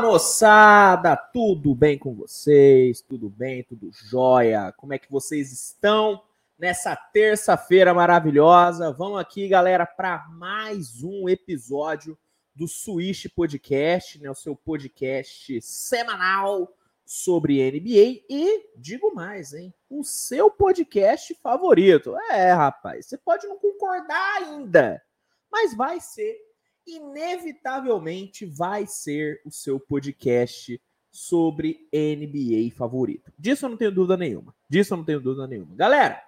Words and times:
Moçada, 0.00 1.16
tudo 1.16 1.74
bem 1.74 1.98
com 1.98 2.14
vocês? 2.14 3.00
Tudo 3.00 3.28
bem? 3.28 3.64
Tudo 3.64 3.90
jóia? 3.92 4.72
Como 4.76 4.92
é 4.92 4.98
que 4.98 5.10
vocês 5.10 5.52
estão 5.52 6.22
nessa 6.56 6.94
terça-feira 6.94 7.92
maravilhosa? 7.92 8.92
Vamos 8.92 9.18
aqui, 9.18 9.48
galera, 9.48 9.84
para 9.84 10.28
mais 10.28 11.02
um 11.02 11.28
episódio 11.28 12.16
do 12.54 12.68
Switch 12.68 13.26
Podcast, 13.34 14.20
né? 14.22 14.30
O 14.30 14.36
seu 14.36 14.54
podcast 14.54 15.60
semanal 15.60 16.72
sobre 17.04 17.68
NBA 17.70 18.24
e 18.30 18.70
digo 18.76 19.12
mais, 19.12 19.52
hein? 19.52 19.74
O 19.90 20.04
seu 20.04 20.48
podcast 20.48 21.34
favorito. 21.42 22.16
É, 22.30 22.52
rapaz, 22.52 23.06
você 23.06 23.18
pode 23.18 23.48
não 23.48 23.58
concordar 23.58 24.42
ainda, 24.42 25.02
mas 25.50 25.74
vai 25.74 25.98
ser 25.98 26.47
inevitavelmente 26.88 28.46
vai 28.46 28.86
ser 28.86 29.40
o 29.44 29.50
seu 29.50 29.78
podcast 29.78 30.80
sobre 31.10 31.88
NBA 31.92 32.74
favorito. 32.74 33.32
Disso 33.38 33.66
eu 33.66 33.70
não 33.70 33.76
tenho 33.76 33.92
dúvida 33.92 34.16
nenhuma. 34.16 34.54
Disso 34.68 34.94
eu 34.94 34.98
não 34.98 35.04
tenho 35.04 35.20
dúvida 35.20 35.46
nenhuma. 35.46 35.74
Galera, 35.74 36.22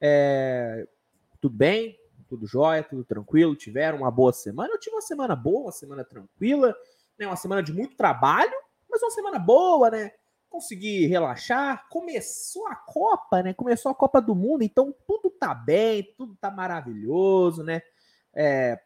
é... 0.00 0.86
tudo 1.40 1.54
bem? 1.54 1.98
Tudo 2.28 2.46
jóia? 2.46 2.82
Tudo 2.82 3.04
tranquilo? 3.04 3.56
Tiveram 3.56 3.98
uma 3.98 4.10
boa 4.10 4.32
semana? 4.32 4.72
Eu 4.72 4.80
tive 4.80 4.96
uma 4.96 5.02
semana 5.02 5.36
boa, 5.36 5.62
uma 5.62 5.72
semana 5.72 6.04
tranquila, 6.04 6.74
né? 7.18 7.26
uma 7.26 7.36
semana 7.36 7.62
de 7.62 7.72
muito 7.72 7.96
trabalho, 7.96 8.52
mas 8.88 9.02
uma 9.02 9.10
semana 9.10 9.38
boa, 9.38 9.90
né? 9.90 10.12
Consegui 10.48 11.06
relaxar. 11.06 11.86
Começou 11.88 12.66
a 12.68 12.76
Copa, 12.76 13.42
né? 13.42 13.52
Começou 13.52 13.90
a 13.90 13.94
Copa 13.94 14.20
do 14.20 14.34
Mundo, 14.34 14.62
então 14.62 14.94
tudo 15.06 15.30
tá 15.30 15.54
bem, 15.54 16.14
tudo 16.16 16.34
tá 16.36 16.50
maravilhoso, 16.50 17.62
né? 17.62 17.82
É, 18.34 18.78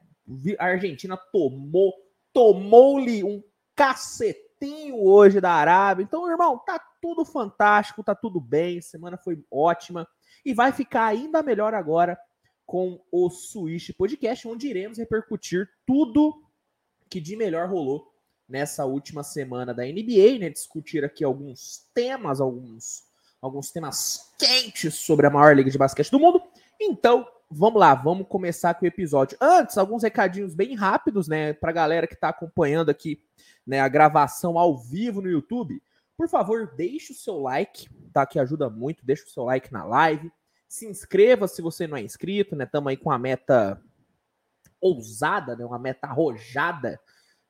a 0.58 0.64
Argentina 0.64 1.16
tomou, 1.16 1.92
tomou-lhe 2.33 3.25
um 3.25 3.42
cacetinho 3.75 5.02
hoje 5.02 5.41
da 5.41 5.52
Arábia. 5.52 6.05
Então, 6.05 6.30
irmão, 6.30 6.58
tá 6.58 6.80
tudo 7.00 7.25
fantástico, 7.25 8.05
tá 8.05 8.14
tudo 8.14 8.41
bem, 8.41 8.80
semana 8.80 9.16
foi 9.16 9.44
ótima 9.50 10.06
e 10.44 10.55
vai 10.55 10.72
ficar 10.72 11.06
ainda 11.06 11.42
melhor 11.42 11.75
agora 11.75 12.19
com 12.64 13.03
o 13.10 13.28
Switch 13.28 13.91
Podcast, 13.97 14.47
onde 14.47 14.69
iremos 14.69 14.98
repercutir 14.98 15.69
tudo 15.86 16.42
que 17.10 17.20
de 17.20 17.36
melhor 17.36 17.69
rolou 17.69 18.12
nessa 18.48 18.84
última 18.84 19.22
semana 19.22 19.75
da 19.75 19.84
NBA, 19.84 20.38
né? 20.38 20.48
Discutir 20.48 21.05
aqui 21.05 21.25
alguns 21.25 21.88
temas, 21.94 22.41
alguns 22.41 23.10
alguns 23.42 23.72
temas 23.72 24.33
quentes 24.38 24.94
sobre 24.94 25.27
a 25.27 25.30
maior 25.30 25.55
liga 25.56 25.69
de 25.69 25.77
basquete 25.77 26.10
do 26.10 26.20
mundo. 26.20 26.41
Então, 26.80 27.27
vamos 27.53 27.78
lá, 27.78 27.95
vamos 27.95 28.27
começar 28.28 28.75
com 28.75 28.84
o 28.84 28.89
episódio. 28.89 29.36
Antes, 29.41 29.78
alguns 29.78 30.03
recadinhos 30.03 30.55
bem 30.55 30.75
rápidos, 30.75 31.28
né, 31.28 31.53
para 31.53 31.72
galera 31.72 32.06
que 32.06 32.14
está 32.14 32.28
acompanhando 32.28 32.91
aqui, 32.91 33.22
né, 33.67 33.81
a 33.81 33.89
gravação 33.89 34.59
ao 34.59 34.77
vivo 34.77 35.20
no 35.20 35.31
YouTube. 35.31 35.83
Por 36.17 36.28
favor, 36.28 36.72
deixe 36.77 37.12
o 37.12 37.17
seu 37.17 37.41
like, 37.41 37.89
tá? 38.12 38.25
Que 38.27 38.39
ajuda 38.39 38.70
muito. 38.70 39.05
Deixe 39.05 39.25
o 39.25 39.28
seu 39.28 39.44
like 39.44 39.72
na 39.72 39.84
live. 39.84 40.31
Se 40.69 40.86
inscreva 40.86 41.48
se 41.48 41.61
você 41.61 41.86
não 41.86 41.97
é 41.97 42.03
inscrito, 42.03 42.55
né? 42.55 42.64
Estamos 42.64 42.91
aí 42.91 42.97
com 42.97 43.11
a 43.11 43.19
meta 43.19 43.83
ousada, 44.81 45.56
né? 45.56 45.64
Uma 45.64 45.78
meta 45.78 46.06
arrojada, 46.06 47.00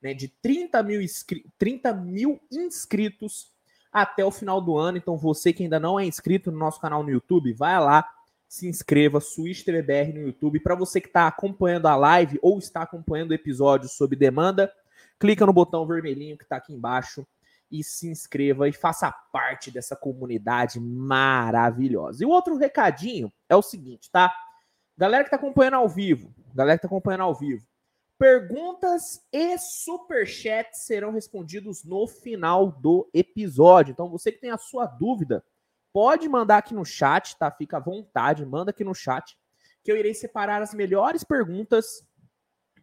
né? 0.00 0.14
De 0.14 0.28
30 0.28 0.82
mil, 0.82 1.02
inscri 1.02 1.44
30 1.58 1.92
mil 1.92 2.40
inscritos 2.50 3.52
até 3.92 4.24
o 4.24 4.30
final 4.30 4.60
do 4.60 4.76
ano. 4.78 4.96
Então, 4.96 5.16
você 5.16 5.52
que 5.52 5.64
ainda 5.64 5.78
não 5.78 6.00
é 6.00 6.06
inscrito 6.06 6.50
no 6.50 6.58
nosso 6.58 6.80
canal 6.80 7.02
no 7.02 7.10
YouTube, 7.10 7.52
vai 7.52 7.78
lá, 7.78 8.08
se 8.52 8.68
inscreva, 8.68 9.18
Switch 9.18 9.64
TVBR 9.64 10.12
no 10.12 10.26
YouTube. 10.26 10.60
Para 10.60 10.74
você 10.74 11.00
que 11.00 11.06
está 11.06 11.26
acompanhando 11.26 11.86
a 11.86 11.96
live 11.96 12.38
ou 12.42 12.58
está 12.58 12.82
acompanhando 12.82 13.30
o 13.30 13.34
episódio 13.34 13.88
sob 13.88 14.14
demanda, 14.14 14.70
clica 15.18 15.46
no 15.46 15.54
botão 15.54 15.86
vermelhinho 15.86 16.36
que 16.36 16.44
está 16.44 16.56
aqui 16.56 16.74
embaixo 16.74 17.26
e 17.70 17.82
se 17.82 18.08
inscreva 18.08 18.68
e 18.68 18.72
faça 18.74 19.10
parte 19.32 19.70
dessa 19.70 19.96
comunidade 19.96 20.78
maravilhosa. 20.78 22.22
E 22.22 22.26
o 22.26 22.28
outro 22.28 22.58
recadinho 22.58 23.32
é 23.48 23.56
o 23.56 23.62
seguinte, 23.62 24.10
tá? 24.10 24.30
Galera 24.98 25.24
que 25.24 25.28
está 25.28 25.36
acompanhando 25.36 25.76
ao 25.76 25.88
vivo, 25.88 26.30
galera 26.54 26.76
que 26.76 26.84
está 26.84 26.94
acompanhando 26.94 27.22
ao 27.22 27.34
vivo, 27.34 27.66
perguntas 28.18 29.26
e 29.32 29.56
superchats 29.56 30.84
serão 30.84 31.10
respondidos 31.10 31.84
no 31.84 32.06
final 32.06 32.70
do 32.70 33.08
episódio. 33.14 33.92
Então, 33.92 34.10
você 34.10 34.30
que 34.30 34.42
tem 34.42 34.50
a 34.50 34.58
sua 34.58 34.84
dúvida 34.84 35.42
Pode 35.92 36.28
mandar 36.28 36.58
aqui 36.58 36.74
no 36.74 36.84
chat, 36.84 37.36
tá? 37.36 37.50
Fica 37.50 37.76
à 37.76 37.80
vontade, 37.80 38.46
manda 38.46 38.70
aqui 38.70 38.82
no 38.82 38.94
chat, 38.94 39.36
que 39.82 39.92
eu 39.92 39.96
irei 39.96 40.14
separar 40.14 40.62
as 40.62 40.72
melhores 40.72 41.22
perguntas 41.22 42.04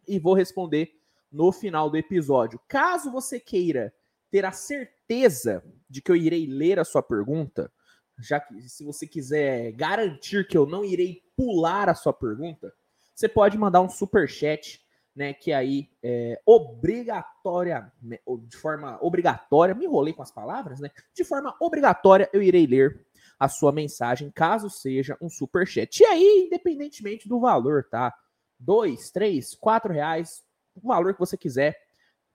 e 0.07 0.19
vou 0.19 0.33
responder 0.33 0.91
no 1.31 1.51
final 1.51 1.89
do 1.89 1.97
episódio. 1.97 2.59
Caso 2.67 3.11
você 3.11 3.39
queira 3.39 3.93
ter 4.29 4.45
a 4.45 4.51
certeza 4.51 5.63
de 5.89 6.01
que 6.01 6.11
eu 6.11 6.15
irei 6.15 6.45
ler 6.45 6.79
a 6.79 6.85
sua 6.85 7.01
pergunta, 7.01 7.71
já 8.19 8.39
que 8.39 8.61
se 8.69 8.83
você 8.83 9.07
quiser 9.07 9.71
garantir 9.71 10.47
que 10.47 10.57
eu 10.57 10.65
não 10.65 10.83
irei 10.83 11.23
pular 11.35 11.89
a 11.89 11.95
sua 11.95 12.13
pergunta, 12.13 12.73
você 13.15 13.27
pode 13.27 13.57
mandar 13.57 13.81
um 13.81 13.89
super 13.89 14.29
chat, 14.29 14.81
né, 15.19 15.33
que 15.33 15.51
aí 15.51 15.89
é 16.01 16.41
obrigatória, 16.45 17.91
de 18.01 18.55
forma 18.55 18.97
obrigatória, 19.01 19.75
me 19.75 19.83
enrolei 19.83 20.13
com 20.13 20.21
as 20.21 20.31
palavras, 20.31 20.79
né? 20.79 20.89
De 21.13 21.25
forma 21.25 21.53
obrigatória 21.59 22.29
eu 22.31 22.41
irei 22.41 22.65
ler 22.65 23.05
a 23.37 23.49
sua 23.49 23.73
mensagem, 23.73 24.31
caso 24.31 24.69
seja 24.69 25.17
um 25.21 25.29
super 25.29 25.67
chat. 25.67 25.99
E 25.99 26.05
aí, 26.05 26.45
independentemente 26.47 27.27
do 27.27 27.37
valor, 27.37 27.83
tá? 27.91 28.15
Dois, 28.57 29.11
três, 29.11 29.55
quatro 29.55 29.91
reais, 29.91 30.41
o 30.73 30.87
valor 30.87 31.13
que 31.13 31.19
você 31.19 31.35
quiser, 31.35 31.77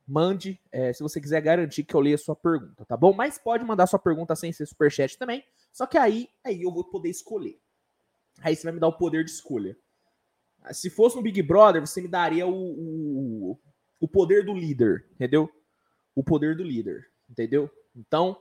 mande, 0.07 0.61
é, 0.71 0.93
se 0.93 1.03
você 1.03 1.19
quiser 1.19 1.41
garantir 1.41 1.85
que 1.85 1.95
eu 1.95 2.01
leia 2.01 2.17
a 2.17 2.19
sua 2.19 2.37
pergunta, 2.37 2.85
tá 2.85 2.99
bom? 2.99 3.15
Mas 3.15 3.39
pode 3.39 3.65
mandar 3.65 3.87
sua 3.87 3.99
pergunta 3.99 4.37
sem 4.37 4.53
ser 4.53 4.67
super 4.67 4.93
chat 4.93 5.17
também, 5.17 5.43
só 5.73 5.87
que 5.87 5.97
aí, 5.97 6.29
aí 6.45 6.61
eu 6.61 6.71
vou 6.71 6.85
poder 6.85 7.09
escolher. 7.09 7.59
Aí 8.43 8.55
você 8.55 8.65
vai 8.65 8.75
me 8.75 8.81
dar 8.81 8.89
o 8.89 8.99
poder 8.99 9.25
de 9.25 9.31
escolha. 9.31 9.75
Se 10.73 10.89
fosse 10.89 11.17
no 11.17 11.23
Big 11.23 11.43
Brother, 11.43 11.81
você 11.81 12.01
me 12.01 12.09
daria 12.09 12.47
o, 12.47 12.53
o, 12.53 13.61
o 14.01 14.09
poder 14.09 14.45
do 14.45 14.55
líder, 14.55 15.07
entendeu? 15.13 15.51
O 16.15 16.25
poder 16.25 16.57
do 16.57 16.63
líder, 16.63 17.07
entendeu? 17.29 17.71
Então, 17.95 18.41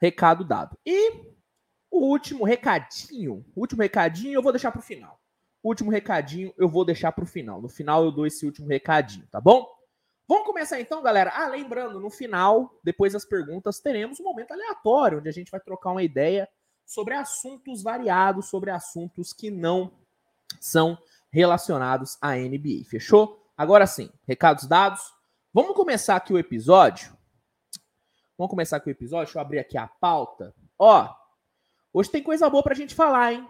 recado 0.00 0.44
dado. 0.44 0.76
E 0.84 1.12
o 1.90 2.06
último 2.06 2.44
recadinho, 2.44 3.44
último 3.56 3.82
recadinho 3.82 4.34
eu 4.34 4.42
vou 4.42 4.52
deixar 4.52 4.70
para 4.70 4.80
o 4.80 4.84
final. 4.84 5.20
Último 5.62 5.90
recadinho 5.90 6.52
eu 6.56 6.68
vou 6.68 6.84
deixar 6.84 7.12
para 7.12 7.24
o 7.24 7.26
final. 7.26 7.60
No 7.60 7.68
final 7.68 8.04
eu 8.04 8.12
dou 8.12 8.26
esse 8.26 8.46
último 8.46 8.68
recadinho, 8.68 9.26
tá 9.30 9.40
bom? 9.40 9.66
Vamos 10.28 10.46
começar 10.46 10.78
então, 10.78 11.02
galera. 11.02 11.32
Ah, 11.34 11.48
lembrando, 11.48 11.98
no 11.98 12.10
final, 12.10 12.78
depois 12.84 13.14
das 13.14 13.24
perguntas, 13.24 13.80
teremos 13.80 14.20
um 14.20 14.24
momento 14.24 14.52
aleatório, 14.52 15.18
onde 15.18 15.28
a 15.28 15.32
gente 15.32 15.50
vai 15.50 15.58
trocar 15.58 15.90
uma 15.90 16.02
ideia 16.02 16.46
sobre 16.84 17.14
assuntos 17.14 17.82
variados, 17.82 18.48
sobre 18.48 18.70
assuntos 18.70 19.32
que 19.32 19.50
não 19.50 19.90
são 20.60 20.98
relacionados 21.30 22.16
à 22.20 22.34
NBA. 22.34 22.84
Fechou? 22.88 23.44
Agora 23.56 23.86
sim, 23.86 24.10
recados 24.26 24.66
dados. 24.66 25.02
Vamos 25.52 25.74
começar 25.74 26.16
aqui 26.16 26.32
o 26.32 26.38
episódio. 26.38 27.16
Vamos 28.36 28.50
começar 28.50 28.76
aqui 28.76 28.88
o 28.88 28.92
episódio. 28.92 29.26
Deixa 29.26 29.38
eu 29.38 29.42
abrir 29.42 29.58
aqui 29.58 29.76
a 29.76 29.86
pauta. 29.86 30.54
Ó, 30.78 31.12
hoje 31.92 32.10
tem 32.10 32.22
coisa 32.22 32.48
boa 32.48 32.62
pra 32.62 32.74
gente 32.74 32.94
falar, 32.94 33.32
hein? 33.32 33.48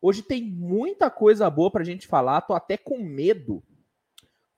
Hoje 0.00 0.22
tem 0.22 0.42
muita 0.42 1.10
coisa 1.10 1.48
boa 1.48 1.70
pra 1.70 1.84
gente 1.84 2.06
falar. 2.06 2.40
Tô 2.40 2.54
até 2.54 2.76
com 2.76 2.98
medo. 2.98 3.62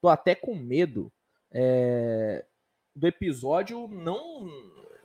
Tô 0.00 0.08
até 0.08 0.34
com 0.34 0.54
medo 0.54 1.12
é, 1.52 2.44
do 2.94 3.06
episódio 3.06 3.88
não 3.88 4.48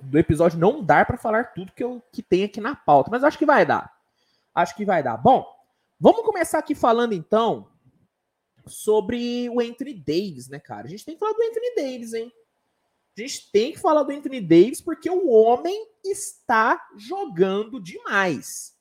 do 0.02 0.20
episódio 0.20 0.60
não 0.60 0.84
dar 0.84 1.06
para 1.06 1.18
falar 1.18 1.54
tudo 1.54 1.72
que 1.72 1.84
eu 1.84 2.02
que 2.12 2.22
tem 2.22 2.44
aqui 2.44 2.60
na 2.60 2.76
pauta, 2.76 3.10
mas 3.10 3.24
acho 3.24 3.38
que 3.38 3.46
vai 3.46 3.66
dar. 3.66 3.92
Acho 4.54 4.76
que 4.76 4.86
vai 4.86 5.02
dar. 5.02 5.18
Bom, 5.18 5.46
Vamos 6.04 6.26
começar 6.26 6.60
aqui 6.60 6.76
falando 6.76 7.14
então 7.14 7.72
sobre 8.68 9.50
o 9.50 9.62
Anthony 9.62 9.94
Davis, 9.94 10.50
né, 10.50 10.60
cara? 10.60 10.86
A 10.86 10.90
gente 10.90 11.06
tem 11.06 11.16
que 11.16 11.20
falar 11.22 11.32
do 11.32 11.42
Anthony 11.42 11.76
Davis, 11.78 12.14
hein? 12.14 12.30
A 13.18 13.22
gente 13.22 13.50
tem 13.54 13.72
que 13.72 13.80
falar 13.80 14.04
do 14.04 14.12
Anthony 14.12 14.42
Davis 14.42 14.82
porque 14.82 15.10
o 15.10 15.30
homem 15.30 15.88
está 16.04 16.78
jogando 16.98 17.82
demais. 17.82 18.76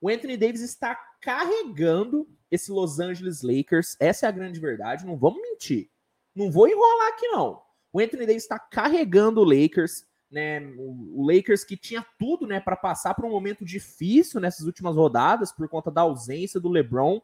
O 0.00 0.08
Anthony 0.08 0.36
Davis 0.36 0.60
está 0.60 0.96
carregando 1.22 2.28
esse 2.50 2.72
Los 2.72 2.98
Angeles 2.98 3.42
Lakers. 3.42 3.96
Essa 4.00 4.26
é 4.26 4.28
a 4.28 4.32
grande 4.32 4.58
verdade. 4.58 5.06
Não 5.06 5.16
vamos 5.16 5.40
mentir. 5.40 5.88
Não 6.34 6.50
vou 6.50 6.66
enrolar 6.66 7.10
aqui, 7.10 7.28
não. 7.28 7.62
O 7.92 8.00
Anthony 8.00 8.26
Davis 8.26 8.42
está 8.42 8.58
carregando 8.58 9.42
o 9.42 9.44
Lakers 9.44 10.07
né, 10.30 10.60
o, 10.76 11.26
Lakers 11.26 11.64
que 11.64 11.76
tinha 11.76 12.04
tudo, 12.18 12.46
né, 12.46 12.60
para 12.60 12.76
passar 12.76 13.14
por 13.14 13.24
um 13.24 13.30
momento 13.30 13.64
difícil 13.64 14.40
nessas 14.40 14.66
últimas 14.66 14.96
rodadas 14.96 15.52
por 15.52 15.68
conta 15.68 15.90
da 15.90 16.02
ausência 16.02 16.60
do 16.60 16.68
LeBron. 16.68 17.20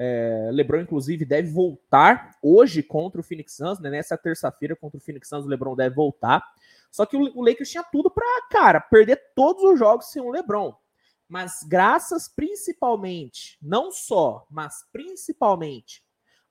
É, 0.00 0.48
LeBron 0.52 0.80
inclusive 0.80 1.24
deve 1.24 1.50
voltar 1.50 2.36
hoje 2.40 2.82
contra 2.82 3.20
o 3.20 3.24
Phoenix 3.24 3.54
Suns, 3.54 3.80
né, 3.80 3.90
nessa 3.90 4.16
terça-feira 4.16 4.76
contra 4.76 4.96
o 4.96 5.00
Phoenix 5.00 5.28
Suns 5.28 5.44
o 5.44 5.48
LeBron 5.48 5.74
deve 5.74 5.94
voltar. 5.94 6.42
Só 6.90 7.04
que 7.04 7.16
o, 7.16 7.20
o 7.36 7.44
Lakers 7.44 7.70
tinha 7.70 7.84
tudo 7.84 8.10
para, 8.10 8.48
cara, 8.50 8.80
perder 8.80 9.20
todos 9.34 9.62
os 9.62 9.78
jogos 9.78 10.10
sem 10.10 10.22
o 10.22 10.30
LeBron. 10.30 10.74
Mas 11.28 11.62
graças 11.62 12.26
principalmente, 12.26 13.58
não 13.60 13.92
só, 13.92 14.46
mas 14.50 14.86
principalmente 14.90 16.02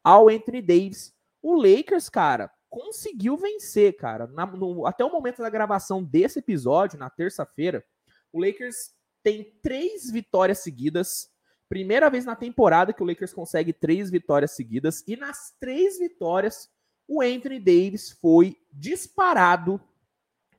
ao 0.03 0.29
Anthony 0.29 0.61
Davis, 0.61 1.13
o 1.41 1.55
Lakers, 1.55 2.09
cara, 2.09 2.51
conseguiu 2.77 3.35
vencer, 3.35 3.97
cara. 3.97 4.27
Na, 4.27 4.45
no, 4.45 4.85
até 4.85 5.03
o 5.03 5.12
momento 5.12 5.41
da 5.41 5.50
gravação 5.50 6.03
desse 6.03 6.38
episódio, 6.38 7.00
na 7.00 7.09
terça-feira, 7.09 7.83
o 8.31 8.39
Lakers 8.39 8.91
tem 9.24 9.44
três 9.63 10.12
vitórias 10.12 10.59
seguidas. 10.59 11.27
Primeira 11.68 12.07
vez 12.07 12.24
na 12.24 12.35
temporada 12.35 12.94
que 12.94 13.01
o 13.01 13.06
Lakers 13.06 13.33
consegue 13.33 13.74
três 13.74 14.12
vitórias 14.12 14.51
seguidas. 14.51 15.03
E 15.07 15.15
nas 15.15 15.56
três 15.59 15.97
vitórias, 15.97 16.69
o 17.07 17.19
Anthony 17.19 17.59
Davis 17.59 18.12
foi 18.12 18.56
disparado 18.71 19.81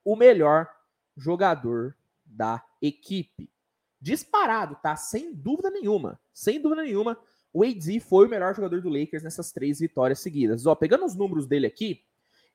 o 0.04 0.16
melhor 0.16 0.68
jogador 1.16 1.96
da 2.26 2.64
equipe. 2.82 3.48
Disparado, 4.00 4.76
tá? 4.82 4.96
Sem 4.96 5.32
dúvida 5.32 5.70
nenhuma. 5.70 6.20
Sem 6.34 6.60
dúvida 6.60 6.82
nenhuma, 6.82 7.16
o 7.52 7.62
AD 7.62 8.00
foi 8.00 8.26
o 8.26 8.28
melhor 8.30 8.56
jogador 8.56 8.82
do 8.82 8.88
Lakers 8.88 9.22
nessas 9.22 9.52
três 9.52 9.78
vitórias 9.78 10.18
seguidas. 10.18 10.66
Ó, 10.66 10.74
pegando 10.74 11.04
os 11.04 11.14
números 11.14 11.46
dele 11.46 11.66
aqui, 11.66 12.04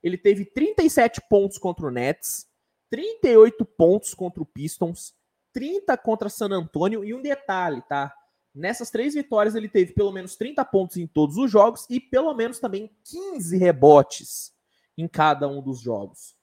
ele 0.03 0.17
teve 0.17 0.45
37 0.45 1.21
pontos 1.29 1.57
contra 1.57 1.85
o 1.85 1.91
Nets, 1.91 2.47
38 2.89 3.63
pontos 3.65 4.13
contra 4.13 4.43
o 4.43 4.45
Pistons, 4.45 5.13
30 5.53 5.97
contra 5.97 6.29
San 6.29 6.49
Antonio 6.49 7.03
e 7.05 7.13
um 7.13 7.21
detalhe, 7.21 7.81
tá? 7.83 8.13
Nessas 8.53 8.91
três 8.91 9.15
vitórias 9.15 9.55
ele 9.55 9.69
teve 9.69 9.93
pelo 9.93 10.11
menos 10.11 10.35
30 10.35 10.63
pontos 10.65 10.97
em 10.97 11.07
todos 11.07 11.37
os 11.37 11.49
jogos 11.49 11.87
e 11.89 11.99
pelo 11.99 12.33
menos 12.33 12.59
também 12.59 12.91
15 13.05 13.57
rebotes 13.57 14.53
em 14.97 15.07
cada 15.07 15.47
um 15.47 15.61
dos 15.61 15.79
jogos. 15.79 16.35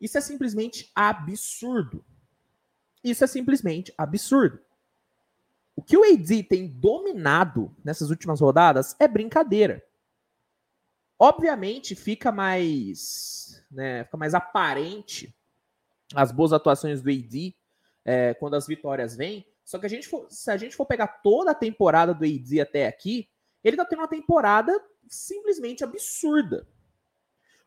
Isso 0.00 0.18
é 0.18 0.20
simplesmente 0.20 0.92
absurdo. 0.94 2.04
Isso 3.02 3.24
é 3.24 3.26
simplesmente 3.26 3.92
absurdo. 3.98 4.60
O 5.74 5.82
que 5.82 5.96
o 5.96 6.04
AD 6.04 6.44
tem 6.44 6.68
dominado 6.68 7.74
nessas 7.82 8.10
últimas 8.10 8.40
rodadas 8.40 8.94
é 9.00 9.08
brincadeira. 9.08 9.84
Obviamente 11.18 11.94
fica 11.94 12.32
mais, 12.32 13.62
né, 13.70 14.04
fica 14.04 14.16
mais 14.16 14.34
aparente 14.34 15.34
as 16.14 16.32
boas 16.32 16.52
atuações 16.52 17.00
do 17.00 17.10
AD 17.10 17.56
é, 18.04 18.34
quando 18.34 18.54
as 18.54 18.66
vitórias 18.66 19.16
vêm. 19.16 19.46
Só 19.64 19.78
que 19.78 19.86
a 19.86 19.88
gente 19.88 20.06
for, 20.06 20.26
se 20.28 20.50
a 20.50 20.56
gente 20.56 20.76
for 20.76 20.86
pegar 20.86 21.08
toda 21.08 21.52
a 21.52 21.54
temporada 21.54 22.12
do 22.12 22.24
AD 22.24 22.60
até 22.60 22.86
aqui, 22.86 23.28
ele 23.62 23.76
tá 23.76 23.84
tendo 23.84 24.00
uma 24.00 24.08
temporada 24.08 24.72
simplesmente 25.08 25.82
absurda. 25.82 26.66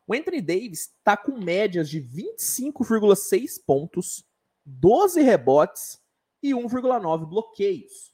O 0.06 0.14
Anthony 0.14 0.40
Davis 0.40 0.92
está 0.96 1.16
com 1.16 1.38
médias 1.38 1.88
de 1.90 2.00
25,6 2.00 3.62
pontos, 3.66 4.24
12 4.64 5.20
rebotes 5.20 6.00
e 6.42 6.52
1,9 6.52 7.26
bloqueios. 7.26 8.07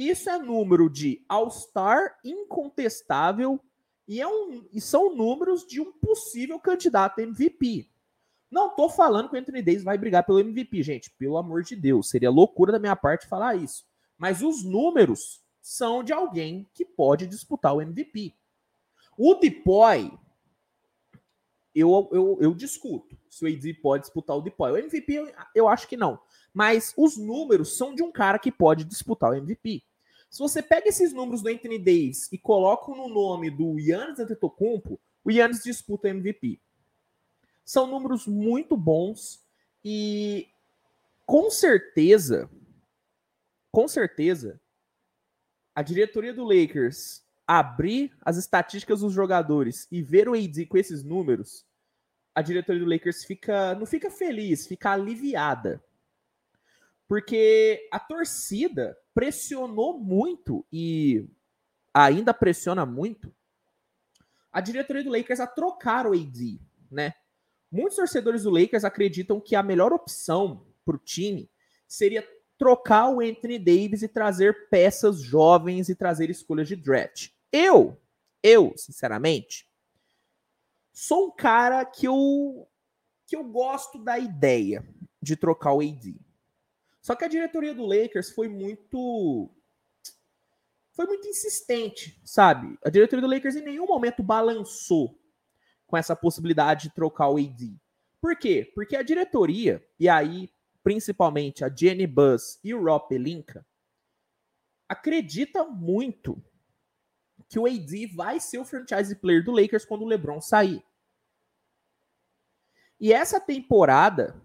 Isso 0.00 0.30
é 0.30 0.38
número 0.38 0.88
de 0.88 1.22
All-Star 1.28 2.18
incontestável 2.24 3.60
e, 4.08 4.18
é 4.18 4.26
um, 4.26 4.66
e 4.72 4.80
são 4.80 5.14
números 5.14 5.66
de 5.66 5.78
um 5.78 5.92
possível 5.92 6.58
candidato 6.58 7.18
a 7.18 7.22
MVP. 7.22 7.86
Não 8.50 8.74
tô 8.74 8.88
falando 8.88 9.28
que 9.28 9.36
o 9.36 9.38
Anthony 9.38 9.60
Davis 9.60 9.84
vai 9.84 9.98
brigar 9.98 10.24
pelo 10.24 10.40
MVP, 10.40 10.82
gente. 10.82 11.10
Pelo 11.18 11.36
amor 11.36 11.62
de 11.64 11.76
Deus. 11.76 12.08
Seria 12.08 12.30
loucura 12.30 12.72
da 12.72 12.78
minha 12.78 12.96
parte 12.96 13.28
falar 13.28 13.56
isso. 13.56 13.84
Mas 14.16 14.40
os 14.40 14.64
números 14.64 15.44
são 15.60 16.02
de 16.02 16.14
alguém 16.14 16.66
que 16.72 16.86
pode 16.86 17.26
disputar 17.26 17.74
o 17.74 17.82
MVP. 17.82 18.34
O 19.18 19.34
Depoy, 19.34 20.18
eu, 21.74 22.08
eu, 22.10 22.38
eu 22.40 22.54
discuto 22.54 23.18
se 23.28 23.44
o 23.44 23.48
AD 23.48 23.74
pode 23.74 24.04
disputar 24.04 24.34
o 24.34 24.40
Depoy. 24.40 24.72
O 24.72 24.78
MVP 24.78 25.12
eu, 25.12 25.32
eu 25.54 25.68
acho 25.68 25.86
que 25.86 25.98
não. 25.98 26.18
Mas 26.54 26.94
os 26.96 27.18
números 27.18 27.76
são 27.76 27.94
de 27.94 28.02
um 28.02 28.10
cara 28.10 28.38
que 28.38 28.50
pode 28.50 28.82
disputar 28.82 29.32
o 29.32 29.34
MVP. 29.34 29.84
Se 30.30 30.38
você 30.38 30.62
pega 30.62 30.88
esses 30.88 31.12
números 31.12 31.42
do 31.42 31.48
Anthony 31.48 31.76
Davis 31.76 32.30
e 32.30 32.38
coloca 32.38 32.92
no 32.92 33.08
nome 33.08 33.50
do 33.50 33.80
Yannis 33.80 34.20
Antetokounmpo, 34.20 35.00
o 35.24 35.30
Yannis 35.30 35.62
disputa 35.62 36.08
MVP. 36.08 36.60
São 37.64 37.86
números 37.88 38.28
muito 38.28 38.76
bons 38.76 39.44
e 39.84 40.48
com 41.26 41.50
certeza, 41.50 42.48
com 43.72 43.88
certeza, 43.88 44.60
a 45.74 45.82
diretoria 45.82 46.32
do 46.32 46.44
Lakers 46.44 47.24
abrir 47.46 48.16
as 48.22 48.36
estatísticas 48.36 49.00
dos 49.00 49.12
jogadores 49.12 49.88
e 49.90 50.00
ver 50.00 50.28
o 50.28 50.34
AD 50.34 50.66
com 50.66 50.78
esses 50.78 51.02
números, 51.02 51.66
a 52.32 52.40
diretoria 52.40 52.84
do 52.84 52.90
Lakers 52.90 53.24
fica 53.24 53.74
não 53.74 53.84
fica 53.84 54.10
feliz, 54.10 54.66
fica 54.66 54.92
aliviada 54.92 55.82
porque 57.10 57.88
a 57.90 57.98
torcida 57.98 58.96
pressionou 59.14 59.98
muito 59.98 60.64
e 60.72 61.28
ainda 61.92 62.32
pressiona 62.32 62.86
muito 62.86 63.34
a 64.52 64.60
diretoria 64.60 65.04
do 65.04 65.10
Lakers 65.10 65.40
a 65.40 65.46
trocar 65.46 66.06
o 66.06 66.12
AD, 66.12 66.60
né? 66.90 67.14
Muitos 67.70 67.96
torcedores 67.96 68.42
do 68.42 68.50
Lakers 68.50 68.84
acreditam 68.84 69.40
que 69.40 69.54
a 69.54 69.62
melhor 69.62 69.92
opção 69.92 70.66
para 70.84 70.96
o 70.96 70.98
time 70.98 71.48
seria 71.86 72.26
trocar 72.58 73.08
o 73.08 73.20
Anthony 73.20 73.58
Davis 73.58 74.02
e 74.02 74.08
trazer 74.08 74.68
peças 74.68 75.20
jovens 75.20 75.88
e 75.88 75.94
trazer 75.94 76.28
escolhas 76.30 76.66
de 76.66 76.76
draft. 76.76 77.30
Eu, 77.52 77.96
eu, 78.42 78.74
sinceramente, 78.76 79.68
sou 80.92 81.28
um 81.28 81.30
cara 81.30 81.84
que 81.84 82.06
eu 82.06 82.66
que 83.26 83.36
eu 83.36 83.44
gosto 83.44 84.02
da 84.02 84.18
ideia 84.18 84.84
de 85.22 85.36
trocar 85.36 85.72
o 85.72 85.80
AD. 85.80 86.20
Só 87.00 87.14
que 87.14 87.24
a 87.24 87.28
diretoria 87.28 87.74
do 87.74 87.86
Lakers 87.86 88.30
foi 88.30 88.48
muito 88.48 89.50
foi 90.92 91.06
muito 91.06 91.26
insistente, 91.28 92.20
sabe? 92.24 92.78
A 92.84 92.90
diretoria 92.90 93.26
do 93.26 93.32
Lakers 93.32 93.56
em 93.56 93.64
nenhum 93.64 93.86
momento 93.86 94.22
balançou 94.22 95.18
com 95.86 95.96
essa 95.96 96.14
possibilidade 96.14 96.88
de 96.88 96.94
trocar 96.94 97.28
o 97.30 97.38
AD. 97.38 97.80
Por 98.20 98.36
quê? 98.36 98.70
Porque 98.74 98.96
a 98.96 99.02
diretoria, 99.02 99.82
e 99.98 100.08
aí 100.08 100.50
principalmente 100.82 101.64
a 101.64 101.74
Jenny 101.74 102.06
Buzz 102.06 102.58
e 102.62 102.74
o 102.74 102.82
Rob 102.82 103.08
Pelinka, 103.08 103.66
acredita 104.88 105.64
muito 105.64 106.42
que 107.48 107.58
o 107.58 107.66
AD 107.66 108.06
vai 108.14 108.40
ser 108.40 108.58
o 108.58 108.64
franchise 108.64 109.14
player 109.16 109.44
do 109.44 109.52
Lakers 109.52 109.84
quando 109.84 110.02
o 110.02 110.06
LeBron 110.06 110.40
sair. 110.40 110.82
E 112.98 113.12
essa 113.12 113.40
temporada 113.40 114.40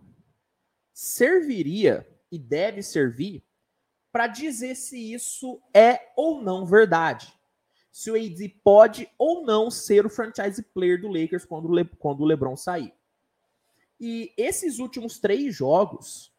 serviria 0.93 2.07
e 2.31 2.39
deve 2.39 2.81
servir 2.81 3.43
para 4.11 4.27
dizer 4.27 4.75
se 4.75 5.13
isso 5.13 5.61
é 5.73 6.13
ou 6.15 6.41
não 6.41 6.65
verdade. 6.65 7.33
Se 7.91 8.09
o 8.09 8.15
AD 8.15 8.49
pode 8.63 9.09
ou 9.17 9.45
não 9.45 9.69
ser 9.69 10.05
o 10.05 10.09
franchise 10.09 10.63
player 10.73 11.01
do 11.01 11.07
Lakers 11.07 11.45
quando 11.45 11.69
o, 11.69 11.97
quando 11.97 12.21
o 12.21 12.25
LeBron 12.25 12.55
sair. 12.55 12.93
E 13.99 14.33
esses 14.37 14.79
últimos 14.79 15.19
três 15.19 15.53
jogos 15.53 16.33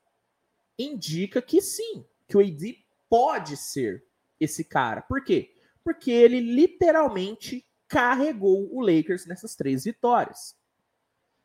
indica 0.79 1.43
que 1.43 1.61
sim, 1.61 2.05
que 2.27 2.37
o 2.37 2.41
AD 2.41 2.83
pode 3.09 3.57
ser 3.57 4.05
esse 4.41 4.65
cara. 4.65 5.03
Por 5.03 5.23
quê? 5.23 5.55
Porque 5.85 6.11
ele 6.11 6.41
literalmente 6.41 7.67
carregou 7.87 8.69
o 8.75 8.81
Lakers 8.81 9.27
nessas 9.27 9.55
três 9.55 9.85
vitórias. 9.85 10.56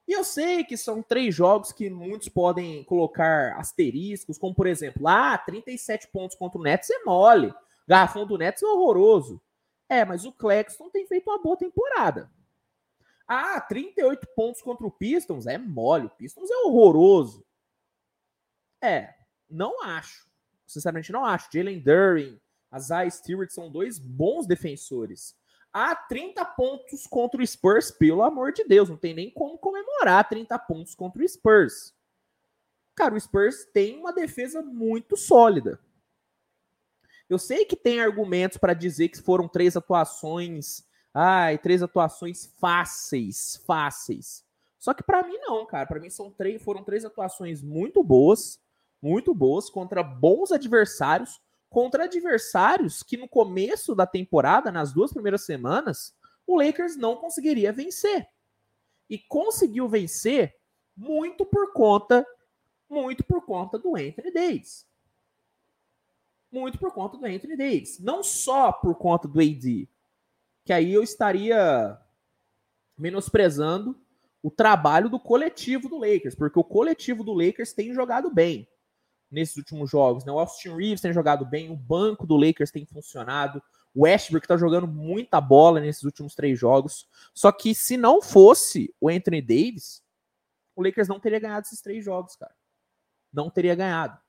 E 0.07 0.13
eu 0.13 0.23
sei 0.23 0.63
que 0.63 0.75
são 0.75 1.01
três 1.01 1.33
jogos 1.33 1.71
que 1.71 1.89
muitos 1.89 2.27
podem 2.29 2.83
colocar 2.83 3.57
asteriscos, 3.57 4.37
como 4.37 4.53
por 4.53 4.67
exemplo, 4.67 5.07
ah, 5.07 5.37
37 5.37 6.07
pontos 6.07 6.35
contra 6.35 6.59
o 6.59 6.63
Nets 6.63 6.89
é 6.89 7.03
mole. 7.03 7.53
Garrafão 7.87 8.25
do 8.25 8.37
Nets 8.37 8.63
é 8.63 8.65
horroroso. 8.65 9.41
É, 9.87 10.03
mas 10.05 10.25
o 10.25 10.31
Claxton 10.31 10.89
tem 10.89 11.05
feito 11.05 11.29
uma 11.29 11.41
boa 11.41 11.57
temporada. 11.57 12.31
Ah, 13.27 13.59
38 13.61 14.27
pontos 14.35 14.61
contra 14.61 14.85
o 14.85 14.91
Pistons 14.91 15.47
é 15.47 15.57
mole. 15.57 16.07
O 16.07 16.09
Pistons 16.09 16.49
é 16.49 16.57
horroroso. 16.65 17.45
É, 18.81 19.13
não 19.49 19.83
acho. 19.83 20.29
Sinceramente, 20.65 21.11
não 21.11 21.25
acho. 21.25 21.49
Jalen 21.53 21.79
Durin, 21.79 22.39
Isaiah 22.75 23.09
Stewart 23.09 23.49
são 23.49 23.69
dois 23.69 23.99
bons 23.99 24.47
defensores 24.47 25.35
a 25.73 25.95
30 25.95 26.43
pontos 26.45 27.07
contra 27.07 27.41
o 27.41 27.47
Spurs, 27.47 27.91
pelo 27.91 28.23
amor 28.23 28.51
de 28.51 28.63
Deus, 28.63 28.89
não 28.89 28.97
tem 28.97 29.13
nem 29.13 29.29
como 29.29 29.57
comemorar 29.57 30.27
30 30.27 30.57
pontos 30.59 30.93
contra 30.95 31.23
o 31.23 31.27
Spurs. 31.27 31.93
Cara, 32.95 33.15
o 33.15 33.19
Spurs 33.19 33.65
tem 33.73 33.97
uma 33.97 34.11
defesa 34.11 34.61
muito 34.61 35.15
sólida. 35.15 35.79
Eu 37.29 37.39
sei 37.39 37.63
que 37.63 37.77
tem 37.77 38.01
argumentos 38.01 38.57
para 38.57 38.73
dizer 38.73 39.07
que 39.07 39.21
foram 39.21 39.47
três 39.47 39.77
atuações, 39.77 40.83
ai, 41.13 41.57
três 41.57 41.81
atuações 41.81 42.47
fáceis, 42.59 43.55
fáceis. 43.65 44.43
Só 44.77 44.93
que 44.93 45.03
para 45.03 45.23
mim 45.23 45.37
não, 45.37 45.65
cara. 45.65 45.85
Para 45.85 45.99
mim 45.99 46.09
são 46.09 46.29
três, 46.29 46.61
foram 46.61 46.83
três 46.83 47.05
atuações 47.05 47.61
muito 47.61 48.03
boas, 48.03 48.59
muito 49.01 49.33
boas 49.33 49.69
contra 49.69 50.03
bons 50.03 50.51
adversários 50.51 51.39
contra 51.71 52.03
adversários 52.03 53.01
que 53.01 53.15
no 53.15 53.29
começo 53.29 53.95
da 53.95 54.05
temporada, 54.05 54.69
nas 54.73 54.91
duas 54.91 55.13
primeiras 55.13 55.45
semanas, 55.45 56.13
o 56.45 56.57
Lakers 56.57 56.97
não 56.97 57.15
conseguiria 57.15 57.71
vencer. 57.71 58.27
E 59.09 59.17
conseguiu 59.17 59.87
vencer 59.87 60.53
muito 60.95 61.45
por 61.45 61.71
conta 61.71 62.27
muito 62.89 63.23
por 63.23 63.45
conta 63.45 63.79
do 63.79 63.95
Anthony 63.95 64.33
Davis. 64.33 64.85
Muito 66.51 66.77
por 66.77 66.91
conta 66.91 67.17
do 67.17 67.25
Anthony 67.25 67.55
Davis, 67.55 67.97
não 67.99 68.21
só 68.21 68.73
por 68.73 68.93
conta 68.95 69.29
do 69.29 69.39
AD, 69.39 69.87
que 70.65 70.73
aí 70.73 70.93
eu 70.93 71.01
estaria 71.01 71.97
menosprezando 72.97 73.97
o 74.43 74.51
trabalho 74.51 75.09
do 75.09 75.17
coletivo 75.17 75.87
do 75.87 75.97
Lakers, 75.97 76.35
porque 76.35 76.59
o 76.59 76.65
coletivo 76.65 77.23
do 77.23 77.31
Lakers 77.31 77.71
tem 77.71 77.93
jogado 77.93 78.29
bem 78.29 78.67
nesses 79.31 79.55
últimos 79.55 79.89
jogos. 79.89 80.25
Né? 80.25 80.31
O 80.31 80.39
Austin 80.39 80.75
Reeves 80.75 81.01
tem 81.01 81.13
jogado 81.13 81.45
bem, 81.45 81.71
o 81.71 81.75
banco 81.75 82.27
do 82.27 82.35
Lakers 82.35 82.69
tem 82.69 82.85
funcionado, 82.85 83.63
o 83.95 84.03
Westbrook 84.03 84.45
está 84.45 84.57
jogando 84.57 84.87
muita 84.87 85.39
bola 85.39 85.79
nesses 85.79 86.03
últimos 86.03 86.35
três 86.35 86.59
jogos. 86.59 87.07
Só 87.33 87.51
que 87.51 87.73
se 87.73 87.97
não 87.97 88.21
fosse 88.21 88.93
o 88.99 89.09
Anthony 89.09 89.41
Davis, 89.41 90.03
o 90.75 90.83
Lakers 90.83 91.07
não 91.07 91.19
teria 91.19 91.39
ganhado 91.39 91.65
esses 91.65 91.81
três 91.81 92.03
jogos, 92.03 92.35
cara. 92.35 92.53
Não 93.31 93.49
teria 93.49 93.75
ganhado. 93.75 94.19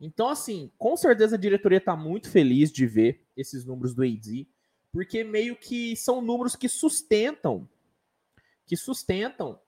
Então, 0.00 0.28
assim, 0.28 0.72
com 0.78 0.96
certeza 0.96 1.36
a 1.36 1.38
diretoria 1.38 1.78
está 1.78 1.94
muito 1.94 2.28
feliz 2.28 2.72
de 2.72 2.86
ver 2.86 3.24
esses 3.36 3.64
números 3.64 3.94
do 3.94 4.02
AD, 4.02 4.48
porque 4.92 5.22
meio 5.22 5.54
que 5.56 5.96
são 5.96 6.20
números 6.20 6.56
que 6.56 6.68
sustentam, 6.68 7.68
que 8.66 8.76
sustentam 8.76 9.60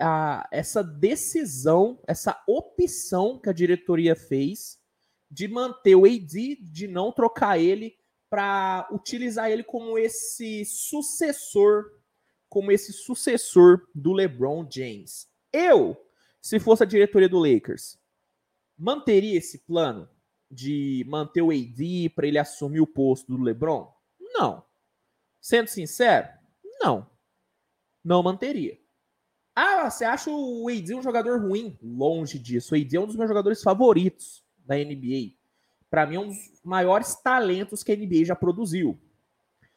a, 0.00 0.48
essa 0.50 0.82
decisão, 0.82 2.02
essa 2.06 2.42
opção 2.46 3.38
que 3.38 3.48
a 3.48 3.52
diretoria 3.52 4.16
fez 4.16 4.80
de 5.30 5.46
manter 5.46 5.94
o 5.94 6.04
AD, 6.04 6.56
de 6.62 6.88
não 6.88 7.12
trocar 7.12 7.58
ele 7.58 7.96
para 8.28 8.88
utilizar 8.90 9.50
ele 9.50 9.62
como 9.62 9.98
esse 9.98 10.64
sucessor, 10.64 11.84
como 12.48 12.72
esse 12.72 12.92
sucessor 12.92 13.86
do 13.94 14.12
LeBron 14.12 14.66
James. 14.70 15.28
Eu, 15.52 15.96
se 16.40 16.58
fosse 16.58 16.82
a 16.82 16.86
diretoria 16.86 17.28
do 17.28 17.38
Lakers, 17.38 17.98
manteria 18.76 19.38
esse 19.38 19.58
plano 19.58 20.08
de 20.50 21.04
manter 21.06 21.42
o 21.42 21.50
AD 21.50 22.10
para 22.14 22.26
ele 22.26 22.38
assumir 22.38 22.80
o 22.80 22.86
posto 22.86 23.36
do 23.36 23.42
LeBron? 23.42 23.92
Não. 24.18 24.64
Sendo 25.40 25.68
sincero, 25.68 26.28
não. 26.80 27.08
Não 28.02 28.22
manteria. 28.22 28.79
Ah, 29.54 29.90
você 29.90 30.04
acha 30.04 30.30
o 30.30 30.68
AD 30.68 30.94
um 30.94 31.02
jogador 31.02 31.40
ruim? 31.40 31.78
Longe 31.82 32.38
disso. 32.38 32.74
O 32.74 32.78
AD 32.78 32.96
é 32.96 33.00
um 33.00 33.06
dos 33.06 33.16
meus 33.16 33.28
jogadores 33.28 33.62
favoritos 33.62 34.44
da 34.64 34.76
NBA. 34.76 35.34
Para 35.90 36.06
mim, 36.06 36.16
é 36.16 36.20
um 36.20 36.28
dos 36.28 36.60
maiores 36.64 37.14
talentos 37.16 37.82
que 37.82 37.92
a 37.92 37.96
NBA 37.96 38.24
já 38.24 38.36
produziu. 38.36 38.98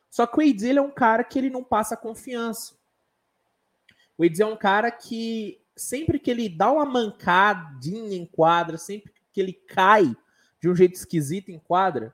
Só 0.10 0.28
que 0.28 0.38
o 0.38 0.42
AD 0.42 0.68
ele 0.68 0.80
é 0.80 0.82
um 0.82 0.92
cara 0.92 1.24
que 1.24 1.40
ele 1.40 1.50
não 1.50 1.64
passa 1.64 1.98
confiança. 1.98 2.76
O 4.18 4.24
AD 4.24 4.42
é 4.42 4.46
um 4.46 4.56
cara 4.56 4.92
que 4.92 5.60
sempre 5.76 6.20
que 6.20 6.30
ele 6.30 6.48
dá 6.48 6.72
uma 6.72 6.86
mancadinha 6.86 8.16
em 8.16 8.26
quadra, 8.26 8.78
sempre 8.78 9.12
que 9.32 9.42
ele 9.42 9.54
cai 9.54 10.16
de 10.62 10.70
um 10.70 10.76
jeito 10.76 10.96
esquisito 10.96 11.50
em 11.50 11.60
quadra, 11.60 12.14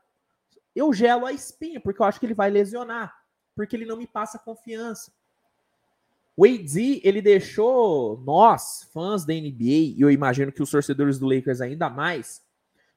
eu 0.75 0.94
gelo 0.94 1.25
a 1.25 1.34
espinha, 1.34 1.80
porque 1.80 2.01
eu 2.01 2.06
acho 2.06 2.20
que 2.20 2.25
ele 2.25 2.34
vai 2.34 2.50
lesionar, 2.50 3.13
porque 3.54 3.75
ele 3.75 3.86
não 3.86 3.98
me 3.98 4.08
passa 4.08 4.39
confiança. 4.39 5.12
O 6.39 6.46
AD, 6.46 7.01
ele 7.03 7.22
deixou 7.22 8.17
nós, 8.22 8.89
fãs 8.93 9.25
da 9.25 9.34
NBA, 9.34 9.98
e 9.98 10.00
eu 10.00 10.10
imagino 10.10 10.53
que 10.53 10.63
os 10.63 10.72
torcedores 10.72 11.19
do 11.19 11.27
Lakers 11.27 11.60
ainda 11.60 11.89
mais, 11.89 12.41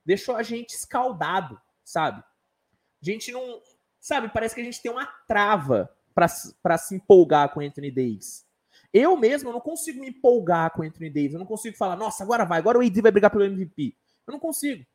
deixou 0.07 0.37
a 0.37 0.45
gente 0.45 0.77
escaldado, 0.77 1.61
sabe? 1.83 2.23
A 2.23 3.05
gente 3.05 3.33
não. 3.33 3.61
Sabe, 4.01 4.29
parece 4.29 4.55
que 4.55 4.61
a 4.61 4.65
gente 4.65 4.81
tem 4.81 4.93
uma 4.93 5.07
trava 5.27 5.93
para 6.15 6.79
se 6.79 6.95
empolgar 6.95 7.53
com 7.53 7.59
Anthony 7.59 7.91
Davis. 7.91 8.47
Eu 8.93 9.17
mesmo 9.17 9.49
eu 9.49 9.53
não 9.53 9.61
consigo 9.61 10.01
me 10.01 10.11
empolgar 10.11 10.71
com 10.71 10.85
Anthony 10.85 11.11
Davis. 11.11 11.33
Eu 11.33 11.41
não 11.41 11.47
consigo 11.47 11.77
falar, 11.77 11.97
nossa, 11.97 12.23
agora 12.23 12.45
vai, 12.45 12.61
agora 12.61 12.79
o 12.79 12.81
AD 12.81 13.01
vai 13.01 13.11
brigar 13.11 13.33
pelo 13.33 13.43
MVP. 13.43 13.97
Eu 14.25 14.33
não 14.35 14.39
consigo. 14.39 14.87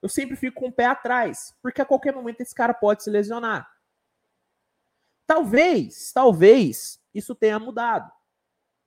Eu 0.00 0.08
sempre 0.08 0.36
fico 0.36 0.60
com 0.60 0.68
o 0.68 0.72
pé 0.72 0.84
atrás, 0.84 1.52
porque 1.60 1.82
a 1.82 1.84
qualquer 1.84 2.14
momento 2.14 2.42
esse 2.42 2.54
cara 2.54 2.72
pode 2.72 3.02
se 3.02 3.10
lesionar. 3.10 3.68
Talvez, 5.26 6.12
talvez 6.12 7.01
isso 7.14 7.34
tenha 7.34 7.58
mudado. 7.58 8.10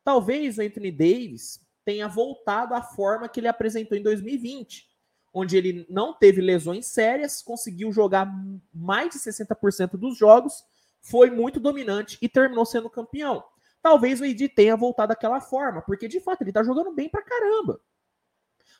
Talvez 0.04 0.58
o 0.58 0.62
Anthony 0.62 0.92
Davis 0.92 1.60
tenha 1.84 2.08
voltado 2.08 2.74
à 2.74 2.82
forma 2.82 3.30
que 3.30 3.40
ele 3.40 3.48
apresentou 3.48 3.98
em 3.98 4.04
2020 4.04 4.96
onde 5.36 5.58
ele 5.58 5.86
não 5.90 6.14
teve 6.14 6.40
lesões 6.40 6.88
sérias, 6.88 7.42
conseguiu 7.42 7.92
jogar 7.92 8.26
mais 8.74 9.10
de 9.10 9.20
60% 9.20 9.98
dos 9.98 10.18
jogos, 10.18 10.64
foi 11.02 11.30
muito 11.30 11.60
dominante 11.60 12.18
e 12.22 12.30
terminou 12.30 12.66
sendo 12.66 12.90
campeão. 12.90 13.44
Talvez 13.82 14.22
o 14.22 14.26
Ed 14.26 14.48
tenha 14.48 14.78
voltado 14.78 15.10
daquela 15.10 15.42
forma, 15.42 15.82
porque 15.82 16.08
de 16.08 16.22
fato 16.22 16.42
ele 16.42 16.54
tá 16.54 16.64
jogando 16.64 16.94
bem 16.94 17.10
pra 17.10 17.22
caramba. 17.22 17.82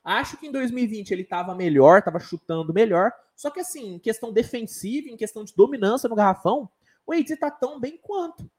Acho 0.02 0.38
que 0.38 0.48
em 0.48 0.52
2020 0.52 1.12
ele 1.12 1.26
tava 1.26 1.54
melhor, 1.54 2.02
tava 2.02 2.22
chutando 2.22 2.74
melhor, 2.74 3.12
só 3.36 3.50
que 3.50 3.60
assim, 3.60 3.96
em 3.96 4.00
questão 4.00 4.32
defensiva, 4.32 5.10
em 5.10 5.18
questão 5.18 5.44
de 5.44 5.54
dominância 5.54 6.08
no 6.08 6.16
garrafão, 6.16 6.70
o 7.06 7.14
Ed 7.14 7.36
tá 7.36 7.52
tão 7.52 7.82
bem 7.82 8.00
quanto. 8.02 8.50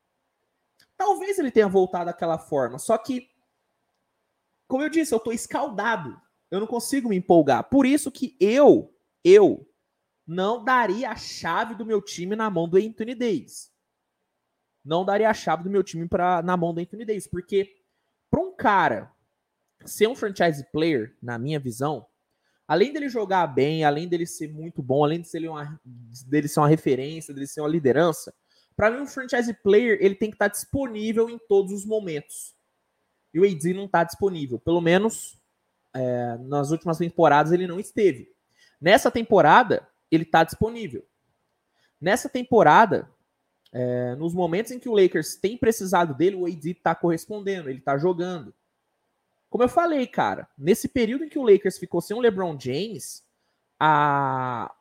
Talvez 0.97 1.39
ele 1.39 1.51
tenha 1.51 1.69
voltado 1.69 2.07
daquela 2.07 2.39
forma, 2.39 2.79
só 2.79 2.97
que 2.97 3.29
como 4.69 4.83
eu 4.83 4.91
disse, 4.91 5.15
eu 5.15 5.21
tô 5.21 5.31
escaldado 5.31 6.21
eu 6.51 6.61
não 6.61 6.67
consigo 6.67 7.09
me 7.09 7.17
empolgar. 7.17 7.69
Por 7.69 7.87
isso 7.87 8.11
que 8.11 8.37
eu, 8.41 8.95
eu 9.25 9.69
não 10.27 10.65
daria 10.65 11.11
a 11.11 11.17
chave 11.17 11.75
do 11.75 11.85
meu 11.85 12.01
time 12.01 12.37
na 12.37 12.49
mão 12.51 12.69
do 12.69 12.77
Anthony 12.77 13.15
Davis. 13.15 13.73
Não 14.85 15.05
daria 15.05 15.29
a 15.29 15.35
chave 15.35 15.65
do 15.65 15.71
meu 15.71 15.83
time 15.83 16.09
pra, 16.09 16.43
na 16.43 16.57
mão 16.57 16.73
do 16.73 16.81
Anthony 16.81 17.05
Davis, 17.05 17.27
porque 17.27 17.77
para 18.31 18.41
um 18.41 18.55
cara 18.55 19.13
ser 19.85 20.09
um 20.09 20.15
franchise 20.15 20.65
player, 20.71 21.17
na 21.21 21.39
minha 21.39 21.59
visão, 21.59 22.07
além 22.67 22.93
dele 22.93 23.09
jogar 23.09 23.47
bem, 23.49 23.85
além 23.85 24.09
dele 24.09 24.27
ser 24.27 24.53
muito 24.53 24.83
bom, 24.83 25.05
além 25.05 25.21
de 25.21 25.29
ser 25.29 25.49
uma, 25.49 25.81
dele 26.27 26.49
ser 26.49 26.61
uma 26.61 26.69
referência, 26.69 27.35
dele 27.35 27.47
ser 27.47 27.61
uma 27.61 27.69
liderança, 27.69 28.33
para 28.77 28.91
mim 28.91 29.01
um 29.01 29.07
franchise 29.07 29.53
player 29.55 29.99
ele 30.01 30.15
tem 30.15 30.31
que 30.31 30.35
estar 30.35 30.49
disponível 30.49 31.31
em 31.31 31.39
todos 31.39 31.73
os 31.73 31.85
momentos. 31.85 32.55
E 33.33 33.41
o 33.41 33.45
AD 33.45 33.75
não 33.75 33.87
está 33.87 34.05
disponível, 34.05 34.59
pelo 34.59 34.81
menos 34.81 35.39
é, 35.95 36.37
nas 36.39 36.71
últimas 36.71 36.99
temporadas 36.99 37.53
ele 37.53 37.67
não 37.67 37.81
esteve. 37.81 38.31
Nessa 38.81 39.11
temporada, 39.11 39.89
ele 40.11 40.25
está 40.25 40.45
disponível. 40.45 41.05
Nessa 42.01 42.29
temporada, 42.29 43.11
é, 43.73 44.15
nos 44.17 44.35
momentos 44.35 44.73
em 44.73 44.79
que 44.79 44.89
o 44.89 44.95
Lakers 44.95 45.37
tem 45.37 45.57
precisado 45.57 46.15
dele, 46.15 46.37
o 46.37 46.47
AD 46.47 46.71
está 46.71 46.95
correspondendo, 46.95 47.71
ele 47.71 47.79
está 47.79 47.97
jogando. 47.97 48.55
Como 49.49 49.65
eu 49.65 49.69
falei, 49.69 50.07
cara, 50.07 50.49
nesse 50.57 50.89
período 50.89 51.25
em 51.25 51.29
que 51.29 51.39
o 51.39 51.43
Lakers 51.43 51.79
ficou 51.79 52.01
sem 52.01 52.17
o 52.17 52.21
LeBron 52.21 52.59
James, 52.61 53.25
a 53.81 54.75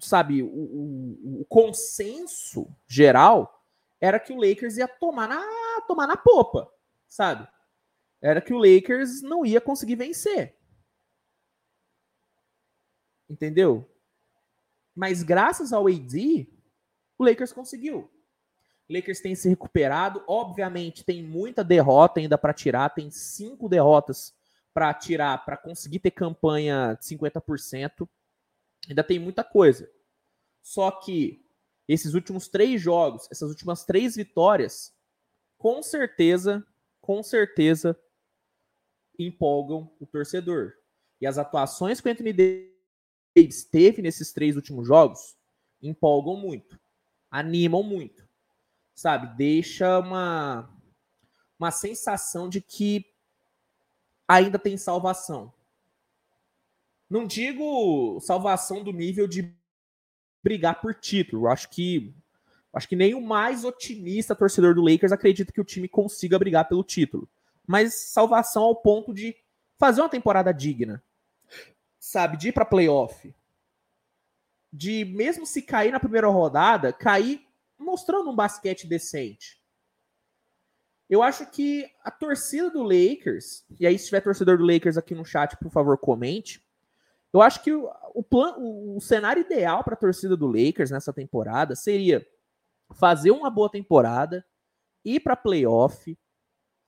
sabe, 0.00 0.42
o, 0.42 0.46
o, 0.46 1.40
o 1.42 1.44
consenso 1.48 2.68
geral 2.86 3.64
era 4.00 4.18
que 4.18 4.32
o 4.32 4.36
Lakers 4.36 4.76
ia 4.76 4.88
tomar 4.88 5.28
na 5.28 5.44
tomar 5.86 6.06
na 6.06 6.16
popa, 6.16 6.70
sabe? 7.08 7.48
era 8.20 8.40
que 8.40 8.52
o 8.52 8.58
Lakers 8.58 9.22
não 9.22 9.46
ia 9.46 9.60
conseguir 9.60 9.96
vencer. 9.96 10.54
Entendeu? 13.28 13.88
Mas 14.94 15.22
graças 15.22 15.72
ao 15.72 15.86
AD, 15.86 16.48
o 17.16 17.24
Lakers 17.24 17.52
conseguiu. 17.52 18.10
O 18.88 18.92
Lakers 18.92 19.20
tem 19.20 19.34
se 19.34 19.48
recuperado. 19.48 20.22
Obviamente, 20.26 21.04
tem 21.04 21.22
muita 21.22 21.64
derrota 21.64 22.20
ainda 22.20 22.36
para 22.36 22.52
tirar. 22.52 22.90
Tem 22.90 23.10
cinco 23.10 23.68
derrotas 23.68 24.34
para 24.74 24.92
tirar, 24.92 25.44
para 25.44 25.56
conseguir 25.56 26.00
ter 26.00 26.10
campanha 26.10 26.98
de 27.00 27.06
50%. 27.06 28.08
Ainda 28.88 29.04
tem 29.04 29.18
muita 29.18 29.44
coisa. 29.44 29.90
Só 30.62 30.90
que 30.90 31.44
esses 31.88 32.14
últimos 32.14 32.48
três 32.48 32.80
jogos, 32.80 33.26
essas 33.30 33.48
últimas 33.48 33.84
três 33.84 34.16
vitórias, 34.16 34.94
com 35.58 35.82
certeza, 35.82 36.64
com 37.00 37.22
certeza, 37.22 37.98
empolgam 39.18 39.92
o 40.00 40.06
torcedor. 40.06 40.74
E 41.20 41.26
as 41.26 41.36
atuações 41.36 42.00
que 42.00 42.08
o 42.08 42.12
Anthony 42.12 42.32
Davis 42.32 43.64
teve 43.64 44.00
nesses 44.00 44.32
três 44.32 44.56
últimos 44.56 44.86
jogos 44.86 45.36
empolgam 45.82 46.36
muito, 46.36 46.78
animam 47.30 47.82
muito, 47.82 48.26
sabe? 48.94 49.36
Deixa 49.36 49.98
uma, 49.98 50.70
uma 51.58 51.70
sensação 51.70 52.48
de 52.48 52.60
que 52.60 53.04
ainda 54.28 54.58
tem 54.58 54.76
salvação. 54.76 55.52
Não 57.10 57.26
digo 57.26 58.20
salvação 58.20 58.82
do 58.82 58.92
nível 58.92 59.26
de 59.26 59.52
brigar 60.42 60.80
por 60.80 60.94
título. 60.94 61.48
Acho 61.48 61.68
que 61.68 62.14
acho 62.72 62.88
que 62.88 62.94
nem 62.94 63.14
o 63.14 63.20
mais 63.20 63.64
otimista 63.64 64.34
torcedor 64.34 64.74
do 64.76 64.80
Lakers 64.80 65.10
acredita 65.10 65.52
que 65.52 65.60
o 65.60 65.64
time 65.64 65.88
consiga 65.88 66.38
brigar 66.38 66.68
pelo 66.68 66.84
título 66.84 67.28
mas 67.70 67.94
salvação 67.94 68.64
ao 68.64 68.74
ponto 68.74 69.14
de 69.14 69.36
fazer 69.78 70.00
uma 70.00 70.08
temporada 70.08 70.52
digna. 70.52 71.00
Sabe, 72.00 72.36
de 72.36 72.48
ir 72.48 72.52
para 72.52 72.64
playoff. 72.64 73.32
De 74.72 75.04
mesmo 75.04 75.46
se 75.46 75.62
cair 75.62 75.92
na 75.92 76.00
primeira 76.00 76.26
rodada, 76.26 76.92
cair 76.92 77.46
mostrando 77.78 78.28
um 78.28 78.34
basquete 78.34 78.88
decente. 78.88 79.62
Eu 81.08 81.22
acho 81.22 81.46
que 81.46 81.88
a 82.02 82.10
torcida 82.10 82.70
do 82.70 82.82
Lakers, 82.82 83.64
e 83.78 83.86
aí 83.86 83.96
se 83.96 84.06
tiver 84.06 84.20
torcedor 84.20 84.58
do 84.58 84.66
Lakers 84.66 84.96
aqui 84.96 85.14
no 85.14 85.24
chat, 85.24 85.56
por 85.56 85.70
favor, 85.70 85.96
comente. 85.96 86.60
Eu 87.32 87.40
acho 87.40 87.62
que 87.62 87.72
o, 87.72 87.88
o, 88.14 88.96
o 88.96 89.00
cenário 89.00 89.40
ideal 89.40 89.84
para 89.84 89.94
a 89.94 89.98
torcida 89.98 90.36
do 90.36 90.46
Lakers 90.46 90.90
nessa 90.90 91.12
temporada 91.12 91.76
seria 91.76 92.26
fazer 92.92 93.30
uma 93.30 93.48
boa 93.48 93.70
temporada, 93.70 94.44
ir 95.04 95.20
para 95.20 95.36
playoff, 95.36 96.18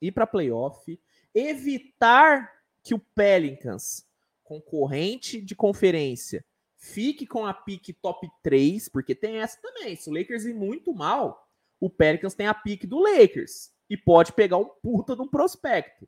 ir 0.01 0.11
para 0.11 0.27
playoff, 0.27 0.99
evitar 1.33 2.51
que 2.83 2.93
o 2.93 2.99
Pelicans, 2.99 4.05
concorrente 4.43 5.41
de 5.41 5.55
conferência, 5.55 6.45
fique 6.75 7.25
com 7.25 7.45
a 7.45 7.53
pique 7.53 7.93
top 7.93 8.29
3, 8.43 8.89
porque 8.89 9.15
tem 9.15 9.37
essa 9.37 9.57
também. 9.61 9.95
Se 9.95 10.09
o 10.09 10.13
Lakers 10.13 10.43
ir 10.43 10.53
muito 10.53 10.93
mal, 10.93 11.47
o 11.79 11.89
Pelicans 11.89 12.33
tem 12.33 12.47
a 12.47 12.53
pique 12.53 12.85
do 12.85 12.99
Lakers 12.99 13.71
e 13.89 13.95
pode 13.95 14.33
pegar 14.33 14.57
um 14.57 14.65
puta 14.65 15.15
de 15.15 15.21
um 15.21 15.27
prospecto. 15.27 16.07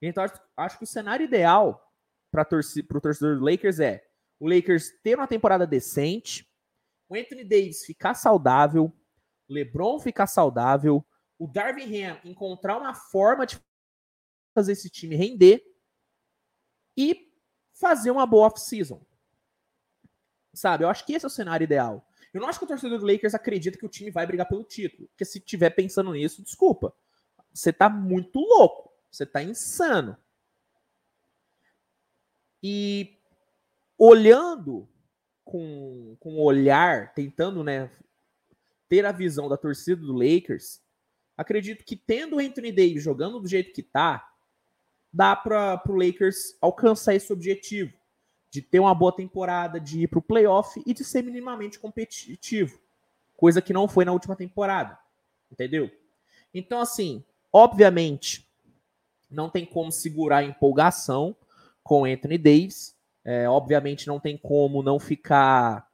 Então, 0.00 0.24
acho 0.56 0.78
que 0.78 0.84
o 0.84 0.86
cenário 0.86 1.24
ideal 1.24 1.83
para 2.34 2.98
o 2.98 3.00
torcedor 3.00 3.38
do 3.38 3.44
Lakers 3.44 3.78
é 3.78 4.04
o 4.40 4.48
Lakers 4.48 4.90
ter 5.02 5.16
uma 5.16 5.28
temporada 5.28 5.66
decente, 5.66 6.48
o 7.08 7.14
Anthony 7.14 7.44
Davis 7.44 7.84
ficar 7.84 8.14
saudável, 8.14 8.92
o 9.48 9.52
LeBron 9.52 10.00
ficar 10.00 10.26
saudável, 10.26 11.04
o 11.38 11.46
Darvin 11.46 12.02
Ham 12.02 12.20
encontrar 12.24 12.76
uma 12.76 12.94
forma 12.94 13.46
de 13.46 13.58
fazer 14.54 14.72
esse 14.72 14.90
time 14.90 15.14
render 15.14 15.62
e 16.96 17.32
fazer 17.72 18.10
uma 18.10 18.26
boa 18.26 18.46
off-season. 18.46 19.04
Sabe? 20.52 20.84
Eu 20.84 20.88
acho 20.88 21.04
que 21.04 21.12
esse 21.12 21.24
é 21.24 21.28
o 21.28 21.30
cenário 21.30 21.64
ideal. 21.64 22.06
Eu 22.32 22.40
não 22.40 22.48
acho 22.48 22.58
que 22.58 22.64
o 22.64 22.68
torcedor 22.68 22.98
do 22.98 23.06
Lakers 23.06 23.34
acredita 23.34 23.78
que 23.78 23.86
o 23.86 23.88
time 23.88 24.10
vai 24.10 24.26
brigar 24.26 24.48
pelo 24.48 24.64
título. 24.64 25.08
Porque 25.08 25.24
se 25.24 25.40
tiver 25.40 25.70
pensando 25.70 26.12
nisso, 26.12 26.42
desculpa. 26.42 26.94
Você 27.52 27.72
tá 27.72 27.88
muito 27.88 28.38
louco. 28.40 28.92
Você 29.10 29.24
tá 29.24 29.42
insano. 29.42 30.16
E 32.66 33.18
olhando 33.98 34.88
com, 35.44 36.16
com 36.18 36.40
olhar, 36.40 37.12
tentando 37.12 37.62
né, 37.62 37.90
ter 38.88 39.04
a 39.04 39.12
visão 39.12 39.50
da 39.50 39.56
torcida 39.58 40.00
do 40.00 40.14
Lakers, 40.14 40.80
acredito 41.36 41.84
que 41.84 41.94
tendo 41.94 42.36
o 42.36 42.38
Anthony 42.38 42.72
Davis 42.72 43.02
jogando 43.02 43.38
do 43.38 43.46
jeito 43.46 43.70
que 43.70 43.82
tá, 43.82 44.32
dá 45.12 45.36
para 45.36 45.82
o 45.86 45.92
Lakers 45.92 46.56
alcançar 46.58 47.14
esse 47.14 47.30
objetivo 47.30 47.92
de 48.50 48.62
ter 48.62 48.80
uma 48.80 48.94
boa 48.94 49.14
temporada, 49.14 49.78
de 49.78 50.00
ir 50.00 50.08
para 50.08 50.20
o 50.20 50.22
playoff 50.22 50.82
e 50.86 50.94
de 50.94 51.04
ser 51.04 51.20
minimamente 51.20 51.78
competitivo, 51.78 52.80
coisa 53.36 53.60
que 53.60 53.74
não 53.74 53.86
foi 53.86 54.06
na 54.06 54.12
última 54.12 54.34
temporada, 54.34 54.98
entendeu? 55.52 55.90
Então, 56.54 56.80
assim, 56.80 57.22
obviamente, 57.52 58.48
não 59.30 59.50
tem 59.50 59.66
como 59.66 59.92
segurar 59.92 60.38
a 60.38 60.44
empolgação 60.44 61.36
com 61.84 62.04
Anthony 62.06 62.38
Davis, 62.38 62.96
é, 63.24 63.48
obviamente 63.48 64.08
não 64.08 64.18
tem 64.18 64.36
como 64.36 64.82
não 64.82 64.98
ficar 64.98 65.86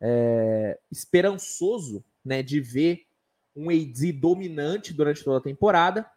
é, 0.00 0.78
esperançoso 0.90 2.02
né, 2.24 2.42
de 2.42 2.58
ver 2.60 3.06
um 3.54 3.70
AD 3.70 4.12
dominante 4.12 4.92
durante 4.92 5.22
toda 5.22 5.38
a 5.38 5.42
temporada, 5.42 6.10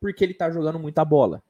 porque 0.00 0.22
ele 0.22 0.34
tá 0.34 0.50
jogando 0.50 0.78
muita 0.78 1.04
bola. 1.04 1.42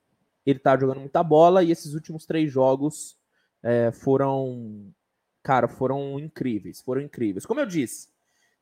Ele 0.45 0.59
tá 0.59 0.79
jogando 0.79 1.01
muita 1.01 1.23
bola 1.23 1.65
e 1.65 1.73
esses 1.73 1.95
últimos 1.95 2.25
três 2.25 2.53
jogos 2.53 3.19
é, 3.63 3.91
foram, 3.91 4.95
cara, 5.43 5.67
foram 5.67 6.21
incríveis, 6.21 6.81
foram 6.81 7.01
incríveis. 7.01 7.45
Como 7.45 7.61
eu 7.61 7.67
disse, 7.67 8.09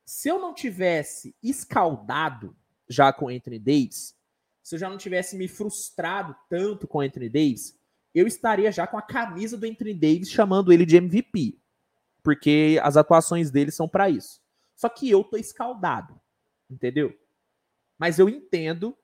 se 0.04 0.28
eu 0.28 0.38
não 0.38 0.54
tivesse 0.54 1.34
escaldado 1.42 2.56
já 2.88 3.12
com 3.12 3.28
Anthony 3.28 3.58
Davis, 3.58 4.16
se 4.62 4.74
eu 4.74 4.78
já 4.78 4.88
não 4.88 4.96
tivesse 4.96 5.36
me 5.36 5.46
frustrado 5.46 6.34
tanto 6.48 6.88
com 6.88 7.00
Anthony 7.00 7.28
Davis, 7.28 7.78
eu 8.14 8.26
estaria 8.26 8.70
já 8.70 8.86
com 8.86 8.96
a 8.96 9.02
camisa 9.02 9.56
do 9.56 9.66
Anthony 9.66 9.92
Davis 9.92 10.30
chamando 10.30 10.72
ele 10.72 10.86
de 10.86 10.96
MVP, 10.96 11.58
porque 12.22 12.78
as 12.82 12.96
atuações 12.96 13.50
dele 13.50 13.70
são 13.70 13.88
para 13.88 14.08
isso. 14.08 14.40
Só 14.76 14.88
que 14.88 15.10
eu 15.10 15.24
tô 15.24 15.36
escaldado, 15.36 16.20
entendeu? 16.70 17.12
Mas 17.98 18.18
eu 18.18 18.28
entendo 18.28 18.96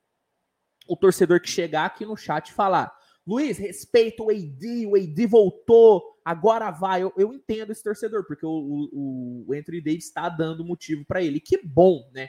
o 0.88 0.96
torcedor 0.96 1.40
que 1.40 1.49
chegar 1.49 1.87
aqui 1.87 2.05
no 2.05 2.16
chat 2.16 2.49
e 2.49 2.53
falar: 2.53 2.92
Luiz, 3.27 3.59
respeita 3.59 4.23
o 4.23 4.31
AD, 4.31 4.87
o 4.87 4.96
AD 4.96 5.27
voltou, 5.27 6.20
agora 6.25 6.70
vai. 6.70 7.03
Eu, 7.03 7.12
eu 7.16 7.33
entendo 7.33 7.70
esse 7.70 7.83
torcedor, 7.83 8.25
porque 8.27 8.46
o, 8.46 8.51
o, 8.51 9.44
o 9.49 9.55
Anthony 9.55 9.81
Davis 9.81 10.07
está 10.07 10.29
dando 10.29 10.64
motivo 10.64 11.05
para 11.05 11.23
ele. 11.23 11.40
Que 11.40 11.61
bom, 11.62 12.11
né? 12.12 12.29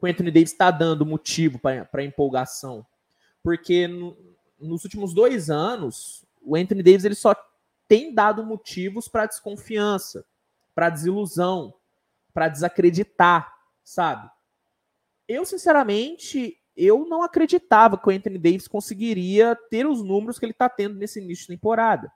O 0.00 0.06
Anthony 0.06 0.30
Davis 0.30 0.52
está 0.52 0.70
dando 0.70 1.04
motivo 1.04 1.58
para 1.58 2.04
empolgação. 2.04 2.86
Porque 3.42 3.88
nos 4.58 4.84
últimos 4.84 5.14
dois 5.14 5.50
anos, 5.50 6.24
o 6.42 6.56
Anthony 6.56 6.82
Davis 6.82 7.04
ele 7.04 7.14
só 7.14 7.34
tem 7.86 8.12
dado 8.12 8.44
motivos 8.44 9.08
para 9.08 9.26
desconfiança, 9.26 10.24
para 10.74 10.90
desilusão, 10.90 11.74
para 12.34 12.48
desacreditar, 12.48 13.52
sabe? 13.82 14.30
Eu, 15.26 15.44
sinceramente, 15.44 16.58
eu 16.76 17.06
não 17.06 17.22
acreditava 17.22 17.98
que 17.98 18.08
o 18.08 18.12
Anthony 18.12 18.38
Davis 18.38 18.68
conseguiria 18.68 19.56
ter 19.70 19.86
os 19.86 20.02
números 20.02 20.38
que 20.38 20.44
ele 20.44 20.52
está 20.52 20.68
tendo 20.68 20.96
nesse 20.96 21.20
início 21.20 21.46
de 21.46 21.54
temporada. 21.54 22.12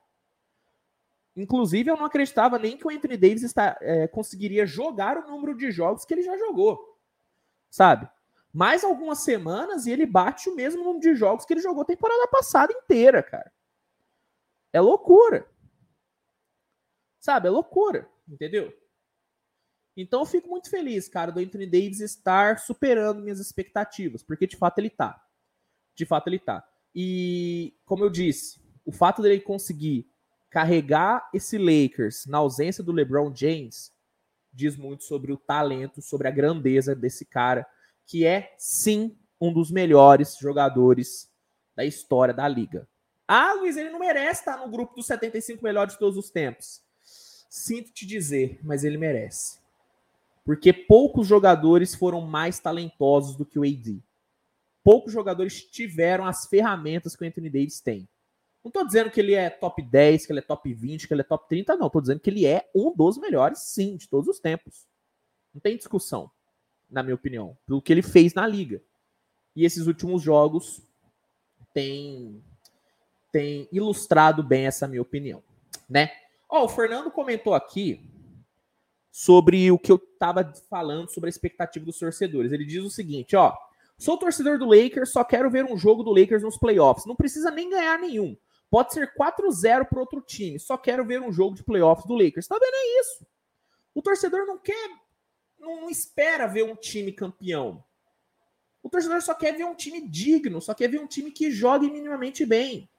Inclusive, 1.35 1.90
eu 1.90 1.96
não 1.96 2.05
acreditava 2.05 2.59
nem 2.59 2.76
que 2.76 2.87
o 2.87 2.90
Anthony 2.90 3.16
Davis 3.16 3.42
está, 3.42 3.76
é, 3.81 4.07
conseguiria 4.07 4.66
jogar 4.66 5.16
o 5.16 5.31
número 5.31 5.57
de 5.57 5.70
jogos 5.70 6.05
que 6.05 6.12
ele 6.12 6.22
já 6.22 6.37
jogou. 6.37 6.98
Sabe? 7.70 8.09
Mais 8.52 8.84
algumas 8.84 9.20
semanas 9.20 9.86
e 9.86 9.90
ele 9.90 10.04
bate 10.04 10.48
o 10.48 10.54
mesmo 10.54 10.84
número 10.84 11.00
de 11.00 11.14
jogos 11.14 11.44
que 11.44 11.54
ele 11.54 11.62
jogou 11.62 11.84
temporada 11.84 12.28
passada 12.28 12.72
inteira, 12.72 13.22
cara. 13.22 13.50
É 14.72 14.80
loucura. 14.80 15.48
Sabe? 17.18 17.48
É 17.48 17.50
loucura, 17.50 18.08
entendeu? 18.28 18.72
Então 19.96 20.20
eu 20.20 20.26
fico 20.26 20.48
muito 20.48 20.68
feliz, 20.70 21.08
cara, 21.08 21.30
do 21.30 21.40
Anthony 21.40 21.66
Davis 21.66 22.00
estar 22.00 22.58
superando 22.58 23.22
minhas 23.22 23.40
expectativas, 23.40 24.22
porque 24.22 24.46
de 24.46 24.56
fato 24.56 24.78
ele 24.78 24.90
tá. 24.90 25.22
De 25.94 26.04
fato 26.04 26.28
ele 26.28 26.38
tá. 26.38 26.66
E 26.94 27.74
como 27.84 28.04
eu 28.04 28.10
disse, 28.10 28.60
o 28.84 28.92
fato 28.92 29.22
dele 29.22 29.40
conseguir 29.40 30.10
carregar 30.50 31.28
esse 31.32 31.56
Lakers 31.56 32.26
na 32.26 32.38
ausência 32.38 32.84
do 32.84 32.92
LeBron 32.92 33.34
James 33.34 33.92
diz 34.52 34.76
muito 34.76 35.04
sobre 35.04 35.32
o 35.32 35.38
talento, 35.38 36.02
sobre 36.02 36.28
a 36.28 36.30
grandeza 36.30 36.94
desse 36.94 37.24
cara 37.24 37.66
que 38.12 38.27
é 38.27 38.55
sim 38.59 39.16
um 39.40 39.51
dos 39.51 39.70
melhores 39.70 40.37
jogadores 40.37 41.33
da 41.75 41.83
história 41.83 42.35
da 42.35 42.46
liga. 42.46 42.87
Ah, 43.27 43.55
Luiz, 43.55 43.79
ele 43.79 43.88
não 43.88 44.01
merece 44.01 44.40
estar 44.40 44.59
no 44.59 44.70
grupo 44.70 44.94
dos 44.94 45.07
75 45.07 45.64
melhores 45.64 45.94
de 45.94 45.98
todos 45.98 46.18
os 46.18 46.31
tempos. 46.31 46.83
Sinto 47.48 47.90
te 47.90 48.05
dizer, 48.05 48.61
mas 48.62 48.85
ele 48.85 48.98
merece. 48.98 49.59
Porque 50.44 50.75
poucos 50.75 51.27
jogadores 51.27 51.94
foram 51.94 52.20
mais 52.20 52.59
talentosos 52.59 53.35
do 53.35 53.46
que 53.46 53.59
o 53.59 53.62
AD. 53.62 54.05
Poucos 54.85 55.11
jogadores 55.11 55.64
tiveram 55.64 56.27
as 56.27 56.46
ferramentas 56.46 57.16
que 57.16 57.25
o 57.25 57.27
Anthony 57.27 57.48
Davis 57.48 57.81
tem. 57.81 58.07
Não 58.62 58.68
estou 58.68 58.87
dizendo 58.87 59.11
que 59.11 59.20
ele 59.20 59.33
é 59.33 59.48
top 59.48 59.81
10, 59.81 60.27
que 60.27 60.33
ele 60.33 60.40
é 60.40 60.42
top 60.42 60.70
20, 60.70 61.09
que 61.09 61.14
ele 61.14 61.22
é 61.22 61.25
top 61.25 61.48
30, 61.48 61.77
não. 61.77 61.87
Estou 61.87 62.03
dizendo 62.03 62.20
que 62.20 62.29
ele 62.29 62.44
é 62.44 62.68
um 62.75 62.94
dos 62.94 63.16
melhores, 63.16 63.61
sim, 63.61 63.96
de 63.96 64.07
todos 64.07 64.29
os 64.29 64.38
tempos. 64.38 64.87
Não 65.55 65.62
tem 65.62 65.79
discussão 65.79 66.31
na 66.92 67.02
minha 67.02 67.14
opinião, 67.14 67.57
pelo 67.66 67.81
que 67.83 67.92
ele 67.92 68.02
fez 68.02 68.35
na 68.35 68.46
liga. 68.46 68.83
E 69.57 69.64
esses 69.64 69.87
últimos 69.87 70.22
jogos 70.22 70.83
têm 71.74 72.42
tem 73.33 73.66
ilustrado 73.72 74.42
bem 74.42 74.66
essa 74.66 74.87
minha 74.87 75.00
opinião, 75.00 75.42
né? 75.88 76.12
Ó, 76.46 76.61
oh, 76.61 76.64
o 76.66 76.68
Fernando 76.68 77.11
comentou 77.11 77.55
aqui 77.55 77.98
sobre 79.11 79.70
o 79.70 79.78
que 79.78 79.90
eu 79.90 79.98
tava 80.18 80.52
falando 80.68 81.11
sobre 81.11 81.28
a 81.28 81.31
expectativa 81.31 81.83
dos 81.83 81.98
torcedores. 81.98 82.52
Ele 82.52 82.66
diz 82.66 82.85
o 82.85 82.90
seguinte, 82.90 83.35
ó: 83.35 83.57
"Sou 83.96 84.18
torcedor 84.18 84.59
do 84.59 84.66
Lakers, 84.66 85.12
só 85.12 85.24
quero 85.24 85.50
ver 85.50 85.64
um 85.64 85.78
jogo 85.78 86.02
do 86.02 86.12
Lakers 86.12 86.42
nos 86.42 86.59
playoffs. 86.59 87.07
Não 87.07 87.16
precisa 87.16 87.50
nem 87.50 87.70
ganhar 87.70 87.98
nenhum. 87.98 88.37
Pode 88.70 88.92
ser 88.92 89.14
4-0 89.14 89.87
para 89.87 90.00
outro 90.00 90.20
time. 90.20 90.59
Só 90.59 90.76
quero 90.76 91.05
ver 91.05 91.20
um 91.22 91.33
jogo 91.33 91.57
de 91.57 91.62
playoffs 91.62 92.07
do 92.07 92.14
Lakers. 92.14 92.46
Tá 92.46 92.59
vendo 92.59 92.74
é 92.74 93.00
isso? 93.00 93.26
O 93.94 94.02
torcedor 94.02 94.46
não 94.46 94.59
quer 94.59 95.01
não, 95.62 95.83
não 95.83 95.90
espera 95.90 96.46
ver 96.46 96.64
um 96.64 96.75
time 96.75 97.12
campeão. 97.12 97.83
O 98.83 98.90
torcedor 98.90 99.22
só 99.22 99.33
quer 99.33 99.57
ver 99.57 99.64
um 99.64 99.77
time 99.77 100.07
digno, 100.07 100.61
só 100.61 100.75
quer 100.75 100.88
ver 100.88 101.01
um 101.01 101.07
time 101.07 101.31
que 101.31 101.53
jogue 101.53 101.88
minimamente 101.88 102.44
bem. 102.44 102.90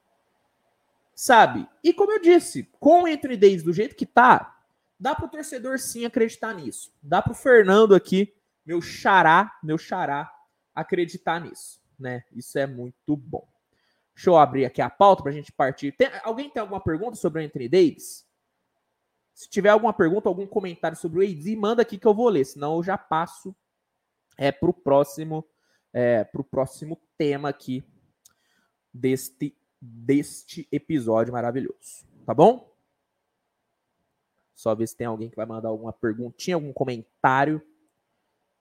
Sabe? 1.14 1.68
E 1.84 1.94
como 1.94 2.14
eu 2.14 2.22
disse, 2.22 2.64
com 2.80 3.04
o 3.04 3.18
Davis 3.38 3.62
do 3.62 3.74
jeito 3.74 3.96
que 3.96 4.06
tá, 4.06 4.58
dá 4.98 5.14
pro 5.14 5.28
torcedor 5.28 5.78
sim 5.78 6.06
acreditar 6.06 6.54
nisso. 6.54 6.92
Dá 7.04 7.22
pro 7.22 7.36
Fernando 7.36 7.94
aqui, 7.94 8.34
meu 8.66 8.82
xará, 8.82 9.52
meu 9.62 9.78
xará, 9.78 10.32
acreditar 10.74 11.42
nisso, 11.42 11.82
né? 12.00 12.24
Isso 12.32 12.58
é 12.58 12.66
muito 12.66 13.18
bom. 13.18 13.46
Deixa 14.16 14.30
eu 14.30 14.38
abrir 14.38 14.66
aqui 14.66 14.82
a 14.82 14.90
pauta 14.90 15.22
pra 15.22 15.32
gente 15.32 15.52
partir. 15.52 15.92
Tem, 15.92 16.10
alguém 16.24 16.50
tem 16.50 16.62
alguma 16.62 16.80
pergunta 16.80 17.16
sobre 17.16 17.42
o 17.42 17.46
Anthony 17.46 17.68
Davis? 17.68 18.26
Se 19.34 19.50
tiver 19.50 19.70
alguma 19.70 19.94
pergunta, 19.94 20.30
algum 20.30 20.46
comentário 20.46 20.98
sobre 20.98 21.20
o 21.20 21.24
AD, 21.24 21.56
manda 21.56 21.82
aqui 21.82 21.98
que 21.98 22.08
eu 22.08 22.14
vou 22.14 22.30
ler, 22.30 22.46
senão 22.46 22.78
eu 22.78 22.84
já 22.84 22.98
passo 22.98 23.56
é, 24.38 24.52
para 24.52 24.70
o 24.70 24.74
próximo, 24.74 25.46
é, 25.92 26.24
próximo 26.24 27.02
tema 27.18 27.50
aqui 27.50 27.84
deste, 28.94 29.58
deste 29.82 30.68
episódio 30.72 31.34
maravilhoso. 31.34 32.06
Tá 32.26 32.34
bom? 32.34 32.72
Só 34.54 34.74
ver 34.76 34.88
se 34.88 34.96
tem 34.96 35.08
alguém 35.08 35.30
que 35.30 35.36
vai 35.36 35.46
mandar 35.46 35.70
alguma 35.70 35.92
perguntinha, 35.92 36.56
algum 36.56 36.72
comentário 36.72 37.62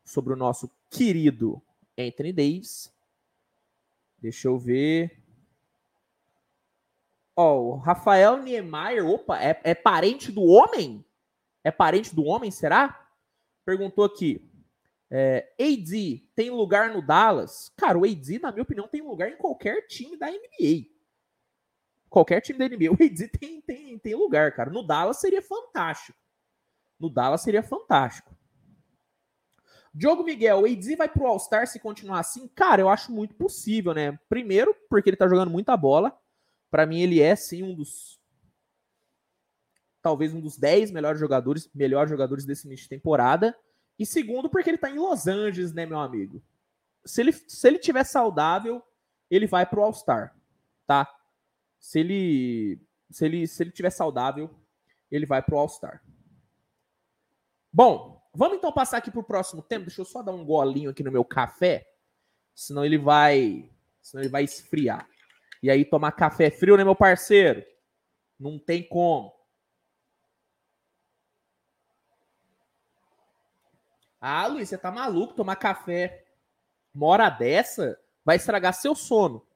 sobre 0.05 0.33
o 0.33 0.37
nosso 0.37 0.71
querido 0.91 1.63
Anthony 1.99 2.33
Davis. 2.33 2.93
Deixa 4.19 4.49
eu 4.49 4.59
ver. 4.59 5.22
Ó, 7.35 7.61
o 7.61 7.77
Rafael 7.77 8.43
Niemeyer, 8.43 9.07
opa, 9.07 9.43
é, 9.43 9.59
é 9.65 9.75
parente 9.75 10.31
do 10.31 10.43
homem? 10.43 11.05
É 11.65 11.71
parente 11.71 12.15
do 12.15 12.25
homem, 12.25 12.51
será? 12.51 13.09
Perguntou 13.65 14.05
aqui. 14.05 14.49
É, 15.11 15.55
AD 15.61 16.27
tem 16.35 16.51
lugar 16.51 16.91
no 16.91 17.03
Dallas? 17.03 17.71
Cara, 17.77 17.99
o 17.99 18.05
AD, 18.05 18.39
na 18.39 18.51
minha 18.51 18.63
opinião, 18.63 18.89
tem 18.89 19.03
lugar 19.03 19.31
em 19.31 19.37
qualquer 19.37 19.87
time 19.87 20.17
da 20.17 20.31
NBA. 20.31 20.91
Qualquer 22.09 22.41
time 22.41 22.59
da 22.59 22.69
NBA. 22.69 22.91
O 22.93 22.95
AD 22.95 23.29
tem, 23.29 23.61
tem, 23.61 23.99
tem 23.99 24.15
lugar, 24.15 24.55
cara. 24.55 24.71
No 24.71 24.83
Dallas 24.83 25.19
seria 25.19 25.43
fantástico. 25.43 26.19
No 26.99 27.11
Dallas 27.11 27.43
seria 27.43 27.63
fantástico. 27.63 28.35
Diogo 29.95 30.25
Miguel, 30.25 30.61
o 30.61 30.65
AD 30.65 30.97
vai 30.97 31.09
pro 31.09 31.27
All-Star 31.27 31.67
se 31.67 31.79
continuar 31.79 32.21
assim? 32.21 32.49
Cara, 32.49 32.81
eu 32.81 32.89
acho 32.89 33.13
muito 33.13 33.35
possível, 33.35 33.93
né? 33.93 34.19
Primeiro, 34.29 34.75
porque 34.89 35.11
ele 35.11 35.17
tá 35.17 35.29
jogando 35.29 35.51
muita 35.51 35.77
bola. 35.77 36.19
Para 36.73 36.87
mim, 36.87 37.03
ele 37.03 37.21
é 37.21 37.37
sim 37.37 37.63
um 37.63 37.75
dos. 37.75 38.19
Talvez 40.01 40.33
um 40.33 40.41
dos 40.41 40.57
10 40.57 40.91
melhores 40.91 41.21
jogadores, 41.21 41.71
melhores 41.75 42.11
jogadores 42.11 42.47
desse 42.47 42.67
início 42.67 42.85
de 42.85 42.89
temporada. 42.89 43.55
E 43.99 44.07
segundo, 44.07 44.49
porque 44.49 44.71
ele 44.71 44.79
tá 44.79 44.91
em 44.91 44.99
Los 44.99 45.27
Angeles, 45.27 45.75
né, 45.75 45.85
meu 45.85 46.01
amigo? 46.01 46.43
Se 47.05 47.21
ele, 47.21 47.33
se 47.35 47.69
ele 47.69 47.79
tiver 47.79 48.05
saudável, 48.05 48.83
ele 49.31 49.47
vai 49.47 49.67
pro 49.67 49.83
All-Star, 49.83 50.35
tá? 50.87 51.07
Se 51.79 52.01
ele, 52.01 52.81
se 53.11 53.27
ele 53.27 53.47
se 53.47 53.63
ele 53.63 53.71
tiver 53.71 53.91
saudável, 53.91 54.51
ele 55.11 55.27
vai 55.27 55.43
pro 55.43 55.59
All-Star. 55.59 56.03
Bom, 57.71 58.27
vamos 58.35 58.57
então 58.57 58.73
passar 58.73 58.97
aqui 58.97 59.11
pro 59.11 59.23
próximo 59.23 59.61
tema. 59.61 59.85
Deixa 59.85 60.01
eu 60.01 60.07
só 60.07 60.23
dar 60.23 60.33
um 60.33 60.45
golinho 60.45 60.89
aqui 60.89 61.03
no 61.03 61.13
meu 61.13 61.25
café, 61.25 61.87
senão 62.55 62.83
ele 62.83 62.97
vai, 62.97 63.71
senão 64.01 64.23
ele 64.23 64.31
vai 64.31 64.45
esfriar. 64.45 65.12
E 65.63 65.71
aí 65.71 65.85
tomar 65.85 66.13
café 66.13 66.51
frio, 66.51 66.77
né, 66.77 66.85
meu 66.85 66.97
parceiro? 66.97 67.65
Não 68.39 68.59
tem 68.59 68.83
como. 68.83 69.33
Ah, 74.21 74.47
Luiz, 74.47 74.69
você 74.69 74.79
tá 74.79 74.91
maluco? 74.91 75.35
Tomar 75.35 75.57
café 75.57 76.25
uma 76.95 77.07
hora 77.07 77.31
dessa 77.31 77.99
vai 78.25 78.37
estragar 78.37 78.75
seu 78.75 78.95
sono. 78.95 79.47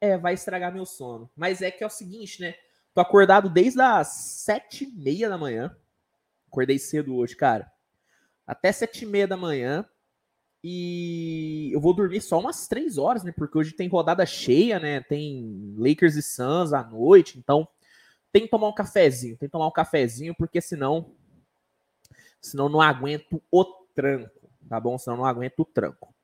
É, 0.00 0.18
vai 0.18 0.34
estragar 0.34 0.72
meu 0.72 0.84
sono. 0.84 1.30
Mas 1.36 1.62
é 1.62 1.70
que 1.70 1.82
é 1.82 1.86
o 1.86 1.90
seguinte, 1.90 2.40
né? 2.40 2.54
Tô 2.92 3.00
acordado 3.00 3.48
desde 3.48 3.80
as 3.80 4.08
sete 4.08 4.84
e 4.84 4.92
meia 4.92 5.28
da 5.28 5.38
manhã. 5.38 5.74
Acordei 6.48 6.78
cedo 6.78 7.16
hoje, 7.16 7.34
cara. 7.34 7.70
Até 8.46 8.72
sete 8.72 9.04
e 9.04 9.06
meia 9.06 9.26
da 9.26 9.36
manhã. 9.36 9.88
E 10.66 11.68
eu 11.74 11.78
vou 11.78 11.92
dormir 11.92 12.22
só 12.22 12.40
umas 12.40 12.66
três 12.66 12.96
horas, 12.96 13.22
né? 13.22 13.30
Porque 13.30 13.58
hoje 13.58 13.74
tem 13.74 13.86
rodada 13.86 14.24
cheia, 14.24 14.80
né? 14.80 15.02
Tem 15.02 15.74
Lakers 15.76 16.16
e 16.16 16.22
Suns 16.22 16.72
à 16.72 16.82
noite. 16.82 17.38
Então, 17.38 17.68
tem 18.32 18.44
que 18.44 18.48
tomar 18.48 18.68
um 18.68 18.74
cafezinho. 18.74 19.36
Tem 19.36 19.46
que 19.46 19.52
tomar 19.52 19.66
um 19.66 19.70
cafezinho, 19.70 20.34
porque 20.34 20.62
senão. 20.62 21.14
Senão 22.40 22.70
não 22.70 22.80
aguento 22.80 23.42
o 23.50 23.62
tranco. 23.94 24.48
Tá 24.66 24.80
bom? 24.80 24.96
Senão 24.96 25.18
não 25.18 25.26
aguento 25.26 25.60
o 25.60 25.64
tranco. 25.66 26.14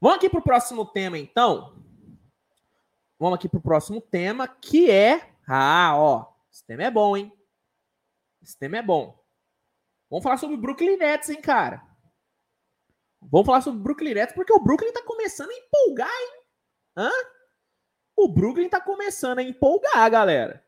Vamos 0.00 0.18
aqui 0.18 0.30
pro 0.30 0.42
próximo 0.42 0.86
tema, 0.86 1.18
então. 1.18 1.82
Vamos 3.18 3.34
aqui 3.34 3.48
pro 3.48 3.60
próximo 3.60 4.00
tema, 4.00 4.46
que 4.46 4.88
é. 4.88 5.28
Ah, 5.44 5.94
ó. 5.96 6.34
Esse 6.52 6.64
tema 6.64 6.84
é 6.84 6.90
bom, 6.90 7.16
hein? 7.16 7.32
Esse 8.40 8.56
tema 8.56 8.76
é 8.76 8.82
bom. 8.82 9.20
Vamos 10.08 10.22
falar 10.22 10.36
sobre 10.36 10.54
o 10.54 10.60
Brooklyn 10.60 10.96
Nets, 10.96 11.30
hein, 11.30 11.40
cara? 11.40 11.87
Vamos 13.20 13.46
falar 13.46 13.60
sobre 13.60 13.80
o 13.80 13.82
Brooklyn 13.82 14.14
Nets, 14.14 14.34
porque 14.34 14.52
o 14.52 14.60
Brooklyn 14.60 14.92
tá 14.92 15.02
começando 15.02 15.50
a 15.50 15.54
empolgar, 15.54 16.08
hein? 16.08 16.42
Hã? 16.96 17.10
O 18.16 18.28
Brooklyn 18.28 18.68
tá 18.68 18.80
começando 18.80 19.38
a 19.38 19.42
empolgar, 19.42 20.10
galera. 20.10 20.64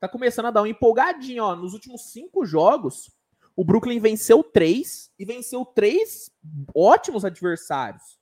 Tá 0.00 0.08
começando 0.08 0.46
a 0.46 0.50
dar 0.50 0.62
uma 0.62 0.68
empolgadinha, 0.68 1.44
ó. 1.44 1.56
Nos 1.56 1.72
últimos 1.72 2.12
cinco 2.12 2.44
jogos, 2.44 3.10
o 3.56 3.64
Brooklyn 3.64 4.00
venceu 4.00 4.42
três 4.42 5.12
e 5.18 5.24
venceu 5.24 5.64
três 5.64 6.30
ótimos 6.74 7.24
adversários. 7.24 8.18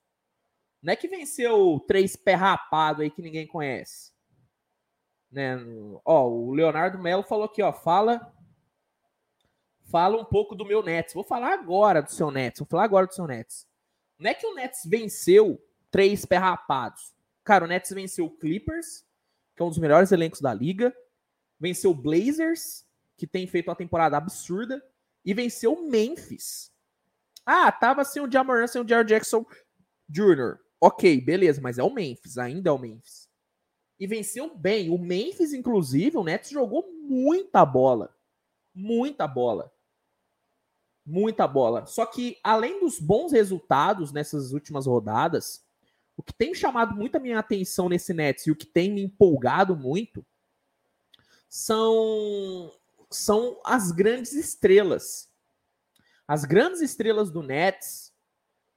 Não 0.83 0.93
é 0.93 0.97
que 0.97 1.09
venceu 1.09 1.83
três 1.87 2.17
pé 2.17 2.35
rapado 2.35 3.03
aí 3.03 3.11
que 3.11 3.23
ninguém 3.23 3.47
conhece. 3.47 4.12
Né? 5.31 5.57
Ó, 6.05 6.29
o 6.29 6.53
Leonardo 6.53 6.99
Melo 6.99 7.23
falou 7.23 7.45
aqui, 7.45 7.62
ó, 7.62 7.73
fala 7.73 8.35
fala 9.85 10.21
um 10.21 10.25
pouco 10.25 10.55
do 10.55 10.64
meu 10.64 10.83
Nets. 10.83 11.14
Vou 11.14 11.25
falar 11.25 11.53
agora 11.53 12.03
do 12.03 12.11
seu 12.11 12.31
Nets. 12.31 12.61
Vou 12.61 12.66
falar 12.66 12.85
agora 12.85 13.07
do 13.07 13.14
seu 13.14 13.27
Nets. 13.27 13.66
Não 14.18 14.31
é 14.31 14.35
que 14.35 14.47
o 14.47 14.55
Nets 14.55 14.83
venceu 14.85 15.62
três 15.90 16.25
perrapados. 16.25 17.12
Cara, 17.45 17.64
o 17.64 17.68
Nets 17.68 17.90
venceu 17.90 18.27
o 18.27 18.31
Clippers, 18.31 19.05
que 19.55 19.62
é 19.62 19.64
um 19.64 19.68
dos 19.68 19.79
melhores 19.79 20.12
elencos 20.12 20.40
da 20.40 20.55
liga. 20.55 20.95
Venceu 21.59 21.90
o 21.90 21.95
Blazers, 21.95 22.87
que 23.16 23.27
tem 23.27 23.47
feito 23.47 23.68
uma 23.68 23.77
temporada 23.77 24.16
absurda. 24.16 24.83
E 25.25 25.35
venceu 25.35 25.73
o 25.73 25.88
Memphis. 25.88 26.73
Ah, 27.45 27.71
tava 27.71 28.05
sem 28.05 28.23
o 28.23 28.31
Jamoran, 28.31 28.66
sem 28.66 28.81
o 28.81 28.88
Jared 28.88 29.09
Jackson 29.09 29.45
Jr. 30.09 30.59
Ok, 30.81 31.21
beleza, 31.21 31.61
mas 31.61 31.79
é 31.79 31.83
o 31.83 31.92
Memphis, 31.92 32.38
ainda 32.38 32.71
é 32.71 32.73
o 32.73 32.79
Memphis. 32.79 33.29
E 33.99 34.07
venceu 34.07 34.57
bem. 34.57 34.90
O 34.90 34.99
Memphis, 34.99 35.53
inclusive, 35.53 36.16
o 36.16 36.25
Nets 36.25 36.51
jogou 36.51 36.90
muita 36.92 37.64
bola. 37.64 38.12
Muita 38.74 39.26
bola 39.26 39.72
muita 41.04 41.46
bola. 41.46 41.87
Só 41.87 42.06
que, 42.06 42.38
além 42.42 42.80
dos 42.80 42.98
bons 42.98 43.32
resultados 43.32 44.12
nessas 44.12 44.52
últimas 44.52 44.87
rodadas, 44.87 45.64
o 46.16 46.22
que 46.22 46.32
tem 46.32 46.54
chamado 46.54 46.94
muito 46.94 47.16
a 47.16 47.20
minha 47.20 47.38
atenção 47.38 47.88
nesse 47.88 48.14
Nets 48.14 48.46
e 48.46 48.50
o 48.50 48.56
que 48.56 48.66
tem 48.66 48.90
me 48.90 49.02
empolgado 49.02 49.76
muito 49.76 50.24
são, 51.48 52.72
são 53.11 53.61
as 53.64 53.90
grandes 53.90 54.32
estrelas. 54.32 55.30
As 56.26 56.44
grandes 56.44 56.80
estrelas 56.80 57.30
do 57.30 57.42
Nets 57.42 58.12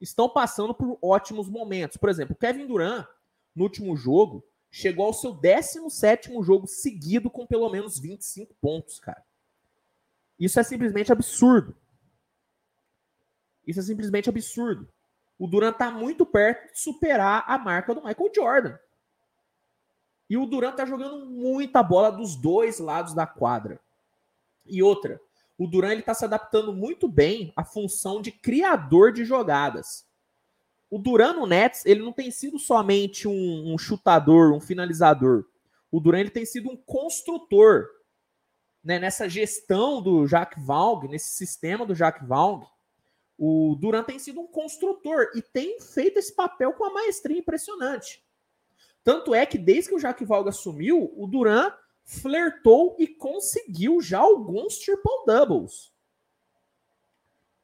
estão 0.00 0.28
passando 0.28 0.74
por 0.74 0.98
ótimos 1.00 1.48
momentos. 1.48 1.96
Por 1.96 2.08
exemplo, 2.08 2.36
Kevin 2.36 2.66
Durant, 2.66 3.06
no 3.54 3.64
último 3.64 3.96
jogo, 3.96 4.44
chegou 4.70 5.06
ao 5.06 5.14
seu 5.14 5.32
17 5.32 6.30
jogo 6.42 6.66
seguido 6.66 7.30
com 7.30 7.46
pelo 7.46 7.70
menos 7.70 7.98
25 7.98 8.54
pontos, 8.60 8.98
cara. 8.98 9.24
Isso 10.38 10.60
é 10.60 10.62
simplesmente 10.62 11.12
absurdo. 11.12 11.74
Isso 13.66 13.80
é 13.80 13.82
simplesmente 13.82 14.28
absurdo. 14.28 14.88
O 15.38 15.46
Durant 15.46 15.72
está 15.72 15.90
muito 15.90 16.24
perto 16.24 16.72
de 16.72 16.80
superar 16.80 17.44
a 17.46 17.58
marca 17.58 17.94
do 17.94 18.02
Michael 18.02 18.32
Jordan. 18.34 18.78
E 20.28 20.36
o 20.36 20.46
Durant 20.46 20.72
está 20.72 20.84
jogando 20.84 21.26
muita 21.26 21.82
bola 21.82 22.10
dos 22.10 22.36
dois 22.36 22.78
lados 22.78 23.14
da 23.14 23.26
quadra. 23.26 23.80
E 24.64 24.82
outra, 24.82 25.20
o 25.58 25.66
Durant 25.66 25.98
está 25.98 26.14
se 26.14 26.24
adaptando 26.24 26.72
muito 26.72 27.08
bem 27.08 27.52
à 27.56 27.64
função 27.64 28.20
de 28.20 28.32
criador 28.32 29.12
de 29.12 29.24
jogadas. 29.24 30.06
O 30.90 30.98
Durant 30.98 31.36
no 31.36 31.46
Nets, 31.46 31.84
ele 31.84 32.02
não 32.02 32.12
tem 32.12 32.30
sido 32.30 32.58
somente 32.58 33.26
um, 33.26 33.72
um 33.72 33.78
chutador, 33.78 34.52
um 34.52 34.60
finalizador. 34.60 35.44
O 35.90 36.00
Durant 36.00 36.20
ele 36.20 36.30
tem 36.30 36.44
sido 36.46 36.70
um 36.70 36.76
construtor. 36.76 37.86
Né? 38.86 39.00
Nessa 39.00 39.28
gestão 39.28 40.00
do 40.00 40.28
Jacques 40.28 40.64
Vaug, 40.64 41.08
nesse 41.08 41.30
sistema 41.30 41.84
do 41.84 41.92
Jacques 41.92 42.24
Vaug, 42.24 42.64
o 43.36 43.74
Duran 43.74 44.04
tem 44.04 44.16
sido 44.16 44.40
um 44.40 44.46
construtor 44.46 45.32
e 45.34 45.42
tem 45.42 45.80
feito 45.80 46.20
esse 46.20 46.32
papel 46.32 46.72
com 46.72 46.84
uma 46.84 46.92
maestria 46.92 47.36
impressionante. 47.36 48.24
Tanto 49.02 49.34
é 49.34 49.44
que 49.44 49.58
desde 49.58 49.90
que 49.90 49.96
o 49.96 49.98
Jaque 49.98 50.24
Valga 50.24 50.50
assumiu, 50.50 51.12
o 51.16 51.26
Duran 51.26 51.72
flertou 52.04 52.94
e 52.96 53.08
conseguiu 53.08 54.00
já 54.00 54.20
alguns 54.20 54.78
triple 54.78 55.24
doubles. 55.26 55.92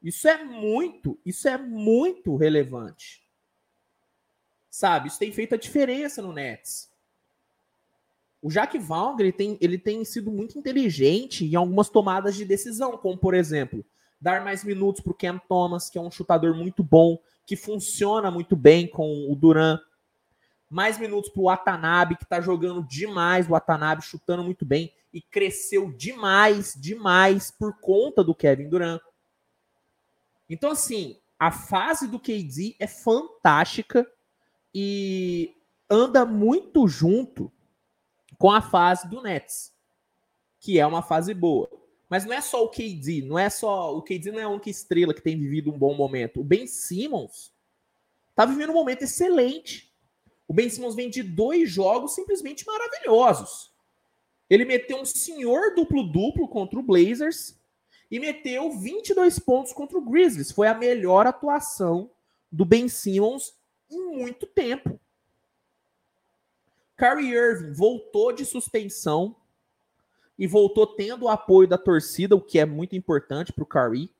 Isso 0.02 0.26
é 0.26 0.42
muito, 0.42 1.16
isso 1.24 1.46
é 1.46 1.56
muito 1.56 2.34
relevante. 2.34 3.24
Sabe, 4.68 5.06
isso 5.06 5.20
tem 5.20 5.30
feito 5.30 5.54
a 5.54 5.58
diferença 5.58 6.20
no 6.20 6.32
Nets. 6.32 6.91
O 8.42 8.50
Jack 8.50 8.76
Valga 8.76 9.22
ele 9.22 9.32
tem, 9.32 9.56
ele 9.60 9.78
tem 9.78 10.04
sido 10.04 10.32
muito 10.32 10.58
inteligente 10.58 11.46
em 11.46 11.54
algumas 11.54 11.88
tomadas 11.88 12.34
de 12.34 12.44
decisão, 12.44 12.98
como 12.98 13.16
por 13.16 13.34
exemplo, 13.34 13.86
dar 14.20 14.44
mais 14.44 14.64
minutos 14.64 15.00
para 15.00 15.12
o 15.12 15.14
Cam 15.14 15.38
Thomas, 15.48 15.88
que 15.88 15.96
é 15.96 16.00
um 16.00 16.10
chutador 16.10 16.52
muito 16.52 16.82
bom, 16.82 17.18
que 17.46 17.54
funciona 17.54 18.32
muito 18.32 18.56
bem 18.56 18.88
com 18.88 19.30
o 19.30 19.36
Duran. 19.36 19.78
Mais 20.68 20.98
minutos 20.98 21.30
para 21.30 21.40
o 21.40 21.44
Watanabe, 21.44 22.16
que 22.16 22.24
está 22.24 22.40
jogando 22.40 22.82
demais, 22.82 23.46
o 23.46 23.50
Watanabe 23.50 24.02
chutando 24.02 24.42
muito 24.42 24.64
bem 24.64 24.92
e 25.12 25.20
cresceu 25.20 25.92
demais, 25.92 26.74
demais 26.76 27.50
por 27.50 27.78
conta 27.80 28.24
do 28.24 28.34
Kevin 28.34 28.68
Durant. 28.68 29.00
Então, 30.48 30.70
assim, 30.72 31.16
a 31.38 31.50
fase 31.50 32.08
do 32.08 32.18
KD 32.18 32.76
é 32.78 32.86
fantástica 32.86 34.06
e 34.74 35.54
anda 35.88 36.24
muito 36.24 36.88
junto 36.88 37.52
com 38.42 38.50
a 38.50 38.60
fase 38.60 39.08
do 39.08 39.22
Nets, 39.22 39.72
que 40.58 40.76
é 40.76 40.84
uma 40.84 41.00
fase 41.00 41.32
boa. 41.32 41.70
Mas 42.10 42.24
não 42.24 42.32
é 42.32 42.40
só 42.40 42.64
o 42.64 42.68
KD, 42.68 43.22
não 43.22 43.38
é 43.38 43.48
só. 43.48 43.96
O 43.96 44.02
KD 44.02 44.32
não 44.32 44.40
é 44.40 44.42
a 44.42 44.48
única 44.48 44.68
estrela 44.68 45.14
que 45.14 45.22
tem 45.22 45.38
vivido 45.38 45.70
um 45.70 45.78
bom 45.78 45.94
momento. 45.94 46.40
O 46.40 46.44
Ben 46.44 46.66
Simmons 46.66 47.54
tá 48.34 48.44
vivendo 48.44 48.70
um 48.70 48.74
momento 48.74 49.02
excelente. 49.02 49.94
O 50.48 50.52
Ben 50.52 50.68
Simmons 50.68 50.96
vem 50.96 51.08
de 51.08 51.22
dois 51.22 51.70
jogos 51.70 52.16
simplesmente 52.16 52.66
maravilhosos. 52.66 53.72
Ele 54.50 54.64
meteu 54.64 54.96
um 54.96 55.04
senhor 55.04 55.76
duplo-duplo 55.76 56.48
contra 56.48 56.80
o 56.80 56.82
Blazers 56.82 57.56
e 58.10 58.18
meteu 58.18 58.72
22 58.72 59.38
pontos 59.38 59.72
contra 59.72 59.96
o 59.96 60.04
Grizzlies. 60.04 60.50
Foi 60.50 60.66
a 60.66 60.74
melhor 60.74 61.28
atuação 61.28 62.10
do 62.50 62.64
Ben 62.64 62.88
Simmons 62.88 63.54
em 63.88 64.16
muito 64.16 64.48
tempo. 64.48 64.98
Kyrie 66.96 67.32
Irving 67.32 67.72
voltou 67.72 68.32
de 68.32 68.44
suspensão 68.44 69.36
e 70.38 70.46
voltou 70.46 70.86
tendo 70.86 71.24
o 71.24 71.28
apoio 71.28 71.68
da 71.68 71.78
torcida, 71.78 72.34
o 72.34 72.40
que 72.40 72.58
é 72.58 72.64
muito 72.64 72.96
importante 72.96 73.52
para 73.52 73.64
o 73.64 73.66
Kyrie. 73.66 74.14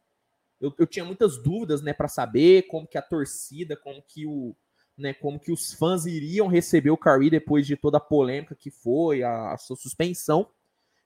Eu, 0.60 0.72
eu, 0.78 0.86
tinha 0.86 1.04
muitas 1.04 1.42
dúvidas, 1.42 1.82
né, 1.82 1.92
para 1.92 2.08
saber 2.08 2.62
como 2.68 2.86
que 2.86 2.96
a 2.96 3.02
torcida, 3.02 3.76
como 3.76 4.00
que 4.02 4.26
o, 4.26 4.54
né, 4.96 5.12
como 5.12 5.40
que 5.40 5.50
os 5.50 5.72
fãs 5.72 6.06
iriam 6.06 6.46
receber 6.46 6.90
o 6.90 6.96
Kyrie 6.96 7.30
depois 7.30 7.66
de 7.66 7.76
toda 7.76 7.96
a 7.96 8.00
polêmica 8.00 8.54
que 8.54 8.70
foi 8.70 9.22
a, 9.22 9.52
a 9.52 9.58
sua 9.58 9.76
suspensão. 9.76 10.48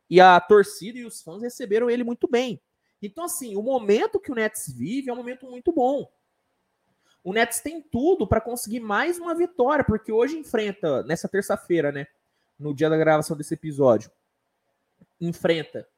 E 0.08 0.20
a 0.20 0.38
torcida 0.40 0.98
e 0.98 1.04
os 1.04 1.22
fãs 1.22 1.42
receberam 1.42 1.90
ele 1.90 2.04
muito 2.04 2.28
bem. 2.28 2.60
Então, 3.00 3.24
assim, 3.24 3.56
o 3.56 3.62
momento 3.62 4.20
que 4.20 4.30
o 4.30 4.34
Nets 4.34 4.72
vive 4.74 5.10
é 5.10 5.12
um 5.12 5.16
momento 5.16 5.46
muito 5.50 5.72
bom. 5.72 6.10
O 7.26 7.32
Nets 7.32 7.58
tem 7.58 7.82
tudo 7.82 8.24
para 8.24 8.40
conseguir 8.40 8.78
mais 8.78 9.18
uma 9.18 9.34
vitória, 9.34 9.84
porque 9.84 10.12
hoje 10.12 10.38
enfrenta, 10.38 11.02
nessa 11.02 11.28
terça-feira, 11.28 11.90
né? 11.90 12.06
No 12.56 12.72
dia 12.72 12.88
da 12.88 12.96
gravação 12.96 13.36
desse 13.36 13.52
episódio, 13.52 14.12
enfrenta 15.20 15.88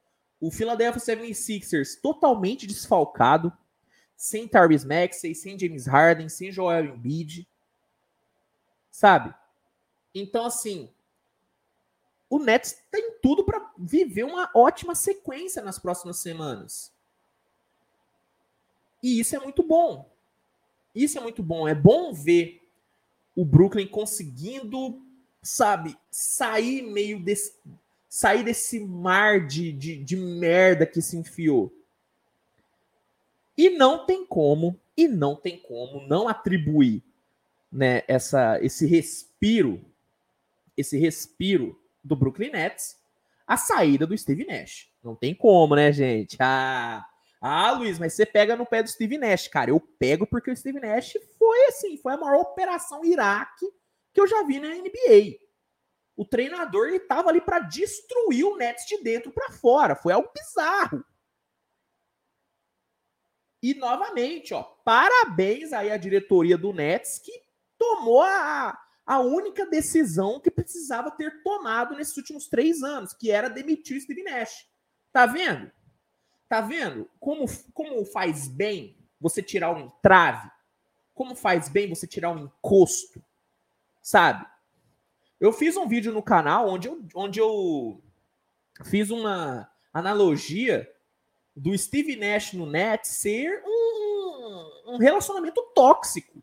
o 0.41 0.49
Philadelphia 0.49 0.99
76ers 0.99 2.01
totalmente 2.01 2.65
desfalcado, 2.65 3.55
sem 4.17 4.47
Tyrese 4.47 4.87
Maxey, 4.87 5.35
sem 5.35 5.57
James 5.59 5.85
Harden, 5.85 6.29
sem 6.29 6.51
Joel 6.51 6.85
Embiid, 6.85 7.47
sabe? 8.89 9.31
Então, 10.15 10.43
assim, 10.43 10.91
o 12.27 12.39
Nets 12.39 12.81
tem 12.89 13.19
tudo 13.21 13.43
para 13.43 13.71
viver 13.77 14.23
uma 14.23 14.49
ótima 14.55 14.95
sequência 14.95 15.61
nas 15.61 15.77
próximas 15.77 16.17
semanas. 16.17 16.91
E 19.03 19.19
isso 19.19 19.35
é 19.35 19.39
muito 19.39 19.61
bom. 19.61 20.09
Isso 20.93 21.17
é 21.17 21.21
muito 21.21 21.43
bom. 21.43 21.67
É 21.67 21.75
bom 21.75 22.13
ver 22.13 22.61
o 23.35 23.45
Brooklyn 23.45 23.87
conseguindo, 23.87 25.01
sabe, 25.41 25.97
sair 26.11 26.81
meio 26.81 27.19
desse, 27.23 27.53
sair 28.07 28.43
desse 28.43 28.79
mar 28.79 29.45
de, 29.45 29.71
de, 29.71 30.03
de 30.03 30.15
merda 30.15 30.85
que 30.85 31.01
se 31.01 31.15
enfiou. 31.17 31.73
E 33.57 33.69
não 33.69 34.05
tem 34.05 34.25
como, 34.25 34.79
e 34.95 35.07
não 35.07 35.35
tem 35.35 35.57
como 35.59 36.07
não 36.07 36.27
atribuir 36.27 37.03
né, 37.71 38.03
essa, 38.07 38.59
esse 38.63 38.85
respiro, 38.85 39.83
esse 40.75 40.97
respiro 40.97 41.79
do 42.03 42.15
Brooklyn 42.15 42.51
Nets 42.51 42.97
à 43.45 43.57
saída 43.57 44.05
do 44.05 44.17
Steve 44.17 44.45
Nash. 44.45 44.89
Não 45.03 45.15
tem 45.15 45.33
como, 45.33 45.75
né, 45.75 45.91
gente? 45.91 46.37
Ah, 46.39 47.05
ah, 47.41 47.71
Luiz, 47.71 47.97
mas 47.97 48.13
você 48.13 48.25
pega 48.25 48.55
no 48.55 48.65
pé 48.65 48.83
do 48.83 48.89
Steve 48.89 49.17
Nash. 49.17 49.47
Cara, 49.47 49.71
eu 49.71 49.79
pego 49.79 50.27
porque 50.27 50.51
o 50.51 50.55
Steve 50.55 50.79
Nash 50.79 51.13
foi 51.37 51.65
assim, 51.67 51.97
foi 51.97 52.13
a 52.13 52.17
maior 52.17 52.41
operação 52.41 53.05
Iraque 53.05 53.65
que 54.13 54.19
eu 54.19 54.27
já 54.27 54.43
vi 54.43 54.59
na 54.59 54.69
NBA. 54.69 55.39
O 56.17 56.25
treinador 56.25 56.89
ele 56.89 56.99
tava 56.99 57.29
ali 57.29 57.39
para 57.39 57.59
destruir 57.59 58.43
o 58.43 58.57
Nets 58.57 58.85
de 58.85 59.01
dentro 59.01 59.31
para 59.31 59.53
fora. 59.53 59.95
Foi 59.95 60.11
algo 60.11 60.29
bizarro. 60.35 61.05
E 63.63 63.73
novamente, 63.73 64.53
ó, 64.53 64.63
parabéns 64.63 65.71
aí 65.71 65.91
à 65.91 65.97
diretoria 65.97 66.57
do 66.57 66.73
Nets 66.73 67.19
que 67.19 67.31
tomou 67.77 68.21
a, 68.21 68.77
a 69.05 69.19
única 69.19 69.65
decisão 69.65 70.41
que 70.41 70.51
precisava 70.51 71.11
ter 71.11 71.41
tomado 71.41 71.95
nesses 71.95 72.17
últimos 72.17 72.47
três 72.47 72.83
anos, 72.83 73.13
que 73.13 73.31
era 73.31 73.49
demitir 73.49 73.97
o 73.97 74.01
Steve 74.01 74.23
Nash. 74.23 74.67
Tá 75.13 75.25
vendo? 75.25 75.71
Tá 76.49 76.61
vendo 76.61 77.07
como, 77.19 77.45
como 77.75 78.03
faz 78.03 78.47
bem 78.47 78.97
você 79.21 79.41
tirar 79.41 79.71
um 79.71 79.81
entrave? 79.81 80.49
Como 81.13 81.35
faz 81.35 81.69
bem 81.69 81.87
você 81.87 82.07
tirar 82.07 82.31
um 82.31 82.45
encosto? 82.45 83.23
Sabe? 84.01 84.47
Eu 85.39 85.53
fiz 85.53 85.77
um 85.77 85.87
vídeo 85.87 86.11
no 86.11 86.23
canal 86.23 86.67
onde 86.67 86.87
eu, 86.87 87.05
onde 87.13 87.39
eu 87.39 88.01
fiz 88.83 89.11
uma 89.11 89.69
analogia 89.93 90.91
do 91.55 91.77
Steve 91.77 92.15
Nash 92.15 92.53
no 92.53 92.65
net 92.65 93.07
ser 93.07 93.61
um, 93.63 94.93
um 94.93 94.97
relacionamento 94.97 95.61
tóxico. 95.75 96.41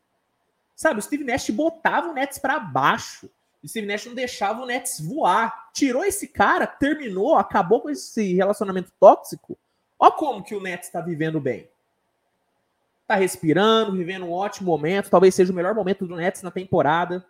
Sabe, 0.76 1.00
o 1.00 1.02
Steve 1.02 1.24
Nash 1.24 1.50
botava 1.50 2.10
o 2.10 2.12
Nets 2.12 2.38
para 2.38 2.60
baixo. 2.60 3.28
O 3.62 3.68
Steve 3.68 3.86
Nash 3.86 4.04
não 4.06 4.14
deixava 4.14 4.62
o 4.62 4.66
Nets 4.66 5.00
voar. 5.00 5.70
Tirou 5.72 6.04
esse 6.04 6.28
cara, 6.28 6.66
terminou, 6.66 7.34
acabou 7.34 7.80
com 7.80 7.90
esse 7.90 8.34
relacionamento 8.34 8.92
tóxico. 9.00 9.58
Olha 9.98 10.12
como 10.12 10.42
que 10.42 10.54
o 10.54 10.62
Nets 10.62 10.88
está 10.88 11.00
vivendo 11.00 11.40
bem. 11.40 11.68
Está 13.02 13.14
respirando, 13.14 13.92
vivendo 13.92 14.26
um 14.26 14.32
ótimo 14.32 14.66
momento. 14.66 15.10
Talvez 15.10 15.34
seja 15.34 15.52
o 15.52 15.56
melhor 15.56 15.74
momento 15.74 16.06
do 16.06 16.16
Nets 16.16 16.42
na 16.42 16.50
temporada. 16.50 17.24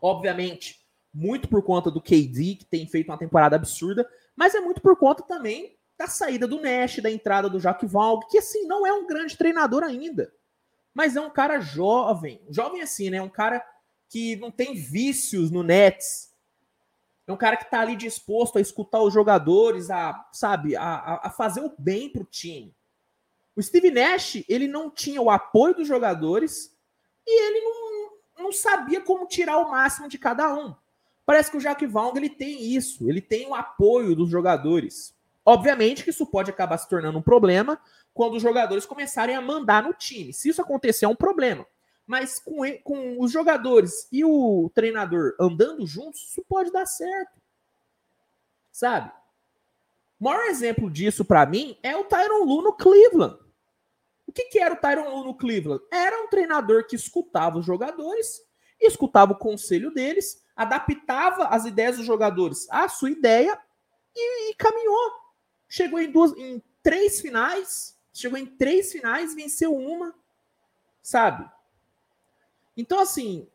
Obviamente, 0.00 0.84
muito 1.12 1.48
por 1.48 1.62
conta 1.62 1.90
do 1.90 2.00
KD, 2.00 2.56
que 2.56 2.66
tem 2.66 2.86
feito 2.86 3.10
uma 3.10 3.18
temporada 3.18 3.56
absurda, 3.56 4.08
mas 4.36 4.54
é 4.54 4.60
muito 4.60 4.82
por 4.82 4.96
conta 4.96 5.22
também 5.22 5.76
da 5.98 6.06
saída 6.06 6.46
do 6.46 6.60
Nash, 6.60 6.98
da 6.98 7.10
entrada 7.10 7.48
do 7.48 7.58
Jacques 7.58 7.90
Valg, 7.90 8.26
que 8.28 8.38
assim, 8.38 8.66
não 8.66 8.86
é 8.86 8.92
um 8.92 9.06
grande 9.06 9.36
treinador 9.36 9.82
ainda. 9.82 10.30
Mas 10.92 11.16
é 11.16 11.20
um 11.20 11.30
cara 11.30 11.58
jovem. 11.58 12.42
Jovem 12.50 12.82
assim, 12.82 13.08
né? 13.08 13.20
Um 13.20 13.30
cara 13.30 13.64
que 14.08 14.36
não 14.36 14.50
tem 14.50 14.74
vícios 14.74 15.50
no 15.50 15.62
Nets. 15.62 16.34
É 17.26 17.32
um 17.32 17.36
cara 17.36 17.56
que 17.56 17.64
está 17.64 17.80
ali 17.80 17.96
disposto 17.96 18.58
a 18.58 18.60
escutar 18.60 19.02
os 19.02 19.12
jogadores, 19.12 19.90
a, 19.90 20.28
sabe, 20.32 20.76
a, 20.76 21.20
a 21.24 21.30
fazer 21.30 21.60
o 21.60 21.74
bem 21.76 22.08
para 22.08 22.22
o 22.22 22.26
time. 22.26 22.74
O 23.56 23.62
Steve 23.62 23.90
Nash, 23.90 24.44
ele 24.48 24.68
não 24.68 24.90
tinha 24.90 25.20
o 25.20 25.30
apoio 25.30 25.74
dos 25.74 25.88
jogadores 25.88 26.76
e 27.26 27.42
ele 27.46 27.60
não, 27.60 28.44
não 28.44 28.52
sabia 28.52 29.00
como 29.00 29.26
tirar 29.26 29.58
o 29.58 29.70
máximo 29.70 30.08
de 30.08 30.18
cada 30.18 30.54
um. 30.54 30.74
Parece 31.24 31.50
que 31.50 31.56
o 31.56 31.60
Jack 31.60 31.84
Vaughn, 31.86 32.16
ele 32.16 32.30
tem 32.30 32.62
isso, 32.76 33.08
ele 33.08 33.20
tem 33.20 33.48
o 33.48 33.54
apoio 33.54 34.14
dos 34.14 34.30
jogadores. 34.30 35.16
Obviamente 35.44 36.04
que 36.04 36.10
isso 36.10 36.26
pode 36.26 36.50
acabar 36.50 36.78
se 36.78 36.88
tornando 36.88 37.18
um 37.18 37.22
problema 37.22 37.80
quando 38.14 38.34
os 38.34 38.42
jogadores 38.42 38.86
começarem 38.86 39.34
a 39.34 39.40
mandar 39.40 39.82
no 39.82 39.92
time. 39.92 40.32
Se 40.32 40.48
isso 40.48 40.62
acontecer, 40.62 41.04
é 41.04 41.08
um 41.08 41.16
problema. 41.16 41.66
Mas 42.06 42.38
com, 42.38 42.60
com 42.84 43.20
os 43.20 43.32
jogadores 43.32 44.06
e 44.12 44.24
o 44.24 44.70
treinador 44.74 45.34
andando 45.40 45.86
juntos, 45.86 46.22
isso 46.30 46.44
pode 46.48 46.70
dar 46.70 46.86
certo. 46.86 47.40
Sabe? 48.70 49.10
O 50.20 50.24
maior 50.24 50.44
exemplo 50.44 50.90
disso 50.90 51.24
para 51.24 51.44
mim 51.44 51.76
é 51.82 51.96
o 51.96 52.04
Tyron 52.04 52.44
Lu 52.44 52.62
no 52.62 52.72
Cleveland. 52.72 53.38
O 54.26 54.32
que, 54.32 54.44
que 54.44 54.58
era 54.58 54.74
o 54.74 54.78
Tyron 54.78 55.08
Lu 55.08 55.24
no 55.24 55.34
Cleveland? 55.34 55.82
Era 55.92 56.22
um 56.22 56.28
treinador 56.28 56.86
que 56.86 56.96
escutava 56.96 57.58
os 57.58 57.66
jogadores, 57.66 58.40
escutava 58.80 59.32
o 59.32 59.38
conselho 59.38 59.92
deles, 59.92 60.42
adaptava 60.54 61.48
as 61.48 61.64
ideias 61.64 61.96
dos 61.96 62.06
jogadores 62.06 62.66
à 62.70 62.88
sua 62.88 63.10
ideia 63.10 63.58
e, 64.14 64.50
e 64.50 64.54
caminhou. 64.54 65.12
Chegou 65.68 66.00
em 66.00 66.10
duas, 66.10 66.32
em 66.36 66.62
três 66.82 67.20
finais, 67.20 67.98
chegou 68.12 68.38
em 68.38 68.46
três 68.46 68.92
finais, 68.92 69.34
venceu 69.34 69.74
uma, 69.74 70.14
sabe? 71.02 71.50
Então, 72.76 73.00
assim, 73.00 73.48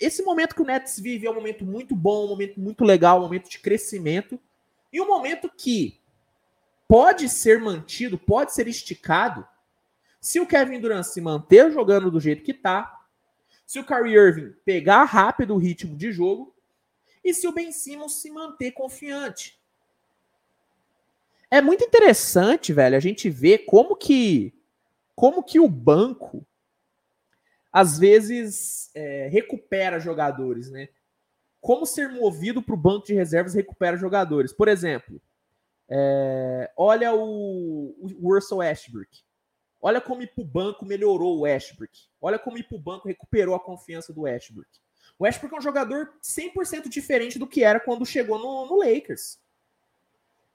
esse 0.00 0.22
momento 0.22 0.54
que 0.54 0.62
o 0.62 0.64
Nets 0.64 0.98
vive 0.98 1.26
é 1.26 1.30
um 1.30 1.34
momento 1.34 1.64
muito 1.64 1.94
bom, 1.94 2.24
um 2.24 2.28
momento 2.28 2.60
muito 2.60 2.84
legal, 2.84 3.18
um 3.18 3.22
momento 3.22 3.50
de 3.50 3.58
crescimento, 3.58 4.38
e 4.92 5.00
um 5.00 5.06
momento 5.06 5.50
que 5.54 6.00
pode 6.88 7.28
ser 7.28 7.60
mantido, 7.60 8.18
pode 8.18 8.52
ser 8.52 8.66
esticado, 8.66 9.46
se 10.20 10.40
o 10.40 10.46
Kevin 10.46 10.80
Durant 10.80 11.04
se 11.04 11.20
manter 11.20 11.70
jogando 11.70 12.10
do 12.10 12.20
jeito 12.20 12.42
que 12.42 12.52
tá, 12.52 13.00
se 13.66 13.78
o 13.78 13.84
Kyrie 13.84 14.16
Irving 14.16 14.54
pegar 14.64 15.04
rápido 15.04 15.54
o 15.54 15.58
ritmo 15.58 15.96
de 15.96 16.10
jogo, 16.10 16.54
e 17.22 17.32
se 17.34 17.46
o 17.46 17.52
Ben 17.52 17.70
Simmons 17.70 18.14
se 18.14 18.30
manter 18.30 18.72
confiante. 18.72 19.58
É 21.50 21.60
muito 21.60 21.84
interessante, 21.84 22.72
velho, 22.72 22.96
a 22.96 23.00
gente 23.00 23.28
ver 23.28 23.58
como 23.58 23.94
que 23.96 24.54
como 25.14 25.42
que 25.42 25.60
o 25.60 25.68
banco 25.68 26.46
às 27.72 27.98
vezes 27.98 28.90
é, 28.94 29.28
recupera 29.28 30.00
jogadores, 30.00 30.70
né? 30.70 30.88
Como 31.60 31.86
ser 31.86 32.08
movido 32.08 32.62
para 32.62 32.74
o 32.74 32.78
banco 32.78 33.06
de 33.06 33.14
reservas 33.14 33.54
recupera 33.54 33.96
jogadores. 33.96 34.52
Por 34.52 34.66
exemplo, 34.66 35.20
é, 35.88 36.70
olha 36.76 37.14
o, 37.14 37.94
o 38.00 38.34
Russell 38.34 38.58
Westbrook. 38.58 39.08
Olha 39.82 40.00
como 40.00 40.22
ir 40.22 40.28
para 40.28 40.42
o 40.42 40.46
banco 40.46 40.84
melhorou 40.84 41.38
o 41.38 41.40
Westbrook. 41.40 41.92
Olha 42.20 42.38
como 42.38 42.58
ir 42.58 42.64
para 42.64 42.76
o 42.76 42.80
banco 42.80 43.08
recuperou 43.08 43.54
a 43.54 43.60
confiança 43.60 44.12
do 44.12 44.22
Westbrook. 44.22 44.68
O 45.18 45.24
Westbrook 45.24 45.54
é 45.54 45.58
um 45.58 45.62
jogador 45.62 46.14
100% 46.22 46.88
diferente 46.88 47.38
do 47.38 47.46
que 47.46 47.62
era 47.62 47.80
quando 47.80 48.06
chegou 48.06 48.38
no, 48.38 48.66
no 48.66 48.78
Lakers. 48.78 49.38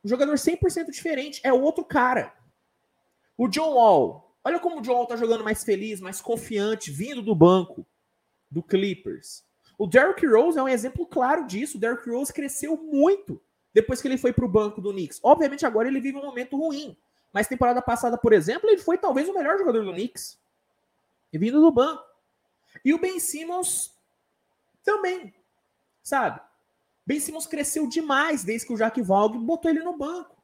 Um 0.03 0.07
jogador 0.07 0.35
100% 0.35 0.91
diferente. 0.91 1.41
É 1.43 1.51
outro 1.51 1.83
cara. 1.83 2.33
O 3.37 3.47
John 3.47 3.73
Wall 3.73 4.24
Olha 4.45 4.59
como 4.59 4.79
o 4.79 4.83
Joel 4.83 5.07
tá 5.07 5.15
jogando 5.15 5.43
mais 5.43 5.63
feliz, 5.63 5.99
mais 5.99 6.21
confiante, 6.21 6.91
vindo 6.91 7.23
do 7.23 7.33
banco 7.33 7.83
do 8.49 8.61
Clippers. 8.61 9.43
O 9.75 9.87
Derrick 9.87 10.23
Rose 10.23 10.59
é 10.59 10.61
um 10.61 10.67
exemplo 10.67 11.07
claro 11.07 11.47
disso. 11.47 11.77
O 11.77 11.79
Derrick 11.81 12.07
Rose 12.07 12.31
cresceu 12.31 12.77
muito 12.77 13.41
depois 13.73 13.99
que 14.01 14.07
ele 14.07 14.19
foi 14.19 14.31
para 14.31 14.45
o 14.45 14.47
banco 14.47 14.79
do 14.79 14.91
Knicks. 14.91 15.19
Obviamente 15.23 15.65
agora 15.65 15.87
ele 15.87 15.99
vive 15.99 16.19
um 16.19 16.25
momento 16.25 16.55
ruim, 16.55 16.95
mas 17.33 17.47
temporada 17.47 17.81
passada, 17.81 18.19
por 18.19 18.33
exemplo, 18.33 18.69
ele 18.69 18.77
foi 18.77 18.99
talvez 18.99 19.27
o 19.27 19.33
melhor 19.33 19.57
jogador 19.57 19.83
do 19.83 19.91
Knicks, 19.91 20.39
vindo 21.33 21.59
do 21.59 21.71
banco. 21.71 22.03
E 22.85 22.93
o 22.93 22.99
Ben 22.99 23.19
Simmons 23.19 23.93
também, 24.83 25.33
sabe? 26.03 26.39
Ben 27.03 27.19
Simmons 27.19 27.47
cresceu 27.47 27.87
demais 27.87 28.43
desde 28.43 28.67
que 28.67 28.73
o 28.73 28.77
Jack 28.77 29.01
Valg 29.01 29.39
botou 29.39 29.71
ele 29.71 29.81
no 29.81 29.97
banco. 29.97 30.34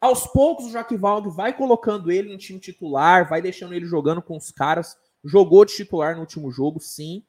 Aos 0.00 0.26
poucos 0.26 0.66
o 0.66 0.70
Jack 0.70 0.94
Valg 0.96 1.28
vai 1.30 1.56
colocando 1.56 2.10
ele 2.10 2.30
no 2.30 2.38
time 2.38 2.60
titular, 2.60 3.28
vai 3.28 3.40
deixando 3.40 3.74
ele 3.74 3.86
jogando 3.86 4.20
com 4.20 4.36
os 4.36 4.50
caras. 4.50 4.96
Jogou 5.24 5.64
de 5.64 5.74
titular 5.74 6.14
no 6.14 6.20
último 6.20 6.50
jogo, 6.50 6.78
sim. 6.80 7.24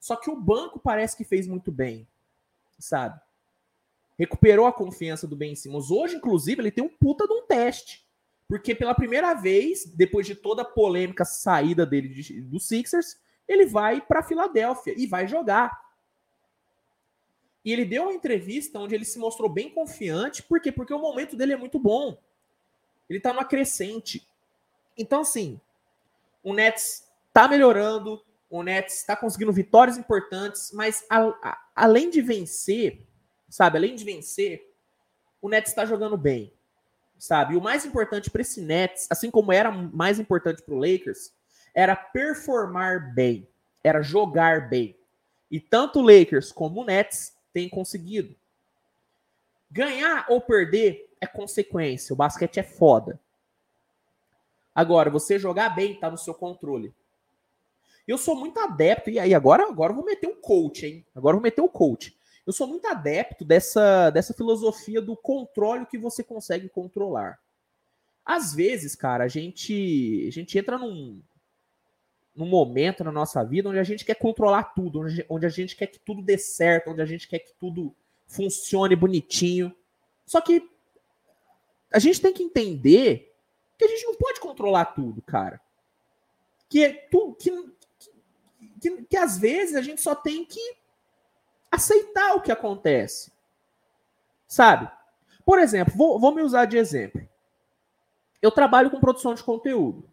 Só 0.00 0.16
que 0.16 0.30
o 0.30 0.36
banco 0.40 0.78
parece 0.78 1.16
que 1.16 1.24
fez 1.24 1.46
muito 1.46 1.72
bem, 1.72 2.06
sabe? 2.78 3.20
Recuperou 4.18 4.66
a 4.66 4.72
confiança 4.72 5.26
do 5.26 5.36
Ben 5.36 5.54
Simmons. 5.54 5.90
Hoje, 5.90 6.16
inclusive, 6.16 6.60
ele 6.60 6.72
tem 6.72 6.84
um 6.84 6.88
puta 6.88 7.26
de 7.26 7.32
um 7.32 7.46
teste. 7.46 8.04
Porque 8.48 8.74
pela 8.74 8.94
primeira 8.94 9.34
vez, 9.34 9.84
depois 9.84 10.26
de 10.26 10.34
toda 10.34 10.62
a 10.62 10.64
polêmica 10.64 11.24
saída 11.24 11.84
dele 11.86 12.08
de, 12.08 12.40
do 12.40 12.58
Sixers, 12.58 13.16
ele 13.46 13.66
vai 13.66 14.00
para 14.00 14.22
Filadélfia 14.22 14.94
e 14.96 15.06
vai 15.06 15.28
jogar. 15.28 15.87
E 17.64 17.72
ele 17.72 17.84
deu 17.84 18.04
uma 18.04 18.14
entrevista 18.14 18.78
onde 18.78 18.94
ele 18.94 19.04
se 19.04 19.18
mostrou 19.18 19.48
bem 19.48 19.70
confiante. 19.70 20.42
Por 20.42 20.60
quê? 20.60 20.70
Porque 20.70 20.94
o 20.94 20.98
momento 20.98 21.36
dele 21.36 21.52
é 21.52 21.56
muito 21.56 21.78
bom. 21.78 22.18
Ele 23.08 23.20
tá 23.20 23.32
numa 23.32 23.44
crescente. 23.44 24.26
Então, 24.96 25.20
assim, 25.20 25.60
o 26.42 26.52
Nets 26.52 27.06
tá 27.32 27.48
melhorando, 27.48 28.22
o 28.50 28.62
Nets 28.62 28.96
está 28.96 29.14
conseguindo 29.14 29.52
vitórias 29.52 29.96
importantes, 29.96 30.70
mas 30.72 31.04
a, 31.08 31.20
a, 31.20 31.58
além 31.74 32.10
de 32.10 32.20
vencer, 32.20 33.06
sabe, 33.48 33.78
além 33.78 33.94
de 33.94 34.04
vencer, 34.04 34.74
o 35.40 35.48
Nets 35.48 35.70
está 35.70 35.84
jogando 35.84 36.16
bem, 36.16 36.52
sabe? 37.18 37.54
E 37.54 37.56
o 37.56 37.60
mais 37.60 37.84
importante 37.84 38.30
para 38.30 38.42
esse 38.42 38.60
Nets, 38.60 39.06
assim 39.10 39.30
como 39.30 39.52
era 39.52 39.70
mais 39.70 40.18
importante 40.18 40.62
para 40.62 40.74
o 40.74 40.78
Lakers, 40.78 41.32
era 41.74 41.94
performar 41.94 43.14
bem, 43.14 43.48
era 43.84 44.02
jogar 44.02 44.68
bem. 44.68 44.96
E 45.50 45.60
tanto 45.60 46.00
o 46.00 46.02
Lakers 46.02 46.50
como 46.50 46.82
o 46.82 46.84
Nets 46.84 47.36
têm 47.58 47.68
conseguido. 47.68 48.36
Ganhar 49.68 50.26
ou 50.28 50.40
perder 50.40 51.10
é 51.20 51.26
consequência. 51.26 52.12
O 52.12 52.16
basquete 52.16 52.60
é 52.60 52.62
foda. 52.62 53.20
Agora, 54.72 55.10
você 55.10 55.40
jogar 55.40 55.70
bem 55.70 55.94
está 55.94 56.08
no 56.08 56.16
seu 56.16 56.32
controle. 56.32 56.94
Eu 58.06 58.16
sou 58.16 58.36
muito 58.36 58.60
adepto, 58.60 59.10
e 59.10 59.18
aí 59.18 59.34
agora, 59.34 59.64
agora 59.64 59.90
eu 59.90 59.96
vou 59.96 60.04
meter 60.04 60.28
um 60.28 60.40
coach, 60.40 60.86
hein? 60.86 61.04
Agora 61.14 61.34
eu 61.34 61.38
vou 61.38 61.42
meter 61.42 61.60
o 61.60 61.64
um 61.64 61.68
coach. 61.68 62.16
Eu 62.46 62.52
sou 62.52 62.68
muito 62.68 62.86
adepto 62.86 63.44
dessa, 63.44 64.08
dessa 64.10 64.32
filosofia 64.32 65.02
do 65.02 65.16
controle 65.16 65.84
que 65.84 65.98
você 65.98 66.22
consegue 66.22 66.68
controlar. 66.68 67.40
Às 68.24 68.54
vezes, 68.54 68.94
cara, 68.94 69.24
a 69.24 69.28
gente, 69.28 70.24
a 70.28 70.30
gente 70.30 70.56
entra 70.56 70.78
num, 70.78 71.20
num 72.38 72.46
momento 72.46 73.02
na 73.02 73.10
nossa 73.10 73.44
vida 73.44 73.68
onde 73.68 73.80
a 73.80 73.84
gente 73.84 74.04
quer 74.04 74.14
controlar 74.14 74.62
tudo, 74.62 75.00
onde, 75.28 75.44
a 75.44 75.48
gente 75.48 75.74
quer 75.74 75.88
que 75.88 75.98
tudo 75.98 76.22
dê 76.22 76.38
certo, 76.38 76.90
onde 76.90 77.02
a 77.02 77.04
gente 77.04 77.26
quer 77.26 77.40
que 77.40 77.52
tudo 77.58 77.92
funcione 78.28 78.94
bonitinho. 78.94 79.74
Só 80.24 80.40
que 80.40 80.70
a 81.92 81.98
gente 81.98 82.20
tem 82.20 82.32
que 82.32 82.44
entender 82.44 83.34
que 83.76 83.84
a 83.84 83.88
gente 83.88 84.04
não 84.04 84.14
pode 84.14 84.38
controlar 84.38 84.84
tudo, 84.86 85.20
cara. 85.20 85.60
Que, 86.68 86.90
tu, 87.10 87.34
que, 87.34 87.50
que, 88.80 89.02
que 89.02 89.16
às 89.16 89.36
vezes 89.36 89.74
a 89.74 89.82
gente 89.82 90.00
só 90.00 90.14
tem 90.14 90.44
que 90.44 90.76
aceitar 91.72 92.36
o 92.36 92.40
que 92.40 92.52
acontece. 92.52 93.32
Sabe? 94.46 94.88
Por 95.44 95.58
exemplo, 95.58 95.92
vou, 95.96 96.20
vou 96.20 96.32
me 96.32 96.42
usar 96.42 96.66
de 96.66 96.76
exemplo. 96.76 97.26
Eu 98.40 98.52
trabalho 98.52 98.90
com 98.92 99.00
produção 99.00 99.34
de 99.34 99.42
conteúdo. 99.42 100.08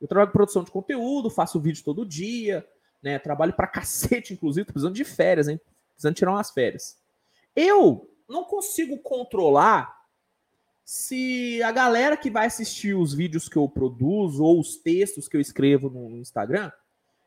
Eu 0.00 0.06
trabalho 0.06 0.28
com 0.28 0.36
produção 0.36 0.64
de 0.64 0.70
conteúdo, 0.70 1.30
faço 1.30 1.60
vídeo 1.60 1.84
todo 1.84 2.06
dia, 2.06 2.66
né? 3.02 3.18
Trabalho 3.18 3.52
pra 3.52 3.66
cacete, 3.68 4.32
inclusive, 4.32 4.66
tô 4.66 4.72
precisando 4.72 4.94
de 4.94 5.04
férias, 5.04 5.48
hein? 5.48 5.60
Precisando 5.92 6.14
tirar 6.14 6.32
umas 6.32 6.50
férias. 6.50 6.98
Eu 7.54 8.08
não 8.28 8.44
consigo 8.44 8.98
controlar 8.98 9.96
se 10.84 11.62
a 11.62 11.72
galera 11.72 12.16
que 12.16 12.30
vai 12.30 12.46
assistir 12.46 12.94
os 12.94 13.12
vídeos 13.12 13.48
que 13.48 13.56
eu 13.56 13.68
produzo 13.68 14.42
ou 14.42 14.60
os 14.60 14.76
textos 14.76 15.28
que 15.28 15.36
eu 15.36 15.40
escrevo 15.40 15.90
no 15.90 16.16
Instagram 16.16 16.70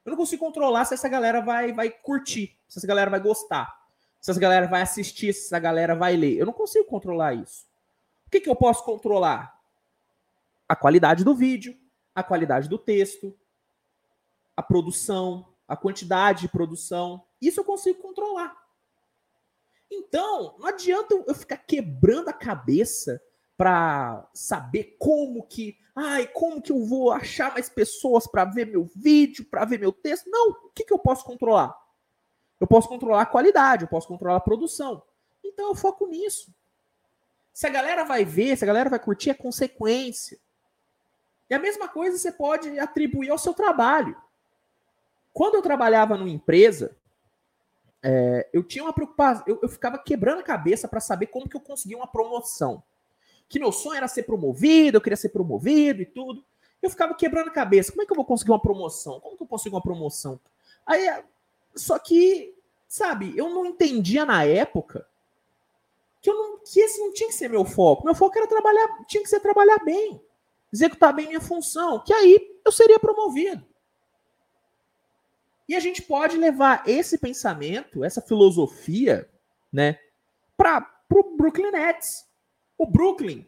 eu 0.04 0.12
não 0.12 0.18
consigo 0.18 0.44
controlar 0.44 0.86
se 0.86 0.94
essa 0.94 1.08
galera 1.08 1.42
vai, 1.42 1.72
vai 1.72 1.90
curtir, 1.90 2.58
se 2.68 2.80
essa 2.80 2.88
galera 2.88 3.10
vai 3.10 3.20
gostar, 3.20 3.72
se 4.20 4.32
essa 4.32 4.40
galera 4.40 4.68
vai 4.68 4.82
assistir, 4.82 5.34
se 5.34 5.46
essa 5.46 5.60
galera 5.60 5.96
vai 5.96 6.16
ler. 6.16 6.38
Eu 6.38 6.46
não 6.46 6.54
consigo 6.54 6.86
controlar 6.86 7.36
isso. 7.36 7.66
O 8.26 8.32
que, 8.32 8.40
que 8.40 8.50
eu 8.50 8.56
posso 8.56 8.84
controlar? 8.84 9.60
A 10.68 10.76
qualidade 10.76 11.24
do 11.24 11.36
vídeo, 11.36 11.78
a 12.14 12.24
qualidade 12.24 12.68
do 12.68 12.78
texto, 12.78 13.38
a 14.56 14.62
produção, 14.62 15.48
a 15.68 15.76
quantidade 15.76 16.42
de 16.42 16.50
produção. 16.50 17.24
Isso 17.42 17.60
eu 17.60 17.64
consigo 17.64 18.02
controlar. 18.02 18.56
Então, 19.90 20.56
não 20.58 20.68
adianta 20.68 21.14
eu 21.28 21.36
ficar 21.36 21.58
quebrando 21.58 22.30
a 22.30 22.34
cabeça 22.34 23.22
para 23.58 24.28
saber 24.34 24.96
como 24.98 25.44
que, 25.44 25.78
ai, 25.96 26.28
como 26.28 26.62
que 26.62 26.72
eu 26.72 26.84
vou 26.86 27.12
achar 27.12 27.54
mais 27.54 27.70
pessoas 27.70 28.26
para 28.26 28.46
ver 28.46 28.66
meu 28.68 28.90
vídeo, 28.96 29.46
para 29.46 29.66
ver 29.66 29.80
meu 29.80 29.92
texto? 29.92 30.30
Não, 30.30 30.52
o 30.52 30.70
que, 30.74 30.84
que 30.84 30.94
eu 30.94 31.00
posso 31.00 31.24
controlar? 31.26 31.78
Eu 32.60 32.68
posso 32.68 32.88
controlar 32.88 33.22
a 33.22 33.26
qualidade, 33.26 33.84
eu 33.84 33.88
posso 33.88 34.08
controlar 34.08 34.38
a 34.38 34.42
produção. 34.42 35.04
Então 35.44 35.70
eu 35.70 35.76
foco 35.76 36.08
nisso. 36.08 36.54
Se 37.54 37.68
a 37.68 37.70
galera 37.70 38.04
vai 38.04 38.24
ver, 38.24 38.58
se 38.58 38.64
a 38.64 38.68
galera 38.68 38.90
vai 38.90 39.00
curtir, 39.00 39.30
é 39.30 39.34
consequência. 39.34 40.40
E 41.52 41.54
a 41.54 41.60
mesma 41.60 41.88
coisa 41.88 42.18
você 42.18 42.32
pode 42.32 42.80
atribuir 42.80 43.30
ao 43.30 43.38
seu 43.38 43.54
trabalho. 43.54 44.16
Quando 45.32 45.56
eu 45.56 45.62
trabalhava 45.62 46.18
numa 46.18 46.30
empresa, 46.30 46.96
é, 48.02 48.50
eu 48.52 48.64
tinha 48.64 48.84
uma 48.84 48.94
preocupação, 48.94 49.44
eu, 49.46 49.60
eu 49.62 49.70
ficava 49.70 50.00
quebrando 50.00 50.40
a 50.40 50.44
cabeça 50.44 50.88
para 50.88 51.00
saber 51.00 51.28
como 51.28 51.48
que 51.48 51.56
eu 51.56 51.62
conseguia 51.62 51.98
uma 51.98 52.08
promoção 52.08 52.82
que 53.52 53.60
meu 53.60 53.74
sonho 53.74 53.98
era 53.98 54.08
ser 54.08 54.24
promovido, 54.24 54.96
eu 54.96 55.02
queria 55.02 55.18
ser 55.18 55.28
promovido 55.28 56.02
e 56.02 56.06
tudo. 56.06 56.42
Eu 56.82 56.90
ficava 56.90 57.14
quebrando 57.14 57.50
a 57.50 57.54
cabeça. 57.54 57.92
Como 57.92 58.02
é 58.02 58.06
que 58.06 58.12
eu 58.14 58.16
vou 58.16 58.24
conseguir 58.24 58.52
uma 58.52 58.62
promoção? 58.62 59.20
Como 59.20 59.36
que 59.36 59.44
eu 59.44 59.48
consigo 59.48 59.76
uma 59.76 59.82
promoção? 59.82 60.40
Aí, 60.86 61.22
só 61.76 62.00
que, 62.00 62.56
sabe, 62.88 63.38
eu 63.38 63.50
não 63.50 63.66
entendia 63.66 64.26
na 64.26 64.46
época 64.46 65.06
que, 66.22 66.30
eu 66.30 66.34
não, 66.34 66.60
que 66.60 66.80
esse 66.80 66.98
não 67.02 67.12
tinha 67.12 67.28
que 67.28 67.36
ser 67.36 67.50
meu 67.50 67.66
foco. 67.66 68.06
Meu 68.06 68.16
foco 68.16 68.38
era 68.38 68.48
trabalhar, 68.48 68.88
tinha 69.06 69.22
que 69.22 69.30
ser 69.30 69.42
trabalhar 69.42 69.84
bem, 69.84 70.22
executar 70.72 71.14
bem 71.14 71.28
minha 71.28 71.42
função, 71.42 72.00
que 72.00 72.14
aí 72.14 72.60
eu 72.66 72.72
seria 72.72 73.00
promovido. 73.00 73.66
E 75.68 75.76
a 75.76 75.80
gente 75.80 76.02
pode 76.02 76.38
levar 76.38 76.84
esse 76.88 77.18
pensamento, 77.18 78.04
essa 78.04 78.22
filosofia, 78.22 79.30
né, 79.72 80.00
para 80.58 80.86
o 81.10 81.38
Brooklyn 81.38 81.72
Nets. 81.72 82.28
O 82.78 82.86
Brooklyn 82.86 83.48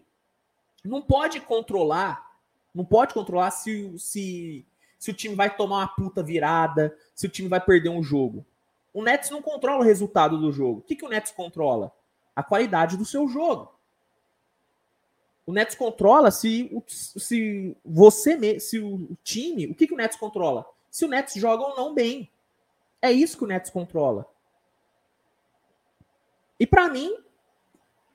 não 0.84 1.02
pode 1.02 1.40
controlar, 1.42 2.26
não 2.74 2.86
pode 2.86 3.14
controlar 3.14 3.52
se, 3.52 3.94
se, 3.98 4.66
se 4.98 5.12
o 5.12 5.14
time 5.14 5.36
vai 5.36 5.56
tomar 5.56 5.78
uma 5.80 5.88
puta 5.88 6.24
virada, 6.24 6.96
se 7.14 7.26
o 7.26 7.30
time 7.30 7.48
vai 7.48 7.60
perder 7.60 7.90
um 7.90 8.04
jogo. 8.04 8.46
O 8.94 9.04
Nets 9.04 9.30
não 9.30 9.42
controla 9.42 9.80
o 9.80 9.86
resultado 9.86 10.38
do 10.38 10.52
jogo. 10.52 10.80
O 10.80 10.84
que, 10.84 10.96
que 10.96 11.06
o 11.06 11.10
Nets 11.10 11.32
controla? 11.32 11.92
A 12.36 12.44
qualidade 12.44 12.96
do 12.96 13.04
seu 13.04 13.28
jogo. 13.28 13.73
O 15.46 15.52
Nets 15.52 15.76
controla 15.76 16.32
se, 16.32 16.72
se 16.88 17.76
você, 17.84 18.60
se 18.60 18.80
o 18.80 19.18
time, 19.24 19.68
o 19.68 19.76
que, 19.76 19.88
que 19.88 19.94
o 19.94 19.98
Nets 19.98 20.18
controla? 20.18 20.66
Se 20.90 21.04
o 21.04 21.08
Nets 21.08 21.34
joga 21.36 21.64
ou 21.64 21.76
não 21.76 21.94
bem. 21.94 22.32
É 23.02 23.12
isso 23.12 23.38
que 23.38 23.44
o 23.44 23.48
Nets 23.48 23.70
controla. 23.70 24.26
E 26.58 26.66
para 26.66 26.88
mim, 26.88 27.14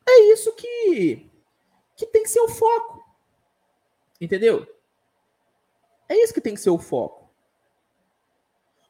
é 0.09 0.33
isso 0.33 0.55
que, 0.55 1.29
que 1.95 2.07
tem 2.07 2.23
que 2.23 2.31
ser 2.31 2.41
o 2.41 2.49
foco. 2.49 3.05
Entendeu? 4.19 4.67
É 6.09 6.17
isso 6.17 6.33
que 6.33 6.41
tem 6.41 6.55
que 6.55 6.61
ser 6.61 6.71
o 6.71 6.79
foco. 6.79 7.29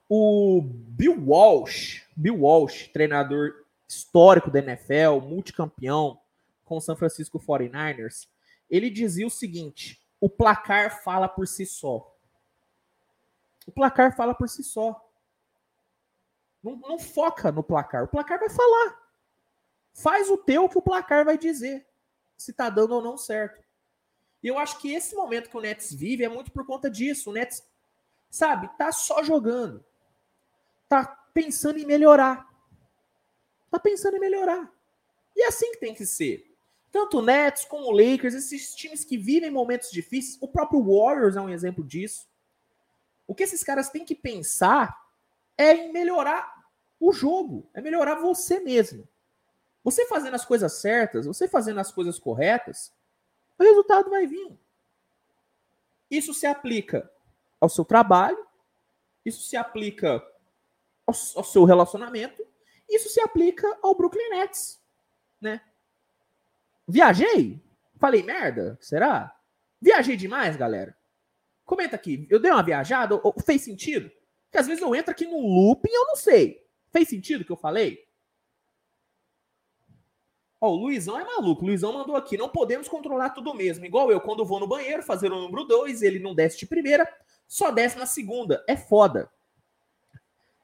O 0.09 0.63
Bill 0.63 1.21
Walsh, 1.27 2.07
Bill 2.17 2.43
Walsh, 2.43 2.89
treinador 2.93 3.65
histórico 3.89 4.51
da 4.51 4.61
NFL, 4.61 5.21
multicampeão 5.23 6.21
com 6.69 6.77
o 6.77 6.81
San 6.81 6.95
Francisco 6.95 7.41
49ers, 7.41 8.29
ele 8.69 8.91
dizia 8.91 9.27
o 9.27 9.31
seguinte: 9.31 10.01
o 10.21 10.29
placar 10.29 11.03
fala 11.03 11.29
por 11.29 11.49
si 11.49 11.65
só. 11.65 12.15
O 13.67 13.73
placar 13.73 14.15
fala 14.15 14.35
por 14.35 14.49
si 14.49 14.63
só. 14.63 15.05
Não, 16.63 16.77
não 16.77 16.99
foca 16.99 17.51
no 17.51 17.63
placar. 17.63 18.05
O 18.05 18.09
placar 18.09 18.39
vai 18.39 18.51
falar. 18.51 19.09
Faz 19.95 20.31
o 20.31 20.37
teu 20.37 20.69
que 20.69 20.79
o 20.79 20.83
placar 20.83 21.25
vai 21.25 21.37
dizer 21.37 21.87
se 22.37 22.53
tá 22.53 22.71
dando 22.71 22.95
ou 22.95 23.03
não 23.03 23.17
certo. 23.17 23.63
E 24.43 24.47
eu 24.47 24.57
acho 24.57 24.79
que 24.79 24.95
esse 24.95 25.15
momento 25.17 25.51
que 25.51 25.57
o 25.57 25.61
Nets 25.61 25.93
vive 25.93 26.25
é 26.25 26.29
muito 26.29 26.53
por 26.53 26.65
conta 26.65 26.89
disso. 26.89 27.31
O 27.31 27.33
Nets, 27.33 27.67
sabe, 28.31 28.69
tá 28.79 28.93
só 28.93 29.23
jogando. 29.23 29.85
Tá 30.89 31.05
pensando 31.35 31.79
em 31.79 31.85
melhorar. 31.85 32.49
Tá 33.71 33.79
pensando 33.79 34.17
em 34.17 34.21
melhorar. 34.21 34.73
E 35.37 35.43
é 35.43 35.49
assim 35.49 35.73
que 35.73 35.79
tem 35.79 35.95
que 35.95 36.07
ser. 36.07 36.48
Tanto 36.91 37.19
o 37.19 37.23
Nets 37.23 37.65
como 37.65 37.87
o 37.87 37.93
Lakers, 37.93 38.35
esses 38.35 38.75
times 38.75 39.05
que 39.05 39.19
vivem 39.19 39.51
momentos 39.51 39.91
difíceis, 39.91 40.39
o 40.41 40.49
próprio 40.49 40.83
Warriors 40.83 41.37
é 41.37 41.41
um 41.41 41.49
exemplo 41.49 41.85
disso. 41.85 42.29
O 43.27 43.35
que 43.35 43.43
esses 43.43 43.63
caras 43.63 43.91
têm 43.91 44.05
que 44.05 44.15
pensar 44.15 44.97
é 45.57 45.75
em 45.75 45.93
melhorar 45.93 46.67
o 46.99 47.13
jogo, 47.13 47.69
é 47.75 47.81
melhorar 47.81 48.17
você 48.17 48.59
mesmo. 48.61 49.07
Você 49.85 50.07
fazendo 50.07 50.35
as 50.35 50.45
coisas 50.45 50.81
certas, 50.81 51.27
você 51.27 51.47
fazendo 51.47 51.81
as 51.81 51.93
coisas 51.93 52.19
corretas, 52.19 52.93
o 53.59 53.63
resultado 53.63 54.11
vai 54.11 54.27
vir. 54.27 54.59
Isso 56.11 56.33
se 56.33 56.47
aplica 56.47 57.11
ao 57.61 57.69
seu 57.69 57.85
trabalho, 57.85 58.47
isso 59.25 59.43
se 59.43 59.57
aplica 59.57 60.17
ao, 61.07 61.15
ao 61.37 61.45
seu 61.45 61.65
relacionamento, 61.65 62.47
isso 62.89 63.09
se 63.09 63.21
aplica 63.21 63.79
ao 63.83 63.95
Brooklyn 63.95 64.31
Nets, 64.31 64.81
né? 65.41 65.61
Viajei? 66.89 67.63
Falei 67.99 68.23
merda? 68.23 68.79
Será? 68.81 69.37
Viajei 69.81 70.17
demais, 70.17 70.57
galera? 70.57 70.97
Comenta 71.65 71.97
aqui. 71.97 72.27
Eu 72.31 72.41
dei 72.41 72.51
uma 72.51 72.63
viajada? 72.63 73.21
Ou, 73.23 73.35
fez 73.45 73.63
sentido? 73.63 74.11
Porque 74.47 74.59
às 74.59 74.67
vezes 74.67 74.83
eu 74.83 74.95
entro 74.95 75.11
aqui 75.11 75.27
num 75.27 75.47
looping 75.47 75.91
e 75.91 75.95
eu 75.95 76.07
não 76.07 76.17
sei. 76.17 76.67
Fez 76.91 77.09
sentido 77.09 77.43
o 77.43 77.45
que 77.45 77.53
eu 77.53 77.57
falei? 77.57 78.09
Ó, 80.59 80.71
o 80.71 80.77
Luizão 80.77 81.21
é 81.21 81.25
maluco. 81.25 81.63
O 81.63 81.67
Luizão 81.67 81.93
mandou 81.93 82.17
aqui. 82.17 82.39
Não 82.39 82.49
podemos 82.49 82.89
controlar 82.89 83.31
tudo 83.31 83.55
mesmo. 83.55 83.85
Igual 83.85 84.11
eu, 84.11 84.21
quando 84.21 84.47
vou 84.47 84.59
no 84.59 84.67
banheiro 84.67 85.03
fazer 85.03 85.31
o 85.31 85.41
número 85.41 85.65
2, 85.65 86.01
ele 86.03 86.19
não 86.19 86.35
desce 86.35 86.59
de 86.59 86.67
primeira, 86.67 87.07
só 87.47 87.71
desce 87.71 87.99
na 87.99 88.07
segunda. 88.07 88.65
É 88.67 88.77
foda. 88.77 89.31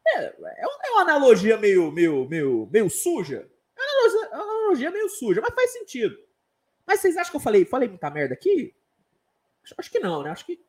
É, 0.07 0.25
é 0.25 0.67
uma 0.93 1.03
analogia 1.03 1.59
meio, 1.59 1.93
meio, 1.93 2.29
meio, 2.29 2.69
meio 2.71 2.91
suja, 2.91 3.49
é 3.51 3.54
uma 4.13 4.27
analogia 4.27 4.91
meio 4.91 5.09
suja, 5.09 5.41
mas 5.41 5.55
faz 5.55 5.73
sentido. 5.73 6.17
Mas 6.87 7.01
vocês 7.01 7.17
acham 7.17 7.31
que 7.31 7.37
eu 7.37 7.41
falei, 7.41 7.65
falei 7.65 7.89
muita 7.89 8.11
merda 8.11 8.35
aqui? 8.35 8.75
Acho, 9.65 9.75
acho 9.79 9.91
que 9.91 9.99
não, 9.99 10.23
né? 10.23 10.31
Acho 10.31 10.45
que, 10.45 10.61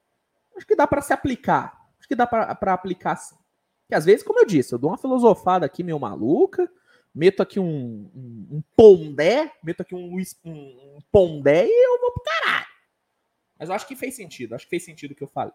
acho 0.56 0.66
que 0.66 0.76
dá 0.76 0.88
para 0.88 1.02
se 1.02 1.12
aplicar. 1.12 1.86
Acho 2.00 2.08
que 2.08 2.16
dá 2.16 2.26
para 2.26 2.74
aplicar 2.74 3.16
sim. 3.16 3.36
Que 3.88 3.96
às 3.96 4.06
vezes, 4.06 4.24
como 4.24 4.40
eu 4.40 4.46
disse, 4.46 4.74
eu 4.74 4.80
dou 4.80 4.92
uma 4.92 4.98
filosofada 4.98 5.66
aqui 5.66 5.84
meio 5.84 6.00
maluca, 6.00 6.72
meto 7.14 7.42
aqui 7.42 7.60
um, 7.60 8.10
um, 8.16 8.48
um 8.52 8.64
pondé, 8.76 9.52
meto 9.64 9.82
aqui 9.82 9.94
um, 9.94 10.20
um, 10.44 11.00
pondé 11.12 11.68
e 11.68 11.86
eu 11.86 12.00
vou 12.02 12.12
pro 12.12 12.24
caralho. 12.24 12.66
Mas 13.58 13.70
eu 13.70 13.76
acho 13.76 13.88
que 13.88 13.96
fez 13.96 14.16
sentido, 14.16 14.56
acho 14.56 14.66
que 14.66 14.70
fez 14.70 14.84
sentido 14.84 15.12
o 15.12 15.16
que 15.16 15.24
eu 15.24 15.28
falei. 15.28 15.54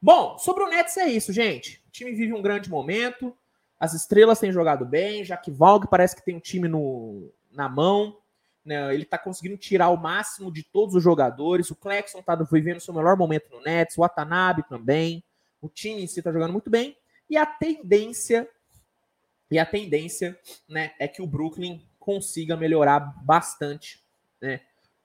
Bom, 0.00 0.38
sobre 0.38 0.64
o 0.64 0.68
Nets 0.68 0.96
é 0.96 1.08
isso, 1.08 1.32
gente. 1.32 1.82
O 1.88 1.90
time 1.90 2.12
vive 2.12 2.32
um 2.32 2.42
grande 2.42 2.70
momento. 2.70 3.36
As 3.78 3.94
estrelas 3.94 4.40
têm 4.40 4.52
jogado 4.52 4.84
bem, 4.84 5.24
já 5.24 5.36
que 5.36 5.50
Valg 5.50 5.86
parece 5.88 6.16
que 6.16 6.24
tem 6.24 6.36
um 6.36 6.40
time 6.40 6.68
no, 6.68 7.30
na 7.52 7.68
mão. 7.68 8.16
Né? 8.64 8.92
Ele 8.92 9.04
está 9.04 9.16
conseguindo 9.16 9.56
tirar 9.56 9.90
o 9.90 9.96
máximo 9.96 10.52
de 10.52 10.62
todos 10.62 10.94
os 10.94 11.02
jogadores. 11.02 11.70
O 11.70 11.76
Clexon 11.76 12.18
está 12.18 12.34
vivendo 12.34 12.80
seu 12.80 12.94
melhor 12.94 13.16
momento 13.16 13.50
no 13.50 13.60
Nets, 13.60 13.96
o 13.96 14.00
Watanabe 14.00 14.64
também. 14.68 15.22
O 15.60 15.68
time 15.68 16.02
em 16.02 16.06
si 16.06 16.20
está 16.20 16.32
jogando 16.32 16.52
muito 16.52 16.70
bem. 16.70 16.96
E 17.30 17.36
a 17.36 17.46
tendência 17.46 18.48
e 19.50 19.58
a 19.58 19.64
tendência, 19.64 20.38
né, 20.68 20.92
é 20.98 21.08
que 21.08 21.22
o 21.22 21.26
Brooklyn 21.26 21.80
consiga 21.98 22.56
melhorar 22.56 23.00
bastante, 23.24 24.02
né, 24.40 24.60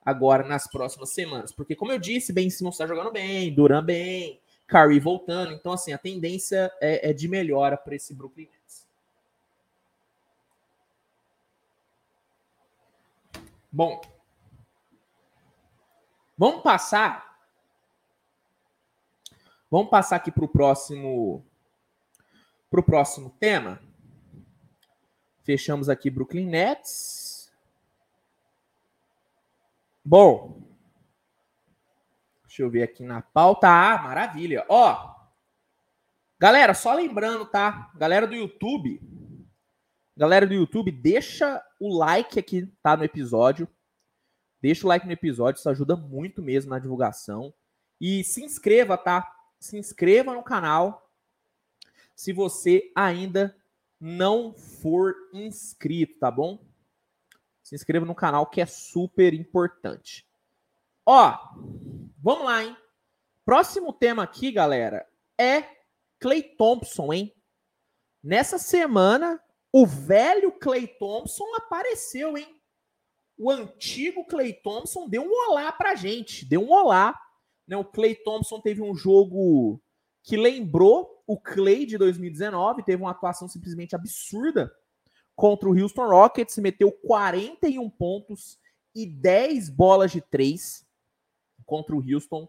agora 0.05 0.43
nas 0.43 0.67
próximas 0.67 1.13
semanas, 1.13 1.51
porque 1.53 1.76
como 1.76 1.91
eu 1.91 1.99
disse, 1.99 2.34
Ben 2.34 2.49
Simmons 2.49 2.76
está 2.76 2.86
jogando 2.86 3.11
bem, 3.11 3.53
Duran 3.53 3.84
bem, 3.84 4.41
Curry 4.67 4.99
voltando, 4.99 5.53
então 5.53 5.71
assim 5.71 5.93
a 5.93 5.97
tendência 5.97 6.71
é, 6.82 7.09
é 7.09 7.13
de 7.13 7.28
melhora 7.28 7.78
para 7.78 7.95
esse 7.95 8.13
Brooklyn 8.13 8.47
Bom, 13.76 13.99
vamos 16.38 16.61
passar. 16.61 17.39
Vamos 19.71 19.89
passar 19.89 20.17
aqui 20.17 20.32
para 20.32 20.45
o 20.45 20.47
próximo, 20.47 21.43
para 22.69 22.82
o 22.82 22.84
próximo 22.84 23.32
tema. 23.39 23.82
Fechamos 25.41 25.89
aqui 25.89 26.11
Brooklyn 26.11 26.45
Nets. 26.45 27.51
Bom, 30.05 30.61
deixa 32.43 32.61
eu 32.61 32.69
ver 32.69 32.84
aqui 32.84 33.01
na 33.01 33.24
pauta. 33.24 33.67
Ah, 33.67 33.97
maravilha. 34.03 34.67
Ó, 34.69 35.15
galera, 36.38 36.76
só 36.76 36.93
lembrando, 36.93 37.47
tá? 37.47 37.91
Galera 37.95 38.28
do 38.28 38.36
YouTube, 38.36 39.01
Galera 40.16 40.45
do 40.45 40.53
YouTube, 40.53 40.91
deixa 40.91 41.64
o 41.80 41.97
like 41.97 42.38
aqui, 42.38 42.68
tá? 42.82 42.95
No 42.95 43.03
episódio. 43.03 43.68
Deixa 44.61 44.86
o 44.86 44.88
like 44.88 45.05
no 45.05 45.11
episódio, 45.11 45.59
isso 45.59 45.70
ajuda 45.70 45.95
muito 45.95 46.41
mesmo 46.41 46.70
na 46.70 46.80
divulgação. 46.80 47.53
E 47.99 48.24
se 48.24 48.43
inscreva, 48.43 48.97
tá? 48.97 49.30
Se 49.59 49.78
inscreva 49.78 50.34
no 50.34 50.43
canal 50.43 51.09
se 52.16 52.32
você 52.32 52.91
ainda 52.95 53.55
não 53.99 54.53
for 54.53 55.16
inscrito, 55.34 56.20
tá 56.20 56.30
bom? 56.30 56.64
Se 57.61 57.76
inscreva 57.76 58.05
no 58.05 58.14
canal 58.14 58.45
que 58.45 58.61
é 58.61 58.66
super 58.66 59.34
importante. 59.34 60.28
Ó, 61.05 61.38
vamos 62.22 62.45
lá, 62.45 62.64
hein? 62.64 62.78
Próximo 63.45 63.91
tema 63.91 64.24
aqui, 64.24 64.51
galera, 64.51 65.05
é 65.38 65.64
Clay 66.20 66.43
Thompson, 66.43 67.11
hein? 67.11 67.36
Nessa 68.24 68.57
semana, 68.57 69.41
o 69.74 69.88
velho 69.88 70.51
Clay 70.51 70.86
Thompson 70.86 71.55
apareceu, 71.55 72.38
hein? 72.38 72.61
O 73.36 73.49
antigo 73.49 74.24
Clay 74.26 74.53
Thompson 74.53 75.09
deu 75.09 75.24
um 75.24 75.49
olá 75.49 75.71
pra 75.71 75.95
gente, 75.95 76.45
deu 76.45 76.61
um 76.61 76.71
olá. 76.71 77.19
Né? 77.67 77.76
O 77.76 77.84
Clay 77.84 78.13
Thompson 78.13 78.61
teve 78.61 78.84
um 78.84 78.93
jogo 78.93 79.82
que 80.21 80.38
lembrou 80.38 81.24
o 81.26 81.39
Clay 81.39 81.88
de 81.88 81.97
2019, 81.97 82.84
teve 82.84 83.01
uma 83.01 83.09
atuação 83.09 83.47
simplesmente 83.47 83.95
absurda 83.95 84.71
contra 85.36 85.67
o 85.67 85.76
Houston 85.76 86.07
Rockets, 86.07 86.59
meteu 86.59 86.91
41 86.91 87.89
pontos 87.89 88.59
e 88.93 89.07
10 89.07 89.69
bolas 89.69 90.11
de 90.11 90.21
3 90.21 90.86
contra 91.65 91.95
o 91.95 92.03
Houston. 92.07 92.47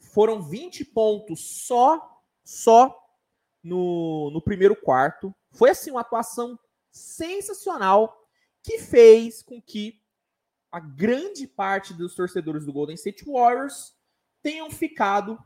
Foram 0.00 0.40
20 0.40 0.82
pontos 0.86 1.66
só, 1.66 2.22
só 2.42 2.98
no, 3.62 4.30
no 4.30 4.40
primeiro 4.40 4.74
quarto. 4.74 5.34
Foi 5.54 5.70
assim 5.70 5.90
uma 5.90 6.00
atuação 6.00 6.58
sensacional 6.90 8.16
que 8.62 8.78
fez 8.78 9.42
com 9.42 9.60
que 9.60 10.00
a 10.70 10.80
grande 10.80 11.46
parte 11.46 11.94
dos 11.94 12.14
torcedores 12.14 12.64
do 12.64 12.72
Golden 12.72 12.94
State 12.94 13.24
Warriors 13.24 13.94
tenham 14.42 14.70
ficado 14.70 15.38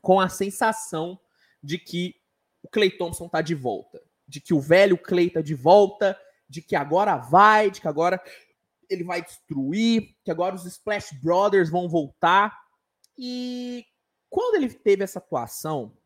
com 0.00 0.20
a 0.20 0.28
sensação 0.28 1.20
de 1.62 1.78
que 1.78 2.14
o 2.62 2.68
Clay 2.68 2.90
Thompson 2.90 3.26
está 3.26 3.40
de 3.40 3.54
volta, 3.54 4.02
de 4.26 4.40
que 4.40 4.52
o 4.52 4.60
velho 4.60 4.98
Clay 4.98 5.28
está 5.28 5.40
de 5.40 5.54
volta, 5.54 6.18
de 6.48 6.60
que 6.60 6.74
agora 6.74 7.16
vai, 7.16 7.70
de 7.70 7.80
que 7.80 7.88
agora 7.88 8.20
ele 8.88 9.04
vai 9.04 9.22
destruir, 9.22 10.16
que 10.24 10.30
agora 10.30 10.54
os 10.54 10.64
Splash 10.64 11.12
Brothers 11.22 11.70
vão 11.70 11.88
voltar. 11.88 12.56
E 13.16 13.84
quando 14.28 14.56
ele 14.56 14.72
teve 14.72 15.04
essa 15.04 15.18
atuação, 15.18 15.96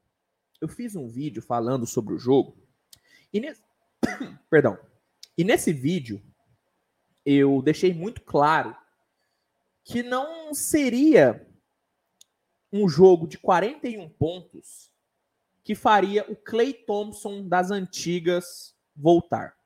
eu 0.60 0.68
fiz 0.68 0.94
um 0.94 1.08
vídeo 1.08 1.42
falando 1.42 1.86
sobre 1.86 2.14
o 2.14 2.18
jogo. 2.18 2.59
E 3.32 3.40
nesse, 3.40 3.62
perdão. 4.50 4.78
E 5.36 5.44
nesse 5.44 5.72
vídeo 5.72 6.22
eu 7.24 7.62
deixei 7.62 7.92
muito 7.92 8.22
claro 8.22 8.76
que 9.84 10.02
não 10.02 10.52
seria 10.54 11.46
um 12.72 12.88
jogo 12.88 13.26
de 13.26 13.38
41 13.38 14.08
pontos 14.10 14.90
que 15.62 15.74
faria 15.74 16.24
o 16.30 16.36
Clay 16.36 16.72
Thompson 16.72 17.46
das 17.46 17.70
antigas 17.70 18.74
voltar. 18.94 19.56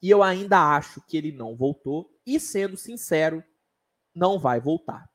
E 0.00 0.10
eu 0.10 0.22
ainda 0.22 0.76
acho 0.76 1.00
que 1.02 1.16
ele 1.16 1.32
não 1.32 1.56
voltou 1.56 2.10
e 2.24 2.38
sendo 2.38 2.76
sincero, 2.76 3.42
não 4.14 4.38
vai 4.38 4.60
voltar. 4.60 5.10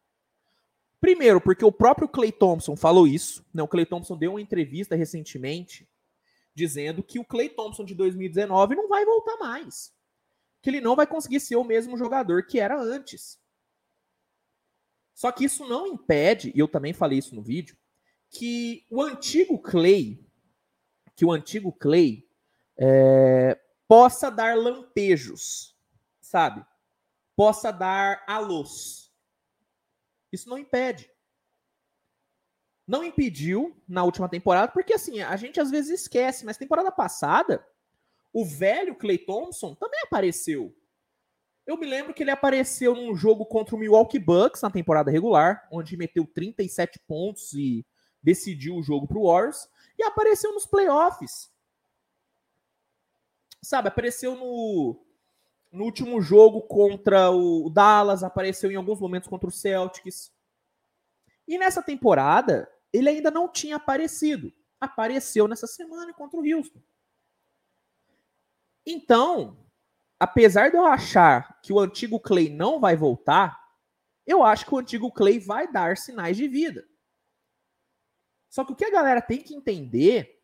Primeiro, 0.99 1.41
porque 1.41 1.66
o 1.66 1.72
próprio 1.72 2.08
Clay 2.08 2.32
Thompson 2.32 2.76
falou 2.76 3.08
isso. 3.08 3.45
Né? 3.54 3.62
O 3.62 3.68
Clay 3.68 3.86
Thompson 3.86 4.18
deu 4.18 4.32
uma 4.32 4.41
entrevista 4.41 4.95
recentemente 4.95 5.88
dizendo 6.54 7.04
que 7.04 7.20
o 7.20 7.26
Clay 7.26 7.49
Thompson 7.49 7.84
de 7.84 7.95
2019 7.95 8.76
não 8.76 8.88
vai 8.88 9.06
voltar 9.06 9.38
mais. 9.38 9.93
Que 10.62 10.70
ele 10.70 10.82
não 10.82 10.95
vai 10.95 11.08
conseguir 11.08 11.39
ser 11.39 11.56
o 11.56 11.64
mesmo 11.64 11.97
jogador 11.97 12.45
que 12.45 12.60
era 12.60 12.80
antes. 12.80 13.39
Só 15.14 15.32
que 15.32 15.45
isso 15.45 15.68
não 15.68 15.88
impede, 15.88 16.51
e 16.56 16.60
eu 16.60 16.68
também 16.68 16.93
falei 16.93 17.20
isso 17.20 17.36
no 17.36 17.43
vídeo, 17.43 17.78
que 18.30 18.86
o 18.89 19.01
antigo 19.01 19.60
Clay, 19.60 20.26
que 21.16 21.24
o 21.24 21.32
antigo 21.32 21.72
Clay 21.72 22.28
é, 22.78 23.60
possa 23.88 24.32
dar 24.32 24.58
lampejos, 24.58 25.78
sabe? 26.20 26.66
Possa 27.36 27.72
dar 27.72 28.24
alôs 28.28 29.12
Isso 30.32 30.49
não 30.49 30.58
impede. 30.58 31.12
Não 32.86 33.04
impediu 33.04 33.76
na 33.88 34.04
última 34.04 34.28
temporada, 34.28 34.72
porque 34.72 34.94
assim, 34.94 35.22
a 35.22 35.36
gente 35.36 35.60
às 35.60 35.72
vezes 35.72 36.02
esquece, 36.02 36.46
mas 36.46 36.58
temporada 36.58 36.92
passada, 36.92 37.66
o 38.34 38.46
velho 38.46 38.96
Clay 38.96 39.18
Thompson 39.18 39.74
também 39.76 40.02
apareceu. 40.02 40.76
Eu 41.66 41.78
me 41.78 41.86
lembro 41.86 42.14
que 42.14 42.24
ele 42.24 42.32
apareceu 42.32 42.94
num 42.94 43.16
jogo 43.16 43.46
contra 43.46 43.76
o 43.76 43.80
Milwaukee 43.80 44.20
Bucks 44.20 44.62
na 44.62 44.70
temporada 44.70 45.10
regular, 45.10 45.66
onde 45.72 45.96
meteu 45.96 46.26
37 46.26 47.00
pontos 47.08 47.54
e 47.54 47.86
decidiu 48.22 48.76
o 48.76 48.84
jogo 48.84 49.08
para 49.08 49.18
o 49.18 49.28
Warriors, 49.28 49.70
e 49.98 50.04
apareceu 50.04 50.54
nos 50.54 50.66
playoffs. 50.66 51.50
Sabe, 53.62 53.88
apareceu 53.88 54.36
no, 54.36 55.00
no 55.72 55.86
último 55.86 56.22
jogo 56.22 56.62
contra 56.64 57.32
o 57.32 57.70
Dallas, 57.70 58.24
apareceu 58.24 58.70
em 58.70 58.76
alguns 58.76 59.00
momentos 59.00 59.30
contra 59.30 59.48
o 59.48 59.52
Celtics. 59.52 60.34
E 61.48 61.58
nessa 61.58 61.82
temporada, 61.82 62.70
ele 62.94 63.10
ainda 63.10 63.32
não 63.32 63.52
tinha 63.52 63.76
aparecido. 63.76 64.54
Apareceu 64.80 65.48
nessa 65.48 65.66
semana 65.66 66.14
contra 66.14 66.39
o 66.39 66.44
Houston. 66.46 66.82
Então, 68.86 69.66
apesar 70.20 70.70
de 70.70 70.78
eu 70.78 70.86
achar 70.86 71.60
que 71.62 71.74
o 71.74 71.80
antigo 71.80 72.20
Clay 72.20 72.50
não 72.50 72.80
vai 72.80 72.96
voltar, 72.96 73.60
eu 74.26 74.44
acho 74.44 74.66
que 74.66 74.74
o 74.74 74.78
antigo 74.78 75.12
Clay 75.12 75.39
vai 75.39 75.72
dar 75.72 75.98
sinais 75.98 76.38
de 76.38 76.48
vida. 76.48 76.88
Só 78.50 78.64
que 78.64 78.72
o 78.72 78.76
que 78.76 78.86
a 78.86 78.91
galera 78.91 79.22
tem 79.22 79.41
que 79.41 79.56
entender 79.56 80.39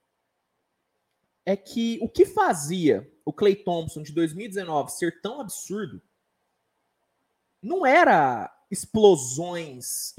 é 1.46 1.56
que 1.56 2.00
o 2.02 2.10
que 2.10 2.26
fazia 2.26 3.10
o 3.24 3.32
Clay 3.32 3.56
Thompson 3.56 4.02
de 4.02 4.12
2019 4.14 4.92
ser 4.92 5.22
tão 5.22 5.40
absurdo 5.40 6.02
não 7.62 7.86
era 7.86 8.52
explosões 8.72 10.14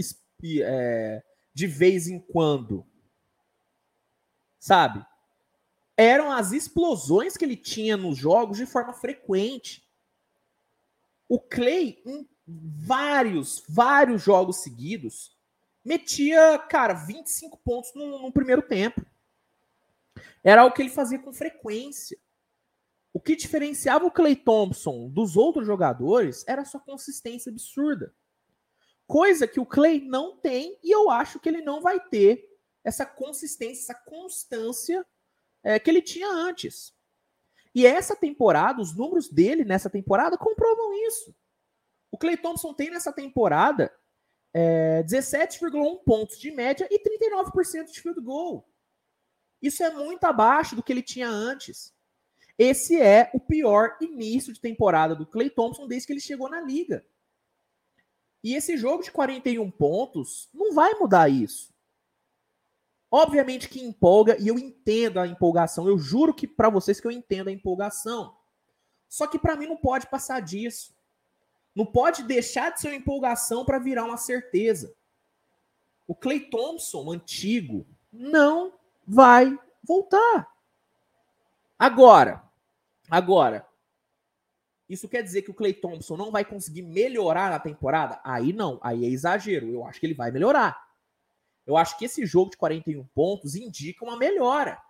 é, 0.63 1.23
de 1.61 1.67
vez 1.67 2.09
em 2.09 2.19
quando. 2.19 2.87
Sabe? 4.59 5.05
Eram 5.95 6.33
as 6.33 6.53
explosões 6.53 7.37
que 7.37 7.45
ele 7.45 7.57
tinha 7.57 7.99
nos 7.99 8.17
jogos 8.17 8.57
de 8.57 8.65
forma 8.65 8.95
frequente. 8.95 9.87
O 11.29 11.39
Clay, 11.39 12.03
em 12.07 12.27
vários, 12.47 13.63
vários 13.69 14.23
jogos 14.23 14.63
seguidos, 14.63 15.37
metia, 15.85 16.59
cara, 16.61 16.95
25 16.95 17.59
pontos 17.59 17.93
no, 17.95 18.23
no 18.23 18.33
primeiro 18.33 18.63
tempo. 18.63 19.05
Era 20.43 20.65
o 20.65 20.73
que 20.73 20.81
ele 20.81 20.89
fazia 20.89 21.19
com 21.19 21.31
frequência. 21.31 22.19
O 23.13 23.21
que 23.21 23.37
diferenciava 23.37 24.07
o 24.07 24.11
Clay 24.11 24.35
Thompson 24.35 25.11
dos 25.11 25.37
outros 25.37 25.67
jogadores 25.67 26.43
era 26.49 26.63
a 26.63 26.65
sua 26.65 26.81
consistência 26.81 27.51
absurda. 27.51 28.15
Coisa 29.11 29.49
que 29.49 29.59
o 29.59 29.67
Clay 29.67 30.01
não 30.01 30.37
tem 30.37 30.79
e 30.85 30.95
eu 30.95 31.11
acho 31.11 31.41
que 31.41 31.49
ele 31.49 31.63
não 31.63 31.81
vai 31.81 31.99
ter 31.99 32.49
essa 32.85 33.05
consistência, 33.05 33.83
essa 33.83 34.05
constância 34.05 35.05
é, 35.65 35.81
que 35.81 35.91
ele 35.91 36.01
tinha 36.01 36.29
antes. 36.29 36.95
E 37.75 37.85
essa 37.85 38.15
temporada, 38.15 38.81
os 38.81 38.97
números 38.97 39.29
dele 39.29 39.65
nessa 39.65 39.91
temporada 39.91 40.39
comprovam 40.39 40.95
isso. 41.09 41.35
O 42.09 42.17
Clay 42.17 42.37
Thompson 42.37 42.73
tem 42.73 42.89
nessa 42.89 43.13
temporada 43.13 43.93
é, 44.55 45.03
17,1 45.03 46.05
pontos 46.05 46.39
de 46.39 46.53
média 46.53 46.87
e 46.89 47.03
39% 47.03 47.91
de 47.91 48.01
field 48.01 48.21
goal. 48.21 48.73
Isso 49.61 49.83
é 49.83 49.93
muito 49.93 50.23
abaixo 50.23 50.77
do 50.77 50.85
que 50.85 50.93
ele 50.93 51.03
tinha 51.03 51.29
antes. 51.29 51.93
Esse 52.57 53.03
é 53.03 53.29
o 53.35 53.41
pior 53.41 53.97
início 54.01 54.53
de 54.53 54.61
temporada 54.61 55.17
do 55.17 55.27
Clay 55.27 55.51
Thompson 55.51 55.89
desde 55.89 56.07
que 56.07 56.13
ele 56.13 56.21
chegou 56.21 56.49
na 56.49 56.61
liga. 56.61 57.05
E 58.43 58.55
esse 58.55 58.77
jogo 58.77 59.03
de 59.03 59.11
41 59.11 59.71
pontos 59.71 60.49
não 60.53 60.73
vai 60.73 60.95
mudar 60.95 61.29
isso. 61.29 61.71
Obviamente 63.11 63.69
que 63.69 63.83
empolga 63.83 64.37
e 64.39 64.49
eu 64.49 64.59
entendo 64.59 65.19
a 65.19 65.27
empolgação. 65.27 65.89
Eu 65.89 65.99
juro 65.99 66.33
que 66.33 66.47
para 66.47 66.71
vocês 66.71 67.01
que 67.01 67.07
eu 67.07 67.11
entendo 67.11 67.49
a 67.49 67.53
empolgação. 67.53 68.37
Só 69.09 69.27
que 69.27 69.39
para 69.39 69.57
mim 69.57 69.67
não 69.67 69.77
pode 69.77 70.07
passar 70.07 70.41
disso. 70.41 70.95
Não 71.75 71.85
pode 71.85 72.23
deixar 72.23 72.71
de 72.71 72.81
ser 72.81 72.89
uma 72.89 72.97
empolgação 72.97 73.65
para 73.65 73.79
virar 73.79 74.05
uma 74.05 74.17
certeza. 74.17 74.95
O 76.07 76.15
Clay 76.15 76.41
Thompson 76.41 77.11
antigo 77.11 77.87
não 78.13 78.73
vai 79.07 79.59
voltar. 79.83 80.49
Agora, 81.79 82.43
agora, 83.09 83.67
isso 84.91 85.09
quer 85.09 85.23
dizer 85.23 85.43
que 85.43 85.53
o 85.53 85.55
Clay 85.55 85.73
Thompson 85.73 86.17
não 86.17 86.33
vai 86.33 86.45
conseguir 86.45 86.83
melhorar 86.83 87.49
na 87.49 87.61
temporada? 87.61 88.21
Aí 88.25 88.53
não, 88.53 88.81
aí 88.83 89.05
é 89.05 89.09
exagero. 89.09 89.69
Eu 89.69 89.87
acho 89.87 90.01
que 90.01 90.07
ele 90.07 90.15
vai 90.15 90.33
melhorar. 90.33 90.85
Eu 91.65 91.77
acho 91.77 91.97
que 91.97 92.05
esse 92.05 92.27
jogo 92.27 92.51
de 92.51 92.57
41 92.57 93.05
pontos 93.15 93.55
indica 93.55 94.05
uma 94.05 94.17
melhora. 94.17 94.83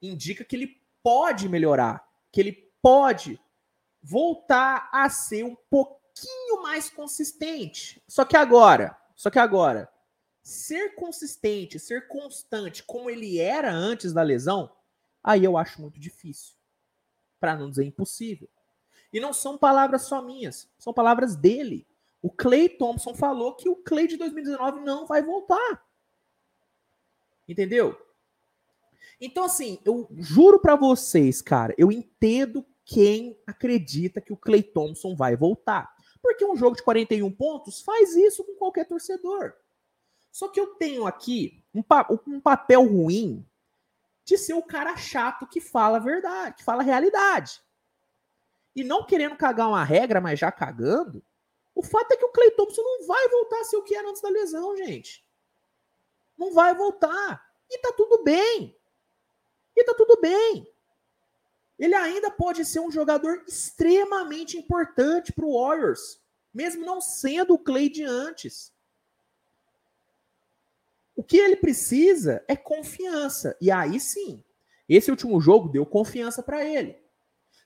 Indica 0.00 0.44
que 0.44 0.54
ele 0.54 0.80
pode 1.02 1.48
melhorar, 1.48 2.08
que 2.30 2.40
ele 2.40 2.52
pode 2.80 3.40
voltar 4.00 4.88
a 4.92 5.10
ser 5.10 5.44
um 5.44 5.56
pouquinho 5.68 6.62
mais 6.62 6.88
consistente. 6.88 8.00
Só 8.06 8.24
que 8.24 8.36
agora, 8.36 8.96
só 9.16 9.28
que 9.28 9.40
agora, 9.40 9.92
ser 10.40 10.94
consistente, 10.94 11.80
ser 11.80 12.06
constante 12.06 12.84
como 12.84 13.10
ele 13.10 13.40
era 13.40 13.72
antes 13.72 14.12
da 14.12 14.22
lesão, 14.22 14.72
aí 15.20 15.42
eu 15.42 15.56
acho 15.56 15.82
muito 15.82 15.98
difícil 15.98 16.61
para 17.42 17.56
não 17.56 17.68
dizer 17.68 17.84
impossível. 17.84 18.48
E 19.12 19.18
não 19.18 19.32
são 19.32 19.58
palavras 19.58 20.02
só 20.02 20.22
minhas, 20.22 20.70
são 20.78 20.94
palavras 20.94 21.34
dele. 21.34 21.84
O 22.22 22.30
Clay 22.30 22.68
Thompson 22.68 23.16
falou 23.16 23.56
que 23.56 23.68
o 23.68 23.74
Clay 23.74 24.06
de 24.06 24.16
2019 24.16 24.78
não 24.82 25.08
vai 25.08 25.24
voltar. 25.24 25.84
Entendeu? 27.48 28.00
Então, 29.20 29.44
assim, 29.44 29.80
eu 29.84 30.08
juro 30.12 30.60
para 30.60 30.76
vocês, 30.76 31.42
cara, 31.42 31.74
eu 31.76 31.90
entendo 31.90 32.64
quem 32.84 33.36
acredita 33.44 34.20
que 34.20 34.32
o 34.32 34.36
Clay 34.36 34.62
Thompson 34.62 35.16
vai 35.16 35.36
voltar. 35.36 35.92
Porque 36.22 36.44
um 36.44 36.54
jogo 36.54 36.76
de 36.76 36.84
41 36.84 37.28
pontos 37.32 37.82
faz 37.82 38.14
isso 38.14 38.44
com 38.44 38.54
qualquer 38.54 38.86
torcedor. 38.86 39.54
Só 40.30 40.46
que 40.46 40.60
eu 40.60 40.74
tenho 40.76 41.08
aqui 41.08 41.64
um, 41.74 41.82
pa 41.82 42.06
um 42.24 42.40
papel 42.40 42.86
ruim 42.86 43.44
de 44.24 44.38
ser 44.38 44.54
o 44.54 44.62
cara 44.62 44.96
chato 44.96 45.46
que 45.46 45.60
fala 45.60 45.98
a 45.98 46.00
verdade, 46.00 46.56
que 46.56 46.64
fala 46.64 46.82
a 46.82 46.84
realidade. 46.84 47.62
E 48.74 48.82
não 48.82 49.04
querendo 49.04 49.36
cagar 49.36 49.68
uma 49.68 49.84
regra, 49.84 50.20
mas 50.20 50.38
já 50.38 50.50
cagando, 50.50 51.22
o 51.74 51.82
fato 51.82 52.12
é 52.12 52.16
que 52.16 52.24
o 52.24 52.32
Clay 52.32 52.50
Thompson 52.52 52.82
não 52.82 53.06
vai 53.06 53.28
voltar 53.28 53.60
a 53.60 53.64
ser 53.64 53.76
o 53.76 53.82
que 53.82 53.94
era 53.94 54.08
antes 54.08 54.22
da 54.22 54.28
lesão, 54.28 54.76
gente. 54.76 55.24
Não 56.38 56.52
vai 56.52 56.74
voltar. 56.74 57.44
E 57.70 57.78
tá 57.78 57.92
tudo 57.96 58.22
bem. 58.22 58.78
E 59.76 59.84
tá 59.84 59.94
tudo 59.94 60.20
bem. 60.20 60.72
Ele 61.78 61.94
ainda 61.94 62.30
pode 62.30 62.64
ser 62.64 62.80
um 62.80 62.90
jogador 62.90 63.42
extremamente 63.46 64.56
importante 64.56 65.32
para 65.32 65.44
o 65.44 65.58
Warriors, 65.58 66.20
mesmo 66.52 66.84
não 66.84 67.00
sendo 67.00 67.54
o 67.54 67.58
Clay 67.58 67.88
de 67.88 68.04
antes. 68.04 68.71
O 71.14 71.22
que 71.22 71.36
ele 71.36 71.56
precisa 71.56 72.44
é 72.48 72.56
confiança. 72.56 73.56
E 73.60 73.70
aí 73.70 74.00
sim, 74.00 74.42
esse 74.88 75.10
último 75.10 75.40
jogo 75.40 75.68
deu 75.68 75.84
confiança 75.84 76.42
para 76.42 76.64
ele. 76.64 76.96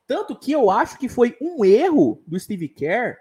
Tanto 0.06 0.38
que 0.38 0.52
eu 0.52 0.70
acho 0.70 0.98
que 0.98 1.08
foi 1.08 1.36
um 1.40 1.64
erro 1.64 2.22
do 2.26 2.38
Steve 2.38 2.68
Kerr 2.68 3.18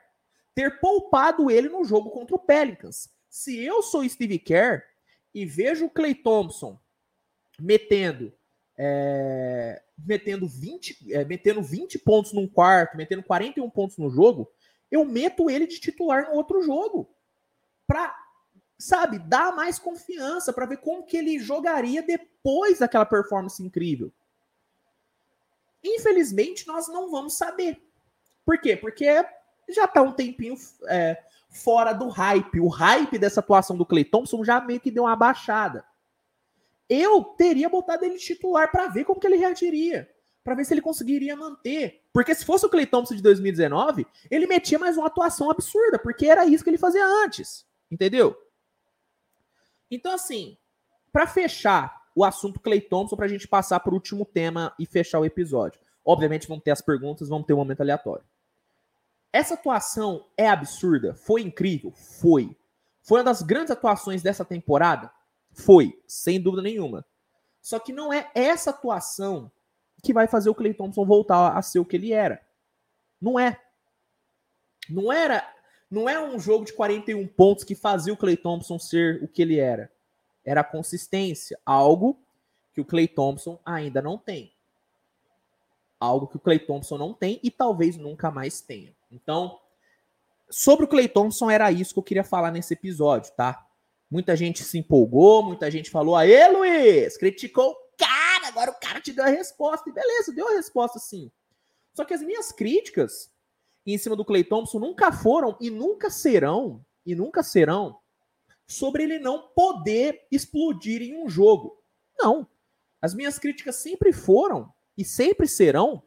ter 0.53 0.79
poupado 0.79 1.49
ele 1.49 1.67
no 1.67 1.83
jogo 1.83 2.11
contra 2.11 2.35
o 2.35 2.39
Pelicans. 2.39 3.09
Se 3.29 3.59
eu 3.63 3.81
sou 3.81 4.07
Steve 4.07 4.39
Kerr 4.39 4.83
e 5.33 5.45
vejo 5.45 5.85
o 5.85 5.89
Clay 5.89 6.15
Thompson 6.15 6.79
metendo 7.59 8.31
é, 8.77 9.81
metendo 9.97 10.47
20, 10.47 11.13
é, 11.13 11.25
metendo 11.25 11.61
20 11.61 11.99
pontos 11.99 12.33
num 12.33 12.47
quarto, 12.47 12.97
metendo 12.97 13.23
41 13.23 13.69
pontos 13.69 13.97
no 13.97 14.09
jogo, 14.09 14.51
eu 14.91 15.05
meto 15.05 15.49
ele 15.49 15.65
de 15.65 15.79
titular 15.79 16.29
no 16.29 16.35
outro 16.35 16.61
jogo. 16.61 17.09
Pra 17.87 18.15
sabe, 18.77 19.19
dar 19.19 19.55
mais 19.55 19.79
confiança 19.79 20.51
para 20.51 20.65
ver 20.65 20.77
como 20.77 21.05
que 21.05 21.17
ele 21.17 21.39
jogaria 21.39 22.01
depois 22.01 22.79
daquela 22.79 23.05
performance 23.05 23.61
incrível. 23.63 24.11
Infelizmente, 25.83 26.67
nós 26.67 26.87
não 26.87 27.09
vamos 27.09 27.37
saber. 27.37 27.81
Por 28.45 28.59
quê? 28.59 28.75
Porque 28.75 29.05
já 29.69 29.87
tá 29.87 30.01
um 30.01 30.11
tempinho 30.11 30.55
é, 30.87 31.21
fora 31.49 31.93
do 31.93 32.07
hype. 32.09 32.59
O 32.59 32.67
hype 32.67 33.17
dessa 33.17 33.39
atuação 33.39 33.77
do 33.77 33.85
Clay 33.85 34.03
Thompson 34.03 34.43
já 34.43 34.59
meio 34.59 34.79
que 34.79 34.91
deu 34.91 35.03
uma 35.03 35.15
baixada. 35.15 35.85
Eu 36.89 37.23
teria 37.23 37.69
botado 37.69 38.05
ele 38.05 38.17
titular 38.17 38.71
para 38.71 38.87
ver 38.87 39.05
como 39.05 39.19
que 39.19 39.27
ele 39.27 39.37
reagiria. 39.37 40.09
Para 40.43 40.53
ver 40.53 40.65
se 40.65 40.73
ele 40.73 40.81
conseguiria 40.81 41.35
manter. 41.35 42.03
Porque 42.13 42.35
se 42.35 42.45
fosse 42.45 42.65
o 42.65 42.69
Clay 42.69 42.85
Thompson 42.85 43.15
de 43.15 43.21
2019, 43.23 44.05
ele 44.29 44.45
metia 44.45 44.77
mais 44.77 44.95
uma 44.95 45.07
atuação 45.07 45.49
absurda, 45.49 45.97
porque 45.97 46.27
era 46.27 46.45
isso 46.45 46.63
que 46.63 46.69
ele 46.69 46.77
fazia 46.77 47.05
antes. 47.23 47.65
Entendeu? 47.89 48.37
Então, 49.89 50.13
assim, 50.13 50.57
para 51.11 51.27
fechar 51.27 52.05
o 52.15 52.23
assunto 52.23 52.59
Clay 52.59 52.81
Thompson, 52.81 53.15
para 53.15 53.25
a 53.25 53.29
gente 53.29 53.47
passar 53.47 53.79
para 53.79 53.91
o 53.91 53.95
último 53.95 54.25
tema 54.25 54.73
e 54.79 54.85
fechar 54.85 55.19
o 55.19 55.25
episódio. 55.25 55.79
Obviamente, 56.03 56.47
vamos 56.47 56.63
ter 56.63 56.71
as 56.71 56.81
perguntas, 56.81 57.29
vamos 57.29 57.45
ter 57.45 57.53
um 57.53 57.57
momento 57.57 57.81
aleatório. 57.81 58.23
Essa 59.33 59.55
atuação 59.55 60.27
é 60.37 60.47
absurda? 60.47 61.13
Foi 61.13 61.41
incrível? 61.41 61.91
Foi. 61.91 62.55
Foi 63.01 63.19
uma 63.19 63.25
das 63.25 63.41
grandes 63.41 63.71
atuações 63.71 64.21
dessa 64.21 64.45
temporada? 64.45 65.11
Foi, 65.51 66.01
sem 66.07 66.39
dúvida 66.39 66.61
nenhuma. 66.61 67.05
Só 67.61 67.79
que 67.79 67.91
não 67.91 68.13
é 68.13 68.29
essa 68.33 68.69
atuação 68.69 69.51
que 70.01 70.13
vai 70.13 70.27
fazer 70.27 70.49
o 70.49 70.55
Clay 70.55 70.73
Thompson 70.73 71.05
voltar 71.05 71.57
a 71.57 71.61
ser 71.61 71.79
o 71.79 71.85
que 71.85 71.95
ele 71.95 72.13
era. 72.13 72.41
Não 73.19 73.39
é. 73.39 73.59
Não 74.89 75.11
era, 75.11 75.43
não 75.89 76.09
é 76.09 76.19
um 76.19 76.39
jogo 76.39 76.65
de 76.65 76.73
41 76.73 77.27
pontos 77.27 77.63
que 77.63 77.75
fazia 77.75 78.13
o 78.13 78.17
Clay 78.17 78.37
Thompson 78.37 78.79
ser 78.79 79.23
o 79.23 79.27
que 79.27 79.41
ele 79.41 79.59
era. 79.59 79.91
Era 80.43 80.61
a 80.61 80.63
consistência, 80.63 81.59
algo 81.65 82.19
que 82.73 82.81
o 82.81 82.85
Clay 82.85 83.07
Thompson 83.07 83.59
ainda 83.65 84.01
não 84.01 84.17
tem. 84.17 84.53
Algo 85.99 86.27
que 86.27 86.35
o 86.35 86.39
Clay 86.39 86.59
Thompson 86.59 86.97
não 86.97 87.13
tem 87.13 87.39
e 87.41 87.49
talvez 87.49 87.97
nunca 87.97 88.29
mais 88.29 88.61
tenha. 88.61 88.93
Então, 89.11 89.59
sobre 90.49 90.85
o 90.85 90.87
Clay 90.87 91.07
Thompson 91.07 91.49
era 91.49 91.71
isso 91.71 91.93
que 91.93 91.99
eu 91.99 92.03
queria 92.03 92.23
falar 92.23 92.51
nesse 92.51 92.73
episódio, 92.73 93.31
tá? 93.33 93.65
Muita 94.09 94.35
gente 94.35 94.63
se 94.63 94.77
empolgou, 94.77 95.41
muita 95.41 95.71
gente 95.71 95.89
falou: 95.89 96.15
"Aê, 96.15 96.47
Luiz, 96.49 97.17
criticou 97.17 97.71
o 97.71 97.75
cara, 97.97 98.47
agora 98.47 98.71
o 98.71 98.79
cara 98.79 98.99
te 98.99 99.13
deu 99.13 99.23
a 99.23 99.29
resposta". 99.29 99.89
E 99.89 99.93
beleza, 99.93 100.33
deu 100.33 100.47
a 100.49 100.53
resposta 100.53 100.99
sim. 100.99 101.31
Só 101.93 102.03
que 102.03 102.13
as 102.13 102.21
minhas 102.21 102.51
críticas 102.51 103.31
em 103.93 103.97
cima 103.97 104.15
do 104.15 104.25
Clay 104.25 104.43
Thompson 104.43 104.79
nunca 104.79 105.11
foram 105.11 105.55
e 105.59 105.69
nunca 105.69 106.09
serão, 106.09 106.83
e 107.05 107.13
nunca 107.13 107.43
serão, 107.43 107.99
sobre 108.67 109.03
ele 109.03 109.19
não 109.19 109.49
poder 109.49 110.25
explodir 110.31 111.01
em 111.01 111.23
um 111.23 111.29
jogo. 111.29 111.81
Não. 112.17 112.47
As 113.01 113.13
minhas 113.13 113.37
críticas 113.37 113.75
sempre 113.75 114.11
foram 114.11 114.73
e 114.97 115.05
sempre 115.05 115.47
serão 115.47 116.01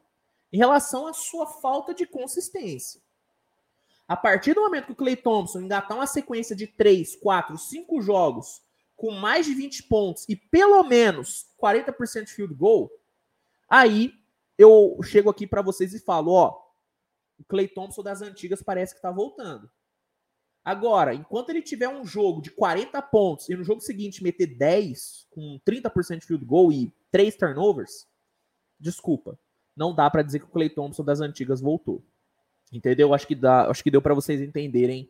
em 0.51 0.57
relação 0.57 1.07
à 1.07 1.13
sua 1.13 1.45
falta 1.45 1.93
de 1.93 2.05
consistência. 2.05 3.01
A 4.07 4.17
partir 4.17 4.55
do 4.55 4.61
momento 4.61 4.87
que 4.87 4.91
o 4.91 4.95
Clay 4.95 5.15
Thompson 5.15 5.61
engatar 5.61 5.95
uma 5.95 6.07
sequência 6.07 6.55
de 6.55 6.65
3, 6.65 7.15
4, 7.17 7.57
5 7.57 8.01
jogos 8.01 8.61
com 8.97 9.11
mais 9.11 9.45
de 9.45 9.53
20 9.53 9.83
pontos 9.83 10.25
e 10.27 10.35
pelo 10.35 10.83
menos 10.83 11.45
40% 11.61 12.25
de 12.25 12.33
field 12.33 12.53
goal, 12.55 12.91
aí 13.69 14.11
eu 14.57 14.99
chego 15.03 15.29
aqui 15.29 15.47
para 15.47 15.61
vocês 15.61 15.93
e 15.93 15.99
falo, 15.99 16.33
ó, 16.33 16.59
o 17.39 17.43
Clay 17.45 17.67
Thompson 17.67 18.03
das 18.03 18.21
antigas 18.21 18.61
parece 18.61 18.93
que 18.93 18.99
está 18.99 19.09
voltando. 19.09 19.69
Agora, 20.63 21.15
enquanto 21.15 21.49
ele 21.49 21.61
tiver 21.61 21.87
um 21.87 22.05
jogo 22.05 22.41
de 22.41 22.51
40 22.51 23.01
pontos 23.03 23.49
e 23.49 23.55
no 23.55 23.63
jogo 23.63 23.81
seguinte 23.81 24.21
meter 24.21 24.47
10 24.57 25.27
com 25.31 25.59
30% 25.67 26.19
de 26.19 26.25
field 26.25 26.45
goal 26.45 26.71
e 26.71 26.93
3 27.11 27.35
turnovers, 27.35 28.07
desculpa, 28.79 29.39
não 29.75 29.95
dá 29.95 30.09
para 30.09 30.21
dizer 30.21 30.39
que 30.39 30.45
o 30.45 30.49
Clay 30.49 30.69
Thompson 30.69 31.03
das 31.03 31.21
antigas 31.21 31.61
voltou. 31.61 32.03
Entendeu? 32.71 33.13
Acho 33.13 33.25
que 33.25 33.35
dá, 33.35 33.69
acho 33.69 33.81
que 33.81 33.89
deu 33.89 34.01
para 34.01 34.13
vocês 34.13 34.41
entenderem 34.41 35.09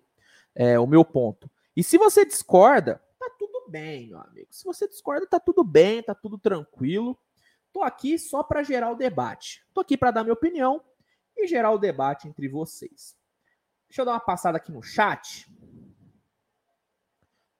é, 0.55 0.79
o 0.79 0.87
meu 0.87 1.03
ponto. 1.03 1.49
E 1.75 1.83
se 1.83 1.97
você 1.97 2.25
discorda, 2.25 3.01
tá 3.17 3.29
tudo 3.37 3.69
bem, 3.69 4.07
meu 4.07 4.19
amigo. 4.19 4.47
Se 4.51 4.63
você 4.63 4.87
discorda, 4.87 5.27
tá 5.27 5.39
tudo 5.39 5.63
bem, 5.63 6.01
tá 6.01 6.13
tudo 6.13 6.37
tranquilo. 6.37 7.17
Tô 7.73 7.83
aqui 7.83 8.17
só 8.17 8.43
para 8.43 8.63
gerar 8.63 8.91
o 8.91 8.95
debate. 8.95 9.65
Tô 9.73 9.81
aqui 9.81 9.97
para 9.97 10.11
dar 10.11 10.23
minha 10.23 10.33
opinião 10.33 10.81
e 11.43 11.47
gerar 11.47 11.71
o 11.71 11.77
debate 11.77 12.27
entre 12.27 12.47
vocês. 12.47 13.17
Deixa 13.87 14.01
eu 14.01 14.05
dar 14.05 14.13
uma 14.13 14.19
passada 14.19 14.57
aqui 14.57 14.71
no 14.71 14.83
chat 14.83 15.47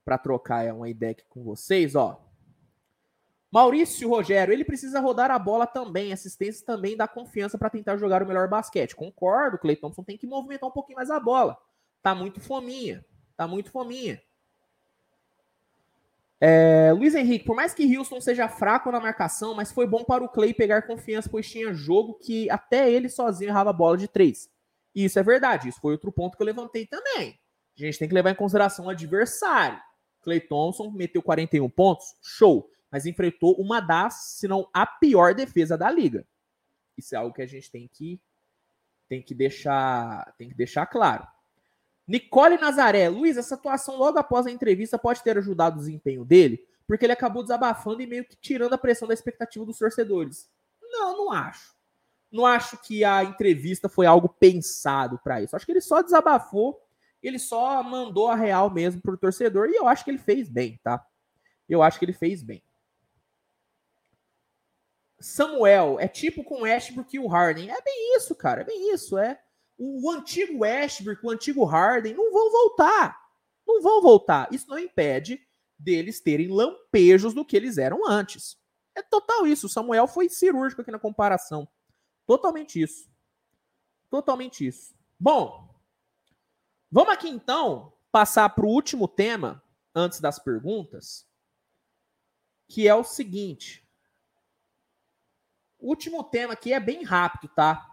para 0.04 0.18
trocar 0.18 0.72
uma 0.72 0.88
ideia 0.88 1.12
aqui 1.12 1.24
com 1.28 1.42
vocês, 1.42 1.94
ó. 1.94 2.24
Maurício 3.50 4.08
Rogério, 4.08 4.52
ele 4.52 4.64
precisa 4.64 5.00
rodar 5.00 5.30
a 5.30 5.38
bola 5.38 5.66
também, 5.66 6.12
assistência 6.12 6.64
também 6.64 6.96
dá 6.96 7.08
confiança 7.08 7.58
para 7.58 7.68
tentar 7.68 7.96
jogar 7.96 8.22
o 8.22 8.26
melhor 8.26 8.48
basquete. 8.48 8.94
Concordo, 8.94 9.58
Clay 9.58 9.74
Thompson 9.74 10.04
tem 10.04 10.16
que 10.16 10.26
movimentar 10.26 10.68
um 10.68 10.72
pouquinho 10.72 10.96
mais 10.96 11.10
a 11.10 11.18
bola. 11.18 11.58
Tá 12.00 12.14
muito 12.14 12.40
fominha, 12.40 13.04
tá 13.36 13.48
muito 13.48 13.70
fominha. 13.70 14.22
É, 16.40 16.90
Luiz 16.92 17.14
Henrique, 17.14 17.44
por 17.44 17.54
mais 17.54 17.74
que 17.74 17.96
Houston 17.96 18.18
seja 18.20 18.48
fraco 18.48 18.90
na 18.90 18.98
marcação, 18.98 19.54
mas 19.54 19.70
foi 19.70 19.86
bom 19.86 20.02
para 20.02 20.24
o 20.24 20.28
Clay 20.28 20.54
pegar 20.54 20.82
confiança, 20.82 21.28
pois 21.28 21.50
tinha 21.50 21.74
jogo 21.74 22.14
que 22.14 22.48
até 22.48 22.90
ele 22.90 23.10
sozinho 23.10 23.50
errava 23.50 23.70
a 23.70 23.74
bola 23.74 23.98
de 23.98 24.08
três. 24.08 24.50
Isso 24.94 25.18
é 25.18 25.22
verdade, 25.22 25.68
isso 25.68 25.80
foi 25.80 25.92
outro 25.92 26.10
ponto 26.10 26.36
que 26.36 26.42
eu 26.42 26.46
levantei 26.46 26.86
também. 26.86 27.38
A 27.78 27.82
gente 27.82 27.98
tem 27.98 28.08
que 28.08 28.14
levar 28.14 28.30
em 28.30 28.34
consideração 28.34 28.86
o 28.86 28.90
adversário. 28.90 29.80
Clay 30.22 30.40
Thompson 30.40 30.90
meteu 30.90 31.22
41 31.22 31.68
pontos, 31.68 32.14
show, 32.22 32.70
mas 32.90 33.06
enfrentou 33.06 33.54
uma 33.56 33.80
das, 33.80 34.36
se 34.38 34.48
não 34.48 34.68
a 34.72 34.86
pior 34.86 35.34
defesa 35.34 35.76
da 35.76 35.90
liga. 35.90 36.26
Isso 36.96 37.14
é 37.14 37.18
algo 37.18 37.34
que 37.34 37.42
a 37.42 37.46
gente 37.46 37.70
tem 37.70 37.88
que 37.92 38.20
tem 39.08 39.20
que 39.20 39.34
deixar, 39.34 40.32
tem 40.38 40.48
que 40.48 40.54
deixar 40.54 40.86
claro. 40.86 41.26
Nicole 42.10 42.58
Nazaré, 42.58 43.08
Luiz, 43.08 43.36
essa 43.36 43.54
atuação 43.54 43.96
logo 43.96 44.18
após 44.18 44.44
a 44.44 44.50
entrevista 44.50 44.98
pode 44.98 45.22
ter 45.22 45.38
ajudado 45.38 45.76
o 45.76 45.78
desempenho 45.78 46.24
dele, 46.24 46.66
porque 46.84 47.06
ele 47.06 47.12
acabou 47.12 47.40
desabafando 47.40 48.02
e 48.02 48.06
meio 48.06 48.24
que 48.24 48.34
tirando 48.34 48.72
a 48.72 48.78
pressão 48.78 49.06
da 49.06 49.14
expectativa 49.14 49.64
dos 49.64 49.78
torcedores. 49.78 50.50
Não, 50.82 51.16
não 51.16 51.30
acho. 51.30 51.72
Não 52.28 52.44
acho 52.44 52.76
que 52.78 53.04
a 53.04 53.22
entrevista 53.22 53.88
foi 53.88 54.06
algo 54.06 54.28
pensado 54.28 55.20
para 55.22 55.40
isso. 55.40 55.54
Acho 55.54 55.64
que 55.64 55.70
ele 55.70 55.80
só 55.80 56.02
desabafou, 56.02 56.84
ele 57.22 57.38
só 57.38 57.80
mandou 57.80 58.26
a 58.26 58.34
real 58.34 58.68
mesmo 58.70 59.00
pro 59.00 59.16
torcedor 59.16 59.68
e 59.68 59.76
eu 59.76 59.86
acho 59.86 60.02
que 60.02 60.10
ele 60.10 60.18
fez 60.18 60.48
bem, 60.48 60.80
tá? 60.82 61.06
Eu 61.68 61.80
acho 61.80 61.96
que 61.96 62.04
ele 62.04 62.12
fez 62.12 62.42
bem. 62.42 62.60
Samuel 65.20 66.00
é 66.00 66.08
tipo 66.08 66.42
com 66.42 66.62
Westbrook 66.62 67.14
e 67.14 67.20
o 67.20 67.28
Harden. 67.28 67.70
É 67.70 67.80
bem 67.80 68.16
isso, 68.16 68.34
cara. 68.34 68.62
É 68.62 68.64
bem 68.64 68.92
isso. 68.92 69.16
É 69.16 69.40
o 69.82 70.10
antigo 70.10 70.58
Westbrook, 70.58 71.24
o 71.24 71.30
antigo 71.30 71.64
Harden 71.64 72.12
não 72.12 72.30
vão 72.30 72.52
voltar. 72.52 73.18
Não 73.66 73.80
vão 73.80 74.02
voltar. 74.02 74.46
Isso 74.52 74.68
não 74.68 74.78
impede 74.78 75.40
deles 75.78 76.20
terem 76.20 76.48
lampejos 76.48 77.32
do 77.32 77.46
que 77.46 77.56
eles 77.56 77.78
eram 77.78 78.06
antes. 78.06 78.58
É 78.94 79.00
total 79.00 79.46
isso. 79.46 79.66
O 79.66 79.70
Samuel 79.70 80.06
foi 80.06 80.28
cirúrgico 80.28 80.82
aqui 80.82 80.90
na 80.90 80.98
comparação. 80.98 81.66
Totalmente 82.26 82.78
isso. 82.78 83.10
Totalmente 84.10 84.66
isso. 84.66 84.94
Bom, 85.18 85.74
vamos 86.92 87.14
aqui 87.14 87.30
então 87.30 87.94
passar 88.12 88.50
para 88.50 88.66
o 88.66 88.70
último 88.70 89.08
tema 89.08 89.64
antes 89.94 90.20
das 90.20 90.38
perguntas, 90.38 91.26
que 92.68 92.86
é 92.86 92.94
o 92.94 93.02
seguinte. 93.02 93.88
O 95.78 95.88
último 95.88 96.22
tema 96.22 96.52
aqui 96.52 96.74
é 96.74 96.80
bem 96.80 97.02
rápido, 97.02 97.50
tá? 97.54 97.90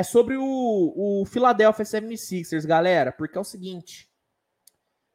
É 0.00 0.02
sobre 0.02 0.34
o, 0.34 0.94
o 0.96 1.26
Philadelphia 1.26 1.84
76ers, 1.84 2.66
galera, 2.66 3.12
porque 3.12 3.36
é 3.36 3.40
o 3.40 3.44
seguinte. 3.44 4.10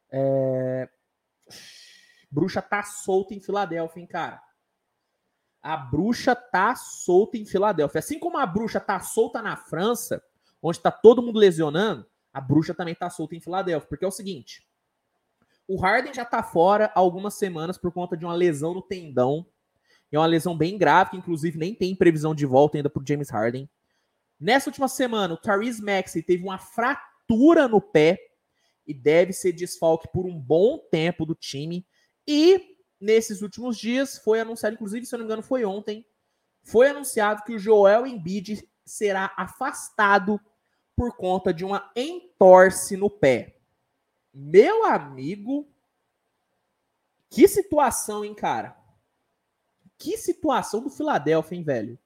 É... 0.08 0.88
Bruxa 2.30 2.62
tá 2.62 2.84
solta 2.84 3.34
em 3.34 3.40
Filadélfia, 3.40 4.00
hein, 4.00 4.06
cara? 4.06 4.40
A 5.60 5.76
bruxa 5.76 6.36
tá 6.36 6.76
solta 6.76 7.36
em 7.36 7.44
Filadélfia. 7.44 7.98
Assim 7.98 8.20
como 8.20 8.38
a 8.38 8.46
bruxa 8.46 8.78
tá 8.78 9.00
solta 9.00 9.42
na 9.42 9.56
França, 9.56 10.22
onde 10.62 10.78
tá 10.78 10.92
todo 10.92 11.20
mundo 11.20 11.40
lesionando, 11.40 12.06
a 12.32 12.40
bruxa 12.40 12.72
também 12.72 12.94
tá 12.94 13.10
solta 13.10 13.34
em 13.34 13.40
Filadélfia. 13.40 13.88
Porque 13.88 14.04
é 14.04 14.08
o 14.08 14.12
seguinte: 14.12 14.64
o 15.66 15.80
Harden 15.80 16.14
já 16.14 16.24
tá 16.24 16.44
fora 16.44 16.92
algumas 16.94 17.34
semanas 17.34 17.76
por 17.76 17.90
conta 17.90 18.16
de 18.16 18.24
uma 18.24 18.34
lesão 18.34 18.72
no 18.72 18.82
tendão. 18.82 19.44
É 20.12 20.16
uma 20.16 20.26
lesão 20.26 20.56
bem 20.56 20.78
grave, 20.78 21.10
que 21.10 21.16
inclusive 21.16 21.58
nem 21.58 21.74
tem 21.74 21.96
previsão 21.96 22.32
de 22.32 22.46
volta 22.46 22.78
ainda 22.78 22.88
pro 22.88 23.02
James 23.04 23.30
Harden. 23.30 23.68
Nessa 24.38 24.68
última 24.68 24.88
semana, 24.88 25.34
o 25.34 25.38
Tyrese 25.38 25.82
Maxey 25.82 26.22
teve 26.22 26.42
uma 26.44 26.58
fratura 26.58 27.66
no 27.66 27.80
pé 27.80 28.18
e 28.86 28.92
deve 28.92 29.32
ser 29.32 29.52
desfalque 29.52 30.08
por 30.12 30.26
um 30.26 30.38
bom 30.38 30.78
tempo 30.90 31.24
do 31.24 31.34
time. 31.34 31.86
E 32.26 32.76
nesses 33.00 33.42
últimos 33.42 33.78
dias 33.78 34.18
foi 34.18 34.40
anunciado, 34.40 34.74
inclusive, 34.74 35.06
se 35.06 35.14
eu 35.14 35.18
não 35.18 35.24
me 35.24 35.28
engano, 35.28 35.42
foi 35.42 35.64
ontem, 35.64 36.06
foi 36.62 36.88
anunciado 36.88 37.42
que 37.44 37.54
o 37.54 37.58
Joel 37.58 38.06
Embiid 38.06 38.68
será 38.84 39.32
afastado 39.36 40.40
por 40.94 41.16
conta 41.16 41.52
de 41.52 41.64
uma 41.64 41.90
entorse 41.94 42.96
no 42.96 43.10
pé. 43.10 43.58
Meu 44.32 44.84
amigo, 44.84 45.68
que 47.30 47.48
situação, 47.48 48.24
hein, 48.24 48.34
cara? 48.34 48.76
Que 49.98 50.16
situação 50.18 50.82
do 50.82 50.90
Philadelphia, 50.90 51.56
hein, 51.56 51.62
velho? 51.62 51.98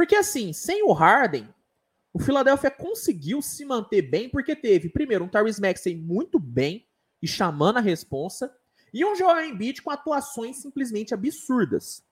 Porque 0.00 0.16
assim, 0.16 0.50
sem 0.54 0.82
o 0.82 0.92
Harden, 0.92 1.46
o 2.10 2.18
Philadelphia 2.18 2.70
conseguiu 2.70 3.42
se 3.42 3.66
manter 3.66 4.00
bem 4.00 4.30
porque 4.30 4.56
teve, 4.56 4.88
primeiro, 4.88 5.26
um 5.26 5.28
Tyrese 5.28 5.60
Maxey 5.60 5.94
muito 5.94 6.38
bem 6.38 6.88
e 7.20 7.28
chamando 7.28 7.76
a 7.76 7.82
responsa, 7.82 8.50
e 8.94 9.04
um 9.04 9.14
Joel 9.14 9.44
Embiid 9.44 9.82
com 9.82 9.90
atuações 9.90 10.56
simplesmente 10.56 11.12
absurdas. 11.12 12.02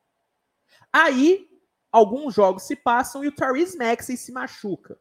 Aí, 0.92 1.48
alguns 1.90 2.34
jogos 2.34 2.64
se 2.64 2.76
passam 2.76 3.24
e 3.24 3.28
o 3.28 3.32
Tyrese 3.32 3.78
Maxey 3.78 4.18
se 4.18 4.32
machuca. 4.32 5.00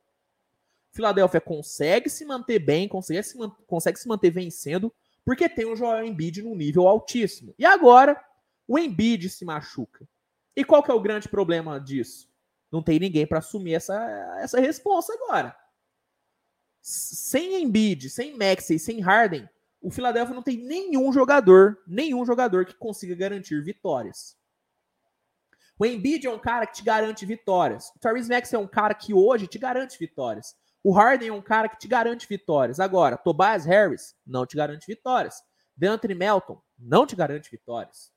O 0.94 0.96
Philadelphia 0.96 1.42
consegue 1.42 2.10
se 2.10 2.24
manter 2.24 2.60
bem, 2.60 2.88
consegue 2.88 3.22
se, 3.22 3.38
consegue 3.68 4.00
se 4.00 4.08
manter 4.08 4.30
vencendo, 4.32 4.94
porque 5.26 5.50
tem 5.50 5.66
o 5.66 5.76
Joel 5.76 6.06
Embiid 6.06 6.42
num 6.42 6.56
nível 6.56 6.88
altíssimo. 6.88 7.54
E 7.60 7.66
agora, 7.66 8.18
o 8.66 8.80
Embiid 8.80 9.28
se 9.28 9.44
machuca. 9.44 10.08
E 10.56 10.64
qual 10.64 10.82
que 10.82 10.90
é 10.90 10.94
o 10.94 11.02
grande 11.02 11.28
problema 11.28 11.82
disso? 11.82 12.30
Não 12.78 12.84
tem 12.84 13.00
ninguém 13.00 13.26
para 13.26 13.40
assumir 13.40 13.74
essa, 13.74 13.96
essa 14.40 14.60
resposta 14.60 15.12
agora. 15.12 15.58
sem 16.80 17.60
Embiid, 17.60 18.08
sem 18.08 18.38
Maxey, 18.38 18.78
sem 18.78 19.02
Harden, 19.02 19.50
o 19.82 19.90
Philadelphia 19.90 20.36
não 20.36 20.44
tem 20.44 20.58
nenhum 20.58 21.12
jogador, 21.12 21.80
nenhum 21.88 22.24
jogador 22.24 22.68
que 22.68 22.76
consiga 22.76 23.16
garantir 23.16 23.64
vitórias. 23.64 24.38
O 25.80 25.88
Embiid 25.88 26.28
é 26.28 26.30
um 26.30 26.38
cara 26.38 26.68
que 26.68 26.76
te 26.76 26.84
garante 26.84 27.26
vitórias. 27.26 27.90
O 27.96 28.00
Tyrese 28.00 28.30
Maxey 28.30 28.56
é 28.56 28.62
um 28.62 28.68
cara 28.68 28.94
que 28.94 29.12
hoje 29.12 29.48
te 29.48 29.58
garante 29.58 29.98
vitórias. 29.98 30.56
O 30.84 30.92
Harden 30.92 31.30
é 31.30 31.34
um 31.34 31.42
cara 31.42 31.68
que 31.68 31.80
te 31.80 31.88
garante 31.88 32.28
vitórias. 32.28 32.80
Agora, 32.80 33.18
Tobias 33.18 33.66
Harris 33.66 34.16
não 34.24 34.46
te 34.46 34.56
garante 34.56 34.86
vitórias. 34.86 35.42
DeAnthony 35.76 36.14
Melton 36.14 36.62
não 36.78 37.08
te 37.08 37.16
garante 37.16 37.50
vitórias. 37.50 38.12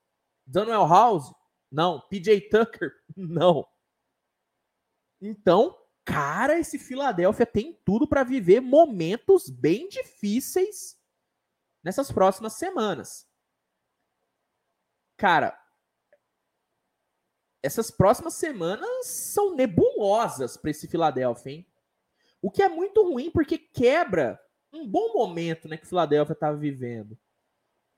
Daniel 0.46 0.86
House, 0.86 1.32
não. 1.72 1.98
PJ 2.10 2.42
Tucker, 2.50 2.92
não. 3.16 3.66
Então, 5.20 5.76
cara, 6.04 6.58
esse 6.58 6.78
Philadelphia 6.78 7.46
tem 7.46 7.78
tudo 7.84 8.06
para 8.08 8.24
viver 8.24 8.60
momentos 8.60 9.48
bem 9.50 9.88
difíceis 9.88 10.98
nessas 11.82 12.10
próximas 12.10 12.54
semanas. 12.54 13.28
Cara, 15.16 15.58
essas 17.62 17.90
próximas 17.90 18.34
semanas 18.34 19.06
são 19.06 19.54
nebulosas 19.54 20.56
para 20.56 20.70
esse 20.70 20.88
Philadelphia, 20.88 21.52
hein? 21.52 21.66
O 22.42 22.50
que 22.50 22.62
é 22.62 22.68
muito 22.68 23.02
ruim 23.02 23.30
porque 23.30 23.58
quebra 23.58 24.40
um 24.72 24.86
bom 24.86 25.12
momento 25.12 25.68
né, 25.68 25.76
que 25.76 25.84
o 25.84 25.88
Philadelphia 25.88 26.32
estava 26.32 26.56
vivendo. 26.56 27.18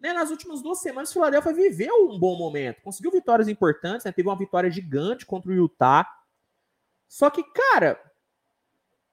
Né, 0.00 0.12
nas 0.12 0.30
últimas 0.30 0.60
duas 0.62 0.80
semanas, 0.80 1.10
o 1.10 1.12
Philadelphia 1.12 1.52
viveu 1.52 2.10
um 2.10 2.18
bom 2.18 2.36
momento. 2.36 2.82
Conseguiu 2.82 3.12
vitórias 3.12 3.46
importantes, 3.46 4.04
né, 4.04 4.10
teve 4.10 4.28
uma 4.28 4.38
vitória 4.38 4.68
gigante 4.68 5.24
contra 5.24 5.50
o 5.50 5.54
Utah. 5.54 6.04
Só 7.12 7.28
que, 7.28 7.42
cara, 7.42 8.02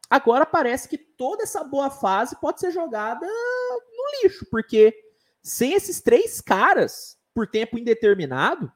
agora 0.10 0.46
parece 0.46 0.88
que 0.88 0.98
toda 0.98 1.44
essa 1.44 1.66
boa 1.66 1.90
fase 1.90 2.40
pode 2.40 2.62
ser 2.62 2.72
jogada 2.72 3.28
no 3.28 4.24
lixo, 4.24 4.46
porque 4.50 4.98
sem 5.44 5.74
esses 5.74 6.00
três 6.00 6.40
caras 6.40 7.20
por 7.34 7.46
tempo 7.46 7.78
indeterminado, 7.78 8.72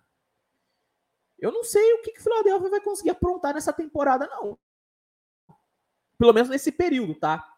eu 1.39 1.53
não 1.53 1.63
sei 1.63 1.93
o 1.93 2.01
que, 2.01 2.11
que 2.11 2.19
o 2.19 2.21
Philadelphia 2.21 2.69
vai 2.69 2.81
conseguir 2.81 3.11
aprontar 3.11 3.53
nessa 3.53 3.71
temporada, 3.71 4.27
não. 4.27 4.59
Pelo 6.17 6.33
menos 6.33 6.49
nesse 6.49 6.69
período, 6.69 7.15
tá? 7.15 7.49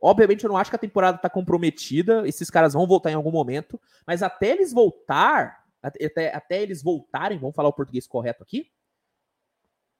Obviamente, 0.00 0.42
eu 0.42 0.50
não 0.50 0.56
acho 0.56 0.70
que 0.70 0.76
a 0.76 0.80
temporada 0.80 1.18
tá 1.18 1.30
comprometida. 1.30 2.26
Esses 2.26 2.50
caras 2.50 2.72
vão 2.72 2.84
voltar 2.84 3.12
em 3.12 3.14
algum 3.14 3.30
momento. 3.30 3.80
Mas 4.04 4.24
até 4.24 4.50
eles 4.50 4.72
voltar, 4.72 5.64
até, 5.80 6.34
até 6.34 6.60
eles 6.60 6.82
voltarem, 6.82 7.38
vamos 7.38 7.54
falar 7.54 7.68
o 7.68 7.72
português 7.72 8.08
correto 8.08 8.42
aqui. 8.42 8.72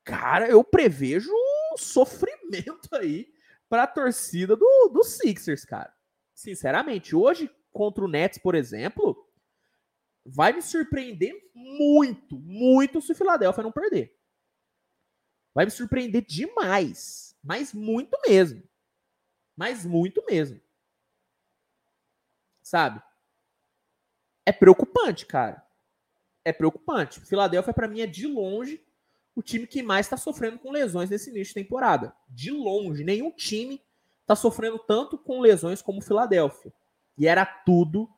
Cara, 0.04 0.48
eu 0.48 0.64
prevejo 0.64 1.30
um 1.32 1.76
sofrimento 1.76 2.88
aí 2.94 3.32
para 3.68 3.84
a 3.84 3.86
torcida 3.86 4.56
do, 4.56 4.90
do 4.92 5.04
Sixers, 5.04 5.64
cara. 5.64 5.94
Sinceramente, 6.34 7.14
hoje 7.14 7.50
contra 7.72 8.04
o 8.04 8.08
Nets, 8.08 8.38
por 8.38 8.54
exemplo, 8.54 9.28
vai 10.24 10.52
me 10.52 10.60
surpreender 10.60 11.50
muito, 11.54 12.38
muito 12.38 13.00
se 13.00 13.12
o 13.12 13.14
Philadelphia 13.14 13.62
não 13.62 13.72
perder. 13.72 14.18
Vai 15.54 15.64
me 15.64 15.70
surpreender 15.70 16.24
demais. 16.24 17.36
Mas 17.42 17.72
muito 17.72 18.18
mesmo. 18.26 18.62
Mas 19.56 19.84
muito 19.84 20.24
mesmo. 20.26 20.60
Sabe? 22.62 23.02
É 24.46 24.52
preocupante, 24.52 25.26
cara. 25.26 25.64
É 26.44 26.52
preocupante. 26.52 27.20
Philadelphia, 27.20 27.72
para 27.72 27.88
mim, 27.88 28.00
é 28.00 28.06
de 28.06 28.26
longe 28.26 28.84
o 29.34 29.42
time 29.42 29.66
que 29.66 29.82
mais 29.82 30.06
está 30.06 30.16
sofrendo 30.16 30.58
com 30.58 30.70
lesões 30.70 31.10
nesse 31.10 31.30
início 31.30 31.54
de 31.54 31.62
temporada. 31.62 32.14
De 32.28 32.50
longe. 32.50 33.04
Nenhum 33.04 33.30
time 33.30 33.82
está 34.20 34.36
sofrendo 34.36 34.78
tanto 34.78 35.16
com 35.18 35.40
lesões 35.40 35.80
como 35.80 35.98
o 35.98 36.02
Philadelphia. 36.02 36.72
E 37.16 37.26
era 37.26 37.44
tudo. 37.44 38.08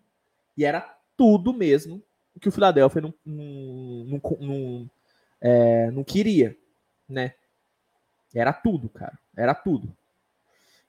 E 0.56 0.64
era 0.64 0.80
tudo 1.16 1.52
mesmo 1.52 2.02
que 2.40 2.48
o 2.48 2.52
Philadelphia 2.52 3.00
não, 3.00 3.14
não, 3.24 4.04
não, 4.04 4.20
não, 4.40 4.90
é, 5.40 5.90
não 5.90 6.02
queria, 6.02 6.56
né? 7.08 7.34
Era 8.34 8.52
tudo, 8.52 8.88
cara. 8.88 9.16
Era 9.36 9.54
tudo. 9.54 9.96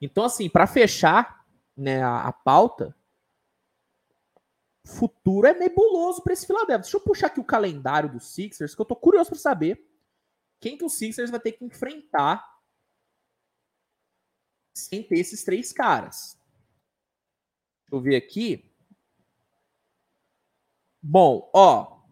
Então, 0.01 0.23
assim, 0.23 0.49
para 0.49 0.67
fechar 0.67 1.45
né, 1.77 2.01
a, 2.01 2.27
a, 2.27 2.33
pauta, 2.33 2.95
futuro 4.83 5.47
é 5.47 5.53
nebuloso 5.53 6.21
para 6.21 6.33
esse 6.33 6.47
Philadelphia. 6.47 6.79
Deixa 6.79 6.97
eu 6.97 7.01
puxar 7.01 7.27
aqui 7.27 7.39
o 7.39 7.45
calendário 7.45 8.09
dos 8.09 8.33
Sixers, 8.33 8.73
que 8.73 8.81
eu 8.81 8.85
tô 8.85 8.95
curioso 8.95 9.29
para 9.29 9.39
saber 9.39 9.85
quem 10.59 10.77
que 10.77 10.83
o 10.83 10.89
Sixers 10.89 11.29
vai 11.29 11.39
ter 11.39 11.53
que 11.53 11.65
enfrentar 11.65 12.43
sem 14.75 15.03
ter 15.03 15.19
esses 15.19 15.43
três 15.43 15.71
caras. 15.71 16.37
Deixa 17.81 17.95
eu 17.95 18.01
ver 18.01 18.15
aqui. 18.15 18.71
Bom, 21.01 21.49
ó. 21.53 22.03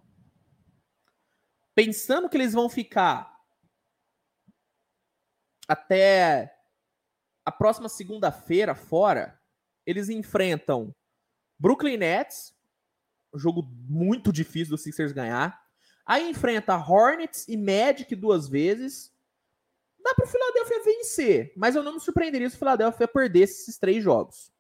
Pensando 1.75 2.29
que 2.29 2.37
eles 2.37 2.53
vão 2.53 2.69
ficar 2.69 3.33
até 5.67 6.55
a 7.45 7.51
próxima 7.51 7.89
segunda-feira 7.89 8.75
fora, 8.75 9.41
eles 9.85 10.09
enfrentam 10.09 10.95
Brooklyn 11.59 11.97
Nets, 11.97 12.55
um 13.33 13.39
jogo 13.39 13.63
muito 13.63 14.31
difícil 14.31 14.75
do 14.75 14.77
Sixers 14.77 15.11
ganhar. 15.11 15.62
Aí 16.05 16.29
enfrenta 16.29 16.75
Hornets 16.75 17.47
e 17.47 17.55
Magic 17.55 18.13
duas 18.15 18.47
vezes. 18.47 19.11
Dá 20.03 20.13
para 20.13 20.25
o 20.25 20.27
Philadelphia 20.27 20.83
vencer, 20.83 21.53
mas 21.55 21.75
eu 21.75 21.83
não 21.83 21.93
me 21.93 21.99
surpreenderia 21.99 22.49
se 22.49 22.55
o 22.55 22.59
Philadelphia 22.59 23.07
perdesse 23.07 23.61
esses 23.61 23.77
três 23.77 24.03
jogos. 24.03 24.51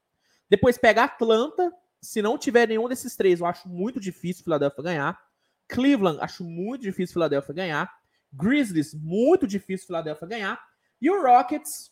Depois 0.49 0.77
pega 0.77 1.03
Atlanta, 1.03 1.73
se 2.01 2.21
não 2.21 2.37
tiver 2.37 2.67
nenhum 2.67 2.87
desses 2.87 3.15
três, 3.15 3.39
eu 3.39 3.45
acho 3.45 3.67
muito 3.67 3.99
difícil 3.99 4.41
o 4.41 4.43
Philadelphia 4.45 4.83
ganhar. 4.83 5.21
Cleveland, 5.67 6.19
acho 6.21 6.43
muito 6.43 6.81
difícil 6.81 7.11
o 7.11 7.13
Philadelphia 7.13 7.53
ganhar. 7.53 7.93
Grizzlies, 8.31 8.93
muito 8.93 9.45
difícil 9.45 9.83
o 9.83 9.87
Philadelphia 9.87 10.27
ganhar. 10.27 10.65
E 11.01 11.09
o 11.09 11.21
Rockets, 11.21 11.91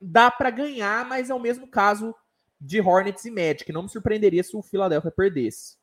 dá 0.00 0.30
para 0.30 0.50
ganhar, 0.50 1.04
mas 1.06 1.30
é 1.30 1.34
o 1.34 1.40
mesmo 1.40 1.66
caso 1.66 2.14
de 2.60 2.80
Hornets 2.80 3.24
e 3.24 3.30
Magic. 3.30 3.70
Não 3.72 3.82
me 3.82 3.88
surpreenderia 3.88 4.42
se 4.42 4.56
o 4.56 4.62
Philadelphia 4.62 5.10
perdesse. 5.10 5.76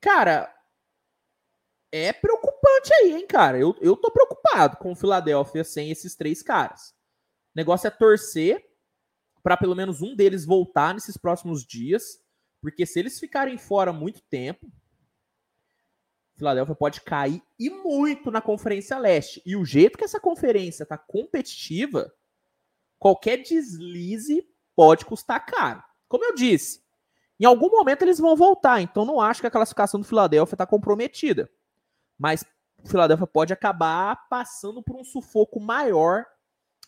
Cara, 0.00 0.53
é 1.94 2.12
preocupante 2.12 2.92
aí, 2.94 3.12
hein, 3.12 3.26
cara? 3.26 3.58
Eu, 3.58 3.76
eu 3.80 3.96
tô 3.96 4.10
preocupado 4.10 4.76
com 4.78 4.92
o 4.92 4.96
Philadelphia 4.96 5.62
sem 5.62 5.90
esses 5.90 6.14
três 6.14 6.42
caras. 6.42 6.90
O 6.90 7.56
negócio 7.56 7.86
é 7.86 7.90
torcer 7.90 8.64
para 9.42 9.56
pelo 9.56 9.74
menos 9.74 10.02
um 10.02 10.16
deles 10.16 10.44
voltar 10.44 10.94
nesses 10.94 11.16
próximos 11.16 11.64
dias 11.64 12.24
porque 12.64 12.86
se 12.86 12.98
eles 12.98 13.20
ficarem 13.20 13.58
fora 13.58 13.92
muito 13.92 14.22
tempo, 14.22 14.66
Filadélfia 16.34 16.74
pode 16.74 17.02
cair 17.02 17.42
e 17.58 17.68
muito 17.68 18.30
na 18.30 18.40
Conferência 18.40 18.96
Leste. 18.96 19.42
E 19.44 19.54
o 19.54 19.66
jeito 19.66 19.98
que 19.98 20.04
essa 20.04 20.18
conferência 20.18 20.82
está 20.82 20.96
competitiva, 20.96 22.10
qualquer 22.98 23.42
deslize 23.42 24.48
pode 24.74 25.04
custar 25.04 25.44
caro. 25.44 25.84
Como 26.08 26.24
eu 26.24 26.34
disse, 26.34 26.82
em 27.38 27.44
algum 27.44 27.68
momento 27.68 28.00
eles 28.00 28.18
vão 28.18 28.34
voltar, 28.34 28.80
então 28.80 29.04
não 29.04 29.20
acho 29.20 29.42
que 29.42 29.46
a 29.46 29.50
classificação 29.50 30.00
do 30.00 30.06
Filadélfia 30.06 30.54
está 30.54 30.66
comprometida. 30.66 31.50
Mas 32.18 32.44
o 32.82 32.88
Filadélfia 32.88 33.26
pode 33.26 33.52
acabar 33.52 34.28
passando 34.28 34.82
por 34.82 34.96
um 34.96 35.04
sufoco 35.04 35.60
maior 35.60 36.24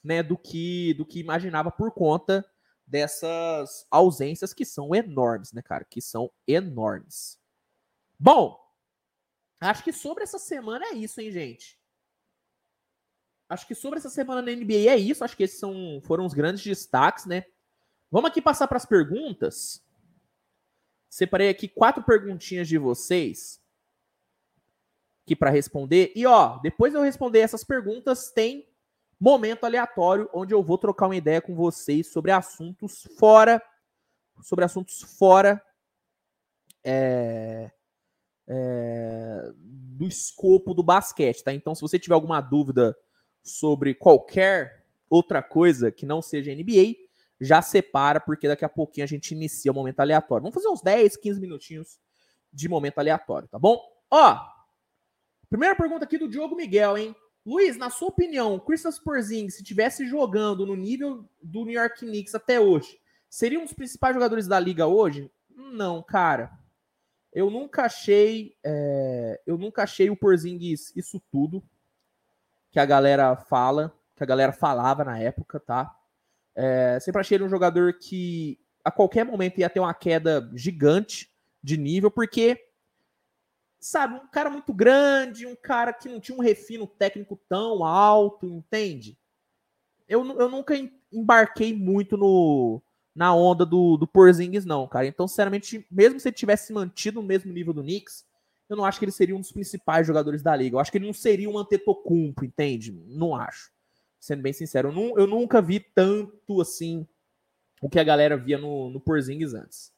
né, 0.05 0.23
do 0.23 0.37
que 0.37 0.95
do 0.95 1.05
que 1.05 1.19
imaginava 1.19 1.71
por 1.71 1.91
conta 1.91 2.45
dessas 2.87 3.87
ausências 3.91 4.55
que 4.55 4.65
são 4.65 4.95
enormes, 4.95 5.53
né, 5.53 5.61
cara? 5.63 5.85
Que 5.85 6.01
são 6.01 6.31
enormes. 6.47 7.41
Bom, 8.19 8.59
acho 9.61 9.83
que 9.83 9.93
sobre 9.93 10.23
essa 10.23 10.39
semana 10.39 10.87
é 10.87 10.93
isso, 10.93 11.21
hein, 11.21 11.33
gente? 11.33 11.81
Acho 13.49 13.67
que 13.67 13.75
sobre 13.75 13.99
essa 13.99 14.11
semana 14.11 14.43
na 14.43 14.53
NBA 14.53 14.89
é 14.89 14.97
isso. 14.97 15.25
Acho 15.25 15.37
que 15.37 15.45
esses 15.45 15.59
são, 15.59 16.01
foram 16.05 16.25
os 16.25 16.35
grandes 16.35 16.65
destaques, 16.65 17.27
né? 17.27 17.45
Vamos 18.11 18.31
aqui 18.31 18.41
passar 18.41 18.69
para 18.69 18.77
as 18.77 18.87
perguntas. 18.87 19.85
Separei 21.09 21.49
aqui 21.49 21.69
quatro 21.69 22.03
perguntinhas 22.03 22.69
de 22.69 22.79
vocês 22.79 23.61
aqui 25.27 25.35
para 25.35 25.51
responder. 25.51 26.13
E 26.15 26.25
ó, 26.25 26.59
depois 26.59 26.95
eu 26.95 27.03
responder 27.03 27.41
essas 27.41 27.65
perguntas, 27.65 28.31
tem 28.31 28.69
momento 29.19 29.65
aleatório, 29.65 30.31
onde 30.33 30.55
eu 30.55 30.63
vou 30.63 30.79
trocar 30.79 31.07
uma 31.07 31.17
ideia 31.17 31.41
com 31.41 31.55
vocês 31.55 32.07
sobre 32.13 32.31
assuntos 32.31 33.03
fora, 33.19 33.61
sobre 34.41 34.65
assuntos 34.65 35.03
fora 35.19 35.61
é, 36.85 37.73
é, 38.47 39.51
do 39.57 40.07
escopo 40.07 40.73
do 40.73 40.83
basquete, 40.83 41.43
tá? 41.43 41.53
Então, 41.53 41.75
se 41.75 41.81
você 41.81 41.99
tiver 41.99 42.15
alguma 42.15 42.41
dúvida 42.41 42.97
sobre 43.43 43.95
qualquer 43.95 44.85
outra 45.11 45.43
coisa 45.43 45.91
que 45.91 46.07
não 46.07 46.23
seja 46.23 46.55
NBA, 46.55 46.95
já 47.41 47.61
separa, 47.61 48.21
porque 48.21 48.47
daqui 48.47 48.65
a 48.65 48.69
pouquinho 48.69 49.05
a 49.05 49.09
gente 49.09 49.33
inicia 49.33 49.73
o 49.73 49.75
momento 49.75 50.01
aleatório. 50.01 50.43
Vamos 50.43 50.55
fazer 50.55 50.69
uns 50.69 50.83
10, 50.83 51.17
15 51.17 51.41
minutinhos 51.41 51.99
de 52.53 52.69
momento 52.69 52.99
aleatório, 52.99 53.49
tá 53.49 53.59
bom? 53.59 53.81
Ó, 54.11 54.56
primeira 55.49 55.75
pergunta 55.75 56.05
aqui 56.05 56.19
do 56.19 56.29
Diogo 56.29 56.57
Miguel, 56.57 56.99
hein? 56.99 57.17
Luiz, 57.45 57.77
na 57.77 57.91
sua 57.91 58.09
opinião, 58.09 58.59
Christopher 58.59 59.03
Porzingis, 59.05 59.57
se 59.57 59.63
tivesse 59.63 60.05
jogando 60.05 60.67
no 60.67 60.75
nível 60.75 61.25
do 61.41 61.65
New 61.65 61.75
York 61.75 62.01
Knicks 62.01 62.35
até 62.35 62.59
hoje, 62.59 62.99
seria 63.31 63.61
um 63.61 63.65
dos 63.65 63.73
principais 63.73 64.15
jogadores 64.15 64.49
da 64.49 64.59
liga 64.59 64.87
hoje? 64.87 65.31
Não, 65.55 66.03
cara. 66.03 66.51
Eu 67.33 67.51
nunca 67.51 67.83
achei, 67.85 68.57
é, 68.65 69.41
eu 69.47 69.57
nunca 69.57 69.85
achei 69.85 70.11
o 70.11 70.17
Porzingis 70.17 70.93
isso 70.97 71.23
tudo 71.31 71.63
que 72.73 72.81
a 72.81 72.85
galera 72.85 73.37
fala, 73.37 73.97
que 74.17 74.23
a 74.23 74.27
galera 74.27 74.53
falava 74.53 75.05
na 75.05 75.19
época, 75.19 75.61
tá? 75.61 75.95
É, 76.55 76.99
sempre 77.01 77.21
achei 77.21 77.37
ele 77.37 77.45
um 77.45 77.49
jogador 77.49 77.93
que 77.95 78.59
a 78.85 78.91
qualquer 78.91 79.25
momento 79.25 79.59
ia 79.59 79.71
ter 79.71 79.79
uma 79.79 79.95
queda 79.95 80.51
gigante 80.55 81.31
de 81.63 81.77
nível, 81.77 82.11
porque 82.11 82.66
sabe, 83.81 84.15
um 84.15 84.27
cara 84.29 84.51
muito 84.51 84.73
grande, 84.73 85.47
um 85.47 85.57
cara 85.57 85.93
que 85.93 86.09
não 86.09 86.21
tinha 86.21 86.37
um 86.37 86.43
refino 86.43 86.87
técnico 86.87 87.41
tão 87.49 87.85
alto, 87.85 88.47
entende? 88.47 89.17
Eu, 90.09 90.25
eu 90.39 90.49
nunca 90.49 90.75
embarquei 91.13 91.75
muito 91.75 92.17
no, 92.17 92.83
na 93.15 93.35
onda 93.35 93.65
do, 93.65 93.97
do 93.97 94.07
Porzingis, 94.07 94.65
não, 94.65 94.87
cara. 94.87 95.07
Então, 95.07 95.27
sinceramente, 95.27 95.87
mesmo 95.91 96.21
se 96.21 96.29
ele 96.29 96.37
tivesse 96.37 96.73
mantido 96.73 97.21
no 97.21 97.27
mesmo 97.27 97.53
nível 97.53 97.73
do 97.73 97.83
Knicks, 97.83 98.25
eu 98.69 98.77
não 98.77 98.85
acho 98.85 98.99
que 98.99 99.05
ele 99.05 99.13
seria 99.13 99.35
um 99.35 99.41
dos 99.41 99.53
principais 99.53 100.07
jogadores 100.07 100.43
da 100.43 100.55
liga. 100.55 100.77
Eu 100.77 100.81
acho 100.81 100.91
que 100.91 100.99
ele 100.99 101.07
não 101.07 101.13
seria 101.13 101.49
um 101.49 101.59
Antetokounmpo, 101.59 102.45
entende? 102.45 102.93
Não 102.93 103.35
acho. 103.35 103.71
Sendo 104.19 104.43
bem 104.43 104.53
sincero, 104.53 104.93
eu, 104.93 105.19
eu 105.19 105.27
nunca 105.27 105.63
vi 105.63 105.81
tanto 105.81 106.61
assim 106.61 107.07
o 107.81 107.89
que 107.89 107.99
a 107.99 108.05
galera 108.05 108.37
via 108.37 108.59
no, 108.59 108.91
no 108.91 109.01
Porzingis 109.01 109.55
antes. 109.55 109.93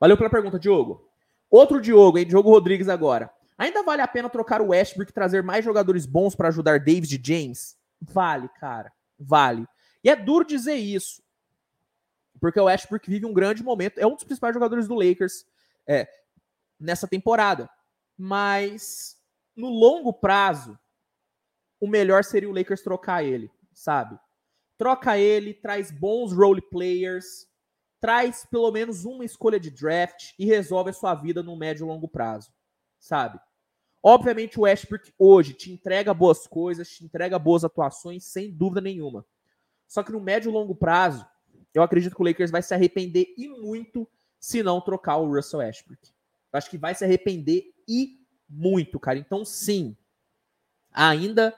Valeu 0.00 0.16
pela 0.16 0.30
pergunta, 0.30 0.58
Diogo. 0.58 1.11
Outro 1.52 1.82
Diogo, 1.82 2.16
hein? 2.16 2.26
Diogo 2.26 2.48
Rodrigues 2.48 2.88
agora. 2.88 3.30
Ainda 3.58 3.82
vale 3.82 4.00
a 4.00 4.08
pena 4.08 4.30
trocar 4.30 4.62
o 4.62 4.68
Westbrook 4.68 5.10
e 5.10 5.14
trazer 5.14 5.42
mais 5.42 5.62
jogadores 5.62 6.06
bons 6.06 6.34
para 6.34 6.48
ajudar 6.48 6.78
Davis 6.78 7.12
e 7.12 7.20
James? 7.22 7.76
Vale, 8.00 8.48
cara. 8.58 8.90
Vale. 9.18 9.66
E 10.02 10.08
é 10.08 10.16
duro 10.16 10.46
dizer 10.46 10.76
isso. 10.76 11.22
Porque 12.40 12.58
o 12.58 12.64
Westbrook 12.64 13.08
vive 13.08 13.26
um 13.26 13.34
grande 13.34 13.62
momento. 13.62 13.98
É 13.98 14.06
um 14.06 14.14
dos 14.14 14.24
principais 14.24 14.54
jogadores 14.54 14.88
do 14.88 14.94
Lakers 14.94 15.44
é, 15.86 16.08
nessa 16.80 17.06
temporada. 17.06 17.68
Mas 18.16 19.18
no 19.54 19.68
longo 19.68 20.10
prazo, 20.10 20.78
o 21.78 21.86
melhor 21.86 22.24
seria 22.24 22.48
o 22.48 22.54
Lakers 22.54 22.80
trocar 22.80 23.22
ele, 23.22 23.50
sabe? 23.74 24.18
Troca 24.78 25.18
ele, 25.18 25.52
traz 25.52 25.90
bons 25.90 26.32
role 26.32 26.62
players, 26.62 27.46
traz 28.02 28.44
pelo 28.50 28.68
menos 28.72 29.04
uma 29.04 29.24
escolha 29.24 29.60
de 29.60 29.70
draft 29.70 30.32
e 30.36 30.44
resolve 30.44 30.90
a 30.90 30.92
sua 30.92 31.14
vida 31.14 31.40
no 31.40 31.56
médio 31.56 31.84
e 31.84 31.88
longo 31.88 32.08
prazo, 32.08 32.52
sabe? 32.98 33.38
Obviamente 34.02 34.58
o 34.58 34.62
Westbrook 34.62 35.14
hoje 35.16 35.54
te 35.54 35.72
entrega 35.72 36.12
boas 36.12 36.48
coisas, 36.48 36.90
te 36.90 37.04
entrega 37.04 37.38
boas 37.38 37.62
atuações, 37.62 38.24
sem 38.24 38.50
dúvida 38.50 38.80
nenhuma. 38.80 39.24
Só 39.86 40.02
que 40.02 40.10
no 40.10 40.18
médio 40.18 40.50
e 40.50 40.52
longo 40.52 40.74
prazo, 40.74 41.24
eu 41.72 41.80
acredito 41.80 42.16
que 42.16 42.20
o 42.20 42.24
Lakers 42.24 42.50
vai 42.50 42.60
se 42.60 42.74
arrepender 42.74 43.32
e 43.38 43.46
muito 43.46 44.08
se 44.40 44.64
não 44.64 44.80
trocar 44.80 45.18
o 45.18 45.32
Russell 45.32 45.60
Westbrook. 45.60 46.08
Eu 46.52 46.58
acho 46.58 46.68
que 46.68 46.76
vai 46.76 46.96
se 46.96 47.04
arrepender 47.04 47.72
e 47.86 48.18
muito, 48.48 48.98
cara. 48.98 49.16
Então, 49.16 49.44
sim, 49.44 49.96
ainda 50.92 51.54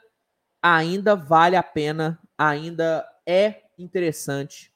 ainda 0.60 1.14
vale 1.14 1.56
a 1.56 1.62
pena, 1.62 2.18
ainda 2.36 3.06
é 3.26 3.62
interessante 3.78 4.73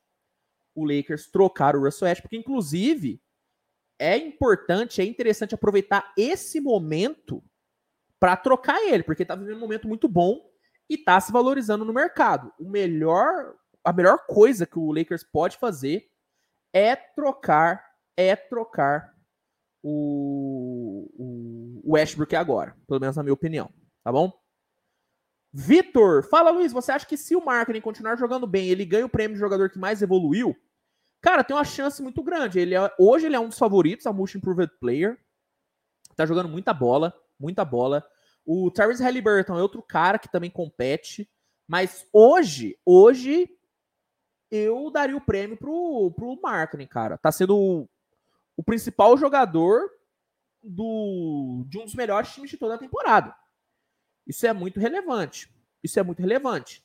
o 0.79 0.85
Lakers 0.85 1.31
trocar 1.31 1.75
o 1.75 1.83
Russell 1.83 2.07
Westbrook. 2.07 2.37
Inclusive, 2.37 3.21
é 3.99 4.17
importante, 4.17 5.01
é 5.01 5.05
interessante 5.05 5.55
aproveitar 5.55 6.13
esse 6.17 6.61
momento 6.61 7.43
para 8.21 8.37
trocar 8.37 8.81
ele, 8.83 9.03
porque 9.03 9.23
está 9.23 9.35
vivendo 9.35 9.57
um 9.57 9.61
momento 9.61 9.89
muito 9.89 10.09
bom 10.09 10.49
e 10.89 10.95
está 10.95 11.21
se 11.21 11.33
valorizando 11.33 11.85
no 11.85 11.93
mercado. 11.93 12.53
O 12.59 12.69
melhor, 12.69 13.55
a 13.85 13.93
melhor 13.93 14.25
coisa 14.27 14.67
que 14.67 14.79
o 14.79 14.93
Lakers 14.93 15.25
pode 15.25 15.57
fazer 15.57 16.09
é 16.73 16.95
trocar, 16.95 17.85
é 18.17 18.37
trocar 18.37 19.15
o, 19.83 21.09
o 21.85 21.93
Westbrook 21.93 22.35
agora, 22.37 22.77
pelo 22.87 23.01
menos 23.01 23.17
na 23.17 23.23
minha 23.23 23.35
opinião, 23.35 23.71
tá 24.03 24.13
bom? 24.13 24.33
Vitor, 25.53 26.25
fala 26.25 26.51
Luiz, 26.51 26.73
você 26.73 26.93
acha 26.93 27.07
que 27.07 27.17
se 27.17 27.35
o 27.35 27.45
marketing 27.45 27.81
continuar 27.81 28.17
jogando 28.17 28.47
bem, 28.47 28.69
ele 28.69 28.85
ganha 28.85 29.07
o 29.07 29.09
prêmio 29.09 29.35
de 29.35 29.41
jogador 29.41 29.71
que 29.71 29.79
mais 29.79 30.03
evoluiu? 30.03 30.57
Cara, 31.21 31.43
tem 31.43 31.57
uma 31.57 31.65
chance 31.65 32.03
muito 32.03 32.23
grande. 32.23 32.61
Ele 32.61 32.75
é, 32.75 32.95
hoje 32.99 33.27
ele 33.27 33.37
é 33.37 33.41
um 33.41 33.49
dos 33.49 33.59
favoritos, 33.59 34.07
a 34.07 34.13
Most 34.13 34.37
Improved 34.37 34.73
Player. 34.79 35.19
Tá 36.15 36.25
jogando 36.27 36.49
muita 36.49 36.73
bola, 36.73 37.15
muita 37.39 37.65
bola. 37.65 38.05
O 38.45 38.71
Tyrese 38.71 39.03
Halliburton 39.03 39.59
é 39.59 39.63
outro 39.63 39.83
cara 39.83 40.19
que 40.19 40.31
também 40.31 40.51
compete. 40.51 41.31
Mas 41.67 42.07
hoje, 42.13 42.79
hoje, 42.85 43.49
eu 44.51 44.91
daria 44.91 45.17
o 45.17 45.21
prêmio 45.21 45.57
pro, 45.57 46.13
pro 46.17 46.41
Marketing, 46.41 46.87
cara. 46.87 47.19
Tá 47.19 47.31
sendo 47.31 47.57
o, 47.57 47.89
o 48.57 48.63
principal 48.63 49.17
jogador 49.19 49.91
do, 50.63 51.65
de 51.69 51.79
um 51.79 51.85
dos 51.85 51.95
melhores 51.95 52.33
times 52.33 52.51
de 52.51 52.57
toda 52.57 52.75
a 52.75 52.79
temporada. 52.79 53.35
Isso 54.27 54.47
é 54.47 54.53
muito 54.53 54.81
relevante. 54.81 55.53
Isso 55.83 55.99
é 55.99 56.03
muito 56.03 56.21
relevante. 56.21 56.85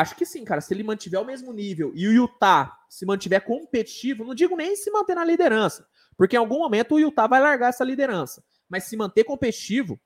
Acho 0.00 0.14
que 0.14 0.26
sim, 0.26 0.44
cara. 0.44 0.60
Se 0.60 0.74
ele 0.74 0.82
mantiver 0.82 1.20
o 1.20 1.24
mesmo 1.24 1.52
nível 1.52 1.92
e 1.94 2.06
o 2.06 2.12
Utah 2.12 2.78
se 2.88 3.06
mantiver 3.06 3.44
competitivo, 3.44 4.24
não 4.24 4.34
digo 4.34 4.56
nem 4.56 4.76
se 4.76 4.90
manter 4.90 5.14
na 5.14 5.24
liderança, 5.24 5.88
porque 6.16 6.36
em 6.36 6.38
algum 6.38 6.58
momento 6.58 6.94
o 6.94 7.00
Utah 7.00 7.26
vai 7.26 7.40
largar 7.40 7.70
essa 7.70 7.84
liderança. 7.84 8.44
Mas 8.68 8.84
se 8.84 8.96
manter 8.96 9.24
competitivo, 9.24 10.00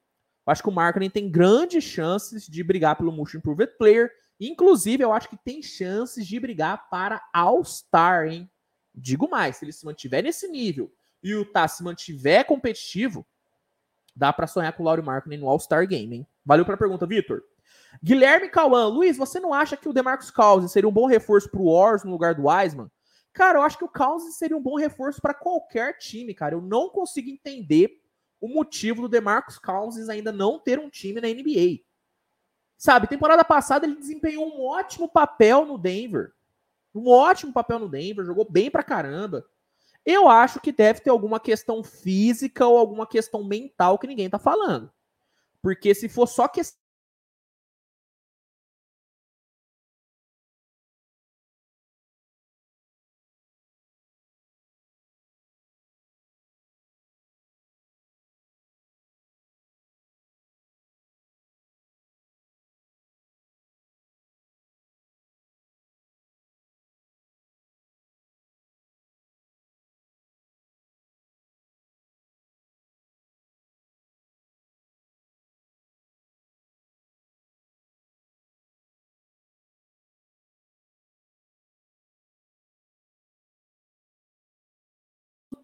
acho 0.47 0.63
que 0.63 0.69
o 0.69 0.73
Markkinen 0.73 1.11
tem 1.11 1.31
grandes 1.31 1.85
chances 1.85 2.47
de 2.47 2.63
brigar 2.63 2.97
pelo 2.97 3.13
Most 3.13 3.37
Improved 3.37 3.77
Player. 3.79 4.11
Inclusive, 4.39 5.03
eu 5.03 5.13
acho 5.13 5.29
que 5.29 5.37
tem 5.37 5.63
chances 5.63 6.27
de 6.27 6.39
brigar 6.39 6.89
para 6.89 7.23
All-Star, 7.33 8.27
hein? 8.27 8.51
Digo 8.95 9.29
mais, 9.29 9.57
se 9.57 9.65
ele 9.65 9.73
se 9.73 9.85
mantiver 9.85 10.23
nesse 10.23 10.49
nível 10.49 10.93
e 11.23 11.35
o 11.35 11.41
Utah 11.41 11.69
se 11.69 11.83
mantiver 11.83 12.45
competitivo, 12.45 13.27
dá 14.15 14.33
para 14.33 14.47
sonhar 14.47 14.73
com 14.73 14.83
o 14.83 14.87
Laurie 14.87 15.05
Markkinen 15.05 15.39
no 15.39 15.49
All-Star 15.49 15.87
Game, 15.87 16.17
hein? 16.17 16.27
Valeu 16.45 16.65
pela 16.65 16.77
pergunta, 16.77 17.07
Vitor. 17.07 17.43
Guilherme 18.03 18.49
Cauã, 18.49 18.87
Luiz, 18.87 19.17
você 19.17 19.41
não 19.41 19.53
acha 19.53 19.77
que 19.77 19.89
o 19.89 19.93
DeMarcus 19.93 20.31
Cousins 20.31 20.73
seria 20.73 20.89
um 20.89 20.93
bom 20.93 21.07
reforço 21.07 21.51
para 21.51 21.61
o 21.61 21.73
Wars 21.73 22.05
no 22.05 22.11
lugar 22.11 22.35
do 22.35 22.47
Wiseman? 22.49 22.91
Cara, 23.33 23.59
eu 23.59 23.63
acho 23.63 23.79
que 23.79 23.85
o 23.85 23.89
Cousins 23.89 24.37
seria 24.37 24.57
um 24.57 24.63
bom 24.63 24.77
reforço 24.77 25.21
para 25.21 25.35
qualquer 25.35 25.99
time, 25.99 26.35
cara. 26.35 26.55
Eu 26.55 26.61
não 26.61 26.89
consigo 26.89 27.29
entender 27.29 28.01
o 28.41 28.49
motivo 28.49 29.03
do 29.03 29.09
DeMarcus 29.09 29.59
Cousins 29.59 30.09
ainda 30.09 30.33
não 30.33 30.59
ter 30.59 30.79
um 30.79 30.89
time 30.89 31.21
na 31.21 31.29
NBA. 31.29 31.85
Sabe, 32.77 33.07
temporada 33.07 33.45
passada 33.45 33.87
ele 33.87 33.97
desempenhou 33.97 34.47
um 34.47 34.65
ótimo 34.65 35.09
papel 35.09 35.67
no 35.67 35.77
Denver. 35.77 36.33
Um 36.95 37.09
ótimo 37.09 37.53
papel 37.53 37.79
no 37.79 37.89
Denver, 37.89 38.25
jogou 38.25 38.51
bem 38.51 38.71
pra 38.71 38.83
caramba. 38.83 39.45
Eu 40.05 40.29
acho 40.29 40.61
que 40.61 40.73
deve 40.73 41.01
ter 41.01 41.11
alguma 41.11 41.39
questão 41.39 41.85
física 41.85 42.67
ou 42.67 42.79
alguma 42.79 43.07
questão 43.07 43.45
mental 43.45 43.99
que 43.99 44.07
ninguém 44.07 44.31
tá 44.31 44.39
falando. 44.39 44.91
Porque 45.63 45.95
se 45.95 46.09
for 46.09 46.27
só 46.27 46.49
questão 46.49 46.80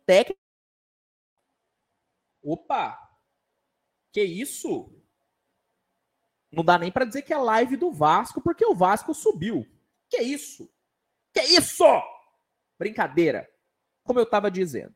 técnico. 0.07 0.41
Opa! 2.43 2.97
Que 4.13 4.23
isso? 4.23 4.93
Não 6.51 6.65
dá 6.65 6.79
nem 6.79 6.91
para 6.91 7.05
dizer 7.05 7.23
que 7.23 7.35
é 7.35 7.37
live 7.37 7.77
do 7.77 7.93
Vasco, 7.93 8.41
porque 8.41 8.65
o 8.65 8.75
Vasco 8.75 9.13
subiu. 9.13 9.67
Que 10.09 10.23
isso? 10.23 10.73
Que 11.35 11.43
isso? 11.43 11.85
Brincadeira. 12.79 13.47
Como 14.05 14.21
eu 14.21 14.25
tava 14.25 14.51
dizendo. 14.51 14.95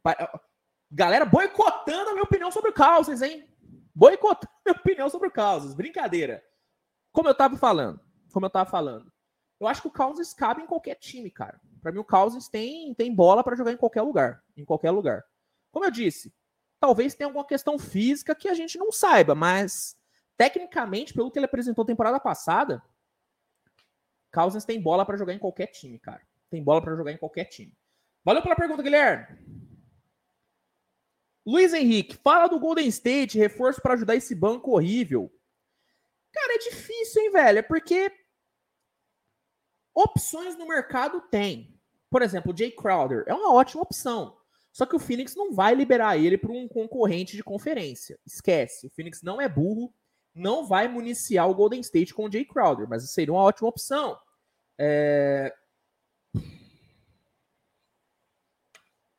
Galera 0.90 1.24
boicotando 1.26 2.10
a 2.10 2.12
minha 2.12 2.24
opinião 2.24 2.50
sobre 2.50 2.70
o 2.70 2.74
Causas, 2.74 3.20
hein? 3.20 3.46
Boicotando 3.94 4.52
a 4.52 4.70
minha 4.70 4.80
opinião 4.80 5.10
sobre 5.10 5.28
o 5.28 5.32
Causas. 5.32 5.74
Brincadeira. 5.74 6.42
Como 7.12 7.28
eu 7.28 7.34
tava 7.34 7.56
falando. 7.56 8.00
Como 8.32 8.46
eu 8.46 8.50
tava 8.50 8.70
falando. 8.70 9.12
Eu 9.60 9.68
acho 9.68 9.82
que 9.82 9.88
o 9.88 9.92
Causas 9.92 10.32
cabe 10.32 10.62
em 10.62 10.66
qualquer 10.66 10.94
time, 10.94 11.30
cara. 11.30 11.60
Para 11.82 11.92
mim, 11.92 11.98
o 11.98 12.04
Cousins 12.04 12.48
tem, 12.48 12.94
tem 12.94 13.14
bola 13.14 13.44
para 13.44 13.54
jogar 13.54 13.72
em 13.72 13.76
qualquer 13.76 14.02
lugar. 14.02 14.42
Em 14.56 14.64
qualquer 14.64 14.90
lugar. 14.90 15.22
Como 15.70 15.84
eu 15.84 15.90
disse, 15.90 16.34
talvez 16.80 17.14
tenha 17.14 17.28
alguma 17.28 17.46
questão 17.46 17.78
física 17.78 18.34
que 18.34 18.48
a 18.48 18.54
gente 18.54 18.78
não 18.78 18.90
saiba, 18.90 19.34
mas 19.34 19.96
tecnicamente, 20.36 21.12
pelo 21.12 21.30
que 21.30 21.38
ele 21.38 21.46
apresentou 21.46 21.84
temporada 21.84 22.18
passada, 22.18 22.82
Cousins 24.32 24.64
tem 24.64 24.80
bola 24.80 25.04
para 25.04 25.18
jogar 25.18 25.34
em 25.34 25.38
qualquer 25.38 25.66
time, 25.66 25.98
cara. 25.98 26.22
Tem 26.48 26.62
bola 26.62 26.80
para 26.80 26.96
jogar 26.96 27.12
em 27.12 27.18
qualquer 27.18 27.44
time. 27.44 27.76
Valeu 28.24 28.42
pela 28.42 28.56
pergunta, 28.56 28.82
Guilherme. 28.82 29.26
Luiz 31.46 31.72
Henrique, 31.72 32.16
fala 32.16 32.46
do 32.46 32.58
Golden 32.58 32.86
State, 32.88 33.38
reforço 33.38 33.80
para 33.80 33.94
ajudar 33.94 34.14
esse 34.14 34.34
banco 34.34 34.72
horrível. 34.72 35.32
Cara, 36.32 36.54
é 36.54 36.58
difícil, 36.58 37.22
hein, 37.22 37.32
velho? 37.32 37.58
É 37.58 37.62
porque 37.62 38.12
opções 39.94 40.56
no 40.56 40.66
mercado 40.66 41.20
tem. 41.30 41.78
Por 42.10 42.22
exemplo, 42.22 42.52
o 42.52 42.56
Jay 42.56 42.70
Crowder 42.70 43.24
é 43.26 43.34
uma 43.34 43.52
ótima 43.54 43.82
opção. 43.82 44.36
Só 44.72 44.86
que 44.86 44.94
o 44.94 45.00
Phoenix 45.00 45.34
não 45.34 45.52
vai 45.52 45.74
liberar 45.74 46.16
ele 46.16 46.38
para 46.38 46.52
um 46.52 46.68
concorrente 46.68 47.36
de 47.36 47.42
conferência. 47.42 48.18
Esquece. 48.26 48.86
O 48.86 48.90
Phoenix 48.90 49.22
não 49.22 49.40
é 49.40 49.48
burro, 49.48 49.92
não 50.34 50.66
vai 50.66 50.86
municiar 50.88 51.48
o 51.48 51.54
Golden 51.54 51.80
State 51.80 52.14
com 52.14 52.26
o 52.26 52.32
Jay 52.32 52.44
Crowder, 52.44 52.88
mas 52.88 53.10
seria 53.10 53.32
uma 53.32 53.42
ótima 53.42 53.68
opção. 53.68 54.18
É... 54.78 55.54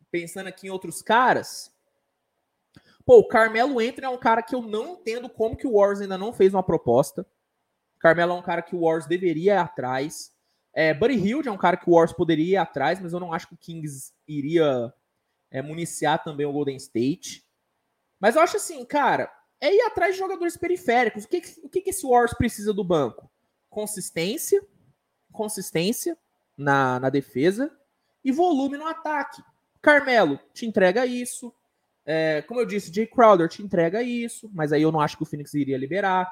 Pensando 0.09 0.47
aqui 0.47 0.67
em 0.67 0.69
outros 0.69 1.01
caras. 1.01 1.71
Pô, 3.05 3.17
o 3.19 3.27
Carmelo 3.27 3.79
Anthony 3.79 4.05
é 4.05 4.09
um 4.09 4.19
cara 4.19 4.41
que 4.41 4.55
eu 4.55 4.61
não 4.61 4.93
entendo 4.93 5.29
como 5.29 5.57
que 5.57 5.67
o 5.67 5.73
Warriors 5.73 6.01
ainda 6.01 6.17
não 6.17 6.31
fez 6.31 6.53
uma 6.53 6.63
proposta. 6.63 7.25
Carmelo 7.99 8.33
é 8.33 8.35
um 8.35 8.41
cara 8.41 8.61
que 8.61 8.75
o 8.75 8.81
Warriors 8.81 9.07
deveria 9.07 9.53
ir 9.53 9.57
atrás. 9.57 10.30
É, 10.73 10.93
Buddy 10.93 11.15
Hield 11.15 11.47
é 11.47 11.51
um 11.51 11.57
cara 11.57 11.77
que 11.77 11.89
o 11.89 11.93
Warriors 11.93 12.13
poderia 12.13 12.53
ir 12.53 12.57
atrás, 12.57 12.99
mas 13.01 13.13
eu 13.13 13.19
não 13.19 13.33
acho 13.33 13.47
que 13.47 13.53
o 13.53 13.57
Kings 13.57 14.13
iria 14.27 14.93
é, 15.49 15.61
municiar 15.61 16.23
também 16.23 16.45
o 16.45 16.53
Golden 16.53 16.77
State. 16.77 17.45
Mas 18.19 18.35
eu 18.35 18.41
acho 18.41 18.57
assim, 18.57 18.85
cara, 18.85 19.31
é 19.59 19.73
ir 19.73 19.81
atrás 19.81 20.13
de 20.13 20.19
jogadores 20.19 20.55
periféricos. 20.55 21.25
O 21.25 21.27
que, 21.27 21.41
o 21.63 21.69
que, 21.69 21.83
esse 21.89 22.03
Warriors 22.03 22.33
precisa 22.33 22.73
do 22.73 22.83
banco? 22.83 23.29
Consistência, 23.69 24.65
consistência 25.31 26.17
na, 26.57 26.99
na 26.99 27.09
defesa 27.09 27.71
e 28.23 28.31
volume 28.31 28.77
no 28.77 28.87
ataque. 28.87 29.43
Carmelo 29.81 30.39
te 30.53 30.65
entrega 30.65 31.05
isso. 31.05 31.53
É, 32.05 32.41
como 32.43 32.59
eu 32.59 32.65
disse, 32.65 32.93
Jay 32.93 33.05
Crowder 33.05 33.47
te 33.47 33.61
entrega 33.61 34.01
isso, 34.01 34.49
mas 34.53 34.71
aí 34.71 34.81
eu 34.81 34.91
não 34.91 35.01
acho 35.01 35.17
que 35.17 35.23
o 35.23 35.25
Phoenix 35.25 35.53
iria 35.53 35.77
liberar. 35.77 36.31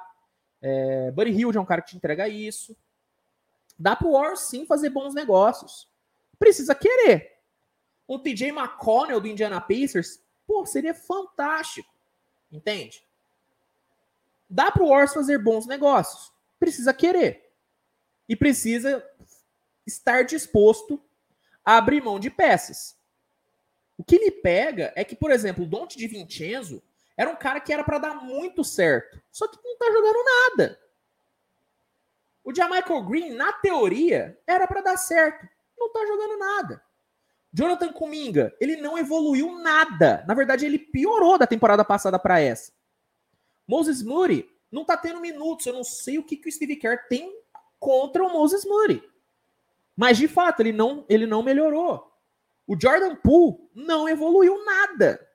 É, 0.62 1.12
Buddy 1.12 1.32
Hield 1.32 1.58
é 1.58 1.62
um 1.62 1.66
cara 1.66 1.82
que 1.82 1.92
te 1.92 1.98
entrega 1.98 2.28
isso. 2.28 2.76
Dá 3.80 3.96
pro 3.96 4.12
Warriors 4.12 4.42
sim 4.42 4.66
fazer 4.66 4.90
bons 4.90 5.14
negócios. 5.14 5.88
Precisa 6.38 6.76
querer. 6.76 7.40
Um 8.08 8.20
TJ 8.20 8.50
McConnell 8.50 9.22
do 9.22 9.28
Indiana 9.28 9.62
Pacers, 9.62 10.22
pô, 10.46 10.66
seria 10.66 10.94
fantástico. 10.94 11.90
Entende? 12.52 13.02
Dá 14.50 14.70
pro 14.70 14.88
Warriors 14.88 15.14
fazer 15.14 15.38
bons 15.38 15.66
negócios. 15.66 16.34
Precisa 16.60 16.94
querer. 16.94 17.54
E 18.28 18.36
precisa 18.36 19.04
estar 19.88 20.24
disposto 20.24 21.02
a 21.64 21.78
abrir 21.78 22.04
mão 22.04 22.20
de 22.20 22.30
peças. 22.30 22.98
O 23.98 24.04
que 24.04 24.20
me 24.20 24.32
pega 24.32 24.92
é 24.96 25.04
que, 25.04 25.16
por 25.16 25.32
exemplo, 25.32 25.64
o 25.64 25.68
Dante 25.68 25.98
de 25.98 26.08
Vincenzo 26.08 26.82
era 27.16 27.30
um 27.30 27.36
cara 27.36 27.60
que 27.60 27.72
era 27.72 27.84
para 27.84 28.00
dar 28.00 28.16
muito 28.16 28.64
certo, 28.64 29.22
só 29.32 29.48
que 29.48 29.58
não 29.64 29.78
tá 29.78 29.92
jogando 29.92 30.18
nada. 30.24 30.80
O 32.44 32.54
Jamichael 32.54 33.04
Green, 33.04 33.30
na 33.32 33.54
teoria, 33.54 34.40
era 34.48 34.68
para 34.68 34.82
dar 34.82 34.98
certo, 34.98 35.48
não 35.78 35.92
tá 35.92 36.06
jogando 36.06 36.38
nada. 36.38 36.84
Jonathan 37.52 37.92
Kuminga, 37.92 38.56
ele 38.60 38.76
não 38.78 38.98
evoluiu 38.98 39.60
nada. 39.60 40.24
Na 40.28 40.34
verdade, 40.34 40.66
ele 40.66 40.78
piorou 40.78 41.38
da 41.38 41.48
temporada 41.48 41.84
passada 41.84 42.20
para 42.20 42.40
essa. 42.40 42.72
Moses 43.68 44.04
Moody 44.04 44.48
não 44.72 44.86
tá 44.86 44.96
tendo 44.96 45.20
minutos. 45.20 45.66
Eu 45.66 45.74
não 45.74 45.84
sei 45.84 46.20
o 46.20 46.24
que, 46.24 46.38
que 46.38 46.48
o 46.48 46.52
Steve 46.52 46.76
Kerr 46.76 47.08
tem 47.08 47.36
contra 47.80 48.24
o 48.24 48.32
Moses 48.32 48.66
Moody. 48.66 49.04
Mas, 49.96 50.18
de 50.18 50.28
fato, 50.28 50.62
ele 50.62 50.72
não, 50.72 51.06
ele 51.10 51.26
não 51.26 51.42
melhorou. 51.42 52.10
O 52.68 52.80
Jordan 52.80 53.16
Poole 53.16 53.58
não 53.74 54.08
evoluiu 54.08 54.64
nada. 54.64 55.28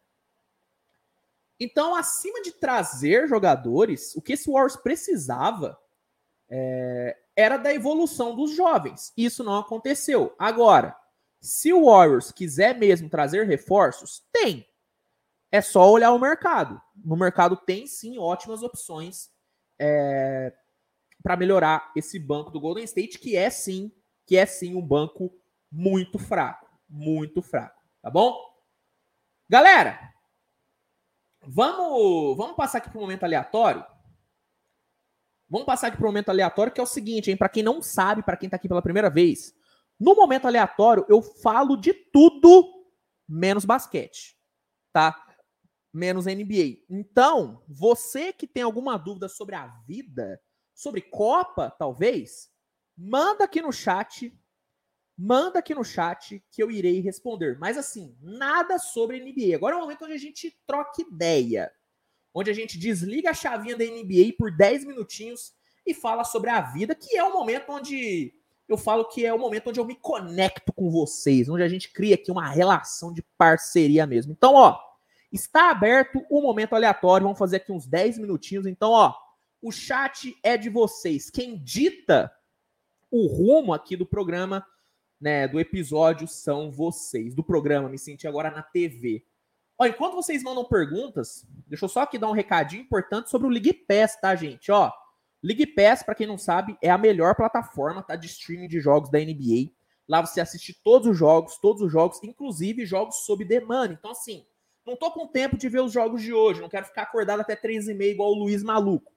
Então, 1.58 1.94
acima 1.94 2.40
de 2.42 2.52
trazer 2.52 3.28
jogadores, 3.28 4.14
o 4.14 4.22
que 4.22 4.34
esse 4.34 4.50
Warriors 4.50 4.76
precisava 4.76 5.78
é, 6.56 7.16
era 7.34 7.56
da 7.56 7.74
evolução 7.74 8.36
dos 8.36 8.54
jovens. 8.54 9.12
Isso 9.16 9.42
não 9.42 9.58
aconteceu. 9.58 10.34
Agora, 10.38 10.96
se 11.40 11.72
o 11.72 11.86
Warriors 11.86 12.30
quiser 12.30 12.78
mesmo 12.78 13.08
trazer 13.08 13.46
reforços, 13.46 14.22
tem. 14.32 14.66
É 15.50 15.60
só 15.60 15.90
olhar 15.90 16.12
o 16.12 16.18
mercado. 16.18 16.80
No 16.94 17.16
mercado 17.16 17.56
tem 17.56 17.86
sim 17.86 18.18
ótimas 18.18 18.62
opções 18.62 19.30
é, 19.78 20.52
para 21.22 21.36
melhorar 21.36 21.90
esse 21.96 22.18
banco 22.18 22.50
do 22.50 22.60
Golden 22.60 22.84
State, 22.84 23.18
que 23.18 23.36
é 23.36 23.50
sim, 23.50 23.92
que 24.26 24.36
é 24.36 24.46
sim 24.46 24.76
um 24.76 24.82
banco 24.82 25.32
muito 25.70 26.18
fraco 26.18 26.64
muito 26.94 27.42
fraco, 27.42 27.82
tá 28.00 28.08
bom? 28.08 28.38
Galera, 29.48 29.98
vamos, 31.42 32.36
vamos 32.36 32.56
passar 32.56 32.78
aqui 32.78 32.88
para 32.88 32.98
o 32.98 33.00
momento 33.00 33.24
aleatório. 33.24 33.84
Vamos 35.48 35.66
passar 35.66 35.88
aqui 35.88 35.96
para 35.96 36.04
o 36.04 36.08
momento 36.08 36.30
aleatório, 36.30 36.72
que 36.72 36.80
é 36.80 36.84
o 36.84 36.86
seguinte, 36.86 37.30
hein? 37.30 37.36
Para 37.36 37.48
quem 37.48 37.62
não 37.62 37.82
sabe, 37.82 38.22
para 38.22 38.36
quem 38.36 38.46
está 38.46 38.56
aqui 38.56 38.68
pela 38.68 38.82
primeira 38.82 39.10
vez, 39.10 39.54
no 39.98 40.14
momento 40.14 40.46
aleatório 40.46 41.04
eu 41.08 41.22
falo 41.22 41.76
de 41.76 41.92
tudo 41.92 42.86
menos 43.28 43.64
basquete, 43.64 44.36
tá? 44.92 45.20
Menos 45.92 46.26
NBA. 46.26 46.84
Então, 46.90 47.62
você 47.68 48.32
que 48.32 48.46
tem 48.46 48.62
alguma 48.62 48.96
dúvida 48.96 49.28
sobre 49.28 49.54
a 49.54 49.66
vida, 49.86 50.40
sobre 50.74 51.00
Copa, 51.00 51.70
talvez, 51.70 52.50
manda 52.96 53.44
aqui 53.44 53.60
no 53.60 53.72
chat 53.72 54.32
manda 55.16 55.60
aqui 55.60 55.74
no 55.74 55.84
chat 55.84 56.44
que 56.50 56.62
eu 56.62 56.70
irei 56.70 57.00
responder. 57.00 57.58
Mas 57.58 57.78
assim, 57.78 58.16
nada 58.20 58.78
sobre 58.78 59.20
NBA. 59.20 59.54
Agora 59.54 59.76
é 59.76 59.78
o 59.78 59.80
momento 59.80 60.04
onde 60.04 60.14
a 60.14 60.18
gente 60.18 60.56
troca 60.66 61.02
ideia. 61.02 61.70
Onde 62.34 62.50
a 62.50 62.54
gente 62.54 62.76
desliga 62.76 63.30
a 63.30 63.34
chavinha 63.34 63.76
da 63.76 63.84
NBA 63.84 64.34
por 64.36 64.50
10 64.50 64.84
minutinhos 64.84 65.54
e 65.86 65.94
fala 65.94 66.24
sobre 66.24 66.50
a 66.50 66.60
vida, 66.60 66.94
que 66.94 67.16
é 67.16 67.22
o 67.22 67.32
momento 67.32 67.70
onde 67.70 68.34
eu 68.68 68.76
falo 68.76 69.04
que 69.04 69.24
é 69.24 69.32
o 69.32 69.38
momento 69.38 69.68
onde 69.68 69.78
eu 69.78 69.84
me 69.84 69.94
conecto 69.94 70.72
com 70.72 70.90
vocês, 70.90 71.48
onde 71.48 71.62
a 71.62 71.68
gente 71.68 71.92
cria 71.92 72.14
aqui 72.14 72.30
uma 72.30 72.48
relação 72.48 73.12
de 73.12 73.22
parceria 73.36 74.06
mesmo. 74.06 74.32
Então, 74.32 74.54
ó, 74.54 74.78
está 75.30 75.70
aberto 75.70 76.24
o 76.30 76.40
momento 76.40 76.74
aleatório, 76.74 77.24
vamos 77.24 77.38
fazer 77.38 77.56
aqui 77.56 77.70
uns 77.70 77.86
10 77.86 78.18
minutinhos. 78.18 78.66
Então, 78.66 78.90
ó, 78.90 79.14
o 79.60 79.70
chat 79.70 80.34
é 80.42 80.56
de 80.56 80.70
vocês. 80.70 81.30
Quem 81.30 81.58
dita 81.62 82.32
o 83.10 83.26
rumo 83.26 83.72
aqui 83.72 83.96
do 83.96 84.06
programa 84.06 84.66
né, 85.20 85.46
do 85.46 85.60
episódio 85.60 86.26
são 86.26 86.70
vocês, 86.70 87.34
do 87.34 87.44
programa 87.44 87.88
Me 87.88 87.98
Senti 87.98 88.26
Agora 88.26 88.50
na 88.50 88.62
TV. 88.62 89.24
Ó, 89.84 89.86
enquanto 89.86 90.14
vocês 90.14 90.42
mandam 90.42 90.64
perguntas, 90.64 91.46
deixa 91.66 91.84
eu 91.84 91.88
só 91.90 92.00
aqui 92.00 92.16
dar 92.16 92.30
um 92.30 92.32
recadinho 92.32 92.80
importante 92.80 93.28
sobre 93.28 93.46
o 93.46 93.50
League 93.50 93.74
Pass, 93.86 94.18
tá, 94.18 94.34
gente? 94.34 94.72
Ó, 94.72 94.90
League 95.42 95.66
Pass, 95.66 96.02
para 96.02 96.14
quem 96.14 96.26
não 96.26 96.38
sabe, 96.38 96.74
é 96.80 96.88
a 96.88 96.96
melhor 96.96 97.34
plataforma 97.34 98.02
tá, 98.02 98.16
de 98.16 98.26
streaming 98.26 98.66
de 98.66 98.80
jogos 98.80 99.10
da 99.10 99.18
NBA. 99.18 99.72
Lá 100.08 100.22
você 100.22 100.40
assiste 100.40 100.72
todos 100.82 101.06
os 101.06 101.18
jogos, 101.18 101.58
todos 101.58 101.82
os 101.82 101.92
jogos, 101.92 102.18
inclusive 102.24 102.86
jogos 102.86 103.26
sob 103.26 103.44
demanda. 103.44 103.92
Então, 103.92 104.10
assim, 104.10 104.46
não 104.86 104.96
tô 104.96 105.10
com 105.10 105.26
tempo 105.26 105.58
de 105.58 105.68
ver 105.68 105.82
os 105.82 105.92
jogos 105.92 106.22
de 106.22 106.32
hoje, 106.32 106.62
não 106.62 106.68
quero 106.70 106.86
ficar 106.86 107.02
acordado 107.02 107.40
até 107.40 107.54
3 107.54 107.88
e 107.88 107.94
meia 107.94 108.12
igual 108.12 108.30
o 108.30 108.38
Luiz 108.38 108.62
Maluco. 108.62 109.12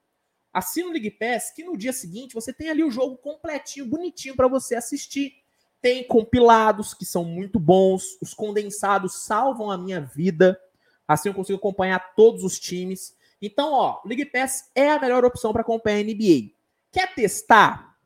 Assina 0.52 0.90
o 0.90 0.92
League 0.92 1.12
Pass, 1.12 1.50
que 1.52 1.64
no 1.64 1.78
dia 1.78 1.94
seguinte 1.94 2.34
você 2.34 2.52
tem 2.52 2.70
ali 2.70 2.84
o 2.84 2.92
jogo 2.92 3.16
completinho, 3.18 3.86
bonitinho 3.86 4.36
para 4.36 4.50
você 4.50 4.76
assistir. 4.76 5.32
Tem 5.82 6.04
compilados 6.06 6.94
que 6.94 7.06
são 7.06 7.24
muito 7.24 7.60
bons, 7.60 8.18
os 8.22 8.34
condensados 8.34 9.24
salvam 9.24 9.70
a 9.70 9.78
minha 9.78 10.02
vida. 10.02 10.60
Assim 11.08 11.30
eu 11.30 11.36
consigo 11.36 11.58
acompanhar 11.58 12.16
todos 12.16 12.44
os 12.44 12.60
times. 12.60 13.16
Então, 13.42 13.72
ó, 13.72 14.02
League 14.06 14.26
Pass 14.26 14.70
é 14.74 14.90
a 14.90 15.00
melhor 15.00 15.24
opção 15.24 15.54
para 15.54 15.62
acompanhar 15.62 16.00
a 16.00 16.04
NBA. 16.04 16.52
Quer 16.92 17.14
testar 17.14 17.98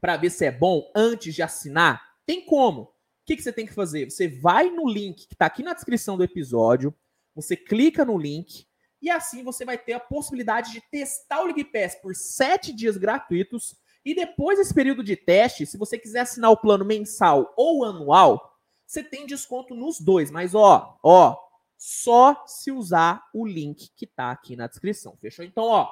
para 0.00 0.16
ver 0.16 0.30
se 0.30 0.44
é 0.44 0.50
bom 0.50 0.90
antes 0.94 1.34
de 1.34 1.42
assinar? 1.42 2.02
Tem 2.26 2.44
como. 2.44 2.82
O 2.82 2.90
que, 3.26 3.36
que 3.36 3.42
você 3.42 3.52
tem 3.52 3.66
que 3.66 3.72
fazer? 3.72 4.10
Você 4.10 4.28
vai 4.28 4.70
no 4.70 4.88
link 4.88 5.26
que 5.26 5.34
está 5.34 5.46
aqui 5.46 5.62
na 5.62 5.72
descrição 5.72 6.16
do 6.16 6.24
episódio, 6.24 6.94
você 7.34 7.56
clica 7.56 8.04
no 8.04 8.18
link 8.18 8.66
e 9.00 9.10
assim 9.10 9.42
você 9.42 9.64
vai 9.64 9.76
ter 9.76 9.94
a 9.94 10.00
possibilidade 10.00 10.72
de 10.72 10.80
testar 10.90 11.40
o 11.40 11.46
League 11.46 11.64
Pass 11.64 11.94
por 11.94 12.14
sete 12.14 12.72
dias 12.72 12.96
gratuitos 12.96 13.76
e 14.04 14.14
depois 14.14 14.58
desse 14.58 14.74
período 14.74 15.02
de 15.02 15.16
teste, 15.16 15.64
se 15.64 15.78
você 15.78 15.98
quiser 15.98 16.20
assinar 16.20 16.50
o 16.50 16.56
plano 16.56 16.84
mensal 16.84 17.54
ou 17.56 17.84
anual, 17.84 18.58
você 18.86 19.02
tem 19.02 19.26
desconto 19.26 19.74
nos 19.74 19.98
dois. 20.00 20.30
Mas 20.30 20.54
ó, 20.54 20.98
ó, 21.02 21.36
só 21.78 22.44
se 22.46 22.70
usar 22.70 23.24
o 23.32 23.46
link 23.46 23.90
que 23.96 24.06
tá 24.06 24.30
aqui 24.30 24.56
na 24.56 24.66
descrição. 24.66 25.16
Fechou? 25.16 25.44
Então, 25.44 25.64
ó, 25.64 25.88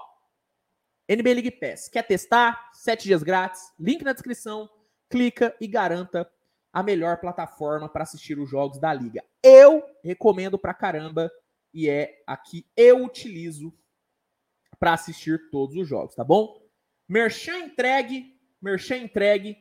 NBA 1.08 1.34
League 1.34 1.50
Pass. 1.52 1.88
Quer 1.88 2.02
testar? 2.02 2.70
Sete 2.72 3.04
dias 3.04 3.22
grátis. 3.22 3.72
Link 3.78 4.02
na 4.02 4.12
descrição. 4.12 4.68
Clica 5.08 5.54
e 5.60 5.66
garanta 5.66 6.30
a 6.72 6.82
melhor 6.82 7.18
plataforma 7.18 7.88
para 7.88 8.02
assistir 8.02 8.38
os 8.38 8.48
jogos 8.48 8.78
da 8.78 8.92
liga. 8.94 9.24
Eu 9.42 9.82
recomendo 10.02 10.58
pra 10.58 10.72
caramba 10.72 11.30
e 11.74 11.88
é 11.88 12.22
aqui 12.26 12.66
eu 12.76 13.04
utilizo 13.04 13.72
para 14.78 14.94
assistir 14.94 15.50
todos 15.50 15.76
os 15.76 15.86
jogos, 15.86 16.14
tá 16.14 16.24
bom? 16.24 16.61
Merchan 17.12 17.58
entregue, 17.58 18.40
merchan 18.58 18.96
entregue. 18.96 19.58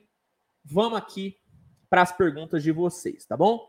Vamos 0.64 0.97
aqui 0.97 1.38
para 1.89 2.02
as 2.02 2.10
perguntas 2.10 2.64
de 2.64 2.72
vocês, 2.72 3.26
tá 3.26 3.36
bom? 3.36 3.68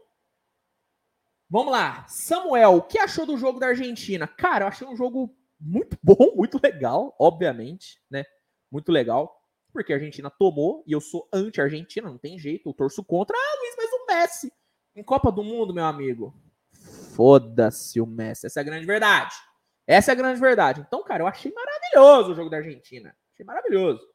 Vamos 1.51 1.73
lá. 1.73 2.07
Samuel, 2.07 2.77
o 2.77 2.83
que 2.83 2.97
achou 2.97 3.27
do 3.27 3.37
jogo 3.37 3.59
da 3.59 3.67
Argentina? 3.67 4.29
Cara, 4.29 4.67
eu 4.67 4.69
achei 4.69 4.87
um 4.87 4.95
jogo 4.95 5.37
muito 5.59 5.99
bom, 6.01 6.37
muito 6.37 6.61
legal, 6.63 7.13
obviamente, 7.19 8.01
né? 8.09 8.25
Muito 8.71 8.93
legal, 8.93 9.37
porque 9.73 9.93
a 9.93 9.97
Argentina 9.97 10.31
tomou 10.31 10.85
e 10.87 10.93
eu 10.93 11.01
sou 11.01 11.29
anti-Argentina, 11.33 12.09
não 12.09 12.19
tem 12.19 12.39
jeito, 12.39 12.69
eu 12.69 12.75
torço 12.75 13.03
contra. 13.03 13.37
Ah, 13.37 13.59
Luiz, 13.59 13.75
mas 13.77 13.91
o 13.91 14.07
Messi 14.07 14.53
em 14.95 15.03
Copa 15.03 15.33
do 15.33 15.43
Mundo, 15.43 15.75
meu 15.75 15.87
amigo. 15.87 16.33
Foda-se 17.17 18.01
o 18.01 18.07
Messi, 18.07 18.47
essa 18.47 18.61
é 18.61 18.63
a 18.63 18.65
grande 18.65 18.87
verdade. 18.87 19.35
Essa 19.89 20.13
é 20.13 20.15
a 20.15 20.17
grande 20.17 20.41
verdade. 20.41 20.81
Então, 20.87 21.03
cara, 21.03 21.25
eu 21.25 21.27
achei 21.27 21.53
maravilhoso 21.53 22.31
o 22.31 22.35
jogo 22.37 22.49
da 22.49 22.59
Argentina. 22.59 23.13
Maravilhoso. 23.45 24.07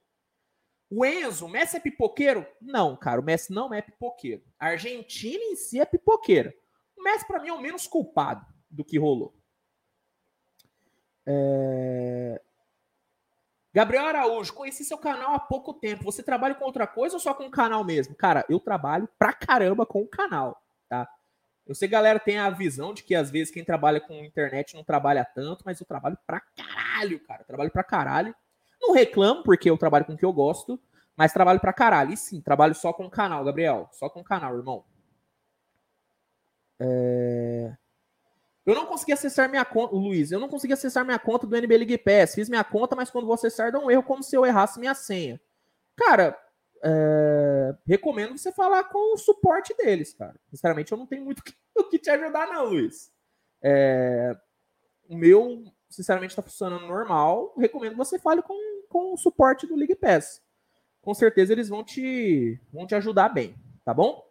O 0.90 1.06
Enzo, 1.06 1.46
o 1.46 1.50
Messi 1.50 1.78
é 1.78 1.80
pipoqueiro? 1.80 2.48
Não, 2.62 2.96
cara, 2.96 3.20
o 3.20 3.24
Messi 3.24 3.52
não 3.52 3.74
é 3.74 3.82
pipoqueiro. 3.82 4.44
A 4.58 4.68
Argentina 4.68 5.44
em 5.44 5.56
si 5.56 5.80
é 5.80 5.86
pipoqueira. 5.86 6.54
O 6.98 7.04
Messi, 7.04 7.28
para 7.28 7.42
mim, 7.42 7.50
é 7.50 7.54
o 7.54 7.62
menos 7.62 7.88
culpado 7.88 8.46
do 8.70 8.86
que 8.86 8.98
rolou. 8.98 9.36
É... 11.26 12.42
Gabriel 13.74 14.06
Araújo, 14.06 14.54
conheci 14.54 14.84
seu 14.86 14.98
canal 14.98 15.34
há 15.34 15.40
pouco 15.40 15.74
tempo. 15.74 16.04
Você 16.06 16.24
trabalha 16.24 16.56
com 16.56 16.66
outra 16.66 16.88
coisa 16.88 17.18
ou 17.18 17.20
só 17.20 17.34
com 17.34 17.46
o 17.46 17.52
canal 17.52 17.84
mesmo? 17.84 18.16
Cara, 18.16 18.46
eu 18.50 18.60
trabalho 18.60 19.08
pra 19.20 19.34
caramba 19.34 19.86
com 19.86 20.02
o 20.02 20.08
canal, 20.08 20.60
tá? 20.90 21.08
Eu 21.68 21.76
sei 21.76 21.88
galera 21.88 22.18
tem 22.18 22.40
a 22.40 22.50
visão 22.50 22.94
de 22.94 23.04
que 23.04 23.14
às 23.14 23.30
vezes 23.30 23.54
quem 23.54 23.64
trabalha 23.64 24.00
com 24.00 24.24
internet 24.24 24.74
não 24.74 24.86
trabalha 24.86 25.26
tanto, 25.26 25.64
mas 25.66 25.80
eu 25.80 25.86
trabalho 25.86 26.18
pra 26.26 26.40
caralho, 26.40 27.20
cara. 27.20 27.42
Eu 27.42 27.46
trabalho 27.46 27.70
pra 27.70 27.84
caralho. 27.84 28.34
Não 28.82 28.94
reclamo, 28.94 29.44
porque 29.44 29.70
eu 29.70 29.78
trabalho 29.78 30.06
com 30.06 30.14
o 30.14 30.18
que 30.18 30.26
eu 30.26 30.34
gosto, 30.34 30.80
mas 31.16 31.34
trabalho 31.34 31.60
pra 31.60 31.74
caralho. 31.74 32.14
E 32.14 32.18
sim, 32.18 32.42
trabalho 32.42 32.76
só 32.76 32.94
com 32.94 33.06
o 33.06 33.10
canal, 33.10 33.44
Gabriel. 33.44 33.90
Só 33.92 34.10
com 34.10 34.22
o 34.22 34.24
canal, 34.24 34.56
irmão. 34.56 34.84
É... 36.80 37.76
Eu 38.66 38.76
não 38.76 38.86
consegui 38.86 39.14
acessar 39.14 39.50
minha 39.50 39.64
conta, 39.64 39.96
Luiz, 39.96 40.30
eu 40.30 40.42
não 40.42 40.50
consegui 40.50 40.74
acessar 40.74 41.06
minha 41.06 41.18
conta 41.18 41.48
do 41.48 41.56
NB 41.56 41.78
League 41.78 41.98
Pass. 42.00 42.36
Fiz 42.36 42.50
minha 42.50 42.64
conta, 42.64 42.96
mas 42.96 43.10
quando 43.10 43.26
vou 43.26 43.34
acessar 43.34 43.72
dá 43.72 43.80
um 43.80 43.90
erro 43.90 44.04
como 44.04 44.22
se 44.22 44.36
eu 44.36 44.46
errasse 44.46 44.80
minha 44.80 44.94
senha. 44.94 45.40
Cara, 45.96 46.38
é... 46.84 47.76
recomendo 47.86 48.38
você 48.38 48.52
falar 48.52 48.84
com 48.86 49.14
o 49.14 49.18
suporte 49.18 49.74
deles, 49.76 50.14
cara. 50.14 50.36
Sinceramente, 50.50 50.92
eu 50.92 50.98
não 50.98 51.08
tenho 51.08 51.24
muito 51.24 51.42
o 51.78 51.84
que 51.86 51.98
te 51.98 52.10
ajudar, 52.10 52.48
não, 52.48 52.66
Luiz. 52.66 53.12
É... 53.62 54.38
O 55.10 55.16
meu, 55.16 55.64
sinceramente, 55.90 56.32
está 56.32 56.42
funcionando 56.42 56.86
normal. 56.86 57.54
Recomendo 57.58 57.96
você 57.96 58.20
fale 58.20 58.42
com, 58.42 58.54
com 58.98 59.14
o 59.14 59.18
suporte 59.18 59.68
do 59.68 59.76
League 59.76 59.96
Pass. 59.96 60.42
Com 61.02 61.14
certeza 61.14 61.54
eles 61.54 61.70
vão 61.70 61.84
te, 61.84 62.60
vão 62.74 62.88
te 62.88 62.96
ajudar 62.96 63.30
bem, 63.30 63.56
tá 63.86 63.94
bom? 63.94 64.26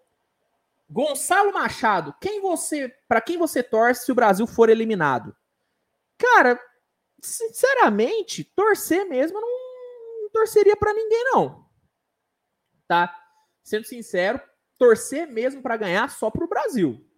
Gonçalo 0.90 1.52
Machado, 1.52 2.12
quem 2.20 2.40
você, 2.40 2.88
para 3.08 3.20
quem 3.20 3.38
você 3.38 3.62
torce 3.62 4.04
se 4.04 4.12
o 4.12 4.14
Brasil 4.14 4.44
for 4.46 4.68
eliminado? 4.68 5.34
Cara, 6.18 6.60
sinceramente, 7.22 8.42
torcer 8.42 9.06
mesmo 9.08 9.40
não, 9.40 9.48
não 10.22 10.30
torceria 10.30 10.76
para 10.76 10.92
ninguém 10.92 11.24
não. 11.26 11.64
Tá? 12.88 13.16
Sendo 13.62 13.84
sincero, 13.84 14.40
torcer 14.76 15.28
mesmo 15.28 15.62
para 15.62 15.76
ganhar 15.76 16.10
só 16.10 16.28
pro 16.28 16.48
Brasil. 16.48 17.08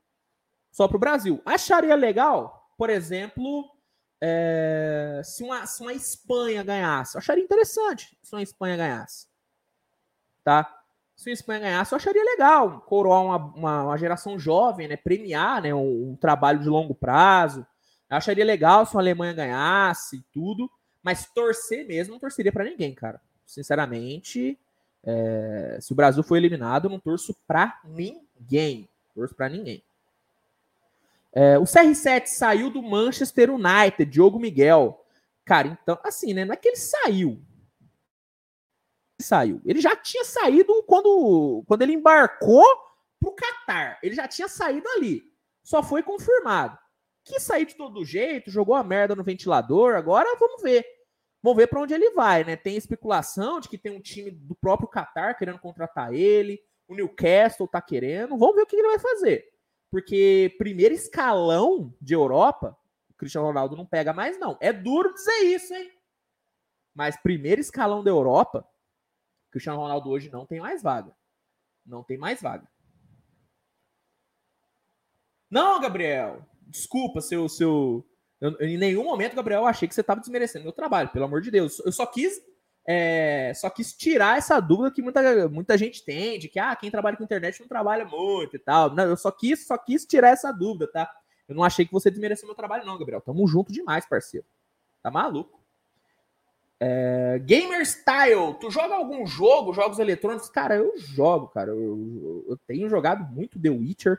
Só 0.71 0.87
pro 0.87 0.99
Brasil. 0.99 1.41
Acharia 1.47 1.95
legal, 1.95 2.75
por 2.77 2.91
exemplo, 2.91 3.65
é, 4.21 5.21
se, 5.25 5.43
uma, 5.43 5.67
se 5.67 5.83
uma 5.83 5.93
Espanha 5.93 6.63
ganhasse. 6.63 7.17
Acharia 7.17 7.45
interessante 7.45 8.17
se 8.23 8.35
uma 8.35 8.43
Espanha 8.43 8.77
ganhasse. 8.77 9.27
Tá? 10.45 10.79
se 11.19 11.31
a 11.31 11.33
Espanha 11.33 11.59
ganhasse, 11.59 11.93
eu 11.93 11.97
acharia 11.97 12.23
legal 12.23 12.81
coroar 12.83 13.25
uma, 13.25 13.37
uma, 13.37 13.83
uma 13.87 13.99
geração 13.99 14.39
jovem, 14.39 14.87
né? 14.87 14.97
Premiar 14.97 15.61
né? 15.61 15.75
Um, 15.75 16.11
um, 16.11 16.17
trabalho 16.17 16.61
de 16.61 16.69
longo 16.69 16.95
prazo. 16.95 17.67
Eu 18.09 18.17
acharia 18.17 18.45
legal 18.45 18.87
se 18.87 18.97
a 18.97 19.01
Alemanha 19.01 19.33
ganhasse 19.33 20.19
e 20.19 20.25
tudo, 20.33 20.71
mas 21.03 21.27
torcer 21.27 21.85
mesmo 21.89 22.13
não 22.13 22.21
torceria 22.21 22.53
para 22.53 22.65
ninguém, 22.65 22.95
cara. 22.95 23.21
Sinceramente, 23.45 24.57
é, 25.03 25.79
se 25.81 25.93
o 25.93 25.97
Brasil 25.97 26.23
for 26.23 26.37
eliminado, 26.37 26.85
eu 26.85 26.91
não 26.91 27.01
torço 27.01 27.35
para 27.49 27.81
ninguém. 27.85 28.89
Torço 29.13 29.35
para 29.35 29.49
ninguém. 29.49 29.83
É, 31.35 31.59
o 31.59 31.65
CR7 31.65 32.27
saiu 32.27 32.71
do 32.71 32.83
Manchester 32.83 33.51
United, 33.51 34.05
Diogo 34.07 34.39
Miguel. 34.39 35.05
Cara, 35.45 35.79
então, 35.83 35.99
assim, 36.05 36.35
né? 36.35 36.45
Não 36.45 36.53
é 36.53 36.57
que 36.57 36.69
ele 36.69 36.77
saiu 36.77 37.43
saiu? 39.21 39.61
Ele 39.65 39.81
já 39.81 39.97
tinha 39.97 40.25
saído 40.25 40.83
quando, 40.85 41.65
quando 41.67 41.83
ele 41.83 41.95
embarcou 41.95 42.65
pro 43.21 43.35
Catar. 43.35 43.99
Ele 44.03 44.15
já 44.15 44.29
tinha 44.29 44.49
saído 44.49 44.89
ali. 44.91 45.23
Só 45.65 45.83
foi 45.83 46.03
confirmado. 46.03 46.79
Quis 47.25 47.43
sair 47.43 47.67
de 47.67 47.75
todo 47.75 48.05
jeito, 48.05 48.51
jogou 48.51 48.75
a 48.75 48.85
merda 48.85 49.15
no 49.15 49.25
ventilador. 49.25 49.97
Agora 49.97 50.37
vamos 50.39 50.63
ver. 50.63 50.85
Vamos 51.43 51.59
ver 51.59 51.67
para 51.67 51.81
onde 51.81 51.95
ele 51.95 52.11
vai, 52.11 52.43
né? 52.43 52.57
Tem 52.57 52.77
especulação 52.77 53.61
de 53.61 53.69
que 53.69 53.79
tem 53.79 53.93
um 53.93 54.01
time 54.01 54.31
do 54.31 54.55
próprio 54.55 54.89
Qatar 54.89 55.37
querendo 55.37 55.59
contratar 55.59 56.13
ele. 56.13 56.61
O 56.87 56.95
Newcastle 56.95 57.69
tá 57.69 57.83
querendo. 57.83 58.37
Vamos 58.37 58.57
ver 58.57 58.63
o 58.63 58.67
que 58.67 58.77
ele 58.77 58.89
vai 58.89 58.99
fazer. 58.99 59.47
Porque 59.91 60.55
primeiro 60.59 60.95
escalão 60.95 61.95
de 62.01 62.15
Europa, 62.15 62.77
o 63.11 63.15
Cristiano 63.15 63.47
Ronaldo 63.47 63.77
não 63.77 63.87
pega 63.87 64.13
mais, 64.13 64.39
não. 64.39 64.57
É 64.61 64.73
duro 64.73 65.15
dizer 65.15 65.41
isso, 65.45 65.75
hein? 65.75 65.91
Mas 66.95 67.17
primeiro 67.17 67.61
escalão 67.61 68.03
da 68.03 68.11
Europa, 68.11 68.69
Cristiano 69.51 69.79
Ronaldo 69.79 70.11
hoje 70.11 70.31
não 70.31 70.45
tem 70.45 70.61
mais 70.61 70.83
vaga. 70.83 71.15
Não 71.87 72.03
tem 72.03 72.19
mais 72.19 72.43
vaga. 72.43 72.69
Não, 75.51 75.81
Gabriel. 75.81 76.45
Desculpa, 76.63 77.21
seu. 77.21 77.49
seu... 77.49 78.07
Eu, 78.41 78.61
em 78.61 78.77
nenhum 78.77 79.05
momento, 79.05 79.35
Gabriel, 79.35 79.63
eu 79.63 79.67
achei 79.67 79.89
que 79.89 79.95
você 79.95 80.03
estava 80.03 80.21
desmerecendo 80.21 80.65
meu 80.65 80.73
trabalho, 80.73 81.09
pelo 81.09 81.25
amor 81.25 81.41
de 81.41 81.51
Deus. 81.51 81.81
Eu 81.81 81.91
só 81.91 82.05
quis. 82.05 82.41
É, 82.91 83.53
só 83.55 83.69
quis 83.69 83.93
tirar 83.93 84.39
essa 84.39 84.59
dúvida 84.61 84.91
que 84.91 85.03
muita, 85.03 85.47
muita 85.51 85.77
gente 85.77 86.03
tem, 86.03 86.39
de 86.39 86.49
que 86.49 86.59
ah, 86.59 86.75
quem 86.75 86.91
trabalha 86.91 87.19
com 87.19 87.23
internet 87.23 87.61
não 87.61 87.69
trabalha 87.69 88.07
muito 88.07 88.57
e 88.57 88.59
tal. 88.59 88.95
Não, 88.95 89.05
eu 89.05 89.17
só 89.17 89.31
quis, 89.31 89.67
só 89.67 89.77
quis 89.77 90.07
tirar 90.07 90.31
essa 90.31 90.51
dúvida, 90.51 90.91
tá? 90.91 91.15
Eu 91.47 91.55
não 91.55 91.63
achei 91.63 91.85
que 91.85 91.93
você 91.93 92.11
desmereceu 92.11 92.47
meu 92.47 92.55
trabalho, 92.57 92.87
não, 92.87 92.99
Gabriel. 92.99 93.21
Tamo 93.21 93.47
junto 93.47 93.71
demais, 93.71 94.07
parceiro. 94.09 94.47
Tá 95.03 95.11
maluco? 95.11 95.61
É, 96.81 97.39
Gamer 97.45 97.85
Style, 97.85 98.55
tu 98.59 98.71
joga 98.71 98.95
algum 98.95 99.27
jogo, 99.27 99.75
jogos 99.75 99.99
eletrônicos? 99.99 100.49
Cara, 100.49 100.77
eu 100.77 100.97
jogo, 100.97 101.49
cara. 101.49 101.71
Eu, 101.71 102.47
eu, 102.49 102.59
tenho 102.67 102.89
jogado 102.89 103.23
muito 103.31 103.61
The 103.61 103.69
Witcher. 103.69 104.19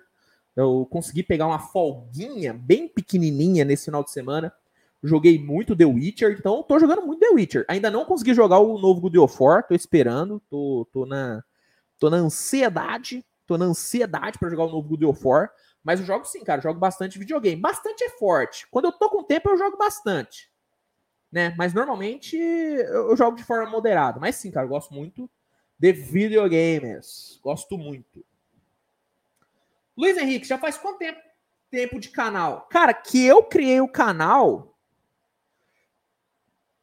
Eu 0.55 0.87
consegui 0.91 1.23
pegar 1.23 1.47
uma 1.47 1.57
folguinha 1.57 2.53
bem 2.53 2.87
pequenininha 2.87 3.65
nesse 3.65 3.85
final 3.85 4.03
de 4.03 4.11
semana. 4.11 4.53
Joguei 5.01 5.39
muito 5.39 5.75
The 5.75 5.85
Witcher, 5.85 6.35
então 6.37 6.61
tô 6.63 6.77
jogando 6.77 7.05
muito 7.05 7.19
The 7.19 7.29
Witcher. 7.29 7.65
Ainda 7.67 7.89
não 7.89 8.05
consegui 8.05 8.33
jogar 8.33 8.59
o 8.59 8.77
novo 8.79 9.01
God 9.01 9.15
of 9.15 9.35
War, 9.39 9.65
tô 9.65 9.73
esperando, 9.73 10.41
tô, 10.49 10.87
tô, 10.91 11.05
na, 11.05 11.43
tô 11.97 12.09
na 12.09 12.17
ansiedade, 12.17 13.25
tô 13.47 13.57
na 13.57 13.65
ansiedade 13.65 14.37
para 14.37 14.49
jogar 14.49 14.65
o 14.65 14.71
novo 14.71 14.89
God 14.89 15.03
of 15.03 15.21
War. 15.25 15.49
Mas 15.83 15.99
eu 15.99 16.05
jogo 16.05 16.25
sim, 16.25 16.43
cara, 16.43 16.61
jogo 16.61 16.79
bastante 16.79 17.17
videogame. 17.17 17.61
Bastante 17.61 18.03
é 18.03 18.09
forte. 18.09 18.67
Quando 18.69 18.85
eu 18.85 18.91
tô 18.91 19.09
com 19.09 19.23
tempo, 19.23 19.49
eu 19.49 19.57
jogo 19.57 19.77
bastante 19.77 20.49
né? 21.31 21.53
Mas 21.57 21.73
normalmente 21.73 22.37
eu, 22.37 23.15
jogo 23.15 23.37
de 23.37 23.43
forma 23.43 23.69
moderada. 23.69 24.19
Mas 24.19 24.35
sim, 24.35 24.51
cara, 24.51 24.65
eu 24.65 24.69
gosto 24.69 24.93
muito 24.93 25.29
de 25.77 25.91
videogames. 25.91 27.39
Gosto 27.41 27.77
muito. 27.77 28.25
Luiz 29.97 30.17
Henrique, 30.17 30.47
já 30.47 30.57
faz 30.57 30.77
quanto 30.77 30.97
tempo, 30.97 31.19
tempo 31.69 31.99
de 31.99 32.09
canal? 32.09 32.67
Cara, 32.69 32.93
que 32.93 33.23
eu 33.25 33.43
criei 33.43 33.81
o 33.81 33.87
canal 33.87 34.77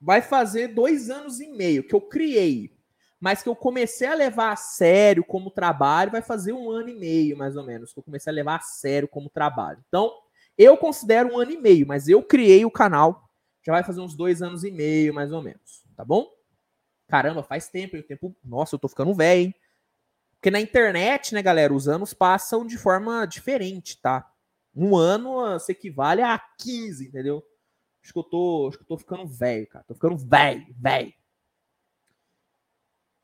vai 0.01 0.23
fazer 0.23 0.69
dois 0.69 1.11
anos 1.11 1.41
e 1.41 1.49
meio 1.49 1.85
que 1.85 1.95
eu 1.95 2.01
criei. 2.01 2.75
Mas 3.19 3.43
que 3.43 3.49
eu 3.49 3.57
comecei 3.57 4.07
a 4.07 4.15
levar 4.15 4.53
a 4.53 4.57
sério 4.57 5.25
como 5.25 5.51
trabalho, 5.51 6.13
vai 6.13 6.23
fazer 6.23 6.53
um 6.53 6.71
ano 6.71 6.91
e 6.91 6.95
meio, 6.95 7.37
mais 7.37 7.57
ou 7.57 7.65
menos, 7.65 7.93
que 7.93 7.99
eu 7.99 8.03
comecei 8.03 8.31
a 8.31 8.35
levar 8.35 8.57
a 8.57 8.61
sério 8.61 9.09
como 9.09 9.31
trabalho. 9.31 9.83
Então, 9.89 10.13
eu 10.57 10.77
considero 10.77 11.33
um 11.33 11.39
ano 11.39 11.51
e 11.51 11.57
meio, 11.57 11.87
mas 11.87 12.09
eu 12.09 12.23
criei 12.23 12.65
o 12.65 12.71
canal 12.71 13.27
já 13.67 13.73
vai 13.73 13.83
fazer 13.83 14.01
uns 14.01 14.15
dois 14.15 14.43
anos 14.43 14.63
e 14.63 14.71
meio, 14.71 15.13
mais 15.13 15.33
ou 15.33 15.43
menos, 15.43 15.83
tá 15.97 16.05
bom? 16.05 16.31
Caramba, 17.09 17.43
faz 17.43 17.69
tempo, 17.69 17.97
o 17.97 18.03
tempo. 18.03 18.35
Nossa, 18.45 18.77
eu 18.77 18.79
tô 18.79 18.87
ficando 18.87 19.13
velho, 19.13 19.47
hein? 19.47 19.55
Porque 20.35 20.53
na 20.53 20.61
internet, 20.61 21.35
né, 21.35 21.43
galera, 21.43 21.75
os 21.75 21.89
anos 21.89 22.15
passam 22.15 22.65
de 22.65 22.79
forma 22.79 23.27
diferente, 23.27 24.01
tá? 24.01 24.31
Um 24.73 24.97
ano 24.97 25.41
ah, 25.41 25.59
se 25.59 25.73
equivale 25.73 26.23
a 26.23 26.39
15, 26.39 27.09
entendeu? 27.09 27.45
Acho 28.07 28.13
que 28.13 28.19
eu 28.21 28.23
tô, 28.23 28.69
acho 28.69 28.79
que 28.79 28.85
eu 28.85 28.87
tô 28.87 28.99
ficando 28.99 29.27
velho, 29.27 29.67
cara. 29.67 29.85
Tô 29.85 29.93
ficando 29.93 30.17
velho, 30.17 30.65
velho. 30.79 31.13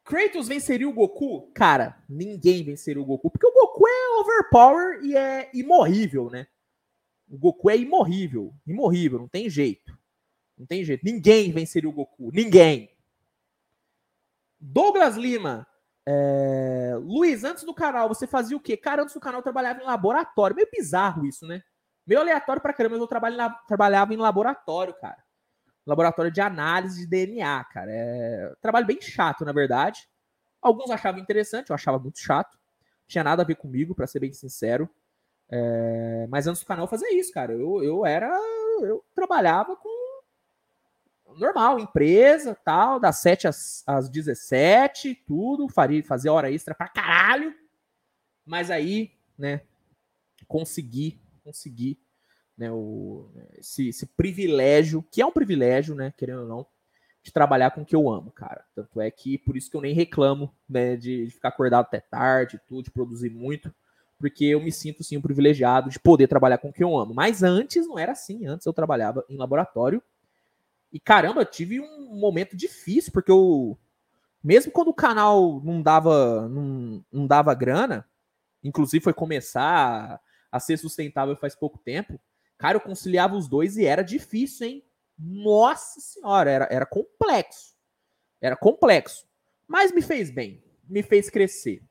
Kratos 0.05 0.49
venceria 0.49 0.89
o 0.89 0.93
Goku? 0.93 1.53
Cara, 1.53 2.03
ninguém 2.09 2.65
venceria 2.65 3.01
o 3.01 3.05
Goku, 3.05 3.31
porque 3.31 3.47
o 3.47 3.53
Goku 3.53 3.87
é 3.87 4.19
overpower 4.19 5.05
e 5.05 5.17
é 5.17 5.49
imorrível, 5.55 6.29
né? 6.29 6.49
O 7.31 7.39
Goku 7.39 7.71
é 7.71 7.77
imorrível, 7.77 8.53
imorrível, 8.67 9.21
não 9.21 9.29
tem 9.29 9.49
jeito. 9.49 9.97
Não 10.59 10.67
tem 10.67 10.85
jeito. 10.85 11.05
Ninguém 11.05 11.53
venceria 11.53 11.89
o 11.89 11.93
Goku. 11.93 12.33
Ninguém. 12.33 12.91
Douglas 14.59 15.17
Lima. 15.17 15.65
É... 16.05 16.97
Luiz, 17.01 17.45
antes 17.45 17.63
do 17.63 17.73
canal, 17.73 18.09
você 18.09 18.27
fazia 18.27 18.57
o 18.57 18.61
quê? 18.61 18.77
Cara, 18.77 19.03
antes 19.03 19.15
do 19.15 19.21
canal 19.21 19.39
eu 19.39 19.45
trabalhava 19.45 19.81
em 19.81 19.87
laboratório. 19.87 20.57
Meio 20.57 20.69
bizarro 20.73 21.25
isso, 21.25 21.47
né? 21.47 21.63
Meio 22.07 22.21
aleatório 22.21 22.61
pra 22.61 22.73
caramba, 22.73 22.99
mas 22.99 23.31
eu 23.31 23.37
na... 23.37 23.51
trabalhava 23.51 24.13
em 24.13 24.17
laboratório, 24.17 24.95
cara. 24.95 25.23
Laboratório 25.87 26.31
de 26.31 26.41
análise 26.41 27.01
de 27.01 27.07
DNA, 27.07 27.65
cara. 27.65 27.91
É... 27.91 28.55
Trabalho 28.61 28.87
bem 28.87 29.01
chato, 29.01 29.45
na 29.45 29.53
verdade. 29.53 30.09
Alguns 30.61 30.91
achavam 30.91 31.21
interessante, 31.21 31.71
eu 31.71 31.75
achava 31.75 31.99
muito 31.99 32.19
chato. 32.19 32.59
Tinha 33.07 33.25
nada 33.25 33.43
a 33.43 33.47
ver 33.47 33.57
comigo, 33.57 33.95
para 33.95 34.07
ser 34.07 34.21
bem 34.21 34.33
sincero. 34.33 34.89
É... 35.49 36.27
Mas 36.29 36.47
antes 36.47 36.63
do 36.63 36.67
canal 36.67 36.87
fazia 36.87 37.19
isso, 37.19 37.33
cara. 37.33 37.53
Eu, 37.53 37.83
eu 37.83 38.07
era. 38.07 38.29
Eu 38.81 39.05
trabalhava 39.15 39.77
com 39.77 40.03
normal, 41.39 41.79
empresa, 41.79 42.55
tal, 42.65 43.01
das 43.01 43.17
7 43.19 43.49
às, 43.49 43.83
às 43.87 44.09
17, 44.09 45.15
tudo, 45.27 45.69
faria, 45.69 46.03
fazia 46.05 46.33
hora 46.33 46.51
extra 46.51 46.75
pra 46.75 46.89
caralho. 46.89 47.55
Mas 48.45 48.71
aí, 48.71 49.13
né, 49.39 49.63
consegui, 50.47 51.22
consegui, 51.43 51.99
né, 52.57 52.71
o, 52.71 53.31
esse, 53.59 53.89
esse 53.89 54.07
privilégio, 54.07 55.05
que 55.11 55.21
é 55.21 55.27
um 55.27 55.33
privilégio, 55.33 55.95
né, 55.95 56.13
querendo 56.17 56.43
ou 56.43 56.49
não, 56.49 56.67
de 57.23 57.33
trabalhar 57.33 57.71
com 57.71 57.83
o 57.83 57.85
que 57.85 57.95
eu 57.95 58.11
amo, 58.11 58.31
cara. 58.31 58.65
Tanto 58.75 59.01
é 59.01 59.11
que 59.11 59.39
por 59.39 59.57
isso 59.57 59.71
que 59.71 59.77
eu 59.77 59.81
nem 59.81 59.95
reclamo, 59.95 60.55
né, 60.69 60.97
de, 60.97 61.27
de 61.27 61.31
ficar 61.31 61.49
acordado 61.49 61.87
até 61.87 62.01
tarde, 62.01 62.61
tudo, 62.67 62.85
de 62.85 62.91
produzir 62.91 63.31
muito, 63.31 63.73
porque 64.19 64.45
eu 64.45 64.61
me 64.61 64.71
sinto, 64.71 65.03
sim, 65.03 65.17
um 65.17 65.23
privilegiado 65.23 65.91
de 65.91 65.99
poder 65.99 66.29
trabalhar 66.29 66.59
com 66.59 66.69
o 66.69 66.73
que 66.73 66.83
eu 66.83 66.97
amo. 66.97 67.15
Mas 67.15 67.43
antes 67.43 67.87
não 67.87 67.99
era 67.99 68.13
assim, 68.13 68.47
antes 68.47 68.67
eu 68.67 68.73
trabalhava 68.73 69.25
em 69.29 69.37
laboratório, 69.37 70.03
e 70.93 71.01
caramba, 71.01 71.45
tive 71.45 71.81
um 71.81 72.15
momento 72.15 72.55
difícil, 72.57 73.13
porque 73.13 73.31
eu. 73.31 73.79
Mesmo 74.45 74.71
quando 74.71 74.89
o 74.89 74.95
canal 74.95 75.61
não 75.65 75.81
dava, 75.81 76.49
não, 76.49 77.05
não 77.11 77.27
dava 77.27 77.55
grana, 77.55 78.07
inclusive 78.63 79.03
foi 79.03 79.15
começar 79.15 80.21
a 80.53 80.61
ser 80.61 80.77
sustentável 80.77 81.35
faz 81.35 81.55
pouco 81.55 81.79
tempo, 81.79 82.21
cara, 82.59 82.77
eu 82.77 82.81
conciliava 82.81 83.35
os 83.35 83.49
dois 83.49 83.79
e 83.79 83.87
era 83.87 84.03
difícil, 84.03 84.67
hein? 84.67 84.85
Nossa 85.19 86.01
senhora, 86.01 86.51
era, 86.51 86.69
era 86.71 86.87
complexo. 86.87 87.75
Era 88.41 88.57
complexo. 88.57 89.27
Mas 89.67 89.91
me 89.91 90.03
fez 90.03 90.31
bem. 90.31 90.63
Me 90.87 91.03
fez 91.03 91.31
crescer. 91.31 91.83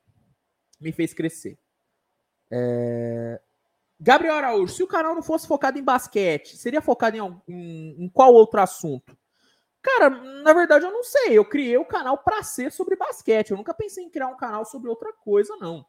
Me 0.80 0.92
fez 0.92 1.12
crescer. 1.12 1.58
É... 2.50 3.40
Gabriel 3.98 4.34
Araújo, 4.34 4.74
se 4.74 4.82
o 4.82 4.86
canal 4.86 5.14
não 5.14 5.22
fosse 5.22 5.46
focado 5.46 5.78
em 5.78 5.82
basquete, 5.82 6.56
seria 6.56 6.82
focado 6.82 7.16
em, 7.16 7.42
em, 7.48 8.04
em 8.04 8.08
qual 8.08 8.34
outro 8.34 8.60
assunto? 8.60 9.16
Cara, 9.80 10.10
na 10.10 10.52
verdade 10.52 10.84
eu 10.84 10.92
não 10.92 11.02
sei. 11.02 11.38
Eu 11.38 11.44
criei 11.44 11.76
o 11.76 11.84
canal 11.84 12.18
para 12.18 12.42
ser 12.42 12.70
sobre 12.70 12.96
basquete. 12.96 13.50
Eu 13.50 13.56
nunca 13.56 13.74
pensei 13.74 14.04
em 14.04 14.10
criar 14.10 14.28
um 14.28 14.36
canal 14.36 14.64
sobre 14.64 14.88
outra 14.88 15.12
coisa, 15.12 15.56
não. 15.56 15.84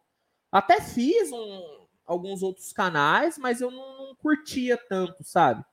Até 0.51 0.79
fiz 0.79 1.31
um, 1.31 1.82
alguns 2.05 2.43
outros 2.43 2.71
canais, 2.71 3.38
mas 3.38 3.61
eu 3.61 3.71
não, 3.71 4.07
não, 4.07 4.15
curtia 4.15 4.77
tanto, 4.89 5.23
sabe? 5.23 5.63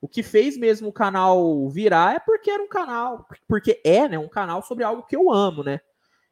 O 0.00 0.08
que 0.08 0.22
fez 0.22 0.56
mesmo 0.56 0.88
o 0.88 0.92
canal 0.92 1.68
virar 1.68 2.16
é 2.16 2.18
porque 2.18 2.50
era 2.50 2.62
um 2.62 2.68
canal, 2.68 3.26
porque 3.48 3.80
é, 3.84 4.08
né, 4.08 4.18
um 4.18 4.28
canal 4.28 4.62
sobre 4.62 4.84
algo 4.84 5.04
que 5.04 5.16
eu 5.16 5.32
amo, 5.32 5.62
né? 5.62 5.80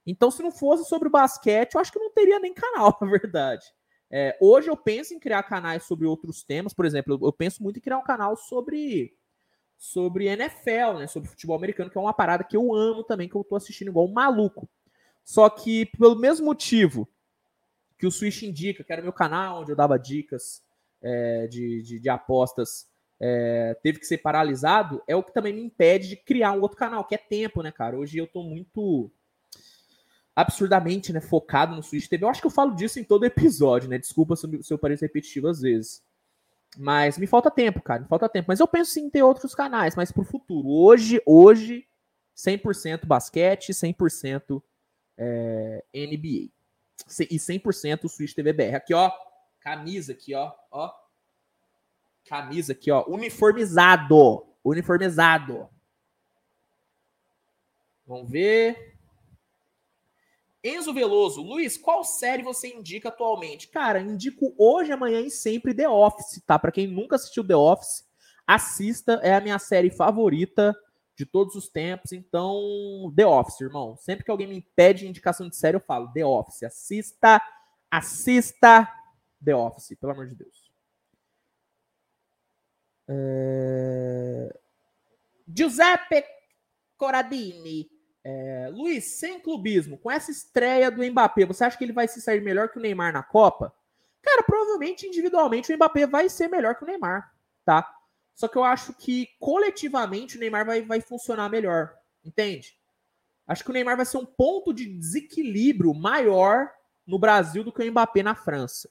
Então, 0.07 0.31
se 0.31 0.43
não 0.43 0.53
fosse 0.53 0.89
sobre 0.89 1.09
basquete, 1.09 1.75
eu 1.75 1.81
acho 1.81 1.91
que 1.91 1.99
não 1.99 2.11
teria 2.13 2.39
nem 2.39 2.53
canal, 2.53 2.97
na 3.01 3.09
verdade. 3.09 3.65
É, 4.11 4.37
hoje 4.41 4.69
eu 4.69 4.77
penso 4.77 5.15
em 5.15 5.19
criar 5.19 5.43
canais 5.43 5.85
sobre 5.85 6.07
outros 6.07 6.43
temas, 6.43 6.75
por 6.75 6.85
exemplo, 6.85 7.19
eu, 7.21 7.33
penso 7.33 7.63
muito 7.63 7.79
em 7.79 7.83
criar 7.83 7.99
um 7.99 8.05
canal 8.05 8.37
sobre 8.37 9.17
sobre 9.77 10.27
NFL, 10.27 10.99
né, 10.99 11.07
sobre 11.07 11.29
futebol 11.29 11.57
americano, 11.57 11.91
que 11.91 11.99
é 11.99 12.01
uma 12.01 12.15
parada 12.15 12.45
que 12.45 12.57
eu 12.57 12.73
amo 12.73 13.03
também, 13.03 13.29
que 13.29 13.35
eu 13.35 13.45
tô 13.45 13.57
assistindo 13.57 13.89
igual 13.89 14.07
um 14.07 14.13
maluco. 14.13 14.69
Só 15.25 15.51
que 15.51 15.87
pelo 15.99 16.15
mesmo 16.15 16.47
motivo 16.47 17.09
que 17.99 18.07
o 18.07 18.11
Switch 18.11 18.43
indica, 18.43 18.83
que 18.83 18.93
era 18.93 19.03
meu 19.03 19.13
canal 19.13 19.63
onde 19.63 19.73
eu 19.73 19.77
dava 19.77 19.99
dicas 19.99 20.63
é, 21.03 21.47
de, 21.47 21.83
de, 21.83 22.01
de, 22.01 22.09
apostas, 22.09 22.87
é, 23.21 23.77
teve 23.83 23.99
que 23.99 24.07
ser 24.07 24.19
paralisado, 24.19 25.03
é 25.07 25.15
o 25.15 25.23
que 25.23 25.33
também 25.33 25.53
me 25.53 25.63
impede 25.63 26.09
de 26.09 26.17
criar 26.17 26.53
um 26.53 26.61
outro 26.61 26.77
canal, 26.77 27.05
que 27.05 27.15
é 27.15 27.19
tempo, 27.19 27.63
né, 27.63 27.71
cara? 27.71 27.97
Hoje 27.97 28.19
eu 28.19 28.27
tô 28.27 28.43
muito 28.43 29.11
absurdamente 30.35 31.13
né, 31.13 31.21
focado 31.21 31.77
no 31.77 31.83
Switch 31.83 32.09
TV. 32.09 32.25
Eu 32.25 32.29
acho 32.29 32.41
que 32.41 32.47
eu 32.47 32.51
falo 32.51 32.75
disso 32.75 32.99
em 32.99 33.05
todo 33.05 33.25
episódio, 33.27 33.89
né? 33.89 33.99
Desculpa 33.99 34.35
se 34.37 34.47
eu 34.71 34.79
pareço 34.79 35.05
repetitivo 35.05 35.49
às 35.49 35.61
vezes. 35.61 36.03
Mas 36.77 37.17
me 37.19 37.27
falta 37.27 37.51
tempo, 37.51 37.81
cara, 37.81 38.03
me 38.03 38.09
falta 38.09 38.29
tempo. 38.29 38.47
Mas 38.49 38.59
eu 38.59 38.67
penso 38.67 38.91
sim 38.91 39.05
em 39.05 39.11
ter 39.11 39.23
outros 39.23 39.55
canais, 39.55 39.95
mas 39.95 40.11
pro 40.11 40.25
futuro. 40.25 40.69
Hoje, 40.69 41.23
hoje, 41.25 41.87
100% 42.37 43.07
basquete, 43.07 43.73
100% 43.73 44.61
é, 45.17 45.85
NBA. 45.95 46.51
E 47.31 47.37
100% 47.37 48.09
Switch 48.09 48.35
TV 48.35 48.53
BR. 48.53 48.77
Aqui, 48.77 48.95
ó, 48.95 49.11
camisa 49.61 50.13
aqui, 50.13 50.35
ó, 50.35 50.53
ó. 50.71 50.93
Camisa 52.25 52.73
aqui, 52.73 52.91
ó, 52.91 53.05
uniformizado. 53.07 54.47
Uniformizado. 54.65 55.69
Vamos 58.07 58.31
ver. 58.31 58.95
Enzo 60.63 60.95
Veloso, 60.95 61.43
Luiz, 61.43 61.77
qual 61.77 62.03
série 62.03 62.43
você 62.43 62.69
indica 62.69 63.11
atualmente? 63.11 63.69
Cara, 63.69 64.01
indico 64.01 64.55
hoje, 64.57 64.93
amanhã 64.93 65.21
e 65.21 65.31
sempre 65.31 65.75
The 65.75 65.87
Office, 65.87 66.43
tá? 66.47 66.59
Para 66.59 66.73
quem 66.73 66.87
nunca 66.87 67.17
assistiu 67.17 67.47
The 67.47 67.55
Office, 67.55 68.09
assista, 68.47 69.21
é 69.23 69.35
a 69.35 69.43
minha 69.43 69.59
série 69.59 69.91
favorita 69.91 70.75
de 71.17 71.25
todos 71.25 71.55
os 71.55 71.69
tempos. 71.69 72.13
Então, 72.13 73.13
The 73.17 73.27
Office, 73.27 73.61
irmão. 73.61 73.97
Sempre 73.97 74.25
que 74.25 74.31
alguém 74.31 74.47
me 74.47 74.61
pede 74.61 75.07
indicação 75.07 75.49
de 75.49 75.57
série, 75.57 75.77
eu 75.77 75.81
falo 75.81 76.13
The 76.13 76.25
Office. 76.25 76.63
Assista, 76.63 77.41
assista 77.91 78.89
The 79.45 79.55
Office, 79.55 79.97
pelo 79.99 80.13
amor 80.13 80.27
de 80.27 80.35
Deus. 80.35 80.73
É... 83.09 84.61
Giuseppe 85.47 86.25
Coradini. 86.97 87.91
É, 88.27 88.71
Luiz, 88.73 89.19
sem 89.19 89.39
clubismo, 89.39 89.99
com 89.99 90.11
essa 90.11 90.31
estreia 90.31 90.91
do 90.91 91.05
Mbappé, 91.05 91.45
você 91.45 91.63
acha 91.63 91.77
que 91.77 91.85
ele 91.85 91.93
vai 91.93 92.09
se 92.09 92.23
sair 92.23 92.41
melhor 92.41 92.71
que 92.71 92.79
o 92.79 92.81
Neymar 92.81 93.13
na 93.13 93.23
Copa? 93.23 93.71
Cara, 94.23 94.43
provavelmente 94.43 95.07
individualmente 95.07 95.71
o 95.71 95.77
Mbappé 95.77 96.07
vai 96.07 96.31
ser 96.31 96.49
melhor 96.49 96.75
que 96.75 96.85
o 96.85 96.87
Neymar, 96.87 97.31
tá? 97.67 97.94
Só 98.35 98.49
que 98.49 98.57
eu 98.57 98.65
acho 98.65 98.93
que 98.95 99.29
coletivamente 99.39 100.37
o 100.37 100.41
Neymar 100.41 100.67
vai, 100.67 100.83
vai 100.83 101.01
funcionar 101.01 101.49
melhor, 101.49 101.95
entende? 102.25 102.77
Acho 103.47 103.63
que 103.63 103.71
o 103.71 103.73
Neymar 103.73 103.97
vai 103.97 104.07
ser 104.07 104.17
um 104.17 104.27
ponto 104.27 104.73
de 104.73 104.87
desequilíbrio 104.87 105.95
maior 105.95 106.71
no 107.07 107.19
Brasil 107.19 107.63
do 107.63 107.73
que 107.73 107.83
o 107.83 107.91
Mbappé 107.91 108.23
na 108.23 108.35
França. 108.35 108.91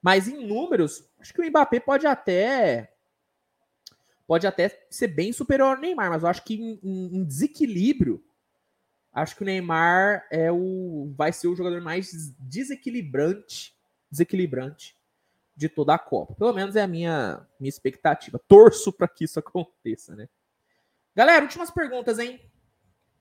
Mas 0.00 0.28
em 0.28 0.46
números, 0.46 1.04
acho 1.18 1.34
que 1.34 1.40
o 1.40 1.50
Mbappé 1.50 1.80
pode 1.80 2.06
até 2.06 2.94
pode 4.26 4.46
até 4.46 4.86
ser 4.90 5.08
bem 5.08 5.32
superior 5.32 5.74
ao 5.74 5.80
Neymar, 5.80 6.10
mas 6.10 6.22
eu 6.22 6.28
acho 6.28 6.44
que 6.44 6.54
em, 6.54 6.78
em, 6.84 7.24
desequilíbrio, 7.24 8.22
acho 9.10 9.34
que 9.34 9.42
o 9.42 9.46
Neymar 9.46 10.26
é 10.30 10.52
o 10.52 11.10
vai 11.16 11.32
ser 11.32 11.48
o 11.48 11.56
jogador 11.56 11.80
mais 11.80 12.34
desequilibrante, 12.38 13.74
desequilibrante 14.10 14.97
de 15.58 15.68
toda 15.68 15.94
a 15.94 15.98
Copa. 15.98 16.34
Pelo 16.34 16.52
menos 16.52 16.76
é 16.76 16.82
a 16.82 16.86
minha 16.86 17.46
minha 17.58 17.68
expectativa. 17.68 18.40
Torço 18.48 18.92
para 18.92 19.08
que 19.08 19.24
isso 19.24 19.38
aconteça, 19.38 20.14
né? 20.14 20.28
Galera, 21.14 21.42
últimas 21.42 21.70
perguntas, 21.70 22.18
hein? 22.18 22.40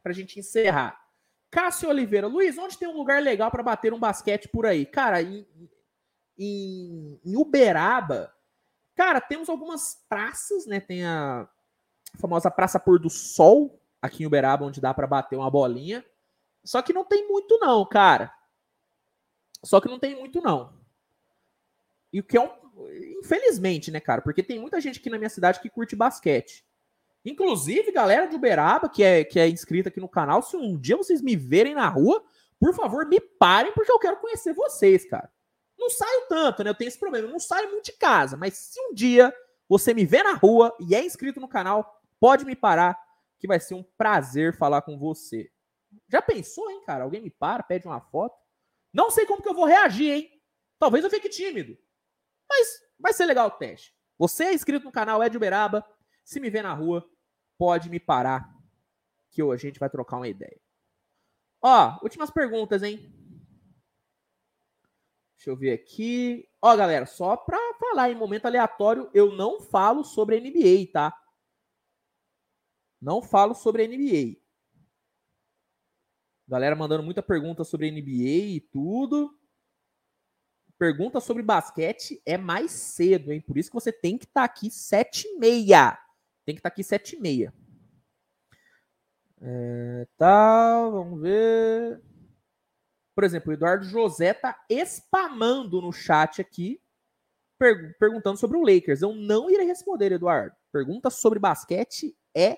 Pra 0.03 0.13
gente 0.13 0.39
encerrar. 0.39 1.01
Cássio 1.49 1.89
Oliveira, 1.89 2.27
Luiz, 2.27 2.57
onde 2.57 2.77
tem 2.77 2.87
um 2.87 2.95
lugar 2.95 3.21
legal 3.21 3.49
para 3.49 3.63
bater 3.63 3.93
um 3.93 3.99
basquete 3.99 4.47
por 4.47 4.65
aí? 4.65 4.85
Cara, 4.85 5.21
em, 5.21 5.47
em, 6.37 7.19
em 7.25 7.35
Uberaba, 7.35 8.31
Cara, 8.97 9.21
temos 9.21 9.47
algumas 9.47 10.03
praças, 10.09 10.65
né? 10.65 10.79
Tem 10.79 11.05
a 11.05 11.47
famosa 12.19 12.49
Praça 12.49 12.79
Pôr 12.79 12.97
do 12.97 13.11
Sol, 13.11 13.79
aqui 14.01 14.23
em 14.23 14.25
Uberaba, 14.25 14.65
onde 14.65 14.81
dá 14.81 14.91
para 14.91 15.05
bater 15.05 15.35
uma 15.35 15.51
bolinha. 15.51 16.03
Só 16.65 16.81
que 16.81 16.91
não 16.91 17.05
tem 17.05 17.27
muito, 17.27 17.59
não, 17.59 17.85
cara. 17.85 18.33
Só 19.63 19.79
que 19.79 19.87
não 19.87 19.99
tem 19.99 20.15
muito, 20.15 20.41
não. 20.41 20.73
E 22.11 22.19
o 22.19 22.23
que 22.23 22.37
é 22.37 22.41
um. 22.41 22.49
Infelizmente, 23.19 23.91
né, 23.91 23.99
cara? 23.99 24.21
Porque 24.21 24.43
tem 24.43 24.59
muita 24.59 24.79
gente 24.79 24.99
aqui 24.99 25.09
na 25.09 25.17
minha 25.17 25.29
cidade 25.29 25.59
que 25.59 25.69
curte 25.69 25.95
basquete. 25.95 26.63
Inclusive, 27.25 27.91
galera 27.91 28.27
de 28.27 28.35
Uberaba, 28.35 28.87
que 28.87 29.03
é, 29.03 29.23
que 29.23 29.39
é 29.39 29.49
inscrita 29.49 29.89
aqui 29.89 29.99
no 29.99 30.07
canal, 30.07 30.41
se 30.41 30.55
um 30.55 30.77
dia 30.77 30.95
vocês 30.95 31.21
me 31.21 31.35
verem 31.35 31.75
na 31.75 31.89
rua, 31.89 32.23
por 32.59 32.73
favor, 32.73 33.05
me 33.05 33.19
parem, 33.19 33.73
porque 33.73 33.91
eu 33.91 33.99
quero 33.99 34.17
conhecer 34.17 34.53
vocês, 34.53 35.03
cara. 35.09 35.29
Não 35.77 35.89
saio 35.89 36.27
tanto, 36.27 36.63
né? 36.63 36.69
Eu 36.69 36.75
tenho 36.75 36.87
esse 36.87 36.99
problema. 36.99 37.27
Eu 37.27 37.31
não 37.31 37.39
saio 37.39 37.69
muito 37.69 37.85
de 37.85 37.93
casa. 37.93 38.35
Mas 38.35 38.57
se 38.57 38.79
um 38.81 38.93
dia 38.93 39.33
você 39.69 39.93
me 39.93 40.05
vê 40.05 40.23
na 40.23 40.33
rua 40.33 40.75
e 40.79 40.95
é 40.95 41.03
inscrito 41.03 41.39
no 41.39 41.47
canal, 41.47 42.01
pode 42.19 42.45
me 42.45 42.55
parar, 42.55 42.97
que 43.39 43.47
vai 43.47 43.59
ser 43.59 43.75
um 43.75 43.83
prazer 43.97 44.55
falar 44.55 44.81
com 44.81 44.97
você. 44.97 45.51
Já 46.09 46.21
pensou, 46.21 46.69
hein, 46.71 46.81
cara? 46.85 47.03
Alguém 47.03 47.21
me 47.21 47.29
para, 47.29 47.63
pede 47.63 47.87
uma 47.87 48.01
foto. 48.01 48.35
Não 48.93 49.11
sei 49.11 49.25
como 49.25 49.41
que 49.41 49.49
eu 49.49 49.53
vou 49.53 49.65
reagir, 49.65 50.11
hein? 50.11 50.31
Talvez 50.79 51.03
eu 51.03 51.09
fique 51.09 51.29
tímido. 51.29 51.77
Mas 52.49 52.81
vai 52.99 53.13
ser 53.13 53.25
legal 53.25 53.47
o 53.47 53.51
teste. 53.51 53.95
Você 54.17 54.45
é 54.45 54.53
inscrito 54.53 54.85
no 54.85 54.91
canal, 54.91 55.21
é 55.21 55.29
de 55.29 55.37
Uberaba. 55.37 55.85
Se 56.23 56.39
me 56.39 56.49
ver 56.49 56.63
na 56.63 56.73
rua, 56.73 57.07
pode 57.57 57.89
me 57.89 57.99
parar, 57.99 58.53
que 59.31 59.41
a 59.41 59.57
gente 59.57 59.79
vai 59.79 59.89
trocar 59.89 60.17
uma 60.17 60.27
ideia. 60.27 60.59
Ó, 61.61 61.99
últimas 62.03 62.29
perguntas, 62.31 62.83
hein? 62.83 63.13
Deixa 65.35 65.49
eu 65.51 65.55
ver 65.55 65.71
aqui. 65.71 66.49
Ó, 66.61 66.75
galera, 66.75 67.05
só 67.05 67.37
pra 67.37 67.59
falar 67.79 68.09
em 68.09 68.15
momento 68.15 68.45
aleatório, 68.45 69.09
eu 69.13 69.35
não 69.35 69.61
falo 69.61 70.03
sobre 70.03 70.39
NBA, 70.39 70.91
tá? 70.91 71.13
Não 72.99 73.21
falo 73.21 73.53
sobre 73.53 73.87
NBA. 73.87 74.41
Galera 76.47 76.75
mandando 76.75 77.03
muita 77.03 77.21
pergunta 77.21 77.63
sobre 77.63 77.91
NBA 77.91 78.55
e 78.55 78.61
tudo. 78.71 79.36
Pergunta 80.77 81.19
sobre 81.19 81.41
basquete 81.41 82.21
é 82.25 82.37
mais 82.37 82.71
cedo, 82.71 83.31
hein? 83.31 83.41
Por 83.41 83.57
isso 83.57 83.69
que 83.69 83.75
você 83.75 83.91
tem 83.91 84.17
que 84.17 84.25
estar 84.25 84.41
tá 84.41 84.45
aqui 84.45 84.69
sete 84.69 85.27
e 85.27 85.37
meia. 85.39 85.97
Tem 86.45 86.53
que 86.53 86.59
estar 86.59 86.69
tá 86.69 86.73
aqui 86.73 86.83
sete 86.83 87.15
e 87.15 87.19
meia. 87.19 87.53
É, 89.41 90.07
tá, 90.17 90.87
vamos 90.89 91.21
ver. 91.21 92.01
Por 93.15 93.23
exemplo, 93.23 93.49
o 93.49 93.53
Eduardo 93.53 93.85
José 93.85 94.33
tá 94.33 94.63
spamando 94.69 95.81
no 95.81 95.91
chat 95.91 96.39
aqui, 96.39 96.79
per 97.57 97.97
perguntando 97.97 98.37
sobre 98.37 98.57
o 98.57 98.61
Lakers. 98.61 99.01
Eu 99.01 99.13
não 99.13 99.49
irei 99.49 99.65
responder, 99.65 100.11
Eduardo. 100.11 100.55
Pergunta 100.71 101.09
sobre 101.09 101.39
basquete 101.39 102.15
é 102.35 102.57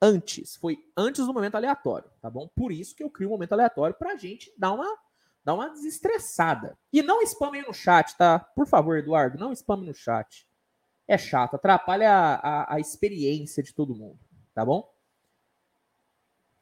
antes. 0.00 0.56
Foi 0.56 0.78
antes 0.96 1.24
do 1.24 1.32
momento 1.32 1.54
aleatório, 1.54 2.10
tá 2.20 2.28
bom? 2.28 2.48
Por 2.48 2.70
isso 2.70 2.94
que 2.94 3.02
eu 3.02 3.10
crio 3.10 3.28
um 3.28 3.32
momento 3.32 3.52
aleatório 3.52 3.96
pra 3.98 4.16
gente 4.16 4.52
dar 4.58 4.72
uma, 4.72 4.98
dar 5.46 5.54
uma 5.54 5.70
desestressada. 5.70 6.76
E 6.92 7.00
não 7.02 7.22
spamem 7.22 7.62
no 7.62 7.72
chat, 7.72 8.16
tá? 8.18 8.40
Por 8.40 8.66
favor, 8.66 8.98
Eduardo, 8.98 9.38
não 9.38 9.52
spame 9.52 9.86
no 9.86 9.94
chat. 9.94 10.44
É 11.06 11.16
chato, 11.16 11.54
atrapalha 11.54 12.10
a, 12.10 12.34
a, 12.34 12.74
a 12.74 12.80
experiência 12.80 13.62
de 13.62 13.72
todo 13.72 13.94
mundo, 13.94 14.18
tá 14.52 14.64
bom? 14.64 14.92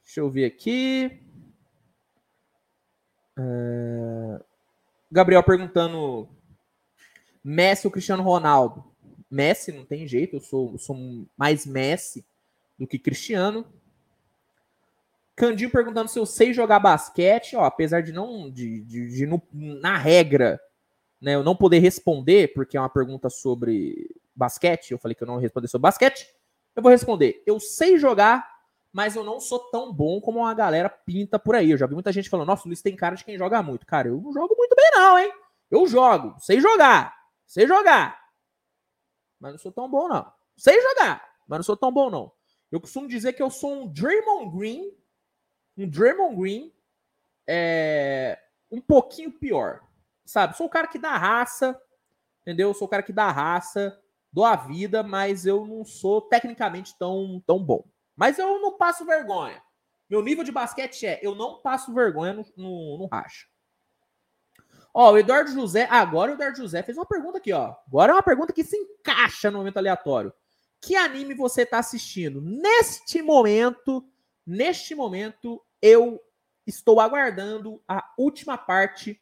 Deixa 0.05 0.21
eu 0.21 0.31
ver 0.31 0.45
aqui. 0.45 1.19
Uh... 3.39 4.45
Gabriel 5.11 5.43
perguntando: 5.43 6.29
Messi 7.43 7.87
ou 7.87 7.91
Cristiano 7.91 8.23
Ronaldo? 8.23 8.85
Messi 9.31 9.73
não 9.73 9.87
tem 9.87 10.07
jeito, 10.07 10.37
eu 10.37 10.41
sou, 10.41 10.73
eu 10.73 10.79
sou 10.79 11.27
mais 11.35 11.65
Messi 11.65 12.23
do 12.79 12.87
que 12.87 12.99
Cristiano. 12.99 13.65
Candinho 15.37 15.71
perguntando 15.71 16.09
se 16.09 16.19
eu 16.19 16.27
sei 16.27 16.53
jogar 16.53 16.79
basquete, 16.79 17.57
ó, 17.57 17.65
apesar 17.65 18.03
de 18.03 18.13
não, 18.13 18.51
de, 18.51 18.81
de, 18.83 19.09
de 19.09 19.27
no, 19.27 19.43
na 19.53 19.97
regra, 19.99 20.61
né, 21.21 21.35
eu 21.35 21.43
não 21.43 21.57
poder 21.57 21.81
responder, 21.81 22.53
porque 22.55 22.77
é 22.77 22.81
uma 22.81 22.89
pergunta 22.89 23.29
sobre 23.29 24.15
basquete, 24.35 24.93
eu 24.93 24.99
falei 24.99 25.15
que 25.15 25.23
eu 25.23 25.27
não 25.27 25.37
ia 25.37 25.41
responder 25.41 25.69
sobre 25.69 25.83
basquete, 25.83 26.27
eu 26.77 26.83
vou 26.83 26.91
responder. 26.91 27.43
Eu 27.47 27.59
sei 27.59 27.99
jogar, 27.99 28.49
mas 28.93 29.17
eu 29.17 29.25
não 29.25 29.41
sou 29.41 29.59
tão 29.71 29.93
bom 29.93 30.21
como 30.21 30.45
a 30.45 30.55
galera 30.55 30.89
pinta 30.89 31.39
por 31.39 31.55
aí. 31.55 31.71
Eu 31.71 31.79
já 31.79 31.87
vi 31.87 31.95
muita 31.95 32.13
gente 32.13 32.29
falando, 32.29 32.49
nossa, 32.49 32.65
o 32.65 32.69
Luiz 32.69 32.83
tem 32.83 32.95
cara 32.95 33.17
de 33.17 33.25
quem 33.25 33.39
joga 33.39 33.63
muito. 33.63 33.87
Cara, 33.87 34.09
eu 34.09 34.21
não 34.21 34.33
jogo 34.33 34.55
muito 34.57 34.77
bem 34.77 34.91
não, 34.93 35.19
hein? 35.19 35.33
Eu 35.71 35.87
jogo, 35.87 36.37
sei 36.39 36.61
jogar, 36.61 37.15
sei 37.47 37.67
jogar. 37.67 38.21
Mas 39.41 39.53
não 39.53 39.59
sou 39.59 39.73
tão 39.73 39.91
bom 39.91 40.09
não. 40.09 40.33
Sei 40.57 40.81
jogar, 40.81 41.23
mas 41.49 41.59
não 41.59 41.65
sou 41.65 41.77
tão 41.77 41.91
bom 41.91 42.11
não. 42.11 42.33
Eu 42.71 42.81
costumo 42.81 43.09
dizer 43.09 43.33
que 43.33 43.43
eu 43.43 43.51
sou 43.51 43.73
um 43.73 43.89
Draymond 43.89 44.57
Green, 44.57 44.93
um 45.77 45.89
Draymond 45.89 46.37
Green 46.37 46.73
é, 47.47 48.39
um 48.71 48.81
pouquinho 48.81 49.33
pior, 49.33 49.81
sabe? 50.25 50.57
Sou 50.57 50.67
o 50.67 50.71
cara 50.71 50.87
que 50.87 50.99
dá 50.99 51.17
raça, 51.17 51.81
entendeu? 52.43 52.73
Sou 52.75 52.87
o 52.87 52.91
cara 52.91 53.03
que 53.03 53.13
dá 53.13 53.31
raça, 53.31 53.99
dou 54.33 54.45
a 54.45 54.57
vida, 54.57 55.03
mas 55.03 55.47
eu 55.47 55.67
não 55.67 55.85
sou 55.85 56.21
tecnicamente 56.21 56.97
tão, 56.99 57.43
tão 57.47 57.63
bom. 57.63 57.85
Mas 58.17 58.39
eu 58.39 58.61
não 58.61 58.77
passo 58.77 59.05
vergonha. 59.05 59.63
Meu 60.09 60.23
nível 60.23 60.45
de 60.45 60.53
basquete 60.53 61.07
é, 61.07 61.19
eu 61.23 61.35
não 61.35 61.61
passo 61.61 61.93
vergonha 61.93 62.33
no, 62.33 62.47
no, 62.57 62.99
no 62.99 63.07
racha. 63.07 63.47
Ó, 64.93 65.13
o 65.13 65.19
Eduardo 65.19 65.51
José, 65.51 65.89
agora 65.91 66.31
o 66.31 66.35
Eduardo 66.35 66.57
José 66.59 66.83
fez 66.83 66.97
uma 66.97 67.07
pergunta 67.07 67.39
aqui, 67.39 67.53
ó. 67.53 67.75
Agora 67.89 68.13
é 68.13 68.15
uma 68.15 68.23
pergunta 68.23 68.53
que 68.53 68.63
se 68.63 68.77
encaixa 68.77 69.51
no 69.51 69.59
momento 69.59 69.79
aleatório 69.79 70.33
que 70.85 70.97
anime 70.97 71.35
você 71.35 71.63
está 71.63 71.79
assistindo. 71.79 72.43
Neste 72.43 73.23
momento, 73.23 74.07
neste 74.47 74.95
momento, 74.95 75.65
eu 75.81 76.21
estou 76.67 77.01
aguardando 77.01 77.83
a 77.87 78.13
última 78.17 78.57
parte 78.57 79.21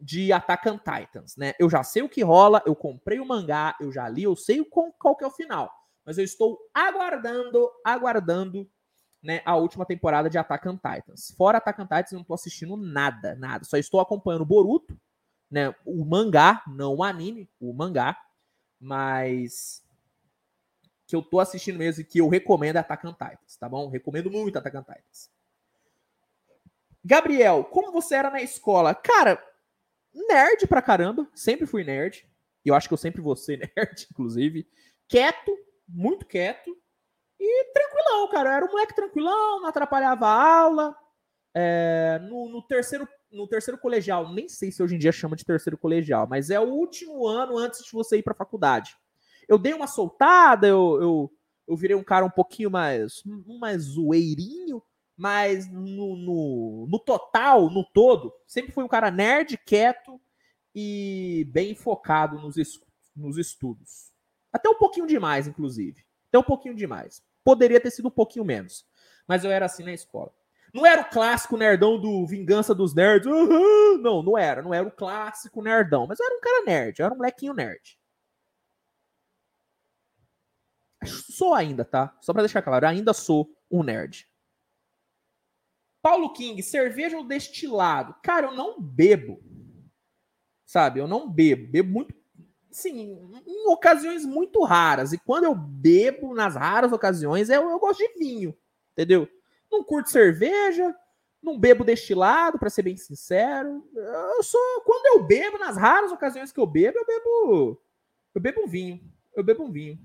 de 0.00 0.32
Attack 0.32 0.68
on 0.68 0.78
Titans, 0.78 1.36
né? 1.36 1.54
Eu 1.58 1.68
já 1.68 1.82
sei 1.82 2.02
o 2.02 2.08
que 2.08 2.22
rola, 2.22 2.62
eu 2.64 2.74
comprei 2.74 3.18
o 3.18 3.26
mangá, 3.26 3.76
eu 3.80 3.90
já 3.90 4.08
li, 4.08 4.22
eu 4.22 4.36
sei 4.36 4.64
qual 4.64 5.16
que 5.16 5.24
é 5.24 5.26
o 5.26 5.32
final. 5.32 5.72
Mas 6.04 6.18
eu 6.18 6.24
estou 6.24 6.58
aguardando, 6.72 7.68
aguardando, 7.84 8.70
né, 9.22 9.42
a 9.44 9.56
última 9.56 9.84
temporada 9.84 10.30
de 10.30 10.38
Attack 10.38 10.68
on 10.68 10.76
Titans. 10.76 11.34
Fora 11.36 11.58
Attack 11.58 11.80
on 11.80 11.84
Titans, 11.84 12.12
eu 12.12 12.16
não 12.16 12.22
estou 12.22 12.34
assistindo 12.34 12.76
nada, 12.76 13.34
nada. 13.34 13.64
Só 13.64 13.76
estou 13.76 14.00
acompanhando 14.00 14.46
Boruto, 14.46 14.98
né, 15.50 15.74
o 15.84 16.04
mangá, 16.04 16.62
não 16.68 16.94
o 16.94 17.02
anime, 17.02 17.50
o 17.60 17.72
mangá. 17.72 18.16
Mas 18.80 19.82
que 21.08 21.16
eu 21.16 21.22
tô 21.22 21.40
assistindo 21.40 21.78
mesmo 21.78 22.02
e 22.02 22.04
que 22.04 22.20
eu 22.20 22.28
recomendo 22.28 22.76
é 22.76 22.80
Attack 22.80 23.06
on 23.06 23.14
Titans, 23.14 23.56
tá 23.58 23.66
bom? 23.66 23.88
Recomendo 23.88 24.30
muito 24.30 24.58
Attack 24.58 24.76
on 24.76 24.82
Titans. 24.82 25.30
Gabriel, 27.02 27.64
como 27.64 27.90
você 27.90 28.14
era 28.14 28.28
na 28.28 28.42
escola? 28.42 28.94
Cara, 28.94 29.42
nerd 30.12 30.66
pra 30.66 30.82
caramba, 30.82 31.26
sempre 31.34 31.66
fui 31.66 31.82
nerd. 31.82 32.28
Eu 32.62 32.74
acho 32.74 32.86
que 32.86 32.92
eu 32.92 32.98
sempre 32.98 33.22
vou 33.22 33.34
ser 33.34 33.56
nerd, 33.74 34.06
inclusive. 34.12 34.68
Quieto, 35.08 35.56
muito 35.88 36.26
quieto. 36.26 36.76
E 37.40 37.72
tranquilão, 37.72 38.28
cara. 38.28 38.50
Eu 38.50 38.52
era 38.52 38.66
um 38.66 38.70
moleque 38.70 38.94
tranquilão, 38.94 39.62
não 39.62 39.68
atrapalhava 39.68 40.26
a 40.26 40.60
aula. 40.60 40.94
É, 41.54 42.18
no, 42.28 42.50
no, 42.50 42.60
terceiro, 42.60 43.08
no 43.32 43.48
terceiro 43.48 43.80
colegial, 43.80 44.30
nem 44.34 44.46
sei 44.46 44.70
se 44.70 44.82
hoje 44.82 44.96
em 44.96 44.98
dia 44.98 45.10
chama 45.10 45.36
de 45.36 45.44
terceiro 45.46 45.78
colegial, 45.78 46.26
mas 46.28 46.50
é 46.50 46.60
o 46.60 46.68
último 46.68 47.26
ano 47.26 47.56
antes 47.56 47.82
de 47.82 47.92
você 47.92 48.18
ir 48.18 48.22
pra 48.22 48.34
faculdade 48.34 48.94
eu 49.48 49.58
dei 49.58 49.72
uma 49.72 49.86
soltada, 49.86 50.66
eu, 50.66 50.98
eu, 51.00 51.32
eu 51.66 51.76
virei 51.76 51.96
um 51.96 52.04
cara 52.04 52.24
um 52.24 52.30
pouquinho 52.30 52.70
mais, 52.70 53.22
mais 53.58 53.82
zoeirinho, 53.82 54.82
mas 55.16 55.68
no, 55.70 56.16
no, 56.16 56.86
no 56.88 56.98
total, 56.98 57.70
no 57.70 57.84
todo, 57.84 58.32
sempre 58.46 58.72
fui 58.72 58.84
um 58.84 58.88
cara 58.88 59.10
nerd, 59.10 59.58
quieto 59.66 60.20
e 60.74 61.44
bem 61.50 61.74
focado 61.74 62.38
nos, 62.38 62.56
nos 63.16 63.36
estudos. 63.38 64.12
Até 64.52 64.68
um 64.68 64.78
pouquinho 64.78 65.06
demais, 65.06 65.48
inclusive. 65.48 66.04
Até 66.28 66.38
um 66.38 66.42
pouquinho 66.42 66.74
demais. 66.74 67.22
Poderia 67.42 67.80
ter 67.80 67.90
sido 67.90 68.08
um 68.08 68.12
pouquinho 68.12 68.44
menos. 68.44 68.86
Mas 69.26 69.44
eu 69.44 69.50
era 69.50 69.66
assim 69.66 69.82
na 69.82 69.92
escola. 69.92 70.32
Não 70.72 70.86
era 70.86 71.02
o 71.02 71.10
clássico 71.10 71.56
nerdão 71.56 71.98
do 71.98 72.26
Vingança 72.26 72.74
dos 72.74 72.94
Nerds. 72.94 73.26
Uhum! 73.26 73.98
Não, 74.00 74.22
não 74.22 74.38
era. 74.38 74.62
Não 74.62 74.72
era 74.72 74.86
o 74.86 74.92
clássico 74.92 75.62
nerdão. 75.62 76.06
Mas 76.06 76.20
eu 76.20 76.26
era 76.26 76.36
um 76.36 76.40
cara 76.40 76.64
nerd. 76.64 76.98
Eu 76.98 77.06
era 77.06 77.14
um 77.14 77.18
molequinho 77.18 77.54
nerd. 77.54 77.97
Sou 81.08 81.54
ainda, 81.54 81.84
tá? 81.84 82.16
Só 82.20 82.32
para 82.32 82.42
deixar 82.42 82.62
claro, 82.62 82.86
ainda 82.86 83.12
sou 83.12 83.50
um 83.70 83.82
nerd. 83.82 84.28
Paulo 86.02 86.32
King, 86.32 86.62
cerveja 86.62 87.16
ou 87.16 87.24
destilado? 87.24 88.14
Cara, 88.22 88.46
eu 88.46 88.54
não 88.54 88.80
bebo. 88.80 89.42
Sabe? 90.64 91.00
Eu 91.00 91.08
não 91.08 91.28
bebo. 91.28 91.70
Bebo 91.70 91.90
muito. 91.90 92.14
Sim, 92.70 93.30
em 93.46 93.68
ocasiões 93.68 94.24
muito 94.24 94.62
raras. 94.62 95.12
E 95.12 95.18
quando 95.18 95.44
eu 95.44 95.54
bebo, 95.54 96.34
nas 96.34 96.54
raras 96.54 96.92
ocasiões, 96.92 97.48
eu, 97.48 97.68
eu 97.68 97.78
gosto 97.78 97.98
de 97.98 98.18
vinho. 98.18 98.56
Entendeu? 98.92 99.28
Não 99.70 99.82
curto 99.82 100.10
cerveja, 100.10 100.94
não 101.42 101.58
bebo 101.58 101.84
destilado, 101.84 102.58
para 102.58 102.70
ser 102.70 102.82
bem 102.82 102.96
sincero. 102.96 103.86
Eu 103.94 104.42
sou. 104.42 104.82
Quando 104.84 105.06
eu 105.06 105.26
bebo, 105.26 105.58
nas 105.58 105.76
raras 105.76 106.12
ocasiões 106.12 106.52
que 106.52 106.60
eu 106.60 106.66
bebo, 106.66 106.98
eu 106.98 107.06
bebo. 107.06 107.82
Eu 108.34 108.40
bebo 108.40 108.62
um 108.62 108.66
vinho. 108.66 109.00
Eu 109.34 109.44
bebo 109.44 109.64
um 109.64 109.70
vinho. 109.70 109.98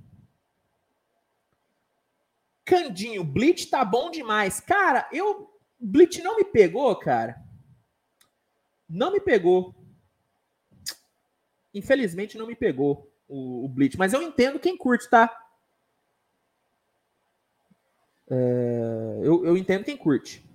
Candinho, 2.65 3.23
Blitz 3.23 3.65
tá 3.65 3.83
bom 3.83 4.09
demais. 4.09 4.59
Cara, 4.59 5.07
eu. 5.11 5.49
Blitz 5.79 6.23
não 6.23 6.37
me 6.37 6.45
pegou, 6.45 6.95
cara. 6.95 7.41
Não 8.87 9.11
me 9.11 9.19
pegou. 9.19 9.75
Infelizmente 11.73 12.37
não 12.37 12.47
me 12.47 12.55
pegou 12.55 13.11
o, 13.27 13.65
o 13.65 13.67
Blitz. 13.67 13.95
Mas 13.97 14.13
eu 14.13 14.21
entendo 14.21 14.59
quem 14.59 14.77
curte, 14.77 15.09
tá? 15.09 15.35
É, 18.29 19.19
eu, 19.23 19.45
eu 19.45 19.57
entendo 19.57 19.83
quem 19.83 19.97
curte. 19.97 20.45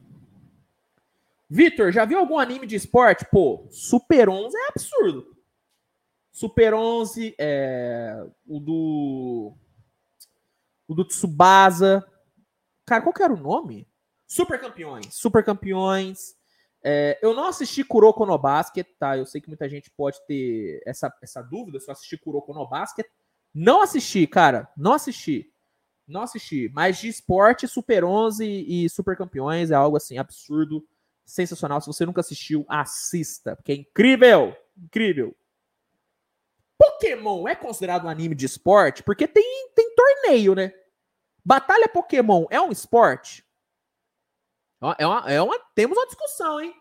Vitor, 1.51 1.93
já 1.93 2.05
viu 2.05 2.18
algum 2.18 2.39
anime 2.39 2.66
de 2.66 2.76
esporte? 2.76 3.26
Pô, 3.30 3.66
Super 3.70 4.28
11 4.28 4.56
é 4.56 4.68
absurdo. 4.68 5.36
Super 6.30 6.74
11, 6.74 7.35
é, 7.39 8.26
o 8.47 8.60
do 8.60 9.55
o 10.89 10.94
do 10.94 11.05
Tsubasa. 11.05 12.05
Cara, 12.86 13.02
qual 13.02 13.12
que 13.12 13.23
era 13.23 13.32
o 13.32 13.36
nome? 13.36 13.86
Super 14.27 14.59
Campeões. 14.59 15.15
Super 15.15 15.44
Campeões. 15.44 16.35
É, 16.82 17.19
eu 17.23 17.35
não 17.35 17.47
assisti 17.47 17.85
Kuroko 17.85 18.24
no 18.24 18.39
Basket, 18.39 18.86
tá? 18.98 19.16
Eu 19.16 19.27
sei 19.27 19.40
que 19.40 19.48
muita 19.48 19.69
gente 19.69 19.90
pode 19.90 20.19
ter 20.27 20.82
essa, 20.86 21.12
essa 21.23 21.43
dúvida 21.43 21.78
se 21.78 21.89
eu 21.89 21.93
assisti 21.93 22.16
Kuroko 22.16 22.55
no 22.55 22.66
Basket. 22.66 23.06
Não 23.55 23.82
assisti, 23.82 24.27
cara. 24.27 24.69
Não 24.77 24.94
assisti. 24.94 25.52
Não 26.06 26.23
assisti. 26.23 26.70
Mas 26.73 26.98
de 26.98 27.09
esporte, 27.09 27.69
Super 27.69 28.05
11 28.05 28.44
e 28.47 28.89
Super 28.89 29.16
Campeões 29.16 29.70
é 29.70 29.74
algo 29.74 29.97
assim 29.97 30.16
absurdo, 30.16 30.86
sensacional. 31.24 31.81
Se 31.81 31.86
você 31.86 32.06
nunca 32.06 32.20
assistiu, 32.20 32.65
assista, 32.69 33.55
porque 33.55 33.73
é 33.73 33.77
incrível! 33.77 34.56
Incrível! 34.77 35.36
Pokémon 36.78 37.48
é 37.48 37.56
considerado 37.56 38.05
um 38.06 38.09
anime 38.09 38.34
de 38.34 38.46
esporte? 38.46 39.02
Porque 39.02 39.26
tem, 39.26 39.70
tem 39.74 39.94
torneio, 39.94 40.55
né? 40.55 40.72
Batalha 41.44 41.88
Pokémon 41.88 42.46
é 42.50 42.60
um 42.60 42.70
esporte? 42.70 43.44
É 44.98 45.06
uma, 45.06 45.30
é 45.30 45.42
uma, 45.42 45.59
temos 45.74 45.98
uma 45.98 46.06
discussão, 46.06 46.60
hein? 46.60 46.74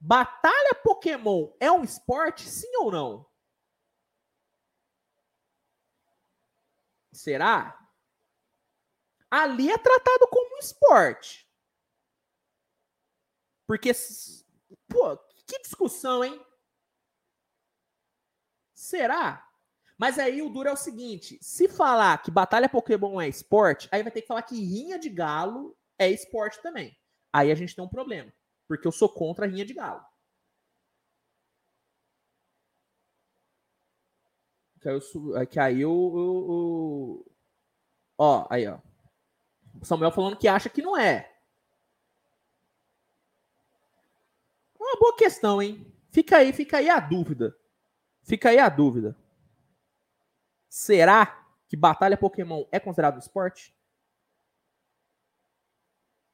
Batalha 0.00 0.74
Pokémon 0.82 1.52
é 1.58 1.70
um 1.70 1.82
esporte, 1.82 2.48
sim 2.48 2.70
ou 2.76 2.92
não? 2.92 3.26
Será? 7.12 7.76
Ali 9.30 9.70
é 9.70 9.76
tratado 9.76 10.26
como 10.28 10.56
um 10.56 10.58
esporte. 10.58 11.46
Porque, 13.66 13.92
pô, 14.88 15.16
que 15.46 15.58
discussão, 15.60 16.24
hein? 16.24 16.44
Será? 18.80 19.46
Mas 19.98 20.18
aí 20.18 20.40
o 20.40 20.48
duro 20.48 20.70
é 20.70 20.72
o 20.72 20.76
seguinte: 20.76 21.38
se 21.42 21.68
falar 21.68 22.22
que 22.22 22.30
batalha 22.30 22.66
Pokémon 22.66 23.20
é 23.20 23.28
esporte, 23.28 23.86
aí 23.92 24.02
vai 24.02 24.10
ter 24.10 24.22
que 24.22 24.26
falar 24.26 24.40
que 24.40 24.54
rinha 24.54 24.98
de 24.98 25.10
galo 25.10 25.76
é 25.98 26.08
esporte 26.08 26.62
também. 26.62 26.96
Aí 27.30 27.52
a 27.52 27.54
gente 27.54 27.76
tem 27.76 27.84
um 27.84 27.88
problema. 27.88 28.32
Porque 28.66 28.88
eu 28.88 28.92
sou 28.92 29.08
contra 29.10 29.44
a 29.44 29.48
rinha 29.48 29.66
de 29.66 29.74
galo. 29.74 30.02
Que 34.80 34.88
aí, 34.88 34.94
eu, 34.94 35.46
que 35.46 35.60
aí 35.60 35.80
eu, 35.82 35.90
eu, 35.90 36.46
eu, 36.48 37.32
Ó, 38.16 38.46
aí, 38.48 38.66
ó. 38.66 38.78
O 39.78 39.84
Samuel 39.84 40.10
falando 40.10 40.38
que 40.38 40.48
acha 40.48 40.70
que 40.70 40.80
não 40.80 40.96
é. 40.96 41.30
Uma 44.80 44.98
boa 44.98 45.14
questão, 45.18 45.60
hein? 45.60 45.86
Fica 46.10 46.38
aí, 46.38 46.50
fica 46.54 46.78
aí 46.78 46.88
a 46.88 46.98
dúvida. 46.98 47.59
Fica 48.22 48.50
aí 48.50 48.58
a 48.58 48.68
dúvida. 48.68 49.16
Será 50.68 51.46
que 51.66 51.76
batalha 51.76 52.16
Pokémon 52.16 52.64
é 52.70 52.78
considerado 52.78 53.18
esporte? 53.18 53.74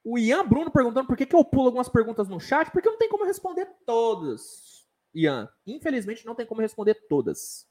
O 0.04 0.18
Ian 0.18 0.46
Bruno 0.46 0.70
perguntando 0.70 1.06
por 1.06 1.16
que, 1.16 1.26
que 1.26 1.34
eu 1.34 1.44
pulo 1.44 1.66
algumas 1.66 1.88
perguntas 1.88 2.28
no 2.28 2.38
chat, 2.38 2.70
porque 2.70 2.88
não 2.88 2.96
tem 2.98 3.08
como 3.08 3.24
responder 3.24 3.66
todas. 3.84 4.86
Ian, 5.14 5.48
infelizmente 5.66 6.24
não 6.24 6.34
tem 6.34 6.46
como 6.46 6.60
responder 6.60 6.94
todas. 7.08 7.68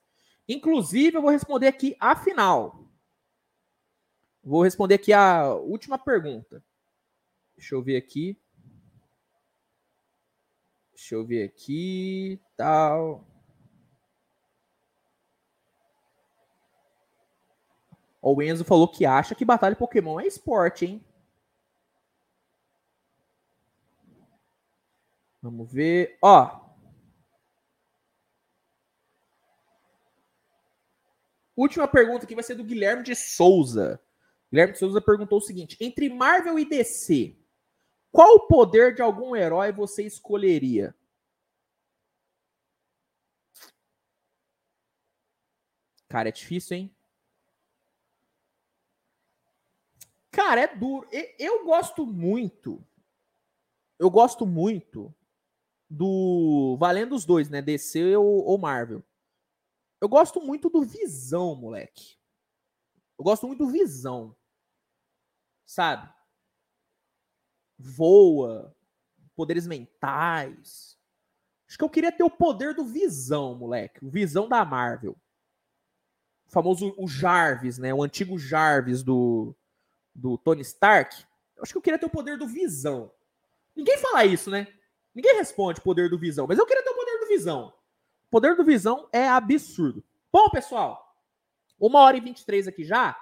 Inclusive, 0.47 1.15
eu 1.17 1.21
vou 1.21 1.31
responder 1.31 1.67
aqui 1.67 1.95
a 1.99 2.15
final. 2.15 2.91
Vou 4.43 4.63
responder 4.63 4.95
aqui 4.95 5.13
a 5.13 5.53
última 5.55 5.97
pergunta. 5.97 6.63
Deixa 7.55 7.73
eu 7.73 7.81
ver 7.81 7.97
aqui. 7.97 8.39
Deixa 10.93 11.15
eu 11.15 11.25
ver 11.25 11.43
aqui. 11.43 12.39
Tal. 12.57 13.25
O 18.27 18.41
Enzo 18.41 18.65
falou 18.65 18.87
que 18.87 19.05
acha 19.05 19.35
que 19.35 19.45
batalha 19.45 19.75
Pokémon 19.75 20.19
é 20.19 20.25
esporte, 20.25 20.83
hein? 20.83 21.05
Vamos 25.43 25.71
ver. 25.71 26.17
Ó. 26.23 26.59
Última 31.55 31.87
pergunta 31.87 32.25
aqui 32.25 32.33
vai 32.33 32.43
ser 32.43 32.55
do 32.55 32.63
Guilherme 32.63 33.03
de 33.03 33.15
Souza. 33.15 34.01
Guilherme 34.51 34.73
de 34.73 34.79
Souza 34.79 34.99
perguntou 34.99 35.37
o 35.37 35.41
seguinte: 35.41 35.77
entre 35.79 36.09
Marvel 36.09 36.57
e 36.57 36.65
DC, 36.65 37.37
qual 38.11 38.37
o 38.37 38.47
poder 38.47 38.95
de 38.95 39.03
algum 39.03 39.35
herói 39.35 39.71
você 39.71 40.01
escolheria? 40.01 40.95
Cara, 46.09 46.29
é 46.29 46.31
difícil, 46.31 46.75
hein? 46.75 46.95
Cara, 50.35 50.59
é 50.59 50.75
duro. 50.75 51.07
Eu 51.39 51.63
gosto 51.63 52.05
muito. 52.05 52.85
Eu 53.97 54.09
gosto 54.09 54.45
muito 54.45 55.15
do. 55.89 56.75
Valendo 56.77 57.15
os 57.15 57.23
dois, 57.23 57.49
né? 57.49 57.61
DC 57.61 58.17
ou, 58.17 58.57
Marvel. 58.57 59.01
Eu 60.01 60.09
gosto 60.09 60.41
muito 60.41 60.69
do 60.69 60.83
Visão, 60.83 61.55
moleque. 61.55 62.17
Eu 63.17 63.23
gosto 63.23 63.47
muito 63.47 63.65
do 63.65 63.71
Visão. 63.71 64.35
Sabe? 65.65 66.13
Voa. 67.77 68.75
Poderes 69.37 69.65
mentais. 69.65 70.99
Acho 71.65 71.77
que 71.77 71.83
eu 71.85 71.89
queria 71.89 72.11
ter 72.11 72.23
o 72.23 72.29
poder 72.29 72.75
do 72.75 72.83
Visão, 72.83 73.55
moleque. 73.55 74.03
O 74.03 74.09
Visão 74.09 74.49
da 74.49 74.65
Marvel. 74.65 75.15
O 76.45 76.51
famoso 76.51 76.93
o 76.97 77.07
Jarvis, 77.07 77.77
né? 77.77 77.93
O 77.93 78.03
antigo 78.03 78.37
Jarvis 78.37 79.01
do, 79.01 79.55
do 80.15 80.37
Tony 80.37 80.61
Stark. 80.61 81.23
Eu 81.57 81.63
acho 81.63 81.73
que 81.73 81.77
eu 81.77 81.81
queria 81.81 81.99
ter 81.99 82.05
o 82.05 82.09
poder 82.09 82.37
do 82.37 82.47
Visão. 82.47 83.11
Ninguém 83.75 83.97
fala 83.97 84.25
isso, 84.25 84.49
né? 84.49 84.67
Ninguém 85.13 85.35
responde 85.35 85.81
poder 85.81 86.09
do 86.09 86.17
Visão, 86.17 86.47
mas 86.47 86.57
eu 86.57 86.65
queria 86.65 86.83
ter 86.83 86.89
o 86.89 86.95
poder 86.95 87.19
do 87.19 87.27
Visão. 87.27 87.73
O 88.27 88.29
poder 88.31 88.55
do 88.55 88.63
Visão 88.63 89.07
é 89.11 89.27
absurdo. 89.27 90.03
Bom, 90.31 90.49
pessoal, 90.49 91.15
uma 91.79 91.99
hora 91.99 92.17
e 92.17 92.21
23 92.21 92.67
aqui 92.67 92.83
já. 92.83 93.17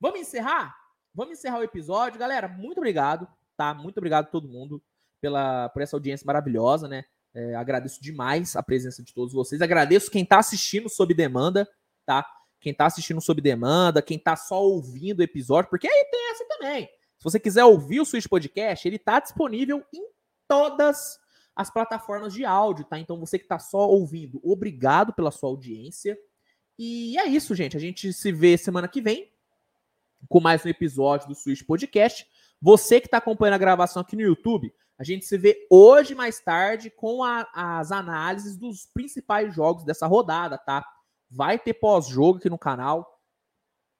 Vamos 0.00 0.20
encerrar? 0.20 0.76
Vamos 1.14 1.38
encerrar 1.38 1.58
o 1.58 1.64
episódio. 1.64 2.18
Galera, 2.18 2.48
muito 2.48 2.78
obrigado, 2.78 3.28
tá? 3.56 3.74
Muito 3.74 3.98
obrigado 3.98 4.26
a 4.26 4.30
todo 4.30 4.48
mundo 4.48 4.82
pela, 5.20 5.68
por 5.68 5.82
essa 5.82 5.96
audiência 5.96 6.24
maravilhosa, 6.24 6.88
né? 6.88 7.04
É, 7.32 7.54
agradeço 7.54 8.02
demais 8.02 8.56
a 8.56 8.62
presença 8.62 9.02
de 9.02 9.12
todos 9.14 9.32
vocês. 9.32 9.62
Agradeço 9.62 10.10
quem 10.10 10.24
tá 10.24 10.38
assistindo 10.38 10.88
sob 10.88 11.14
demanda, 11.14 11.68
tá? 12.04 12.26
Quem 12.60 12.74
tá 12.74 12.86
assistindo 12.86 13.20
sob 13.20 13.40
demanda, 13.40 14.02
quem 14.02 14.18
tá 14.18 14.36
só 14.36 14.62
ouvindo 14.62 15.20
o 15.20 15.22
episódio, 15.22 15.70
porque 15.70 15.88
aí 15.88 16.08
tem 16.10 16.30
essa 16.30 16.44
também. 16.46 16.86
Se 17.16 17.24
você 17.24 17.40
quiser 17.40 17.64
ouvir 17.64 18.00
o 18.00 18.04
Switch 18.04 18.26
Podcast, 18.26 18.86
ele 18.86 18.98
tá 18.98 19.18
disponível 19.18 19.84
em 19.92 20.06
todas 20.46 21.18
as 21.54 21.70
plataformas 21.70 22.32
de 22.32 22.44
áudio, 22.44 22.84
tá? 22.84 22.98
Então 22.98 23.18
você 23.18 23.38
que 23.38 23.44
está 23.44 23.58
só 23.58 23.88
ouvindo, 23.88 24.40
obrigado 24.42 25.12
pela 25.12 25.30
sua 25.30 25.48
audiência. 25.48 26.18
E 26.78 27.18
é 27.18 27.26
isso, 27.26 27.54
gente. 27.54 27.76
A 27.76 27.80
gente 27.80 28.12
se 28.12 28.32
vê 28.32 28.56
semana 28.56 28.88
que 28.88 29.00
vem 29.00 29.30
com 30.28 30.40
mais 30.40 30.64
um 30.64 30.68
episódio 30.68 31.28
do 31.28 31.34
Switch 31.34 31.62
Podcast. 31.62 32.26
Você 32.60 33.00
que 33.00 33.06
está 33.06 33.18
acompanhando 33.18 33.54
a 33.54 33.58
gravação 33.58 34.02
aqui 34.02 34.16
no 34.16 34.22
YouTube, 34.22 34.72
a 34.98 35.04
gente 35.04 35.24
se 35.24 35.36
vê 35.38 35.66
hoje 35.70 36.14
mais 36.14 36.40
tarde 36.40 36.90
com 36.90 37.24
a, 37.24 37.48
as 37.54 37.90
análises 37.90 38.56
dos 38.56 38.86
principais 38.86 39.54
jogos 39.54 39.84
dessa 39.84 40.06
rodada, 40.06 40.58
tá? 40.58 40.86
Vai 41.30 41.58
ter 41.58 41.74
pós-jogo 41.74 42.38
aqui 42.38 42.50
no 42.50 42.58
canal. 42.58 43.20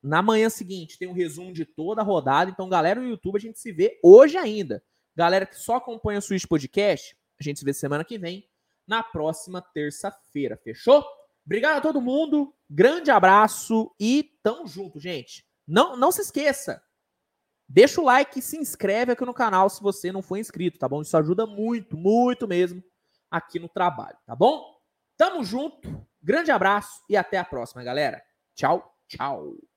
Na 0.02 0.20
manhã 0.22 0.48
seguinte 0.48 0.98
tem 0.98 1.08
um 1.08 1.12
resumo 1.12 1.52
de 1.52 1.64
toda 1.64 2.00
a 2.00 2.04
rodada. 2.04 2.50
Então, 2.50 2.68
galera, 2.68 3.00
no 3.00 3.08
YouTube 3.08 3.36
a 3.36 3.40
gente 3.40 3.58
se 3.58 3.70
vê 3.70 4.00
hoje 4.02 4.36
ainda. 4.36 4.82
Galera 5.14 5.46
que 5.46 5.56
só 5.56 5.76
acompanha 5.76 6.18
o 6.18 6.22
Switch 6.22 6.46
Podcast, 6.46 7.16
a 7.38 7.42
gente 7.42 7.58
se 7.58 7.64
vê 7.64 7.72
semana 7.72 8.04
que 8.04 8.18
vem, 8.18 8.48
na 8.86 9.02
próxima 9.02 9.60
terça-feira. 9.60 10.56
Fechou? 10.56 11.04
Obrigado 11.44 11.78
a 11.78 11.80
todo 11.80 12.00
mundo. 12.00 12.54
Grande 12.68 13.10
abraço 13.10 13.94
e 13.98 14.38
tamo 14.42 14.66
junto, 14.66 14.98
gente. 14.98 15.44
Não, 15.66 15.96
não 15.96 16.10
se 16.10 16.22
esqueça. 16.22 16.82
Deixa 17.68 18.00
o 18.00 18.04
like 18.04 18.38
e 18.38 18.42
se 18.42 18.56
inscreve 18.56 19.12
aqui 19.12 19.24
no 19.24 19.32
canal 19.32 19.70
se 19.70 19.80
você 19.80 20.10
não 20.10 20.22
for 20.22 20.36
inscrito, 20.36 20.78
tá 20.78 20.88
bom? 20.88 21.02
Isso 21.02 21.16
ajuda 21.16 21.46
muito, 21.46 21.96
muito 21.96 22.48
mesmo 22.48 22.82
aqui 23.30 23.60
no 23.60 23.68
trabalho, 23.68 24.18
tá 24.26 24.34
bom? 24.34 24.76
Tamo 25.16 25.44
junto. 25.44 26.04
Grande 26.22 26.50
abraço 26.50 27.02
e 27.08 27.16
até 27.16 27.38
a 27.38 27.44
próxima, 27.44 27.82
galera. 27.82 28.22
Tchau, 28.54 28.94
tchau. 29.08 29.69